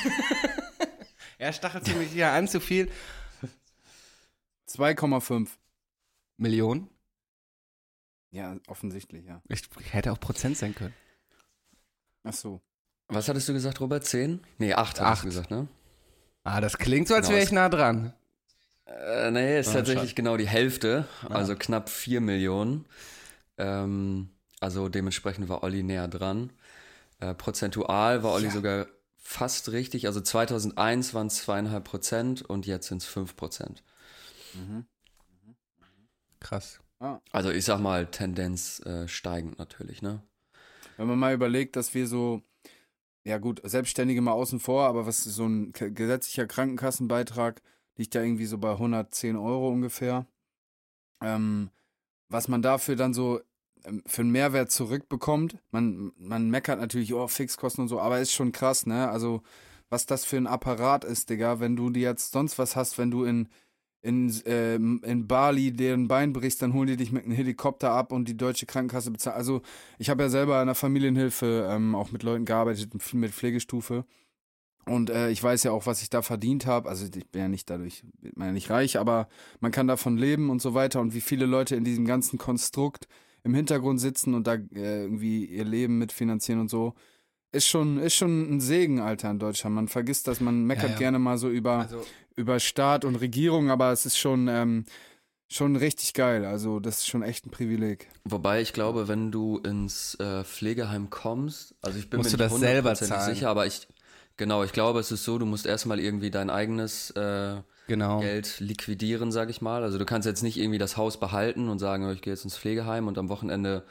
Er 1.40 1.52
stachelt 1.52 1.88
mich 1.98 2.12
hier 2.12 2.32
an 2.32 2.48
zu 2.48 2.62
viel. 2.62 2.90
2,5. 4.70 5.50
Millionen? 6.38 6.90
Ja, 8.32 8.58
offensichtlich, 8.68 9.26
ja. 9.26 9.42
Ich 9.50 9.64
hätte 9.92 10.12
auch 10.12 10.20
Prozent 10.20 10.58
sein 10.58 10.74
können. 10.74 10.94
Ach 12.24 12.34
so. 12.34 12.62
Was 13.08 13.28
hattest 13.28 13.48
du 13.50 13.54
gesagt, 13.54 13.80
Robert? 13.82 14.06
Zehn? 14.06 14.40
Nee, 14.58 14.74
acht, 14.74 15.00
hattest 15.00 15.18
Acht. 15.18 15.24
du 15.24 15.28
gesagt, 15.28 15.52
ne? 15.52 15.68
Ah, 16.44 16.62
das 16.62 16.78
klingt 16.78 17.08
so, 17.08 17.14
als 17.16 17.28
Genau, 17.28 17.36
wäre 17.38 17.46
ich 17.46 17.52
nah 17.52 17.70
dran. 17.70 18.14
Äh, 18.86 19.32
nee, 19.32 19.60
ist 19.60 19.70
Ah, 19.70 19.74
tatsächlich 19.74 20.12
schade. 20.12 20.16
genau 20.16 20.38
die 20.38 20.48
Hälfte, 20.48 21.08
also 21.30 21.56
knapp 21.56 21.90
vier 21.90 22.22
Millionen. 22.22 22.86
Ähm, 23.58 24.30
also 24.60 24.90
dementsprechend 24.90 25.48
war 25.50 25.64
Olli 25.64 25.84
näher 25.84 26.08
dran. 26.08 26.52
Äh, 27.20 27.34
prozentual 27.34 28.24
war 28.24 28.34
Olli 28.34 28.50
sogar 28.50 28.88
fast 29.18 29.72
richtig. 29.72 30.08
Also 30.08 30.20
2001 30.22 31.14
waren 31.14 31.28
es 31.28 31.36
zweieinhalb 31.38 31.86
Prozent 31.86 32.42
und 32.42 32.66
jetzt 32.66 32.88
sind 32.88 33.02
es 33.02 33.08
fünf 33.08 33.36
Prozent. 33.36 33.84
Krass. 36.40 36.80
Also 37.32 37.52
ich 37.52 37.66
sag 37.66 37.80
mal 37.80 38.08
Tendenz 38.08 38.80
äh, 38.86 39.08
steigend 39.08 39.60
natürlich, 39.60 40.02
ne? 40.02 40.22
Wenn 40.98 41.08
man 41.08 41.20
mal 41.20 41.34
überlegt, 41.34 41.76
dass 41.76 41.94
wir 41.94 42.08
so, 42.08 42.42
ja 43.26 43.38
gut, 43.38 43.62
Selbstständige 43.64 44.22
mal 44.22 44.34
außen 44.34 44.60
vor, 44.60 44.84
aber 44.84 45.06
was 45.06 45.26
ist 45.26 45.36
so 45.36 45.46
ein 45.46 45.72
gesetzlicher 45.72 46.46
Krankenkassenbeitrag 46.48 47.62
liegt 47.96 48.16
ja 48.16 48.22
irgendwie 48.22 48.46
so 48.46 48.58
bei 48.58 48.72
110 48.72 49.36
Euro 49.36 49.70
ungefähr. 49.70 50.26
Ähm, 51.22 51.70
was 52.30 52.48
man 52.48 52.62
dafür 52.62 52.96
dann 52.96 53.14
so 53.14 53.40
ähm, 53.86 54.04
für 54.06 54.22
einen 54.22 54.32
Mehrwert 54.32 54.72
zurückbekommt, 54.72 55.58
man, 55.72 56.12
man 56.18 56.50
meckert 56.50 56.80
natürlich, 56.80 57.14
oh, 57.14 57.28
Fixkosten 57.28 57.84
und 57.84 57.88
so, 57.88 58.00
aber 58.00 58.20
ist 58.20 58.34
schon 58.34 58.52
krass, 58.52 58.86
ne? 58.86 59.10
Also, 59.10 59.44
was 59.90 60.06
das 60.06 60.26
für 60.26 60.38
ein 60.38 60.48
Apparat 60.48 61.06
ist, 61.06 61.30
Digga, 61.30 61.60
wenn 61.60 61.76
du 61.76 61.92
dir 61.92 62.02
jetzt 62.02 62.32
sonst 62.32 62.58
was 62.58 62.76
hast, 62.76 62.98
wenn 62.98 63.12
du 63.12 63.26
in, 63.26 63.48
in, 64.04 64.34
ähm, 64.46 65.02
in 65.04 65.28
Bali 65.28 65.72
deren 65.72 66.08
Bein 66.10 66.34
brichst, 66.34 66.62
dann 66.62 66.74
holen 66.74 66.88
die 66.88 66.98
dich 66.98 67.12
mit 67.12 67.24
einem 67.24 67.34
Helikopter 67.34 67.92
ab 67.92 68.12
und 68.12 68.28
die 68.28 68.38
deutsche 68.38 68.66
Krankenkasse 68.66 69.12
bezahlt. 69.12 69.38
Also 69.38 69.62
ich 69.98 70.10
habe 70.10 70.24
ja 70.24 70.30
selber 70.30 70.60
in 70.62 70.68
der 70.68 70.76
Familienhilfe 70.76 71.68
ähm, 71.72 71.96
auch 71.96 72.12
mit 72.12 72.22
Leuten 72.22 72.46
gearbeitet, 72.46 72.92
viel 73.02 73.20
mit 73.20 73.32
Pflegestufe. 73.32 74.06
Und 74.86 75.10
äh, 75.10 75.30
ich 75.30 75.42
weiß 75.42 75.64
ja 75.64 75.72
auch, 75.72 75.86
was 75.86 76.02
ich 76.02 76.10
da 76.10 76.22
verdient 76.22 76.66
habe. 76.66 76.90
Also 76.90 77.06
ich 77.06 77.28
bin 77.30 77.42
ja 77.42 77.48
nicht 77.48 77.70
dadurch, 77.70 78.04
wird 78.22 78.36
man 78.36 78.48
ja 78.48 78.54
nicht 78.54 78.70
reich, 78.70 79.00
aber 79.00 79.30
man 79.62 79.72
kann 79.72 79.88
davon 79.88 80.18
leben 80.18 80.50
und 80.50 80.62
so 80.62 80.74
weiter. 80.74 81.00
Und 81.00 81.14
wie 81.14 81.22
viele 81.22 81.46
Leute 81.46 81.78
in 81.78 81.86
diesem 81.86 82.06
ganzen 82.06 82.38
Konstrukt 82.38 83.08
im 83.44 83.54
Hintergrund 83.54 84.02
sitzen 84.02 84.34
und 84.34 84.48
da 84.48 84.56
äh, 84.56 85.04
irgendwie 85.04 85.46
ihr 85.46 85.66
Leben 85.66 85.98
mitfinanzieren 85.98 86.60
und 86.60 86.70
so. 86.70 86.94
Ist 87.54 87.68
schon, 87.68 88.00
ist 88.00 88.16
schon 88.16 88.56
ein 88.56 88.60
Segen, 88.60 89.00
Alter, 89.00 89.30
in 89.30 89.38
Deutschland. 89.38 89.76
Man 89.76 89.88
vergisst 89.88 90.28
das, 90.28 90.42
man 90.42 90.66
meckert 90.66 90.92
ja. 90.92 90.98
gerne 90.98 91.20
mal 91.20 91.38
so 91.38 91.50
über, 91.50 91.80
Also, 91.82 92.04
über 92.36 92.60
Staat 92.60 93.06
und 93.06 93.16
Regierung, 93.16 93.70
aber 93.70 93.92
es 93.92 94.08
ist 94.08 94.18
schon, 94.18 94.48
ähm, 94.48 94.86
schon 95.50 95.76
richtig 95.76 96.16
geil. 96.16 96.46
Also, 96.46 96.80
das 96.80 96.98
ist 96.98 97.08
schon 97.08 97.22
echt 97.22 97.46
ein 97.46 97.52
Privileg. 97.52 98.10
Wobei 98.26 98.60
ich 98.62 98.74
glaube, 98.74 99.08
wenn 99.08 99.32
du 99.32 99.60
ins 99.60 100.16
äh, 100.16 100.44
Pflegeheim 100.44 101.12
kommst, 101.12 101.76
also 101.84 102.00
ich 102.00 102.10
bin 102.10 102.18
Musst 102.18 102.32
mir 102.32 102.38
du 102.38 102.44
nicht 102.44 102.54
das 102.54 102.60
selber 102.60 102.90
hundertprozentig 102.90 103.18
zahlen. 103.18 103.36
sicher, 103.36 103.50
aber 103.50 103.68
ich, 103.68 103.88
genau, 104.36 104.64
ich 104.64 104.72
glaube, 104.72 105.00
es 105.00 105.12
ist 105.12 105.24
so, 105.24 105.38
du 105.38 105.46
musst 105.46 105.68
erstmal 105.68 106.00
irgendwie 106.00 106.32
dein 106.32 106.50
eigenes 106.50 107.12
äh, 107.12 107.58
genau. 107.88 108.20
Geld 108.20 108.60
liquidieren, 108.62 109.32
sag 109.32 109.52
ich 109.52 109.62
mal. 109.62 109.84
Also 109.84 110.00
du 110.00 110.06
kannst 110.06 110.26
jetzt 110.26 110.42
nicht 110.42 110.58
irgendwie 110.58 110.80
das 110.80 110.98
Haus 110.98 111.20
behalten 111.20 111.70
und 111.70 111.78
sagen, 111.78 112.10
ich 112.10 112.24
gehe 112.24 112.34
jetzt 112.34 112.46
ins 112.46 112.58
Pflegeheim 112.58 113.08
und 113.08 113.20
am 113.20 113.30
Wochenende 113.30 113.84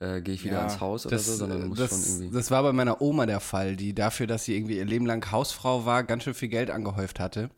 äh, 0.00 0.20
gehe 0.20 0.34
ich 0.34 0.44
wieder 0.44 0.56
Ja, 0.58 0.64
ins 0.64 0.80
Haus 0.80 1.06
oder 1.06 1.16
Das, 1.16 1.26
so, 1.26 1.34
sondern 1.34 1.62
du 1.62 1.66
musst 1.68 1.80
das, 1.80 1.90
schon 1.90 2.00
irgendwie. 2.22 2.36
das 2.36 2.50
war 2.50 2.62
bei 2.62 2.72
meiner 2.72 3.00
Oma 3.00 3.26
der 3.26 3.40
Fall, 3.40 3.76
die 3.76 3.94
dafür, 3.94 4.26
dass 4.26 4.44
sie 4.44 4.56
irgendwie 4.56 4.76
ihr 4.76 4.84
Leben 4.84 5.06
lang 5.06 5.30
Hausfrau 5.30 5.84
war, 5.86 6.04
ganz 6.04 6.24
schön 6.24 6.34
viel 6.34 6.48
Geld 6.48 6.70
angehäuft 6.70 7.20
hatte. 7.20 7.50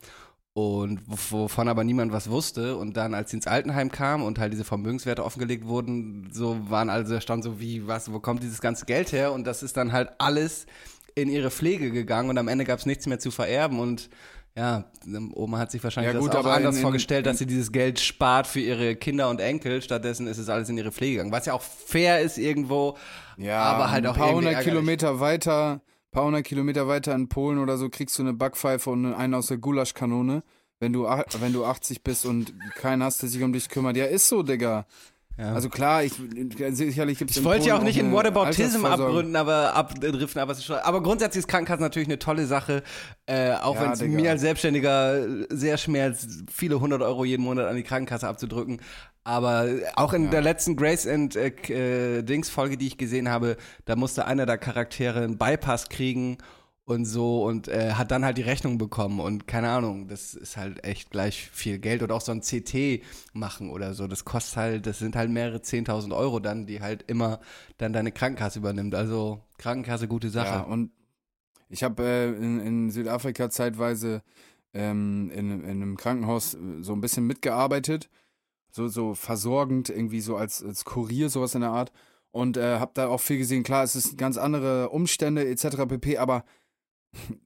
Und 0.53 1.01
wov- 1.07 1.31
wovon 1.31 1.69
aber 1.69 1.83
niemand 1.83 2.11
was 2.11 2.29
wusste. 2.29 2.75
Und 2.75 2.97
dann, 2.97 3.13
als 3.13 3.29
sie 3.31 3.37
ins 3.37 3.47
Altenheim 3.47 3.91
kam 3.91 4.23
und 4.23 4.39
halt 4.39 4.51
diese 4.51 4.65
Vermögenswerte 4.65 5.23
offengelegt 5.23 5.65
wurden, 5.67 6.29
so 6.33 6.57
waren 6.69 6.89
also 6.89 7.19
stand 7.19 7.43
so 7.43 7.59
wie, 7.59 7.87
was, 7.87 8.11
wo 8.11 8.19
kommt 8.19 8.43
dieses 8.43 8.59
ganze 8.59 8.85
Geld 8.85 9.11
her? 9.11 9.31
Und 9.31 9.45
das 9.45 9.63
ist 9.63 9.77
dann 9.77 9.91
halt 9.91 10.09
alles 10.17 10.65
in 11.15 11.29
ihre 11.29 11.51
Pflege 11.51 11.91
gegangen 11.91 12.29
und 12.29 12.37
am 12.37 12.47
Ende 12.47 12.65
gab 12.65 12.79
es 12.79 12.85
nichts 12.85 13.05
mehr 13.05 13.19
zu 13.19 13.31
vererben 13.31 13.79
und 13.79 14.09
ja, 14.59 14.83
Oma 15.35 15.57
hat 15.57 15.71
sich 15.71 15.83
wahrscheinlich 15.83 16.13
Ja, 16.13 16.19
gut, 16.19 16.29
das 16.29 16.35
auch 16.35 16.45
aber 16.45 16.53
anders 16.55 16.75
in- 16.75 16.81
vorgestellt, 16.81 17.25
dass 17.25 17.37
sie 17.37 17.45
dieses 17.45 17.71
Geld 17.71 17.99
spart 17.99 18.45
für 18.45 18.59
ihre 18.59 18.95
Kinder 18.95 19.29
und 19.29 19.39
Enkel. 19.39 19.81
Stattdessen 19.81 20.27
ist 20.27 20.37
es 20.37 20.49
alles 20.49 20.67
in 20.69 20.77
ihre 20.77 20.91
Pflege 20.91 21.13
gegangen. 21.13 21.31
Was 21.31 21.45
ja 21.45 21.53
auch 21.53 21.61
fair 21.61 22.21
ist 22.21 22.37
irgendwo, 22.37 22.97
Ja, 23.37 23.61
aber 23.61 23.89
halt 23.91 24.05
auch 24.05 24.13
ein 24.15 24.19
paar 24.19 24.33
hundert. 24.33 24.61
Kilometer 24.63 25.19
weiter, 25.19 25.81
paar 26.11 26.25
hundert 26.25 26.43
Kilometer 26.43 26.87
weiter 26.87 27.15
in 27.15 27.29
Polen 27.29 27.57
oder 27.59 27.77
so 27.77 27.89
kriegst 27.89 28.17
du 28.19 28.23
eine 28.23 28.33
Backpfeife 28.33 28.89
und 28.89 29.13
einen 29.13 29.33
aus 29.33 29.47
der 29.47 29.57
Gulaschkanone, 29.57 30.43
wenn 30.79 30.91
du, 30.93 31.03
wenn 31.39 31.53
du 31.53 31.65
80 31.65 32.03
bist 32.03 32.25
und 32.25 32.53
keinen 32.75 33.01
hast, 33.03 33.21
der 33.21 33.29
sich 33.29 33.41
um 33.43 33.53
dich 33.53 33.69
kümmert. 33.69 33.95
Ja, 33.97 34.05
ist 34.05 34.27
so, 34.27 34.43
Digga. 34.43 34.85
Ja. 35.39 35.53
Also 35.53 35.69
klar, 35.69 36.03
ich, 36.03 36.11
sicherlich 36.71 37.17
gibt 37.17 37.31
es 37.31 37.37
Ich 37.37 37.43
wollte 37.45 37.69
ja 37.69 37.77
auch 37.77 37.81
nicht 37.81 37.97
in 37.97 38.11
Whataboutism 38.11 38.83
abgründen, 38.83 39.37
aber 39.37 39.73
abdriften, 39.73 40.41
aber 40.41 40.51
es 40.51 40.57
ist 40.57 40.65
schon. 40.65 40.75
Aber 40.79 41.01
grundsätzlich 41.01 41.39
ist 41.43 41.47
Krankenkasse 41.47 41.81
natürlich 41.81 42.09
eine 42.09 42.19
tolle 42.19 42.45
Sache, 42.45 42.83
äh, 43.25 43.53
auch 43.53 43.75
Ja, 43.75 43.83
wenn 43.83 43.91
es 43.91 44.01
mir 44.01 44.31
als 44.31 44.41
Selbstständiger 44.41 45.25
sehr 45.49 45.77
schmerzt, 45.77 46.43
viele 46.51 46.81
hundert 46.81 47.01
Euro 47.01 47.23
jeden 47.23 47.43
Monat 47.43 47.67
an 47.67 47.77
die 47.77 47.83
Krankenkasse 47.83 48.27
abzudrücken. 48.27 48.81
Aber 49.23 49.69
auch 49.95 50.11
in 50.11 50.29
der 50.29 50.41
letzten 50.41 50.75
Grace 50.75 51.07
and 51.07 51.37
äh, 51.37 52.17
äh, 52.17 52.21
Dings 52.23 52.49
Folge, 52.49 52.75
die 52.75 52.87
ich 52.87 52.97
gesehen 52.97 53.29
habe, 53.29 53.55
da 53.85 53.95
musste 53.95 54.25
einer 54.25 54.45
der 54.45 54.57
Charaktere 54.57 55.21
einen 55.21 55.37
Bypass 55.37 55.87
kriegen 55.87 56.37
und 56.89 57.05
so 57.05 57.45
und 57.45 57.67
äh, 57.67 57.93
hat 57.93 58.11
dann 58.11 58.25
halt 58.25 58.37
die 58.37 58.43
Rechnung 58.43 58.77
bekommen 58.77 59.19
und 59.19 59.47
keine 59.47 59.69
Ahnung, 59.69 60.07
das 60.07 60.33
ist 60.33 60.57
halt 60.57 60.83
echt 60.83 61.11
gleich 61.11 61.49
viel 61.51 61.77
Geld 61.77 62.01
oder 62.01 62.15
auch 62.15 62.21
so 62.21 62.31
ein 62.31 62.41
CT 62.41 63.03
machen 63.33 63.69
oder 63.69 63.93
so, 63.93 64.07
das 64.07 64.25
kostet 64.25 64.57
halt, 64.57 64.87
das 64.87 64.97
sind 64.99 65.15
halt 65.15 65.29
mehrere 65.29 65.57
10.000 65.57 66.15
Euro 66.15 66.39
dann, 66.39 66.65
die 66.65 66.81
halt 66.81 67.03
immer 67.07 67.39
dann 67.77 67.93
deine 67.93 68.11
Krankenkasse 68.11 68.59
übernimmt, 68.59 68.95
also 68.95 69.39
Krankenkasse, 69.59 70.07
gute 70.07 70.29
Sache. 70.29 70.47
Ja, 70.47 70.61
und 70.61 70.91
ich 71.69 71.83
habe 71.83 72.03
äh, 72.03 72.29
in, 72.29 72.59
in 72.59 72.89
Südafrika 72.89 73.51
zeitweise 73.51 74.23
ähm, 74.73 75.29
in, 75.31 75.63
in 75.63 75.69
einem 75.69 75.97
Krankenhaus 75.97 76.55
äh, 76.55 76.81
so 76.81 76.93
ein 76.93 77.01
bisschen 77.01 77.27
mitgearbeitet, 77.27 78.09
so, 78.71 78.87
so 78.87 79.13
versorgend, 79.13 79.89
irgendwie 79.89 80.21
so 80.21 80.35
als, 80.35 80.63
als 80.63 80.85
Kurier, 80.85 81.29
sowas 81.29 81.55
in 81.55 81.61
der 81.61 81.71
Art. 81.71 81.91
Und 82.31 82.57
äh, 82.57 82.77
habe 82.79 82.91
da 82.93 83.07
auch 83.07 83.21
viel 83.21 83.39
gesehen. 83.39 83.63
Klar, 83.63 83.83
es 83.83 83.95
ist 83.95 84.17
ganz 84.17 84.37
andere 84.37 84.89
Umstände 84.89 85.47
etc. 85.47 85.87
pp. 85.87 86.17
Aber 86.19 86.43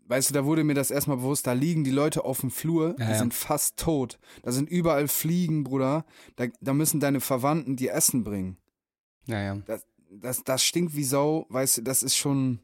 weißt 0.08 0.30
du, 0.30 0.34
da 0.34 0.46
wurde 0.46 0.64
mir 0.64 0.74
das 0.74 0.92
erstmal 0.92 1.18
bewusst, 1.18 1.48
da 1.48 1.54
liegen 1.54 1.84
die 1.84 1.92
Leute 1.92 2.26
auf 2.26 2.42
dem 2.42 2.52
Flur, 2.52 2.96
Ja, 3.00 3.06
die 3.06 3.12
ja. 3.14 3.18
sind 3.18 3.34
fast 3.34 3.78
tot. 3.78 4.20
Da 4.44 4.52
sind 4.52 4.70
überall 4.70 5.08
Fliegen, 5.08 5.64
Bruder. 5.64 6.06
Da, 6.36 6.48
da 6.62 6.74
müssen 6.74 7.00
deine 7.00 7.22
Verwandten 7.22 7.76
dir 7.76 7.94
Essen 7.94 8.24
bringen 8.24 8.58
Naja. 9.26 9.62
das, 10.12 10.44
das 10.44 10.64
stinkt 10.64 10.96
wie 10.96 11.04
Sau, 11.04 11.46
weißt 11.50 11.78
du, 11.78 11.82
das 11.84 12.04
ist 12.04 12.16
schon, 12.18 12.60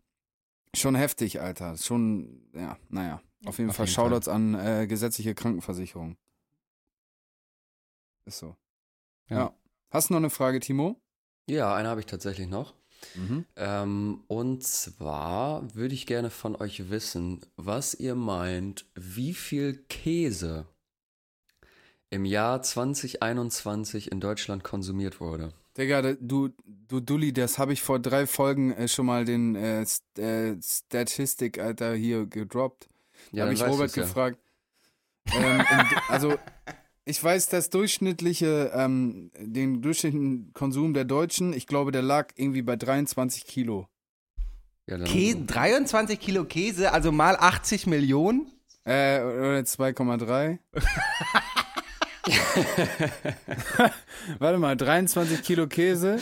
schon 0.76 0.96
heftig, 0.96 1.40
Alter. 1.42 1.72
Das 1.72 1.86
Schon, 1.86 2.50
ja, 2.54 2.78
naja. 2.90 3.22
Auf 3.46 3.58
jeden 3.58 3.70
Auf 3.70 3.78
Fall 3.78 3.86
jeden 3.86 3.96
Shoutouts 3.96 4.28
an 4.28 4.54
äh, 4.56 4.86
gesetzliche 4.86 5.34
Krankenversicherung. 5.34 6.18
Ist 8.26 8.40
so. 8.40 8.56
Ja. 9.30 9.38
Ja. 9.38 9.54
Hast 9.92 10.10
du 10.10 10.14
noch 10.14 10.20
eine 10.20 10.30
Frage, 10.30 10.60
Timo? 10.60 11.00
Ja, 11.48 11.74
eine 11.74 11.88
habe 11.88 12.02
ich 12.02 12.06
tatsächlich 12.06 12.48
noch. 12.48 12.74
Mhm. 13.16 13.46
Ähm, 13.56 14.24
und 14.28 14.64
zwar 14.64 15.76
würde 15.76 15.94
ich 15.94 16.06
gerne 16.06 16.30
von 16.30 16.56
euch 16.56 16.90
wissen, 16.90 17.42
was 17.56 17.94
ihr 17.94 18.16
meint, 18.16 18.86
wie 18.96 19.34
viel 19.34 19.84
Käse 19.90 20.66
im 22.10 22.26
Jahr 22.26 22.62
2021 22.62 24.12
in 24.12 24.20
Deutschland 24.20 24.64
konsumiert 24.64 25.20
wurde. 25.20 25.54
Digga, 25.78 26.14
du, 26.20 26.50
du 26.66 27.00
Dulli, 27.00 27.32
das 27.32 27.58
habe 27.58 27.74
ich 27.74 27.82
vor 27.82 28.00
drei 28.00 28.28
Folgen 28.28 28.74
äh, 28.74 28.88
schon 28.88 29.06
mal 29.06 29.26
den 29.26 29.56
äh, 29.56 29.86
St 29.86 30.20
äh, 30.20 30.56
Statistik, 30.62 31.60
Alter, 31.60 31.94
hier 31.94 32.26
gedroppt. 32.26 32.90
Da 33.32 33.42
habe 33.42 33.56
dann 33.56 33.68
ich 33.68 33.74
Robert 33.74 33.90
du's 33.90 33.96
ja. 33.96 34.04
gefragt. 34.04 34.40
ähm, 35.34 35.64
also, 36.10 36.38
ich 37.10 37.24
weiß, 37.24 37.48
das 37.48 37.72
durchschnittliche, 37.72 38.72
ähm, 38.74 39.32
den 39.38 39.82
durchschnittlichen 39.82 40.54
Konsum 40.54 40.94
der 40.94 41.06
Deutschen, 41.06 41.54
ich 41.54 41.66
glaube, 41.66 41.92
der 41.92 42.04
lag 42.04 42.30
irgendwie 42.36 42.62
bei 42.62 42.76
23 42.76 43.46
Kilo. 43.46 43.88
Ja, 44.86 45.00
Käse, 45.00 45.46
23 45.46 46.20
Kilo 46.20 46.46
Käse, 46.46 46.94
also 46.94 47.12
mal 47.12 47.36
80 47.36 47.88
Millionen? 47.88 48.52
Äh, 48.86 49.22
oder 49.22 49.60
2,3. 49.60 50.60
Warte 54.40 54.60
mal, 54.60 54.78
23 54.78 55.42
Kilo 55.42 55.68
Käse? 55.68 56.20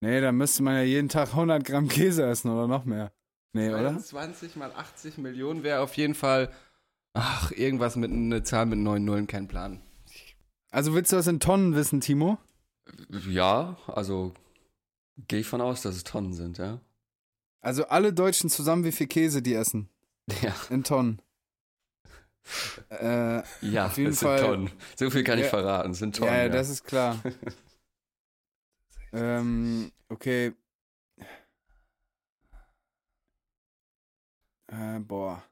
Nee, 0.00 0.20
da 0.20 0.32
müsste 0.32 0.62
man 0.62 0.74
ja 0.74 0.82
jeden 0.82 1.08
Tag 1.08 1.30
100 1.30 1.64
Gramm 1.64 1.88
Käse 1.88 2.24
essen 2.24 2.50
oder 2.50 2.68
noch 2.68 2.84
mehr. 2.84 3.12
Nee, 3.52 3.70
oder? 3.70 3.90
23 3.90 4.56
mal 4.56 4.72
80 4.72 5.18
Millionen 5.18 5.62
wäre 5.62 5.80
auf 5.80 5.94
jeden 5.94 6.14
Fall, 6.14 6.50
ach, 7.18 7.50
irgendwas 7.52 7.96
mit 7.96 8.10
einer 8.10 8.44
Zahl 8.44 8.66
mit 8.66 8.78
neun 8.78 9.04
Nullen, 9.04 9.26
kein 9.26 9.48
Plan. 9.48 9.80
Also 10.70 10.94
willst 10.94 11.12
du 11.12 11.16
das 11.16 11.26
in 11.26 11.40
Tonnen 11.40 11.74
wissen, 11.74 12.00
Timo? 12.00 12.38
Ja, 13.28 13.76
also 13.86 14.34
gehe 15.28 15.40
ich 15.40 15.46
von 15.46 15.60
aus, 15.60 15.82
dass 15.82 15.96
es 15.96 16.04
Tonnen 16.04 16.32
sind, 16.34 16.58
ja. 16.58 16.80
Also 17.60 17.86
alle 17.88 18.12
Deutschen 18.12 18.50
zusammen, 18.50 18.84
wie 18.84 18.92
viel 18.92 19.06
Käse 19.08 19.42
die 19.42 19.54
essen? 19.54 19.88
Ja, 20.42 20.54
In 20.70 20.84
Tonnen. 20.84 21.20
Äh, 22.90 23.42
ja 23.62 23.86
Auf 23.86 23.98
jeden 23.98 24.10
es 24.10 24.20
sind 24.20 24.28
Fall- 24.28 24.40
Tonnen. 24.40 24.70
So 24.96 25.10
viel 25.10 25.24
kann 25.24 25.38
ich 25.38 25.44
Ja. 25.44 25.50
verraten, 25.50 25.90
es 25.92 25.98
sind 25.98 26.16
Tonnen. 26.16 26.30
ja, 26.32 26.36
Ja, 26.38 26.42
ja, 26.44 26.48
das 26.50 26.68
ist 26.70 26.84
klar. 26.84 27.18
ähm, 29.12 29.90
okay. 30.08 30.52
Äh, 34.68 34.98
boah. 35.00 35.42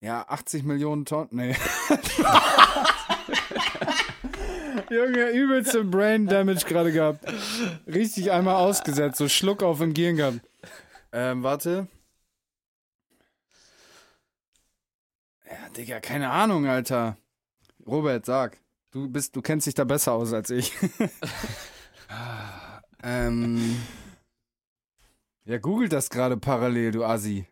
Ja, 0.00 0.24
80 0.28 0.64
Millionen 0.64 1.04
Tonnen. 1.04 1.28
Nee. 1.32 1.54
Junge, 4.90 5.30
übelste 5.30 5.84
Brain 5.84 6.26
Damage 6.26 6.64
gerade 6.66 6.90
gehabt. 6.92 7.24
Richtig 7.86 8.32
einmal 8.32 8.56
ausgesetzt, 8.56 9.18
so 9.18 9.28
Schluck 9.28 9.62
auf 9.62 9.80
im 9.80 9.94
Gehirn 9.94 10.16
gehabt. 10.16 10.40
Ähm, 11.12 11.42
warte. 11.42 11.86
Ja, 15.46 15.68
Digga, 15.76 16.00
keine 16.00 16.30
Ahnung, 16.30 16.66
Alter. 16.66 17.16
Robert, 17.86 18.24
sag. 18.24 18.58
Du 18.92 19.08
bist, 19.08 19.36
du 19.36 19.42
kennst 19.42 19.66
dich 19.66 19.74
da 19.74 19.84
besser 19.84 20.12
aus 20.12 20.32
als 20.32 20.50
ich. 20.50 20.72
Ähm, 23.02 23.80
Ja, 25.44 25.58
google 25.58 25.88
das 25.88 26.10
gerade 26.10 26.36
parallel, 26.36 26.92
du 26.92 27.04
Assi. 27.04 27.46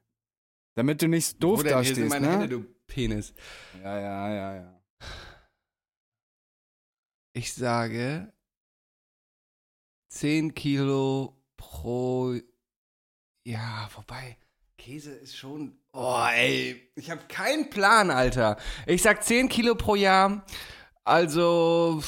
Damit 0.78 1.02
du 1.02 1.08
nicht 1.08 1.42
doof 1.42 1.58
wo 1.58 1.62
denn? 1.64 1.74
Hier 1.82 1.92
sind 1.92 2.04
dastehst, 2.04 2.22
meine 2.22 2.26
ne? 2.26 2.32
Hände, 2.34 2.48
du 2.48 2.64
Penis. 2.86 3.34
Ja, 3.82 3.98
ja, 3.98 4.32
ja, 4.32 4.54
ja. 4.54 4.82
Ich 7.32 7.52
sage 7.52 8.32
10 10.10 10.54
Kilo 10.54 11.36
pro. 11.56 12.32
Ja, 13.44 13.90
wobei. 13.96 14.38
Käse 14.76 15.16
ist 15.16 15.36
schon. 15.36 15.80
Oh, 15.92 16.24
ey. 16.30 16.92
Ich 16.94 17.10
habe 17.10 17.22
keinen 17.26 17.70
Plan, 17.70 18.12
Alter. 18.12 18.56
Ich 18.86 19.02
sag 19.02 19.24
10 19.24 19.48
Kilo 19.48 19.74
pro 19.74 19.96
Jahr. 19.96 20.46
Also. 21.02 22.04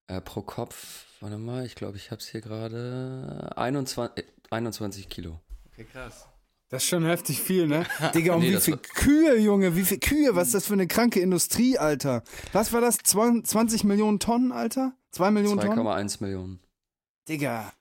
Äh, 0.05 0.21
pro 0.21 0.43
Kopf, 0.43 1.05
warte 1.21 1.39
mal, 1.39 1.65
ich 1.65 1.73
glaube, 1.73 1.97
ich 1.97 2.11
habe 2.11 2.19
es 2.19 2.27
hier 2.27 2.41
gerade 2.41 3.49
21, 3.55 4.23
äh, 4.23 4.27
21 4.51 5.09
Kilo. 5.09 5.39
Okay, 5.71 5.87
krass. 5.91 6.27
Das 6.71 6.83
ist 6.83 6.89
schon 6.89 7.05
heftig 7.05 7.41
viel, 7.41 7.67
ne? 7.67 7.85
Digga, 8.15 8.33
und 8.33 8.39
Nee, 8.41 8.49
wie 8.49 8.53
das 8.53 8.65
viel 8.65 8.73
war- 8.75 8.81
Kühe, 8.81 9.37
Junge, 9.37 9.75
wie 9.75 9.83
viel 9.83 9.99
Kühe? 9.99 10.33
Was 10.35 10.47
ist 10.47 10.53
das 10.55 10.65
für 10.67 10.73
eine 10.73 10.87
kranke 10.87 11.19
Industrie, 11.19 11.77
Alter? 11.77 12.23
Was 12.53 12.71
war 12.73 12.79
das? 12.81 12.97
20 12.99 13.83
Millionen 13.83 14.19
Tonnen, 14.19 14.51
Alter? 14.51 14.93
2 15.11 15.31
Millionen 15.31 15.59
Tonnen? 15.59 15.77
2,1 15.79 16.17
Millionen. 16.23 16.59
Digga. 17.27 17.73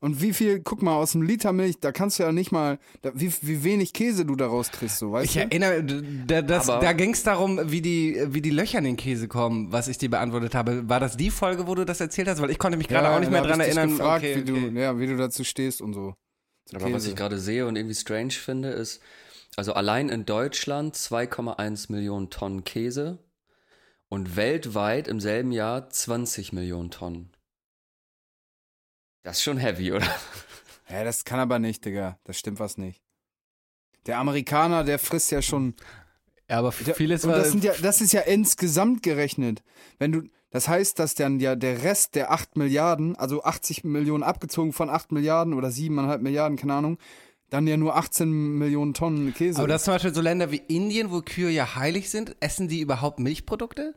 Und 0.00 0.20
wie 0.20 0.34
viel, 0.34 0.60
guck 0.60 0.82
mal, 0.82 0.94
aus 0.96 1.12
dem 1.12 1.22
Liter 1.22 1.54
Milch, 1.54 1.80
da 1.80 1.90
kannst 1.90 2.18
du 2.18 2.24
ja 2.24 2.32
nicht 2.32 2.52
mal, 2.52 2.78
da, 3.00 3.12
wie, 3.14 3.32
wie 3.40 3.64
wenig 3.64 3.94
Käse 3.94 4.26
du 4.26 4.36
daraus 4.36 4.70
kriegst, 4.70 4.98
so, 4.98 5.12
weißt 5.12 5.24
Ich 5.24 5.32
du? 5.32 5.40
erinnere, 5.40 5.82
da, 6.26 6.42
das, 6.42 6.66
da 6.66 6.92
ging 6.92 7.14
es 7.14 7.22
darum, 7.22 7.58
wie 7.70 7.80
die, 7.80 8.22
wie 8.28 8.42
die 8.42 8.50
Löcher 8.50 8.76
in 8.78 8.84
den 8.84 8.96
Käse 8.98 9.28
kommen, 9.28 9.72
was 9.72 9.88
ich 9.88 9.96
dir 9.96 10.10
beantwortet 10.10 10.54
habe. 10.54 10.86
War 10.90 11.00
das 11.00 11.16
die 11.16 11.30
Folge, 11.30 11.66
wo 11.66 11.74
du 11.74 11.86
das 11.86 12.00
erzählt 12.02 12.28
hast? 12.28 12.42
Weil 12.42 12.50
ich 12.50 12.58
konnte 12.58 12.76
mich 12.76 12.88
gerade 12.88 13.08
auch 13.08 13.18
nicht 13.18 13.32
mehr 13.32 13.40
dran 13.40 13.58
ich 13.62 13.68
erinnern. 13.68 13.88
Gefragt, 13.96 14.22
okay, 14.22 14.36
wie, 14.46 14.52
okay. 14.52 14.70
Du, 14.74 14.78
ja, 14.78 14.98
wie 15.00 15.06
du 15.06 15.16
dazu 15.16 15.42
stehst 15.42 15.80
und 15.80 15.94
so. 15.94 16.14
Aber 16.72 16.92
was 16.92 17.06
ich 17.06 17.14
gerade 17.14 17.38
sehe 17.38 17.66
und 17.66 17.76
irgendwie 17.76 17.94
strange 17.94 18.32
finde, 18.32 18.70
ist, 18.70 19.02
also 19.56 19.74
allein 19.74 20.08
in 20.08 20.24
Deutschland 20.24 20.96
2,1 20.96 21.92
Millionen 21.92 22.30
Tonnen 22.30 22.64
Käse 22.64 23.18
und 24.08 24.36
weltweit 24.36 25.08
im 25.08 25.20
selben 25.20 25.52
Jahr 25.52 25.88
20 25.90 26.52
Millionen 26.52 26.90
Tonnen. 26.90 27.30
Das 29.22 29.38
ist 29.38 29.42
schon 29.42 29.58
heavy, 29.58 29.92
oder? 29.92 30.06
Ja, 30.90 31.02
das 31.02 31.24
kann 31.24 31.40
aber 31.40 31.58
nicht, 31.58 31.86
Digga. 31.86 32.18
Das 32.24 32.38
stimmt 32.38 32.58
was 32.58 32.76
nicht. 32.76 33.00
Der 34.04 34.18
Amerikaner, 34.18 34.84
der 34.84 34.98
frisst 34.98 35.30
ja 35.30 35.40
schon. 35.40 35.74
Ja, 36.48 36.58
aber 36.58 36.74
Der, 36.84 36.94
vieles 36.94 37.24
und 37.24 37.30
war. 37.30 37.38
das, 37.38 37.52
sind 37.52 37.64
ja, 37.64 37.72
das 37.80 38.02
ist 38.02 38.12
ja 38.12 38.20
insgesamt 38.20 39.02
gerechnet. 39.02 39.62
Wenn 39.98 40.12
du, 40.12 40.22
das 40.54 40.68
heißt, 40.68 41.00
dass 41.00 41.16
dann 41.16 41.40
ja 41.40 41.56
der 41.56 41.82
Rest 41.82 42.14
der 42.14 42.30
8 42.30 42.56
Milliarden, 42.56 43.16
also 43.16 43.42
80 43.42 43.82
Millionen 43.82 44.22
abgezogen 44.22 44.72
von 44.72 44.88
8 44.88 45.10
Milliarden 45.10 45.52
oder 45.52 45.66
7,5 45.68 46.18
Milliarden, 46.18 46.56
keine 46.56 46.74
Ahnung, 46.74 46.98
dann 47.50 47.66
ja 47.66 47.76
nur 47.76 47.96
18 47.96 48.30
Millionen 48.30 48.94
Tonnen 48.94 49.34
Käse. 49.34 49.58
aber 49.58 49.66
das 49.66 49.82
zum 49.82 49.94
Beispiel 49.94 50.14
so 50.14 50.20
Länder 50.20 50.52
wie 50.52 50.62
Indien, 50.68 51.10
wo 51.10 51.22
Kühe 51.22 51.50
ja 51.50 51.74
heilig 51.74 52.08
sind, 52.08 52.36
essen 52.38 52.68
die 52.68 52.80
überhaupt 52.80 53.18
Milchprodukte? 53.18 53.94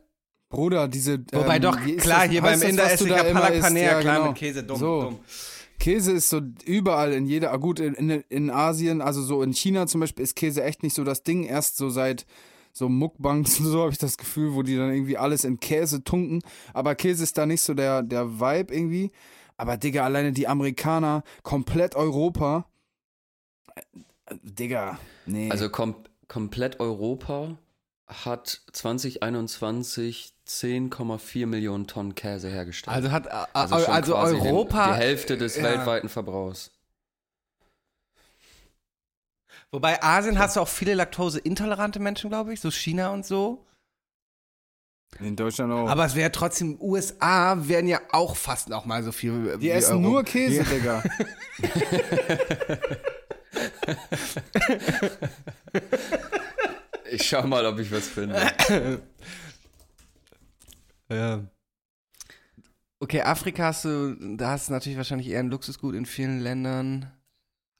Bruder, 0.50 0.88
diese. 0.88 1.20
Wobei 1.32 1.56
ähm, 1.56 1.62
doch, 1.62 1.80
ist 1.86 2.02
klar, 2.02 2.22
das- 2.22 2.30
hier 2.30 2.42
beim 2.42 2.58
das, 2.58 2.68
Inder 2.68 2.90
esse 2.90 3.04
ich 3.04 3.10
ja 3.10 3.20
immer 3.22 3.40
Palak 3.40 3.54
isst? 3.54 3.62
Paneer, 3.62 3.92
Ja, 3.92 4.00
klar, 4.00 4.16
genau. 4.16 4.28
mit 4.30 4.38
Käse, 4.38 4.62
dumm, 4.64 4.76
so. 4.78 5.02
dumm. 5.02 5.18
Käse 5.78 6.10
ist 6.12 6.28
so 6.28 6.40
überall 6.64 7.12
in 7.12 7.26
jeder, 7.26 7.52
ah, 7.52 7.56
gut, 7.56 7.78
in, 7.78 7.94
in, 7.94 8.24
in 8.28 8.50
Asien, 8.50 9.00
also 9.00 9.22
so 9.22 9.42
in 9.44 9.52
China 9.52 9.86
zum 9.86 10.00
Beispiel, 10.00 10.24
ist 10.24 10.34
Käse 10.34 10.64
echt 10.64 10.82
nicht 10.82 10.94
so 10.96 11.04
das 11.04 11.22
Ding. 11.22 11.44
Erst 11.44 11.76
so 11.76 11.88
seit 11.88 12.26
so 12.78 12.88
Muckbanks 12.88 13.60
und 13.60 13.66
so 13.66 13.80
habe 13.82 13.92
ich 13.92 13.98
das 13.98 14.16
Gefühl, 14.16 14.54
wo 14.54 14.62
die 14.62 14.76
dann 14.76 14.92
irgendwie 14.92 15.18
alles 15.18 15.44
in 15.44 15.60
Käse 15.60 16.02
tunken. 16.04 16.40
Aber 16.72 16.94
Käse 16.94 17.24
ist 17.24 17.36
da 17.36 17.46
nicht 17.46 17.60
so 17.60 17.74
der, 17.74 18.02
der 18.02 18.40
Vibe 18.40 18.74
irgendwie. 18.74 19.10
Aber 19.56 19.76
Digga, 19.76 20.04
alleine 20.04 20.32
die 20.32 20.46
Amerikaner, 20.46 21.24
komplett 21.42 21.96
Europa. 21.96 22.66
Äh, 23.74 23.82
Digga, 24.42 24.98
nee. 25.26 25.50
Also 25.50 25.68
kom 25.68 25.96
komplett 26.28 26.78
Europa 26.78 27.56
hat 28.06 28.62
2021 28.72 30.34
10,4 30.46 31.46
Millionen 31.46 31.86
Tonnen 31.86 32.14
Käse 32.14 32.48
hergestellt. 32.48 32.94
Also 32.94 33.10
hat 33.10 33.28
also, 33.54 33.74
also, 33.74 34.14
also 34.14 34.14
Europa. 34.16 34.86
Den, 34.86 34.94
die 34.94 35.00
Hälfte 35.00 35.38
des 35.38 35.56
ja. 35.56 35.64
weltweiten 35.64 36.08
Verbrauchs. 36.08 36.70
Wobei 39.70 40.02
Asien 40.02 40.38
hast 40.38 40.56
du 40.56 40.60
auch 40.60 40.68
viele 40.68 40.94
laktoseintolerante 40.94 42.00
Menschen, 42.00 42.30
glaube 42.30 42.52
ich, 42.54 42.60
so 42.60 42.70
China 42.70 43.10
und 43.10 43.26
so. 43.26 43.66
in 45.20 45.36
Deutschland 45.36 45.72
auch. 45.72 45.88
Aber 45.88 46.06
es 46.06 46.14
wäre 46.14 46.32
trotzdem, 46.32 46.80
USA 46.80 47.56
wären 47.68 47.86
ja 47.86 48.00
auch 48.12 48.34
fast 48.36 48.68
noch 48.68 48.86
mal 48.86 49.02
so 49.02 49.12
viel. 49.12 49.58
die 49.58 49.70
essen 49.70 50.00
nur 50.00 50.24
Käse, 50.24 50.64
Digga. 50.64 51.02
Ich 57.10 57.22
schau 57.26 57.46
mal, 57.46 57.64
ob 57.66 57.78
ich 57.78 57.90
was 57.90 58.06
finde. 58.06 59.00
Ja. 61.10 61.42
Okay, 63.00 63.22
Afrika 63.22 63.64
hast 63.64 63.84
du, 63.84 64.36
da 64.36 64.50
hast 64.50 64.68
du 64.68 64.72
natürlich 64.72 64.98
wahrscheinlich 64.98 65.28
eher 65.28 65.40
ein 65.40 65.48
Luxusgut 65.48 65.94
in 65.94 66.04
vielen 66.04 66.40
Ländern. 66.40 67.10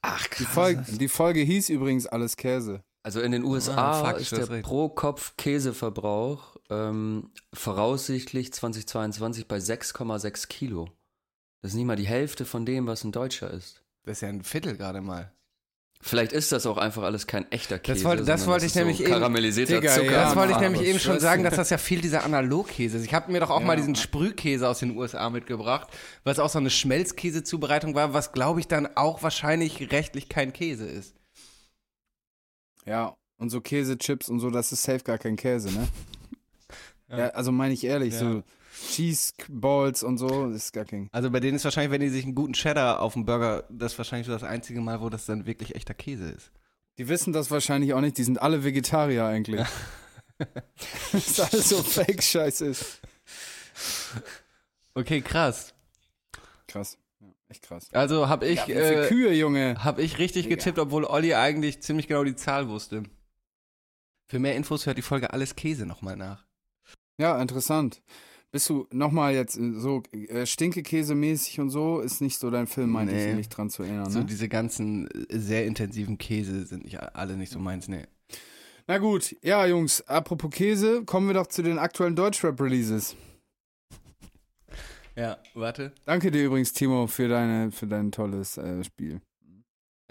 Ach, 0.01 0.27
Die 0.27 0.45
Folge, 0.45 0.85
die 0.97 1.07
Folge 1.09 1.41
hieß 1.41 1.69
übrigens 1.69 2.07
alles 2.07 2.37
Käse. 2.37 2.83
Also 3.03 3.21
in 3.21 3.31
den 3.31 3.43
USA 3.43 3.75
Ah, 3.91 4.03
fuck, 4.11 4.19
ist 4.19 4.31
der. 4.31 4.61
Pro-Kopf-Käseverbrauch 4.61 6.57
ähm, 6.69 7.31
voraussichtlich 7.53 8.53
2022 8.53 9.47
bei 9.47 9.57
6,6 9.57 10.47
Kilo. 10.47 10.89
Das 11.61 11.71
ist 11.71 11.75
nicht 11.75 11.85
mal 11.85 11.95
die 11.95 12.07
Hälfte 12.07 12.45
von 12.45 12.65
dem, 12.65 12.87
was 12.87 13.03
ein 13.03 13.11
Deutscher 13.11 13.51
ist. 13.51 13.83
Das 14.03 14.17
ist 14.17 14.21
ja 14.21 14.29
ein 14.29 14.43
Viertel 14.43 14.77
gerade 14.77 15.01
mal. 15.01 15.33
Vielleicht 16.01 16.31
ist 16.31 16.53
das 16.53 16.65
auch 16.65 16.77
einfach 16.77 17.03
alles 17.03 17.27
kein 17.27 17.51
echter 17.51 17.77
Käse. 17.77 18.05
wollte- 18.05 18.23
das 18.23 18.47
wollte 18.47 18.65
ich 18.65 18.73
nämlich 18.73 18.97
so 18.99 19.03
eben- 19.03 19.11
karamellisierter 19.11 19.81
Digga, 19.81 19.93
Zucker. 19.95 20.11
ja, 20.11 20.23
das 20.23 20.35
wollte 20.37 20.53
ich 20.53 20.59
nämlich 20.59 20.81
eben 20.83 20.97
schon 20.97 21.19
sagen, 21.19 21.43
dass 21.43 21.55
das 21.55 21.69
ja 21.71 21.77
viel 21.77 21.99
dieser 21.99 22.23
Analogkäse 22.23 22.97
ist. 22.97 23.03
Ich 23.05 23.13
habe 23.13 23.29
mir 23.31 23.41
doch 23.41 23.49
auch 23.49 23.59
mal 23.61 23.75
diesen 23.75 23.95
Sprühkäse 23.95 24.67
aus 24.69 24.79
den 24.79 24.95
USA 24.95 25.29
mitgebracht, 25.29 25.89
was 26.23 26.39
auch 26.39 26.49
so 26.49 26.57
eine 26.57 26.69
Schmelzkäsezubereitung 26.69 27.95
war, 27.95 28.13
was 28.13 28.31
glaube 28.31 28.61
ich 28.61 28.67
dann 28.69 28.87
auch 28.95 29.23
wahrscheinlich 29.23 29.91
rechtlich 29.91 30.29
kein 30.29 30.53
Käse 30.53 30.85
ist. 30.87 31.15
Ja, 32.85 33.15
und 33.37 33.49
so 33.49 33.59
Käsechips 33.59 34.29
und 34.29 34.39
so, 34.39 34.49
das 34.49 34.71
ist 34.71 34.83
safe 34.83 35.03
gar 35.03 35.17
kein 35.17 35.35
Käse, 35.35 35.69
ne? 35.71 35.87
ja. 37.09 37.27
also 37.31 37.51
meine 37.51 37.73
ich 37.73 37.83
ehrlich, 37.83 38.15
so 38.15 38.41
Cheese 38.91 39.33
Balls 39.47 40.03
und 40.03 40.17
so, 40.17 40.47
das 40.47 40.65
ist 40.65 40.73
gar 40.73 40.85
kein. 40.85 41.09
Also 41.11 41.29
bei 41.31 41.39
denen 41.39 41.55
ist 41.55 41.63
wahrscheinlich, 41.63 41.91
wenn 41.91 42.01
die 42.01 42.09
sich 42.09 42.23
einen 42.23 42.35
guten 42.35 42.53
Cheddar 42.53 43.01
auf 43.01 43.13
dem 43.13 43.25
Burger, 43.25 43.63
das 43.69 43.93
ist 43.93 43.97
wahrscheinlich 43.97 44.27
so 44.27 44.33
das 44.33 44.43
einzige 44.43 44.79
Mal, 44.81 45.01
wo 45.01 45.09
das 45.09 45.25
dann 45.25 45.45
wirklich 45.45 45.75
echter 45.75 45.93
Käse 45.93 46.29
ist. 46.29 46.51
Die 46.97 47.07
wissen 47.07 47.33
das 47.33 47.49
wahrscheinlich 47.51 47.93
auch 47.93 48.01
nicht, 48.01 48.17
die 48.17 48.23
sind 48.23 48.41
alle 48.41 48.63
Vegetarier 48.63 49.25
eigentlich. 49.25 49.65
das 51.11 51.27
ist 51.27 51.39
alles 51.39 51.69
so 51.69 51.81
Fake-Scheiß 51.81 52.61
ist. 52.61 53.01
Okay, 54.93 55.21
krass. 55.21 55.73
Krass. 56.67 56.97
Ja, 57.19 57.27
echt 57.49 57.63
krass. 57.63 57.89
Also 57.93 58.27
habe 58.29 58.47
ich, 58.47 58.65
Ja, 58.67 58.75
äh, 58.75 59.07
Kühe, 59.07 59.33
Junge. 59.33 59.83
hab 59.83 59.99
ich 59.99 60.17
richtig 60.19 60.43
Digga. 60.43 60.55
getippt, 60.55 60.79
obwohl 60.79 61.05
Olli 61.05 61.33
eigentlich 61.33 61.81
ziemlich 61.81 62.07
genau 62.07 62.23
die 62.23 62.35
Zahl 62.35 62.67
wusste. 62.67 63.03
Für 64.27 64.39
mehr 64.39 64.55
Infos 64.55 64.85
hört 64.85 64.97
die 64.97 65.01
Folge 65.03 65.33
Alles 65.33 65.55
Käse 65.55 65.85
nochmal 65.85 66.15
nach. 66.15 66.45
Ja, 67.17 67.41
interessant. 67.41 68.01
Bist 68.51 68.67
du 68.69 68.87
nochmal 68.91 69.33
jetzt 69.35 69.57
äh, 69.57 69.73
so 69.73 70.01
äh, 70.11 70.45
Stinkekäse-mäßig 70.45 71.59
und 71.61 71.69
so, 71.69 71.99
ist 71.99 72.19
nicht 72.21 72.39
so 72.39 72.49
dein 72.49 72.65
Film, 72.67 72.89
meinte 72.89 73.13
Nee. 73.13 73.29
ich, 73.31 73.35
mich 73.35 73.49
dran 73.49 73.69
zu 73.69 73.83
erinnern. 73.83 74.09
So 74.09 74.19
Ne? 74.19 74.25
diese 74.25 74.49
ganzen 74.49 75.07
äh, 75.29 75.37
sehr 75.37 75.65
intensiven 75.65 76.17
Käse 76.17 76.65
sind 76.65 76.83
nicht 76.83 76.99
alle 76.99 77.37
nicht 77.37 77.51
so 77.51 77.59
meins, 77.59 77.87
nee. 77.87 78.05
Na 78.87 78.97
gut, 78.97 79.35
ja, 79.43 79.67
Jungs, 79.67 80.01
apropos 80.07 80.49
Käse, 80.49 81.03
kommen 81.05 81.27
wir 81.27 81.35
doch 81.35 81.45
zu 81.45 81.61
den 81.61 81.77
aktuellen 81.77 82.15
Deutschrap-Releases. 82.15 83.15
Ja, 85.15 85.37
warte. 85.53 85.93
Danke 86.05 86.31
dir 86.31 86.45
übrigens, 86.45 86.73
Timo, 86.73 87.05
für, 87.05 87.27
deine, 87.27 87.71
für 87.71 87.85
dein 87.87 88.11
tolles 88.11 88.57
äh, 88.57 88.83
Spiel. 88.83 89.21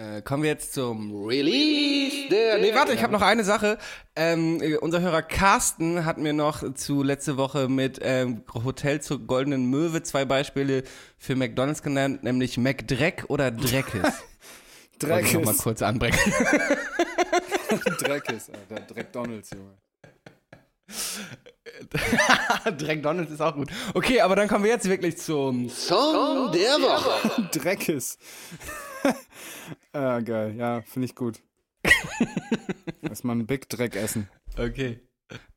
Äh, 0.00 0.22
kommen 0.22 0.44
wir 0.44 0.50
jetzt 0.50 0.74
zum 0.74 1.26
Release 1.26 2.28
der. 2.30 2.58
Nee, 2.58 2.72
warte, 2.72 2.92
ich 2.92 3.02
habe 3.02 3.12
noch 3.12 3.20
eine 3.20 3.42
Sache. 3.42 3.78
Ähm, 4.14 4.62
äh, 4.62 4.76
unser 4.76 5.00
Hörer 5.00 5.22
Carsten 5.22 6.04
hat 6.04 6.18
mir 6.18 6.32
noch 6.32 6.72
zu 6.74 7.02
letzte 7.02 7.36
Woche 7.36 7.68
mit 7.68 7.98
ähm, 8.02 8.44
Hotel 8.54 9.00
zur 9.02 9.18
Goldenen 9.18 9.68
Möwe 9.70 10.04
zwei 10.04 10.24
Beispiele 10.24 10.84
für 11.16 11.34
McDonalds 11.34 11.82
genannt, 11.82 12.22
nämlich 12.22 12.58
McDreck 12.58 13.24
oder 13.26 13.50
Dreckes. 13.50 14.04
Wollte 15.02 15.26
ich 15.26 15.32
noch 15.32 15.40
mal 15.40 15.46
Dreckes. 15.46 15.62
kurz 15.62 15.82
anbrechen. 15.82 16.32
Dreckes, 17.98 18.50
Alter. 18.50 18.94
Dreck 18.94 19.12
Donalds, 19.12 19.50
Junge. 19.50 19.78
Dreck 22.78 23.02
Donalds 23.02 23.32
ist 23.32 23.40
auch 23.40 23.56
gut. 23.56 23.72
Okay, 23.94 24.20
aber 24.20 24.36
dann 24.36 24.46
kommen 24.46 24.62
wir 24.62 24.70
jetzt 24.70 24.88
wirklich 24.88 25.18
zum. 25.18 25.68
Song 25.68 26.52
der 26.52 26.74
Woche. 26.80 27.48
Dreckes. 27.50 28.16
Ah, 29.98 30.20
geil. 30.20 30.54
Ja, 30.56 30.82
finde 30.82 31.06
ich 31.06 31.14
gut. 31.14 31.40
Erstmal 33.02 33.36
einen 33.36 33.46
Big 33.46 33.68
Dreck 33.68 33.96
essen. 33.96 34.28
Okay. 34.56 35.00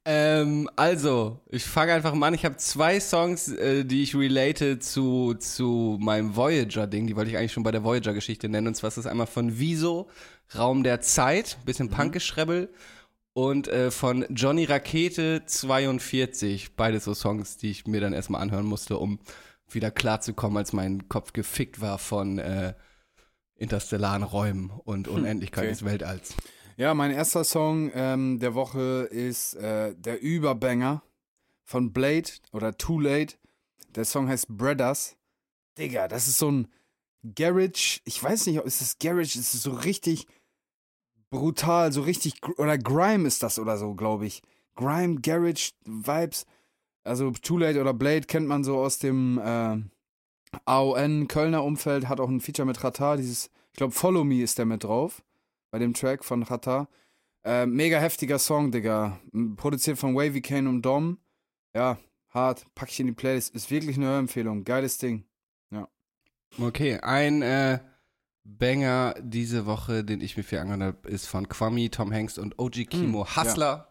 Ähm, 0.04 0.68
also, 0.76 1.42
ich 1.50 1.64
fange 1.64 1.94
einfach 1.94 2.14
mal 2.14 2.28
an. 2.28 2.34
Ich 2.34 2.44
habe 2.46 2.58
zwei 2.58 3.00
Songs, 3.00 3.50
äh, 3.50 3.86
die 3.86 4.02
ich 4.02 4.16
relate 4.16 4.80
zu, 4.80 5.36
zu 5.36 5.98
meinem 6.02 6.36
Voyager-Ding. 6.36 7.06
Die 7.08 7.16
wollte 7.16 7.30
ich 7.30 7.38
eigentlich 7.38 7.54
schon 7.54 7.64
bei 7.64 7.72
der 7.72 7.84
Voyager-Geschichte 7.84 8.50
nennen. 8.50 8.68
Und 8.68 8.76
zwar 8.76 8.88
ist 8.88 8.98
das 8.98 9.06
einmal 9.06 9.28
von 9.28 9.60
Wieso, 9.60 10.10
Raum 10.58 10.84
der 10.84 11.02
Zeit, 11.02 11.60
bisschen 11.66 11.90
Punkgeschrebbel. 11.90 12.74
Und 13.34 13.68
äh, 13.68 13.92
von 13.92 14.26
Johnny 14.30 14.66
Rakete 14.66 15.44
42. 15.46 16.76
Beide 16.76 17.00
so 17.00 17.14
Songs, 17.14 17.58
die 17.58 17.70
ich 17.70 17.86
mir 17.86 18.02
dann 18.02 18.14
erstmal 18.14 18.42
anhören 18.42 18.66
musste, 18.66 18.98
um 18.98 19.20
wieder 19.70 19.92
klarzukommen, 19.92 20.58
als 20.58 20.74
mein 20.74 21.08
Kopf 21.08 21.32
gefickt 21.32 21.80
war 21.80 21.98
von 21.98 22.40
äh, 22.40 22.74
interstellaren 23.62 24.24
Räumen 24.24 24.72
und 24.72 25.08
Unendlichkeit 25.08 25.66
okay. 25.66 25.72
des 25.72 25.86
Weltalls. 25.86 26.36
Ja, 26.78 26.94
mein 26.94 27.12
erster 27.12 27.44
Song 27.44 27.92
ähm, 27.94 28.40
der 28.40 28.56
Woche 28.56 29.08
ist 29.12 29.54
äh, 29.54 29.94
der 29.96 30.22
Überbanger 30.22 31.04
von 31.64 31.94
Blade 31.94 32.30
oder 32.52 32.76
Too 32.76 33.00
Late. 33.00 33.36
Der 33.96 34.06
Song 34.06 34.28
heißt 34.28 34.48
Brothers. 34.50 35.16
Digga, 35.78 36.08
das 36.08 36.28
ist 36.28 36.40
so 36.40 36.52
ein 36.52 36.68
Garage. 37.36 38.00
Ich 38.04 38.22
weiß 38.22 38.48
nicht, 38.48 38.60
ob 38.60 38.66
es 38.66 38.82
ist 38.82 39.00
Garage, 39.00 39.40
es 39.40 39.54
ist 39.54 39.62
so 39.62 39.72
richtig 39.72 40.26
brutal, 41.30 41.92
so 41.92 42.02
richtig. 42.02 42.36
Oder 42.58 42.78
Grime 42.78 43.28
ist 43.28 43.44
das 43.44 43.60
oder 43.60 43.78
so, 43.78 43.94
glaube 43.94 44.26
ich. 44.26 44.42
Grime, 44.76 45.22
Garage, 45.22 45.74
Vibes. 45.86 46.46
Also 47.04 47.32
Too 47.32 47.58
Late 47.60 47.80
oder 47.80 47.94
Blade 47.94 48.26
kennt 48.28 48.48
man 48.48 48.64
so 48.64 48.78
aus 48.78 48.98
dem 48.98 49.38
äh, 49.38 49.78
AON 50.66 51.28
Kölner 51.28 51.64
Umfeld, 51.64 52.08
hat 52.08 52.20
auch 52.20 52.30
ein 52.30 52.42
Feature 52.42 52.66
mit 52.66 52.84
Rata. 52.84 53.18
Dieses, 53.18 53.50
ich 53.72 53.78
glaube, 53.78 53.94
Follow 53.94 54.24
Me 54.24 54.42
ist 54.42 54.58
der 54.58 54.66
mit 54.66 54.84
drauf 54.84 55.24
bei 55.72 55.80
dem 55.80 55.94
Track 55.94 56.24
von 56.26 56.44
Rata. 56.44 56.88
Äh, 57.44 57.66
mega 57.66 58.00
heftiger 58.00 58.38
Song, 58.40 58.72
Digga. 58.72 59.20
Produziert 59.56 59.98
von 59.98 60.16
Wavy 60.16 60.42
Kane 60.42 60.70
und 60.70 60.82
Dom. 60.84 61.18
Ja, 61.76 61.98
hart. 62.30 62.66
Pack 62.76 62.90
ich 62.90 63.00
in 63.00 63.08
die 63.08 63.14
Playlist. 63.14 63.56
Ist 63.56 63.72
wirklich 63.72 63.98
eine 63.98 64.08
Hörempfehlung. 64.08 64.64
Geiles 64.64 64.98
Ding. 64.98 65.26
Okay, 66.60 67.00
ein 67.00 67.42
äh, 67.42 67.80
Banger 68.44 69.16
diese 69.22 69.66
Woche, 69.66 70.04
den 70.04 70.20
ich 70.20 70.36
mir 70.36 70.44
viel 70.44 70.60
angehört 70.60 70.82
habe, 70.82 71.10
ist 71.10 71.28
von 71.28 71.48
Kwame, 71.48 71.90
Tom 71.90 72.12
Hanks 72.12 72.38
und 72.38 72.60
OG 72.60 72.90
Kimo 72.90 73.26
Hm, 73.26 73.36
Hustler. 73.36 73.91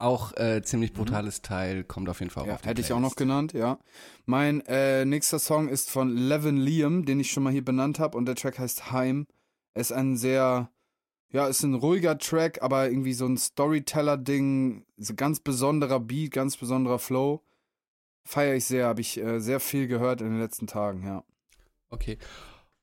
Auch 0.00 0.32
äh, 0.36 0.62
ziemlich 0.62 0.92
brutales 0.92 1.42
Teil, 1.42 1.82
kommt 1.82 2.08
auf 2.08 2.20
jeden 2.20 2.30
Fall 2.30 2.44
auch 2.44 2.46
Ja, 2.46 2.54
auf 2.54 2.62
die 2.62 2.68
hätte 2.68 2.80
ich 2.80 2.92
auch 2.92 3.00
noch 3.00 3.16
Playlist. 3.16 3.50
genannt, 3.50 3.52
ja. 3.52 3.78
Mein 4.26 4.60
äh, 4.66 5.04
nächster 5.04 5.40
Song 5.40 5.68
ist 5.68 5.90
von 5.90 6.16
Levin 6.16 6.56
Liam, 6.56 7.04
den 7.04 7.18
ich 7.18 7.32
schon 7.32 7.42
mal 7.42 7.52
hier 7.52 7.64
benannt 7.64 7.98
habe. 7.98 8.16
Und 8.16 8.26
der 8.26 8.36
Track 8.36 8.60
heißt 8.60 8.92
Heim. 8.92 9.26
Er 9.74 9.80
ist 9.80 9.92
ein 9.92 10.16
sehr, 10.16 10.70
ja, 11.32 11.48
ist 11.48 11.64
ein 11.64 11.74
ruhiger 11.74 12.16
Track, 12.16 12.62
aber 12.62 12.88
irgendwie 12.88 13.12
so 13.12 13.26
ein 13.26 13.36
Storyteller-Ding. 13.36 14.84
So 14.98 15.14
ganz 15.14 15.40
besonderer 15.40 15.98
Beat, 15.98 16.30
ganz 16.30 16.56
besonderer 16.56 17.00
Flow. 17.00 17.42
Feiere 18.24 18.54
ich 18.54 18.66
sehr, 18.66 18.86
habe 18.86 19.00
ich 19.00 19.18
äh, 19.18 19.40
sehr 19.40 19.58
viel 19.58 19.88
gehört 19.88 20.20
in 20.20 20.28
den 20.30 20.38
letzten 20.40 20.68
Tagen, 20.68 21.04
ja. 21.04 21.24
Okay. 21.90 22.18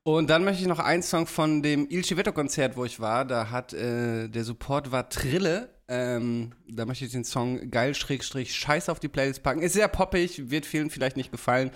Und 0.04 0.30
dann 0.30 0.44
möchte 0.44 0.62
ich 0.62 0.68
noch 0.68 0.80
einen 0.80 1.02
Song 1.02 1.28
von 1.28 1.64
dem 1.64 1.88
Il 1.90 2.04
Civetto-Konzert, 2.04 2.76
wo 2.76 2.84
ich 2.84 3.00
war. 3.00 3.24
Da 3.26 3.52
hat 3.52 3.74
äh, 3.74 4.28
der 4.28 4.44
Support 4.44 4.92
war 4.92 5.10
Trille. 5.10 5.75
Ähm, 5.88 6.52
da 6.68 6.86
möchte 6.86 7.06
ich 7.06 7.12
den 7.12 7.24
Song 7.24 7.70
geil 7.70 7.94
Schrägstrich 7.94 8.56
Scheiß 8.56 8.90
auf 8.90 9.00
die 9.00 9.08
Playlist 9.08 9.44
packen. 9.44 9.62
Ist 9.62 9.74
sehr 9.74 9.88
poppig, 9.88 10.50
wird 10.50 10.66
vielen 10.66 10.90
vielleicht 10.90 11.18
nicht 11.18 11.32
gefallen. 11.32 11.72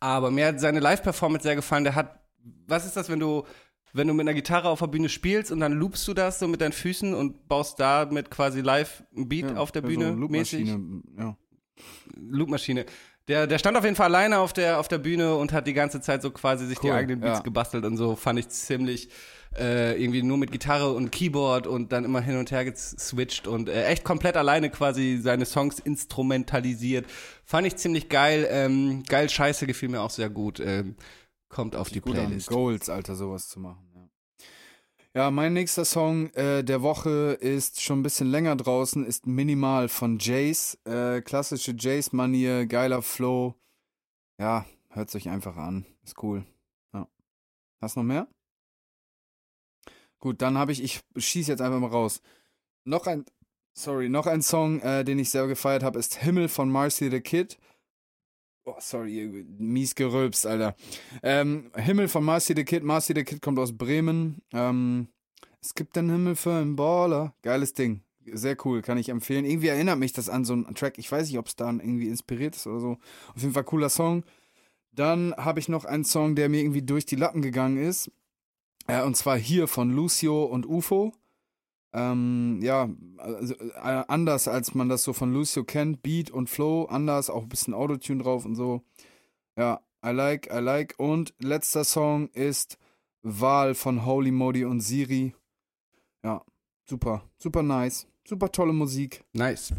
Aber 0.00 0.30
mir 0.32 0.46
hat 0.46 0.60
seine 0.60 0.80
Live-Performance 0.80 1.44
sehr 1.44 1.54
gefallen. 1.54 1.84
Der 1.84 1.94
hat, 1.94 2.20
was 2.66 2.84
ist 2.84 2.96
das, 2.96 3.08
wenn 3.08 3.20
du, 3.20 3.44
wenn 3.92 4.08
du 4.08 4.14
mit 4.14 4.24
einer 4.24 4.34
Gitarre 4.34 4.68
auf 4.68 4.80
der 4.80 4.88
Bühne 4.88 5.08
spielst 5.08 5.52
und 5.52 5.60
dann 5.60 5.72
loopst 5.72 6.08
du 6.08 6.14
das 6.14 6.40
so 6.40 6.48
mit 6.48 6.60
deinen 6.60 6.72
Füßen 6.72 7.14
und 7.14 7.46
baust 7.46 7.78
damit 7.78 8.30
quasi 8.30 8.62
live 8.62 9.04
ein 9.16 9.28
Beat 9.28 9.50
ja 9.50 9.56
auf 9.56 9.70
der 9.70 9.82
so 9.82 9.88
Bühne 9.88 10.10
Loopmaschine, 10.10 10.78
mäßig? 10.78 11.04
Ja. 11.18 11.36
Loopmaschine. 12.16 12.86
Der, 13.28 13.46
der 13.46 13.58
stand 13.58 13.76
auf 13.76 13.84
jeden 13.84 13.94
Fall 13.94 14.06
alleine 14.06 14.38
auf 14.38 14.52
der, 14.52 14.80
auf 14.80 14.88
der 14.88 14.98
Bühne 14.98 15.36
und 15.36 15.52
hat 15.52 15.68
die 15.68 15.74
ganze 15.74 16.00
Zeit 16.00 16.22
so 16.22 16.32
quasi 16.32 16.66
sich 16.66 16.80
die 16.80 16.88
Cool, 16.88 16.94
eigenen 16.94 17.20
Beats 17.20 17.38
ja. 17.38 17.42
gebastelt 17.44 17.84
und 17.84 17.96
so. 17.96 18.16
Fand 18.16 18.40
ich 18.40 18.48
ziemlich 18.48 19.08
äh, 19.58 20.00
irgendwie 20.00 20.22
nur 20.22 20.36
mit 20.36 20.52
Gitarre 20.52 20.92
und 20.92 21.10
Keyboard 21.10 21.66
und 21.66 21.92
dann 21.92 22.04
immer 22.04 22.20
hin 22.20 22.36
und 22.36 22.50
her 22.50 22.64
geswitcht 22.64 23.46
und 23.46 23.68
äh, 23.68 23.86
echt 23.86 24.04
komplett 24.04 24.36
alleine 24.36 24.70
quasi 24.70 25.18
seine 25.22 25.44
Songs 25.44 25.78
instrumentalisiert. 25.78 27.06
Fand 27.44 27.66
ich 27.66 27.76
ziemlich 27.76 28.08
geil. 28.08 28.46
Ähm, 28.50 29.02
geil 29.08 29.28
Scheiße 29.28 29.66
gefiel 29.66 29.88
mir 29.88 30.00
auch 30.00 30.10
sehr 30.10 30.30
gut. 30.30 30.60
Ähm, 30.60 30.96
kommt 31.48 31.76
auf 31.76 31.90
die 31.90 32.02
an, 32.02 32.12
Playlist. 32.12 32.48
Goals, 32.48 32.88
Alter, 32.88 33.14
sowas 33.14 33.48
zu 33.48 33.60
machen. 33.60 33.92
Ja, 35.14 35.30
mein 35.30 35.52
nächster 35.52 35.84
Song 35.84 36.30
äh, 36.30 36.64
der 36.64 36.80
Woche 36.80 37.36
ist 37.38 37.82
schon 37.82 38.00
ein 38.00 38.02
bisschen 38.02 38.28
länger 38.28 38.56
draußen, 38.56 39.04
ist 39.04 39.26
Minimal 39.26 39.90
von 39.90 40.18
Jace. 40.18 40.78
Äh, 40.86 41.20
klassische 41.20 41.74
Jace-Manier, 41.78 42.64
geiler 42.64 43.02
Flow. 43.02 43.54
Ja, 44.38 44.64
hört 44.88 45.14
euch 45.14 45.28
einfach 45.28 45.58
an. 45.58 45.84
Ist 46.02 46.22
cool. 46.22 46.46
Ja. 46.94 47.06
Hast 47.82 47.96
noch 47.96 48.04
mehr? 48.04 48.26
Gut, 50.22 50.40
dann 50.40 50.56
habe 50.56 50.70
ich, 50.70 50.84
ich 50.84 51.02
schieße 51.16 51.50
jetzt 51.50 51.60
einfach 51.60 51.80
mal 51.80 51.88
raus. 51.88 52.22
Noch 52.84 53.08
ein, 53.08 53.24
sorry, 53.74 54.08
noch 54.08 54.28
ein 54.28 54.40
Song, 54.40 54.78
äh, 54.80 55.02
den 55.02 55.18
ich 55.18 55.30
sehr 55.30 55.48
gefeiert 55.48 55.82
habe, 55.82 55.98
ist 55.98 56.14
Himmel 56.14 56.48
von 56.48 56.70
Marcy 56.70 57.10
the 57.10 57.20
Kid. 57.20 57.58
Oh, 58.64 58.76
sorry, 58.78 59.44
mies 59.58 59.96
gerülpst, 59.96 60.46
Alter. 60.46 60.76
Ähm, 61.24 61.72
Himmel 61.74 62.06
von 62.06 62.22
Marcy 62.22 62.54
the 62.56 62.64
Kid. 62.64 62.84
Marcy 62.84 63.14
the 63.16 63.24
Kid 63.24 63.42
kommt 63.42 63.58
aus 63.58 63.76
Bremen. 63.76 64.40
Ähm, 64.52 65.08
es 65.60 65.74
gibt 65.74 65.98
einen 65.98 66.10
Himmel 66.10 66.36
für 66.36 66.52
einen 66.52 66.76
Baller. 66.76 67.34
Geiles 67.42 67.72
Ding. 67.72 68.04
Sehr 68.24 68.56
cool, 68.64 68.80
kann 68.80 68.98
ich 68.98 69.08
empfehlen. 69.08 69.44
Irgendwie 69.44 69.68
erinnert 69.68 69.98
mich 69.98 70.12
das 70.12 70.28
an 70.28 70.44
so 70.44 70.52
einen 70.52 70.72
Track. 70.76 70.98
Ich 70.98 71.10
weiß 71.10 71.26
nicht, 71.26 71.38
ob 71.38 71.48
es 71.48 71.56
da 71.56 71.68
irgendwie 71.68 72.06
inspiriert 72.06 72.54
ist 72.54 72.68
oder 72.68 72.78
so. 72.78 72.98
Auf 73.34 73.42
jeden 73.42 73.54
Fall 73.54 73.64
cooler 73.64 73.88
Song. 73.88 74.22
Dann 74.92 75.34
habe 75.36 75.58
ich 75.58 75.68
noch 75.68 75.84
einen 75.84 76.04
Song, 76.04 76.36
der 76.36 76.48
mir 76.48 76.60
irgendwie 76.60 76.82
durch 76.82 77.06
die 77.06 77.16
Lappen 77.16 77.42
gegangen 77.42 77.78
ist. 77.78 78.12
Äh, 78.86 79.02
und 79.02 79.16
zwar 79.16 79.36
hier 79.36 79.68
von 79.68 79.90
Lucio 79.90 80.44
und 80.44 80.66
UFO. 80.66 81.12
Ähm, 81.94 82.60
ja, 82.62 82.88
also, 83.18 83.54
äh, 83.54 84.04
anders 84.08 84.48
als 84.48 84.74
man 84.74 84.88
das 84.88 85.02
so 85.02 85.12
von 85.12 85.32
Lucio 85.32 85.64
kennt. 85.64 86.02
Beat 86.02 86.30
und 86.30 86.48
Flow, 86.48 86.84
anders, 86.86 87.30
auch 87.30 87.42
ein 87.42 87.48
bisschen 87.48 87.74
Autotune 87.74 88.22
drauf 88.22 88.44
und 88.44 88.54
so. 88.54 88.82
Ja, 89.56 89.80
I 90.04 90.10
like, 90.10 90.48
I 90.52 90.58
like. 90.58 90.94
Und 90.98 91.34
letzter 91.38 91.84
Song 91.84 92.28
ist 92.28 92.78
Wahl 93.22 93.74
von 93.74 94.04
Holy 94.06 94.30
Modi 94.30 94.64
und 94.64 94.80
Siri. 94.80 95.34
Ja, 96.24 96.44
super, 96.84 97.22
super 97.38 97.62
nice. 97.62 98.06
Super 98.26 98.50
tolle 98.50 98.72
Musik. 98.72 99.24
Nice. 99.32 99.74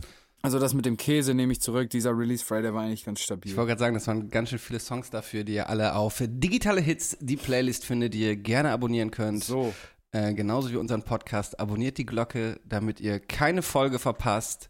Also 0.45 0.59
das 0.59 0.73
mit 0.73 0.85
dem 0.85 0.97
Käse 0.97 1.33
nehme 1.33 1.53
ich 1.53 1.61
zurück. 1.61 1.89
Dieser 1.89 2.11
Release 2.17 2.43
Friday 2.43 2.73
war 2.73 2.83
eigentlich 2.83 3.05
ganz 3.05 3.21
stabil. 3.21 3.49
Ich 3.49 3.57
wollte 3.57 3.69
gerade 3.69 3.79
sagen, 3.79 3.93
das 3.93 4.07
waren 4.07 4.29
ganz 4.29 4.49
schön 4.49 4.59
viele 4.59 4.81
Songs 4.81 5.09
dafür, 5.09 5.45
die 5.45 5.53
ihr 5.53 5.69
alle 5.69 5.95
auf 5.95 6.21
digitale 6.21 6.81
Hits, 6.81 7.17
die 7.21 7.37
Playlist 7.37 7.85
findet, 7.85 8.13
die 8.13 8.19
ihr 8.23 8.35
gerne 8.35 8.71
abonnieren 8.71 9.09
könnt. 9.09 9.43
so. 9.43 9.73
Äh, 10.11 10.33
genauso 10.35 10.69
wie 10.69 10.75
unseren 10.75 11.01
Podcast. 11.03 11.59
Abonniert 11.59 11.97
die 11.97 12.05
Glocke, 12.05 12.59
damit 12.65 12.99
ihr 12.99 13.19
keine 13.19 13.61
Folge 13.63 13.97
verpasst. 13.97 14.69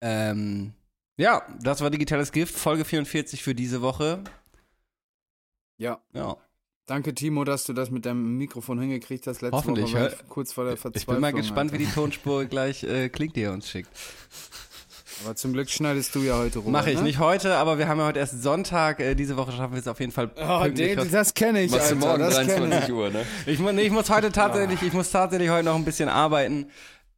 Ähm, 0.00 0.72
ja, 1.18 1.42
das 1.60 1.80
war 1.82 1.90
Digitales 1.90 2.32
Gift, 2.32 2.54
Folge 2.54 2.84
44 2.86 3.42
für 3.42 3.54
diese 3.54 3.82
Woche. 3.82 4.22
Ja, 5.76 6.00
Ja. 6.14 6.36
danke 6.86 7.14
Timo, 7.14 7.44
dass 7.44 7.64
du 7.64 7.72
das 7.74 7.90
mit 7.90 8.06
deinem 8.06 8.38
Mikrofon 8.38 8.80
hingekriegt 8.80 9.26
hast. 9.26 9.42
Letzte 9.42 9.56
Hoffentlich, 9.56 9.92
Woche 9.92 10.16
kurz 10.28 10.52
vor 10.52 10.64
der 10.64 10.76
Verzweiflung. 10.76 11.00
Ich 11.00 11.06
bin 11.06 11.20
mal 11.20 11.32
gespannt, 11.32 11.72
Alter. 11.72 11.82
wie 11.82 11.86
die 11.86 11.92
Tonspur 11.92 12.44
gleich 12.46 12.84
äh, 12.84 13.08
klingt, 13.10 13.36
die 13.36 13.42
ihr 13.42 13.52
uns 13.52 13.68
schickt. 13.68 13.90
Aber 15.24 15.36
zum 15.36 15.52
Glück 15.52 15.70
schneidest 15.70 16.14
du 16.14 16.20
ja 16.22 16.36
heute 16.38 16.58
rum. 16.60 16.72
Mache 16.72 16.90
ich, 16.90 16.96
ne? 16.96 17.04
nicht 17.04 17.18
heute, 17.18 17.56
aber 17.56 17.78
wir 17.78 17.88
haben 17.88 17.98
ja 17.98 18.06
heute 18.06 18.18
erst 18.18 18.42
Sonntag. 18.42 19.00
Äh, 19.00 19.14
diese 19.14 19.36
Woche 19.36 19.52
schaffen 19.52 19.72
wir 19.74 19.80
es 19.80 19.88
auf 19.88 20.00
jeden 20.00 20.12
Fall. 20.12 20.30
Oh, 20.36 20.62
pünktlich 20.62 20.96
den, 20.96 21.10
das 21.10 21.34
kenne 21.34 21.62
ich, 21.62 21.70
Machst 21.70 21.90
du 21.90 21.94
Alter. 21.96 22.06
morgen 22.06 22.20
das 22.20 22.36
kenn 22.38 22.70
23 22.70 22.88
ich. 22.88 22.94
Uhr, 22.94 23.10
ne? 23.10 23.26
ich, 23.46 23.58
nee, 23.60 23.82
ich 23.82 23.92
muss 23.92 24.10
heute 24.10 24.32
tatsächlich, 24.32 24.82
ich 24.82 24.92
muss 24.92 25.10
tatsächlich 25.10 25.50
heute 25.50 25.66
noch 25.66 25.76
ein 25.76 25.84
bisschen 25.84 26.08
arbeiten. 26.08 26.66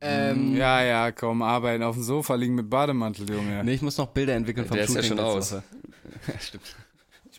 Ähm, 0.00 0.54
Ja, 0.56 0.82
ja, 0.82 1.10
komm, 1.12 1.40
arbeiten. 1.42 1.82
Auf 1.82 1.94
dem 1.94 2.02
Sofa 2.04 2.34
liegen 2.34 2.54
mit 2.54 2.68
Bademantel, 2.68 3.30
Junge. 3.30 3.64
Nee, 3.64 3.74
ich 3.74 3.82
muss 3.82 3.96
noch 3.96 4.08
Bilder 4.08 4.34
entwickeln 4.34 4.66
vom 4.66 4.76
Der 4.76 4.84
ist 4.84 4.94
ja 4.94 5.02
Shooting 5.02 5.18
schon 5.18 5.26
aus. 5.26 5.52
Woche. 5.52 5.62
Ja, 6.28 6.38
stimmt. 6.40 6.76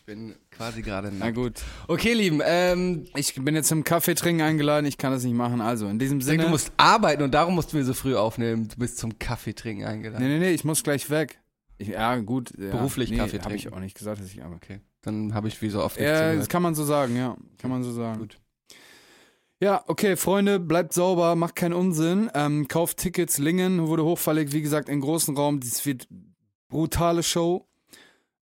bin 0.06 0.34
quasi 0.58 0.82
gerade 0.82 1.10
Na 1.10 1.26
nackt. 1.26 1.36
gut. 1.36 1.62
Okay, 1.86 2.12
Lieben, 2.12 2.42
ähm, 2.44 3.06
Ich 3.16 3.34
bin 3.34 3.54
jetzt 3.54 3.68
zum 3.68 3.82
Kaffee 3.84 4.14
trinken 4.14 4.42
eingeladen, 4.42 4.84
ich 4.84 4.98
kann 4.98 5.12
das 5.12 5.24
nicht 5.24 5.34
machen. 5.34 5.60
Also, 5.62 5.88
in 5.88 5.98
diesem 5.98 6.20
Sinne. 6.20 6.42
du 6.42 6.48
musst 6.50 6.70
arbeiten 6.76 7.22
und 7.22 7.32
darum 7.32 7.54
mussten 7.54 7.76
wir 7.78 7.84
so 7.84 7.94
früh 7.94 8.14
aufnehmen. 8.16 8.68
Du 8.68 8.76
bist 8.76 8.98
zum 8.98 9.18
Kaffee 9.18 9.54
trinken 9.54 9.84
eingeladen. 9.84 10.22
nee, 10.26 10.34
nee, 10.34 10.38
nee, 10.40 10.50
ich 10.50 10.64
muss 10.64 10.82
gleich 10.82 11.08
weg. 11.08 11.40
Ich, 11.78 11.88
ja, 11.88 12.16
gut. 12.16 12.52
Ja, 12.58 12.72
Beruflich 12.72 13.10
nee, 13.10 13.16
Kaffee 13.16 13.38
habe 13.40 13.54
ich 13.54 13.62
trinken. 13.62 13.78
auch 13.78 13.80
nicht 13.82 13.96
gesagt, 13.96 14.20
dass 14.20 14.28
ich 14.30 14.42
arbeite. 14.42 14.56
Okay, 14.64 14.80
dann 15.02 15.32
habe 15.32 15.48
ich 15.48 15.62
wie 15.62 15.70
so 15.70 15.82
oft 15.82 15.96
nicht 15.96 16.06
Ja, 16.06 16.34
das 16.34 16.48
kann 16.48 16.62
man 16.62 16.74
so 16.74 16.84
sagen, 16.84 17.16
ja. 17.16 17.36
Kann 17.58 17.70
man 17.70 17.82
so 17.82 17.92
sagen. 17.92 18.18
Gut. 18.18 18.36
Ja, 19.60 19.82
okay, 19.88 20.16
Freunde, 20.16 20.60
bleibt 20.60 20.92
sauber, 20.92 21.34
macht 21.34 21.56
keinen 21.56 21.72
Unsinn. 21.72 22.30
Ähm, 22.34 22.68
kauft 22.68 22.98
Tickets, 22.98 23.38
Lingen 23.38 23.88
wurde 23.88 24.04
hochverlegt, 24.04 24.52
wie 24.52 24.62
gesagt, 24.62 24.88
im 24.88 25.00
großen 25.00 25.36
Raum. 25.36 25.58
Das 25.58 25.84
wird 25.84 26.06
brutale 26.68 27.22
Show. 27.24 27.66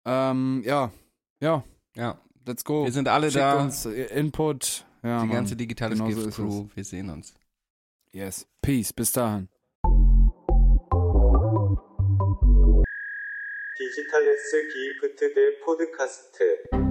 Ähm, 0.06 0.62
ja, 0.66 0.92
ja, 1.40 1.64
Ja, 1.97 2.19
let's 2.47 2.65
go. 2.65 2.85
wir 2.85 2.93
sind 2.93 3.09
alle 3.09 3.31
Schickt 3.31 3.43
da. 3.43 3.61
uns 3.63 3.87
äh, 3.87 4.05
Input. 4.19 4.85
Ja, 5.03 5.21
die 5.23 5.27
Mann. 5.29 5.37
ganze 5.37 5.57
digitale 5.57 5.95
Genau 5.95 6.11
so 6.11 6.15
Gift 6.17 6.29
ist 6.29 6.35
Crew. 6.37 6.67
Wir 6.75 6.85
sehen 6.85 7.11
uns. 7.11 7.35
Yes. 8.13 8.47
Peace, 8.61 8.93
bis 8.93 9.13
dahin. 9.13 9.49
디지털 13.79 14.29
S 14.29 14.51
기프트 14.73 15.33
대 15.35 15.59
포드카스트 15.65 16.84